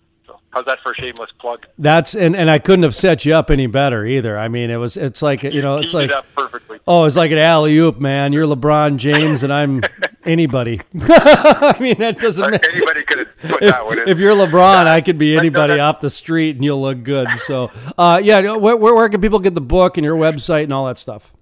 How's 0.51 0.65
that 0.65 0.79
for 0.83 0.91
a 0.91 0.95
shameless 0.95 1.31
plug? 1.39 1.65
That's 1.77 2.13
and, 2.13 2.35
and 2.35 2.51
I 2.51 2.59
couldn't 2.59 2.83
have 2.83 2.95
set 2.95 3.23
you 3.25 3.33
up 3.33 3.49
any 3.49 3.67
better 3.67 4.05
either. 4.05 4.37
I 4.37 4.49
mean, 4.49 4.69
it 4.69 4.75
was 4.75 4.97
it's 4.97 5.21
like 5.21 5.43
you 5.43 5.61
know 5.61 5.77
it's 5.77 5.93
like 5.93 6.09
it 6.11 6.25
perfectly. 6.35 6.79
Oh, 6.87 7.05
it's 7.05 7.15
like 7.15 7.31
an 7.31 7.37
alley 7.37 7.77
oop, 7.77 7.99
man. 7.99 8.33
You're 8.33 8.45
LeBron 8.45 8.97
James, 8.97 9.43
and 9.43 9.53
I'm 9.53 9.81
anybody. 10.25 10.81
I 11.01 11.77
mean, 11.79 11.97
that 11.99 12.19
doesn't 12.19 12.51
Like, 12.51 12.65
anybody 12.73 13.03
could 13.03 13.19
have 13.19 13.37
put 13.49 13.63
If, 13.63 13.71
that 13.71 13.85
one 13.85 13.99
in. 13.99 14.09
if 14.09 14.17
you're 14.19 14.35
LeBron, 14.35 14.87
I 14.87 14.99
could 15.01 15.17
be 15.17 15.37
anybody 15.37 15.79
off 15.79 16.01
the 16.01 16.09
street, 16.09 16.55
and 16.57 16.65
you'll 16.65 16.81
look 16.81 17.03
good. 17.03 17.29
So, 17.45 17.71
uh, 17.97 18.19
yeah, 18.21 18.55
where, 18.55 18.75
where, 18.75 18.93
where 18.95 19.07
can 19.09 19.21
people 19.21 19.39
get 19.39 19.55
the 19.55 19.61
book 19.61 19.97
and 19.97 20.03
your 20.03 20.17
website 20.17 20.63
and 20.63 20.73
all 20.73 20.85
that 20.87 20.97
stuff? 20.97 21.33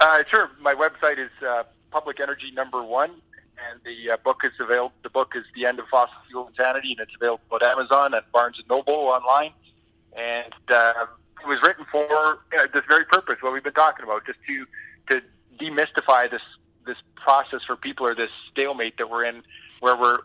Uh, 0.00 0.22
sure. 0.30 0.50
My 0.60 0.74
website 0.74 1.18
is 1.18 1.30
uh, 1.46 1.62
Public 1.90 2.20
Energy 2.20 2.50
Number 2.54 2.82
One, 2.82 3.10
and 3.70 3.80
the 3.84 4.12
uh, 4.12 4.16
book 4.24 4.42
is 4.44 4.52
available. 4.58 4.92
The 5.02 5.10
book 5.10 5.32
is 5.34 5.44
The 5.54 5.66
End 5.66 5.78
of 5.78 5.86
Fossil 5.88 6.14
Fuel 6.28 6.48
Insanity, 6.48 6.92
and 6.92 7.00
it's 7.00 7.14
available 7.14 7.56
at 7.56 7.62
Amazon 7.62 8.14
and 8.14 8.24
Barnes 8.32 8.58
and 8.58 8.68
Noble 8.68 8.94
online. 8.94 9.52
And 10.16 10.52
uh, 10.68 11.06
it 11.42 11.48
was 11.48 11.58
written 11.62 11.86
for 11.90 12.40
uh, 12.58 12.66
this 12.72 12.82
very 12.88 13.04
purpose, 13.04 13.36
what 13.40 13.52
we've 13.52 13.62
been 13.62 13.72
talking 13.72 14.04
about, 14.04 14.26
just 14.26 14.38
to 14.46 14.66
to 15.08 15.22
demystify 15.58 16.30
this 16.30 16.42
this 16.86 16.96
process 17.16 17.60
for 17.66 17.76
people 17.76 18.06
or 18.06 18.14
this 18.14 18.30
stalemate 18.50 18.96
that 18.98 19.10
we're 19.10 19.24
in, 19.24 19.42
where 19.80 19.96
we're 19.96 20.18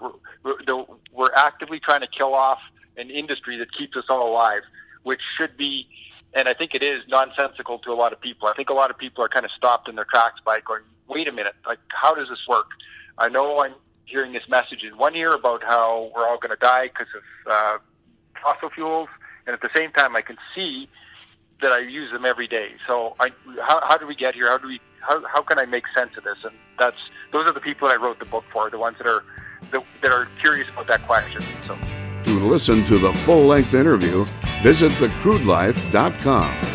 we're, 0.43 0.85
we're, 1.11 1.33
actively 1.35 1.79
trying 1.79 2.01
to 2.01 2.07
kill 2.07 2.33
off 2.33 2.59
an 2.97 3.09
industry 3.09 3.57
that 3.57 3.71
keeps 3.73 3.95
us 3.97 4.05
all 4.09 4.29
alive, 4.29 4.61
which 5.03 5.21
should 5.37 5.55
be 5.57 5.87
and 6.33 6.49
I 6.49 6.53
think 6.53 6.75
it 6.75 6.83
is 6.83 7.01
nonsensical 7.07 7.79
to 7.79 7.91
a 7.91 7.95
lot 7.95 8.11
of 8.11 8.19
people. 8.19 8.49
I 8.49 8.53
think 8.53 8.69
a 8.69 8.73
lot 8.73 8.91
of 8.91 8.97
people 8.97 9.23
are 9.23 9.29
kind 9.29 9.45
of 9.45 9.51
stopped 9.51 9.87
in 9.87 9.95
their 9.95 10.05
tracks 10.05 10.41
by 10.43 10.59
going, 10.59 10.81
"Wait 11.07 11.27
a 11.27 11.31
minute, 11.31 11.55
like 11.65 11.79
how 11.89 12.13
does 12.13 12.29
this 12.29 12.45
work?" 12.47 12.67
I 13.17 13.29
know 13.29 13.59
I'm 13.59 13.73
hearing 14.05 14.33
this 14.33 14.47
message 14.49 14.83
in 14.83 14.97
one 14.97 15.15
ear 15.15 15.33
about 15.33 15.63
how 15.63 16.11
we're 16.15 16.27
all 16.27 16.37
going 16.37 16.51
to 16.51 16.61
die 16.61 16.87
because 16.87 17.07
of 17.15 17.51
uh, 17.51 17.77
fossil 18.41 18.69
fuels, 18.69 19.09
and 19.47 19.53
at 19.53 19.61
the 19.61 19.69
same 19.75 19.91
time, 19.91 20.15
I 20.15 20.21
can 20.21 20.37
see 20.53 20.89
that 21.61 21.71
I 21.71 21.79
use 21.79 22.11
them 22.11 22.25
every 22.25 22.47
day. 22.47 22.71
So, 22.87 23.15
I, 23.19 23.29
how, 23.61 23.79
how 23.87 23.97
do 23.97 24.05
we 24.05 24.15
get 24.15 24.35
here? 24.35 24.47
How 24.47 24.57
do 24.57 24.67
we? 24.67 24.79
How, 25.01 25.23
how 25.27 25.41
can 25.41 25.59
I 25.59 25.65
make 25.65 25.83
sense 25.95 26.11
of 26.17 26.23
this? 26.23 26.37
And 26.43 26.53
that's 26.79 26.97
those 27.31 27.47
are 27.47 27.53
the 27.53 27.59
people 27.59 27.87
that 27.87 27.99
I 27.99 28.03
wrote 28.03 28.19
the 28.19 28.25
book 28.25 28.43
for, 28.51 28.69
the 28.69 28.79
ones 28.79 28.97
that 28.97 29.07
are 29.07 29.23
that, 29.71 29.83
that 30.01 30.11
are 30.11 30.27
curious 30.41 30.67
about 30.69 30.87
that 30.87 31.01
question. 31.03 31.43
So. 31.67 31.77
To 32.23 32.39
listen 32.39 32.83
to 32.85 32.97
the 32.97 33.13
full 33.13 33.45
length 33.45 33.75
interview, 33.75 34.25
visit 34.63 34.91
thecrudelife.com. 34.93 36.74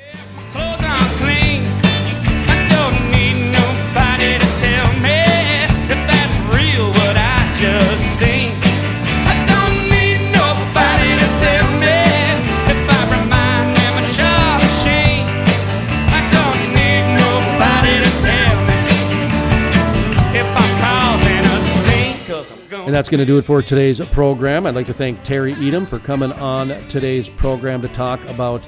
And 22.91 22.97
that's 22.97 23.07
going 23.07 23.19
to 23.19 23.25
do 23.25 23.37
it 23.37 23.43
for 23.43 23.61
today's 23.61 24.01
program. 24.07 24.65
I'd 24.65 24.75
like 24.75 24.87
to 24.87 24.93
thank 24.93 25.23
Terry 25.23 25.53
Etam 25.53 25.87
for 25.87 25.97
coming 25.97 26.33
on 26.33 26.67
today's 26.89 27.29
program 27.29 27.81
to 27.83 27.87
talk 27.87 28.21
about 28.27 28.67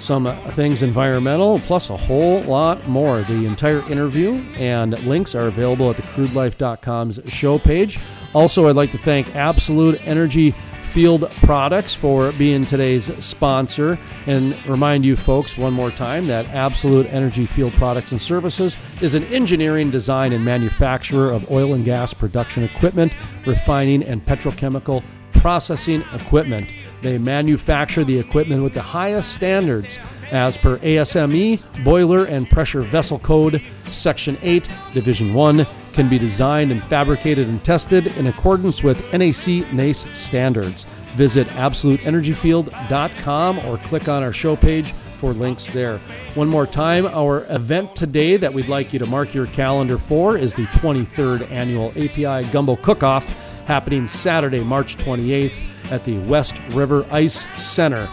some 0.00 0.26
things 0.54 0.82
environmental, 0.82 1.60
plus 1.60 1.88
a 1.88 1.96
whole 1.96 2.40
lot 2.40 2.84
more. 2.88 3.22
The 3.22 3.46
entire 3.46 3.88
interview 3.88 4.32
and 4.56 5.00
links 5.04 5.36
are 5.36 5.46
available 5.46 5.88
at 5.90 5.96
the 5.96 6.02
thecrudelife.com's 6.02 7.20
show 7.32 7.60
page. 7.60 8.00
Also, 8.34 8.66
I'd 8.66 8.74
like 8.74 8.90
to 8.90 8.98
thank 8.98 9.32
Absolute 9.36 10.00
Energy 10.04 10.56
Field 10.92 11.30
Products 11.42 11.94
for 11.94 12.32
being 12.32 12.66
today's 12.66 13.10
sponsor 13.24 13.98
and 14.26 14.54
remind 14.66 15.06
you 15.06 15.16
folks 15.16 15.56
one 15.56 15.72
more 15.72 15.90
time 15.90 16.26
that 16.26 16.46
Absolute 16.48 17.06
Energy 17.06 17.46
Field 17.46 17.72
Products 17.72 18.12
and 18.12 18.20
Services 18.20 18.76
is 19.00 19.14
an 19.14 19.24
engineering, 19.24 19.90
design, 19.90 20.34
and 20.34 20.44
manufacturer 20.44 21.30
of 21.30 21.50
oil 21.50 21.72
and 21.72 21.82
gas 21.82 22.12
production 22.12 22.62
equipment, 22.62 23.14
refining, 23.46 24.02
and 24.02 24.24
petrochemical 24.26 25.02
processing 25.32 26.04
equipment. 26.12 26.70
They 27.00 27.16
manufacture 27.16 28.04
the 28.04 28.18
equipment 28.18 28.62
with 28.62 28.74
the 28.74 28.82
highest 28.82 29.32
standards 29.32 29.98
as 30.30 30.58
per 30.58 30.76
ASME, 30.78 31.84
boiler 31.84 32.26
and 32.26 32.48
pressure 32.50 32.82
vessel 32.82 33.18
code, 33.18 33.62
Section 33.90 34.36
8, 34.42 34.68
Division 34.92 35.32
1, 35.32 35.66
can 35.92 36.08
be 36.08 36.18
designed 36.18 36.72
and 36.72 36.82
fabricated 36.84 37.48
and 37.48 37.62
tested 37.64 38.08
in 38.08 38.26
accordance 38.26 38.82
with 38.82 38.98
NAC 39.12 39.72
NACE 39.72 40.06
standards. 40.18 40.86
Visit 41.14 41.46
absoluteenergyfield.com 41.48 43.58
or 43.60 43.78
click 43.78 44.08
on 44.08 44.22
our 44.22 44.32
show 44.32 44.56
page 44.56 44.92
for 45.18 45.32
links 45.32 45.66
there. 45.66 45.98
One 46.34 46.48
more 46.48 46.66
time, 46.66 47.06
our 47.06 47.44
event 47.52 47.94
today 47.94 48.36
that 48.36 48.52
we'd 48.52 48.68
like 48.68 48.92
you 48.92 48.98
to 48.98 49.06
mark 49.06 49.34
your 49.34 49.46
calendar 49.46 49.98
for 49.98 50.36
is 50.36 50.54
the 50.54 50.66
23rd 50.66 51.50
annual 51.50 51.90
API 51.90 52.50
Gumbo 52.50 52.76
Cook-Off 52.76 53.24
happening 53.66 54.08
Saturday, 54.08 54.64
March 54.64 54.96
28th 54.96 55.54
at 55.92 56.04
the 56.04 56.18
West 56.20 56.60
River 56.70 57.06
Ice 57.10 57.46
Center. 57.60 58.08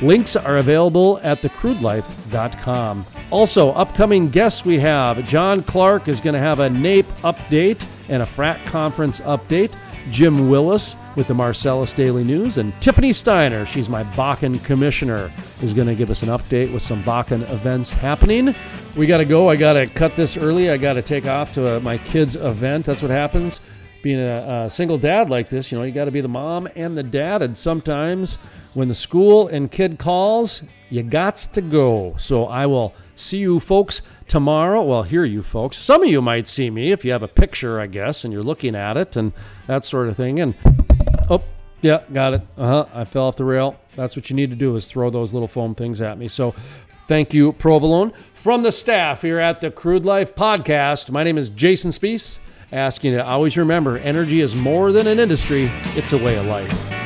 Links 0.00 0.36
are 0.36 0.58
available 0.58 1.18
at 1.22 1.42
thecrudelife.com. 1.42 3.04
Also, 3.30 3.72
upcoming 3.72 4.30
guests 4.30 4.64
we 4.64 4.78
have 4.78 5.22
John 5.26 5.62
Clark 5.62 6.08
is 6.08 6.20
going 6.20 6.32
to 6.32 6.40
have 6.40 6.60
a 6.60 6.70
NAPE 6.70 7.06
update 7.22 7.84
and 8.08 8.22
a 8.22 8.26
frac 8.26 8.64
conference 8.64 9.20
update. 9.20 9.74
Jim 10.10 10.48
Willis 10.48 10.96
with 11.16 11.26
the 11.26 11.34
Marcellus 11.34 11.92
Daily 11.92 12.24
News, 12.24 12.56
and 12.56 12.72
Tiffany 12.80 13.12
Steiner, 13.12 13.66
she's 13.66 13.88
my 13.88 14.04
Bakken 14.04 14.64
commissioner, 14.64 15.30
is 15.60 15.74
going 15.74 15.88
to 15.88 15.94
give 15.94 16.10
us 16.10 16.22
an 16.22 16.28
update 16.28 16.72
with 16.72 16.82
some 16.82 17.02
Bakken 17.02 17.50
events 17.50 17.90
happening. 17.90 18.54
We 18.96 19.06
got 19.06 19.18
to 19.18 19.26
go. 19.26 19.50
I 19.50 19.56
got 19.56 19.74
to 19.74 19.86
cut 19.86 20.16
this 20.16 20.38
early. 20.38 20.70
I 20.70 20.78
got 20.78 20.94
to 20.94 21.02
take 21.02 21.26
off 21.26 21.52
to 21.52 21.76
uh 21.76 21.80
my 21.80 21.98
kids' 21.98 22.36
event. 22.36 22.86
That's 22.86 23.02
what 23.02 23.10
happens 23.10 23.60
being 24.02 24.20
a, 24.20 24.64
a 24.66 24.70
single 24.70 24.96
dad 24.96 25.28
like 25.28 25.48
this. 25.48 25.70
You 25.70 25.78
know, 25.78 25.84
you 25.84 25.92
got 25.92 26.04
to 26.06 26.10
be 26.10 26.20
the 26.20 26.28
mom 26.28 26.68
and 26.76 26.96
the 26.96 27.02
dad, 27.02 27.42
and 27.42 27.56
sometimes 27.56 28.36
when 28.74 28.88
the 28.88 28.94
school 28.94 29.48
and 29.48 29.70
kid 29.70 29.98
calls, 29.98 30.62
you 30.88 31.02
gots 31.02 31.50
to 31.52 31.60
go. 31.60 32.14
So 32.16 32.46
I 32.46 32.64
will 32.64 32.94
see 33.18 33.38
you 33.38 33.60
folks 33.60 34.02
tomorrow. 34.26 34.82
Well, 34.82 35.02
hear 35.02 35.24
you 35.24 35.42
folks. 35.42 35.76
Some 35.76 36.02
of 36.02 36.08
you 36.08 36.22
might 36.22 36.48
see 36.48 36.70
me 36.70 36.92
if 36.92 37.04
you 37.04 37.12
have 37.12 37.22
a 37.22 37.28
picture, 37.28 37.80
I 37.80 37.86
guess, 37.86 38.24
and 38.24 38.32
you're 38.32 38.42
looking 38.42 38.74
at 38.74 38.96
it 38.96 39.16
and 39.16 39.32
that 39.66 39.84
sort 39.84 40.08
of 40.08 40.16
thing. 40.16 40.40
And 40.40 40.54
oh, 41.28 41.42
yeah, 41.82 42.02
got 42.12 42.34
it. 42.34 42.42
Uh 42.56 42.66
huh. 42.66 42.86
I 42.92 43.04
fell 43.04 43.24
off 43.24 43.36
the 43.36 43.44
rail. 43.44 43.78
That's 43.94 44.16
what 44.16 44.30
you 44.30 44.36
need 44.36 44.50
to 44.50 44.56
do 44.56 44.76
is 44.76 44.86
throw 44.86 45.10
those 45.10 45.32
little 45.32 45.48
foam 45.48 45.74
things 45.74 46.00
at 46.00 46.18
me. 46.18 46.28
So. 46.28 46.54
Thank 47.06 47.32
you, 47.32 47.54
Provolone. 47.54 48.12
From 48.34 48.62
the 48.62 48.70
staff 48.70 49.22
here 49.22 49.38
at 49.38 49.62
the 49.62 49.70
Crude 49.70 50.04
Life 50.04 50.34
Podcast, 50.34 51.10
my 51.10 51.24
name 51.24 51.38
is 51.38 51.48
Jason 51.48 51.90
Spiess, 51.90 52.38
asking 52.70 53.12
you 53.12 53.16
to 53.16 53.24
always 53.24 53.56
remember 53.56 53.96
energy 53.96 54.42
is 54.42 54.54
more 54.54 54.92
than 54.92 55.06
an 55.06 55.18
industry, 55.18 55.70
it's 55.96 56.12
a 56.12 56.18
way 56.18 56.36
of 56.36 56.44
life. 56.44 56.97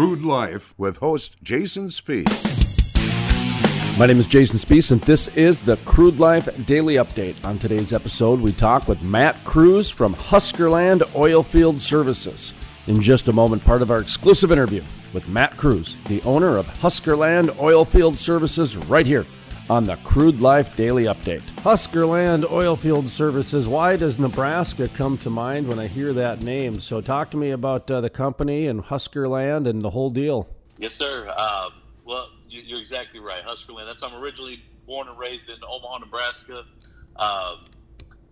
Crude 0.00 0.22
Life 0.22 0.72
with 0.78 0.96
host 0.96 1.36
Jason 1.42 1.88
Spiess. 1.88 2.26
My 3.98 4.06
name 4.06 4.18
is 4.18 4.26
Jason 4.26 4.58
Spiess, 4.58 4.92
and 4.92 5.00
this 5.02 5.28
is 5.36 5.60
the 5.60 5.76
Crude 5.84 6.18
Life 6.18 6.48
Daily 6.64 6.94
Update. 6.94 7.36
On 7.44 7.58
today's 7.58 7.92
episode, 7.92 8.40
we 8.40 8.52
talk 8.52 8.88
with 8.88 9.02
Matt 9.02 9.44
Cruz 9.44 9.90
from 9.90 10.14
Huskerland 10.14 11.02
Oilfield 11.12 11.80
Services. 11.80 12.54
In 12.86 13.02
just 13.02 13.28
a 13.28 13.32
moment, 13.34 13.62
part 13.62 13.82
of 13.82 13.90
our 13.90 13.98
exclusive 13.98 14.50
interview 14.50 14.82
with 15.12 15.28
Matt 15.28 15.58
Cruz, 15.58 15.98
the 16.06 16.22
owner 16.22 16.56
of 16.56 16.66
Huskerland 16.66 17.50
Oilfield 17.56 18.16
Services, 18.16 18.78
right 18.78 19.04
here 19.04 19.26
on 19.70 19.84
the 19.84 19.94
Crude 19.98 20.40
Life 20.40 20.74
Daily 20.74 21.04
Update. 21.04 21.42
Huskerland 21.58 22.42
Oilfield 22.42 23.06
Services. 23.08 23.68
Why 23.68 23.96
does 23.96 24.18
Nebraska 24.18 24.88
come 24.88 25.16
to 25.18 25.30
mind 25.30 25.68
when 25.68 25.78
I 25.78 25.86
hear 25.86 26.12
that 26.12 26.42
name? 26.42 26.80
So, 26.80 27.00
talk 27.00 27.30
to 27.30 27.36
me 27.36 27.52
about 27.52 27.88
uh, 27.88 28.00
the 28.00 28.10
company 28.10 28.66
and 28.66 28.82
Huskerland 28.82 29.68
and 29.68 29.80
the 29.80 29.90
whole 29.90 30.10
deal. 30.10 30.48
Yes, 30.78 30.94
sir. 30.94 31.28
Um, 31.38 31.72
well, 32.04 32.30
you- 32.48 32.62
you're 32.62 32.80
exactly 32.80 33.20
right. 33.20 33.44
Huskerland. 33.44 33.86
That's 33.86 34.02
I'm 34.02 34.12
originally 34.20 34.60
born 34.88 35.06
and 35.06 35.16
raised 35.16 35.48
in 35.48 35.56
Omaha, 35.62 35.98
Nebraska, 35.98 36.64
um, 37.14 37.64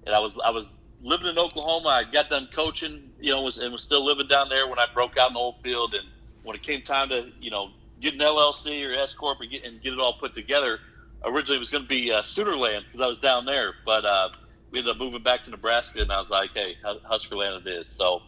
and 0.07 0.15
I 0.17 0.19
was 0.19 0.37
I 0.45 0.51
was 0.51 0.75
living 1.05 1.29
in 1.29 1.39
Oklahoma. 1.39 1.89
I 1.91 2.03
got 2.03 2.31
done 2.31 2.49
coaching, 2.53 3.11
you 3.21 3.33
know, 3.33 3.43
was 3.43 3.59
and 3.59 3.71
was 3.73 3.83
still 3.83 4.05
living 4.05 4.27
down 4.27 4.49
there 4.49 4.67
when 4.67 4.81
I 4.81 4.87
broke 4.93 5.17
out 5.17 5.29
in 5.29 5.35
the 5.35 5.39
old 5.41 5.63
field. 5.63 5.95
And 5.95 6.05
when 6.43 6.57
it 6.57 6.65
came 6.65 6.83
time 6.83 7.11
to 7.11 7.31
you 7.41 7.53
know 7.53 7.69
get 8.01 8.15
an 8.15 8.21
LLC 8.21 8.85
or 8.85 8.93
S 8.99 9.15
corp 9.15 9.39
and 9.41 9.49
get 9.53 9.65
and 9.65 9.81
get 9.81 9.93
it 9.93 10.01
all 10.01 10.15
put 10.15 10.35
together, 10.35 10.81
originally 11.25 11.57
it 11.57 11.61
was 11.61 11.71
going 11.71 11.85
to 11.85 11.89
be 11.89 12.13
uh, 12.13 12.23
Soonerland 12.23 12.85
because 12.85 13.01
I 13.01 13.07
was 13.07 13.19
down 13.19 13.45
there, 13.45 13.75
but 13.85 14.05
uh, 14.05 14.31
we 14.71 14.79
ended 14.79 14.95
up 14.95 14.99
moving 14.99 15.23
back 15.23 15.43
to 15.45 15.51
Nebraska, 15.51 16.01
and 16.01 16.13
I 16.13 16.21
was 16.21 16.31
like, 16.31 16.51
hey, 16.55 16.77
Hus- 16.85 17.03
Huskerland 17.11 17.67
it 17.67 17.69
is. 17.69 17.89
So, 17.89 18.23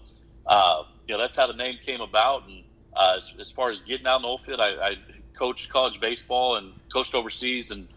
uh, 0.46 0.84
you 1.06 1.14
know, 1.14 1.20
that's 1.20 1.36
how 1.36 1.46
the 1.46 1.54
name 1.54 1.76
came 1.84 2.00
about. 2.00 2.48
And 2.48 2.64
uh, 2.96 3.14
as, 3.16 3.32
as 3.40 3.50
far 3.50 3.70
as 3.70 3.78
getting 3.86 4.06
out 4.06 4.16
in 4.16 4.22
the 4.22 4.28
old 4.28 4.42
field, 4.44 4.60
I, 4.60 4.70
I 4.74 4.96
coached 5.38 5.70
college 5.70 6.00
baseball 6.00 6.56
and 6.56 6.72
coached 6.92 7.14
overseas 7.14 7.70
and 7.70 7.88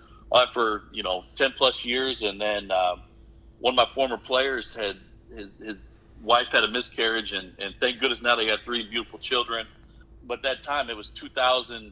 for 0.53 0.83
you 0.91 1.03
know 1.03 1.23
ten 1.35 1.51
plus 1.51 1.85
years. 1.85 2.23
And 2.23 2.41
then 2.41 2.71
um, 2.71 3.03
one 3.59 3.73
of 3.73 3.75
my 3.75 3.87
former 3.93 4.17
players 4.17 4.75
had 4.75 4.97
his, 5.35 5.49
his 5.63 5.77
wife 6.21 6.47
had 6.51 6.63
a 6.63 6.67
miscarriage, 6.69 7.33
and, 7.33 7.53
and 7.59 7.73
thank 7.79 7.99
goodness 7.99 8.21
now 8.21 8.35
they 8.35 8.47
got 8.47 8.59
three 8.63 8.87
beautiful 8.87 9.19
children. 9.19 9.67
But 10.25 10.41
that 10.43 10.63
time 10.63 10.89
it 10.89 10.95
was 10.97 11.09
2000, 11.09 11.91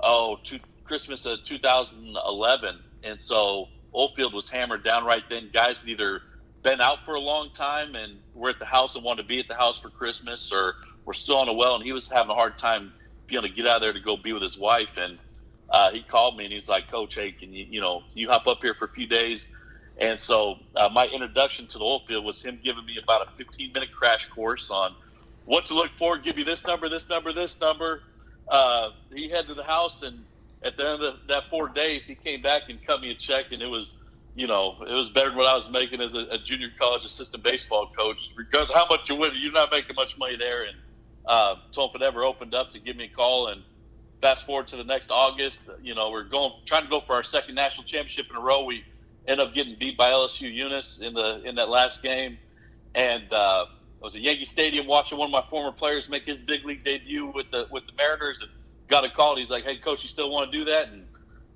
oh, 0.00 0.38
two, 0.44 0.58
Christmas 0.88 1.26
of 1.26 1.44
2011, 1.44 2.80
and 3.04 3.20
so 3.20 3.68
Oldfield 3.92 4.32
was 4.32 4.48
hammered 4.48 4.82
down 4.82 5.04
right 5.04 5.22
then. 5.28 5.50
Guys 5.52 5.80
had 5.80 5.90
either 5.90 6.22
been 6.62 6.80
out 6.80 7.04
for 7.04 7.14
a 7.14 7.20
long 7.20 7.50
time 7.52 7.94
and 7.94 8.18
were 8.34 8.48
at 8.48 8.58
the 8.58 8.64
house 8.64 8.96
and 8.96 9.04
wanted 9.04 9.22
to 9.22 9.28
be 9.28 9.38
at 9.38 9.46
the 9.48 9.54
house 9.54 9.78
for 9.78 9.90
Christmas, 9.90 10.50
or 10.50 10.76
were 11.04 11.14
still 11.14 11.36
on 11.36 11.48
a 11.48 11.52
well, 11.52 11.76
and 11.76 11.84
he 11.84 11.92
was 11.92 12.08
having 12.08 12.30
a 12.30 12.34
hard 12.34 12.56
time 12.56 12.92
being 13.26 13.38
able 13.38 13.48
to 13.48 13.54
get 13.54 13.66
out 13.66 13.76
of 13.76 13.82
there 13.82 13.92
to 13.92 14.00
go 14.00 14.16
be 14.16 14.32
with 14.32 14.42
his 14.42 14.58
wife. 14.58 14.96
And 14.96 15.18
uh, 15.70 15.90
he 15.90 16.02
called 16.02 16.36
me 16.36 16.44
and 16.44 16.52
he's 16.52 16.68
like, 16.68 16.90
"Coach, 16.90 17.14
hey, 17.14 17.32
can 17.32 17.52
you, 17.52 17.66
you 17.68 17.80
know, 17.80 18.02
you 18.14 18.30
hop 18.30 18.46
up 18.46 18.62
here 18.62 18.74
for 18.74 18.86
a 18.86 18.92
few 18.92 19.06
days?" 19.06 19.50
And 19.98 20.18
so 20.18 20.56
uh, 20.76 20.88
my 20.88 21.06
introduction 21.06 21.66
to 21.68 21.78
the 21.78 21.84
oil 21.84 22.00
field 22.06 22.24
was 22.24 22.42
him 22.42 22.58
giving 22.62 22.86
me 22.86 22.98
about 23.02 23.28
a 23.28 23.30
15 23.36 23.72
minute 23.72 23.92
crash 23.92 24.28
course 24.28 24.70
on 24.70 24.94
what 25.44 25.66
to 25.66 25.74
look 25.74 25.90
for. 25.98 26.16
Give 26.16 26.38
you 26.38 26.44
this 26.44 26.64
number, 26.64 26.88
this 26.88 27.08
number, 27.08 27.32
this 27.32 27.60
number. 27.60 28.02
Uh, 28.48 28.90
he 29.12 29.28
headed 29.28 29.48
to 29.48 29.54
the 29.54 29.64
house, 29.64 30.02
and 30.02 30.24
at 30.62 30.76
the 30.76 30.88
end 30.88 31.02
of 31.02 31.14
that 31.28 31.44
four 31.50 31.68
days, 31.68 32.04
he 32.06 32.14
came 32.14 32.42
back 32.42 32.62
and 32.68 32.84
cut 32.84 33.00
me 33.00 33.10
a 33.10 33.14
check, 33.14 33.46
and 33.52 33.62
it 33.62 33.66
was, 33.66 33.94
you 34.34 34.46
know, 34.46 34.76
it 34.82 34.92
was 34.92 35.10
better 35.10 35.28
than 35.28 35.38
what 35.38 35.46
I 35.46 35.56
was 35.56 35.70
making 35.70 36.00
as 36.00 36.12
a, 36.12 36.34
a 36.34 36.38
junior 36.38 36.68
college 36.78 37.04
assistant 37.04 37.44
baseball 37.44 37.92
coach. 37.96 38.16
Because 38.36 38.70
how 38.72 38.86
much 38.88 39.08
you 39.08 39.14
win, 39.14 39.32
you're 39.34 39.52
not 39.52 39.70
making 39.70 39.94
much 39.94 40.18
money 40.18 40.36
there. 40.36 40.64
And 40.64 40.76
uh, 41.26 41.56
so 41.70 41.84
if 41.88 41.94
it 41.94 42.02
ever 42.02 42.24
opened 42.24 42.54
up 42.54 42.70
to 42.70 42.78
give 42.78 42.96
me 42.96 43.04
a 43.04 43.16
call, 43.16 43.48
and 43.48 43.62
fast 44.20 44.46
forward 44.46 44.66
to 44.68 44.76
the 44.76 44.84
next 44.84 45.10
August, 45.10 45.60
you 45.82 45.94
know, 45.94 46.10
we're 46.10 46.24
going 46.24 46.52
trying 46.66 46.84
to 46.84 46.90
go 46.90 47.00
for 47.06 47.14
our 47.14 47.22
second 47.22 47.54
national 47.54 47.84
championship 47.84 48.26
in 48.30 48.36
a 48.36 48.40
row. 48.40 48.64
We 48.64 48.84
end 49.26 49.40
up 49.40 49.54
getting 49.54 49.76
beat 49.78 49.96
by 49.96 50.10
LSU 50.10 50.52
Eunice 50.52 50.98
in 51.00 51.14
the 51.14 51.42
in 51.44 51.54
that 51.56 51.68
last 51.68 52.02
game, 52.02 52.38
and 52.94 53.32
uh, 53.32 53.66
I 54.00 54.04
was 54.04 54.16
at 54.16 54.22
Yankee 54.22 54.44
Stadium 54.44 54.86
watching 54.86 55.18
one 55.18 55.28
of 55.28 55.32
my 55.32 55.44
former 55.50 55.72
players 55.72 56.08
make 56.08 56.24
his 56.24 56.38
big 56.38 56.64
league 56.64 56.84
debut 56.84 57.26
with 57.26 57.50
the 57.50 57.68
with 57.70 57.86
the 57.86 57.92
Mariners, 57.96 58.42
and 58.42 58.50
got 58.88 59.04
a 59.04 59.10
call. 59.10 59.36
He's 59.36 59.50
like, 59.50 59.64
"Hey, 59.64 59.76
coach, 59.76 60.02
you 60.02 60.08
still 60.08 60.30
want 60.30 60.50
to 60.50 60.58
do 60.58 60.64
that?" 60.66 60.88
And 60.88 61.04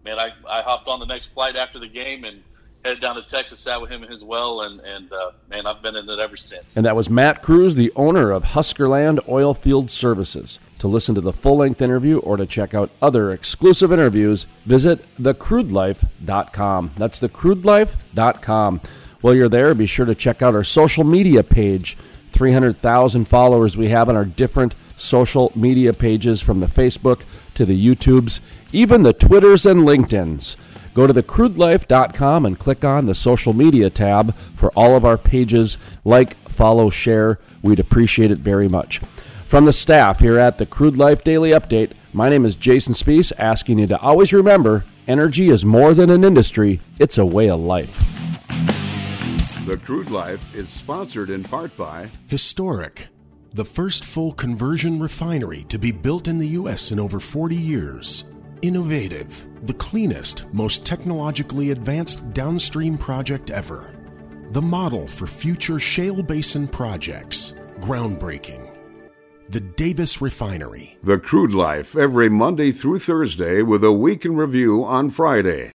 man, 0.04 0.18
I, 0.18 0.32
I 0.48 0.62
hopped 0.62 0.88
on 0.88 1.00
the 1.00 1.06
next 1.06 1.26
flight 1.34 1.56
after 1.56 1.78
the 1.78 1.88
game 1.88 2.24
and 2.24 2.42
headed 2.84 3.00
down 3.00 3.14
to 3.16 3.22
Texas, 3.22 3.60
sat 3.60 3.80
with 3.80 3.90
him 3.90 4.04
as 4.04 4.22
well, 4.22 4.62
and 4.62 4.80
and 4.80 5.12
uh, 5.12 5.32
man, 5.48 5.66
I've 5.66 5.82
been 5.82 5.96
in 5.96 6.08
it 6.08 6.18
ever 6.18 6.36
since. 6.36 6.64
And 6.74 6.84
that 6.84 6.96
was 6.96 7.08
Matt 7.08 7.42
Cruz, 7.42 7.74
the 7.74 7.92
owner 7.96 8.30
of 8.30 8.44
Huskerland 8.44 9.18
Oilfield 9.26 9.90
Services. 9.90 10.58
To 10.78 10.88
listen 10.88 11.14
to 11.14 11.20
the 11.20 11.32
full 11.32 11.58
length 11.58 11.80
interview 11.80 12.18
or 12.18 12.36
to 12.36 12.44
check 12.44 12.74
out 12.74 12.90
other 13.00 13.30
exclusive 13.30 13.92
interviews, 13.92 14.46
visit 14.66 15.04
thecrudelife.com. 15.16 16.90
That's 16.96 17.20
thecrudelife.com. 17.20 18.80
While 19.20 19.34
you're 19.36 19.48
there, 19.48 19.74
be 19.74 19.86
sure 19.86 20.06
to 20.06 20.16
check 20.16 20.42
out 20.42 20.56
our 20.56 20.64
social 20.64 21.04
media 21.04 21.44
page. 21.44 21.96
300,000 22.32 23.28
followers 23.28 23.76
we 23.76 23.90
have 23.90 24.08
on 24.08 24.16
our 24.16 24.24
different 24.24 24.74
social 25.02 25.52
media 25.54 25.92
pages 25.92 26.40
from 26.40 26.60
the 26.60 26.66
Facebook 26.66 27.22
to 27.54 27.64
the 27.64 27.86
YouTubes, 27.86 28.40
even 28.72 29.02
the 29.02 29.12
Twitters 29.12 29.66
and 29.66 29.80
LinkedIns. 29.80 30.56
Go 30.94 31.06
to 31.06 31.14
thecrudelife.com 31.14 32.44
and 32.46 32.58
click 32.58 32.84
on 32.84 33.06
the 33.06 33.14
social 33.14 33.52
media 33.52 33.90
tab 33.90 34.34
for 34.54 34.70
all 34.72 34.94
of 34.94 35.04
our 35.04 35.16
pages. 35.16 35.78
Like, 36.04 36.36
follow, 36.48 36.90
share. 36.90 37.38
We'd 37.62 37.80
appreciate 37.80 38.30
it 38.30 38.38
very 38.38 38.68
much. 38.68 39.00
From 39.46 39.64
the 39.64 39.72
staff 39.72 40.20
here 40.20 40.38
at 40.38 40.58
the 40.58 40.66
Crude 40.66 40.96
Life 40.96 41.24
Daily 41.24 41.50
Update, 41.50 41.92
my 42.12 42.28
name 42.28 42.44
is 42.44 42.56
Jason 42.56 42.94
Spiess, 42.94 43.32
asking 43.38 43.78
you 43.78 43.86
to 43.86 43.98
always 44.00 44.32
remember 44.32 44.84
energy 45.08 45.48
is 45.48 45.64
more 45.64 45.94
than 45.94 46.10
an 46.10 46.24
industry, 46.24 46.80
it's 46.98 47.18
a 47.18 47.26
way 47.26 47.50
of 47.50 47.60
life. 47.60 47.98
The 49.66 49.76
Crude 49.76 50.10
Life 50.10 50.54
is 50.54 50.70
sponsored 50.70 51.30
in 51.30 51.42
part 51.42 51.76
by 51.76 52.08
Historic, 52.28 53.08
the 53.54 53.64
first 53.64 54.04
full 54.04 54.32
conversion 54.32 54.98
refinery 54.98 55.64
to 55.68 55.78
be 55.78 55.92
built 55.92 56.26
in 56.26 56.38
the 56.38 56.48
U.S. 56.48 56.90
in 56.90 56.98
over 56.98 57.20
40 57.20 57.54
years. 57.54 58.24
Innovative, 58.62 59.46
the 59.64 59.74
cleanest, 59.74 60.46
most 60.54 60.86
technologically 60.86 61.70
advanced 61.70 62.32
downstream 62.32 62.96
project 62.96 63.50
ever. 63.50 63.94
The 64.52 64.62
model 64.62 65.06
for 65.06 65.26
future 65.26 65.78
shale 65.78 66.22
basin 66.22 66.66
projects. 66.66 67.54
Groundbreaking. 67.80 68.70
The 69.50 69.60
Davis 69.60 70.22
Refinery. 70.22 70.96
The 71.02 71.18
Crude 71.18 71.52
Life 71.52 71.94
every 71.94 72.30
Monday 72.30 72.72
through 72.72 73.00
Thursday 73.00 73.60
with 73.60 73.84
a 73.84 73.92
week 73.92 74.24
in 74.24 74.34
review 74.34 74.82
on 74.84 75.10
Friday. 75.10 75.70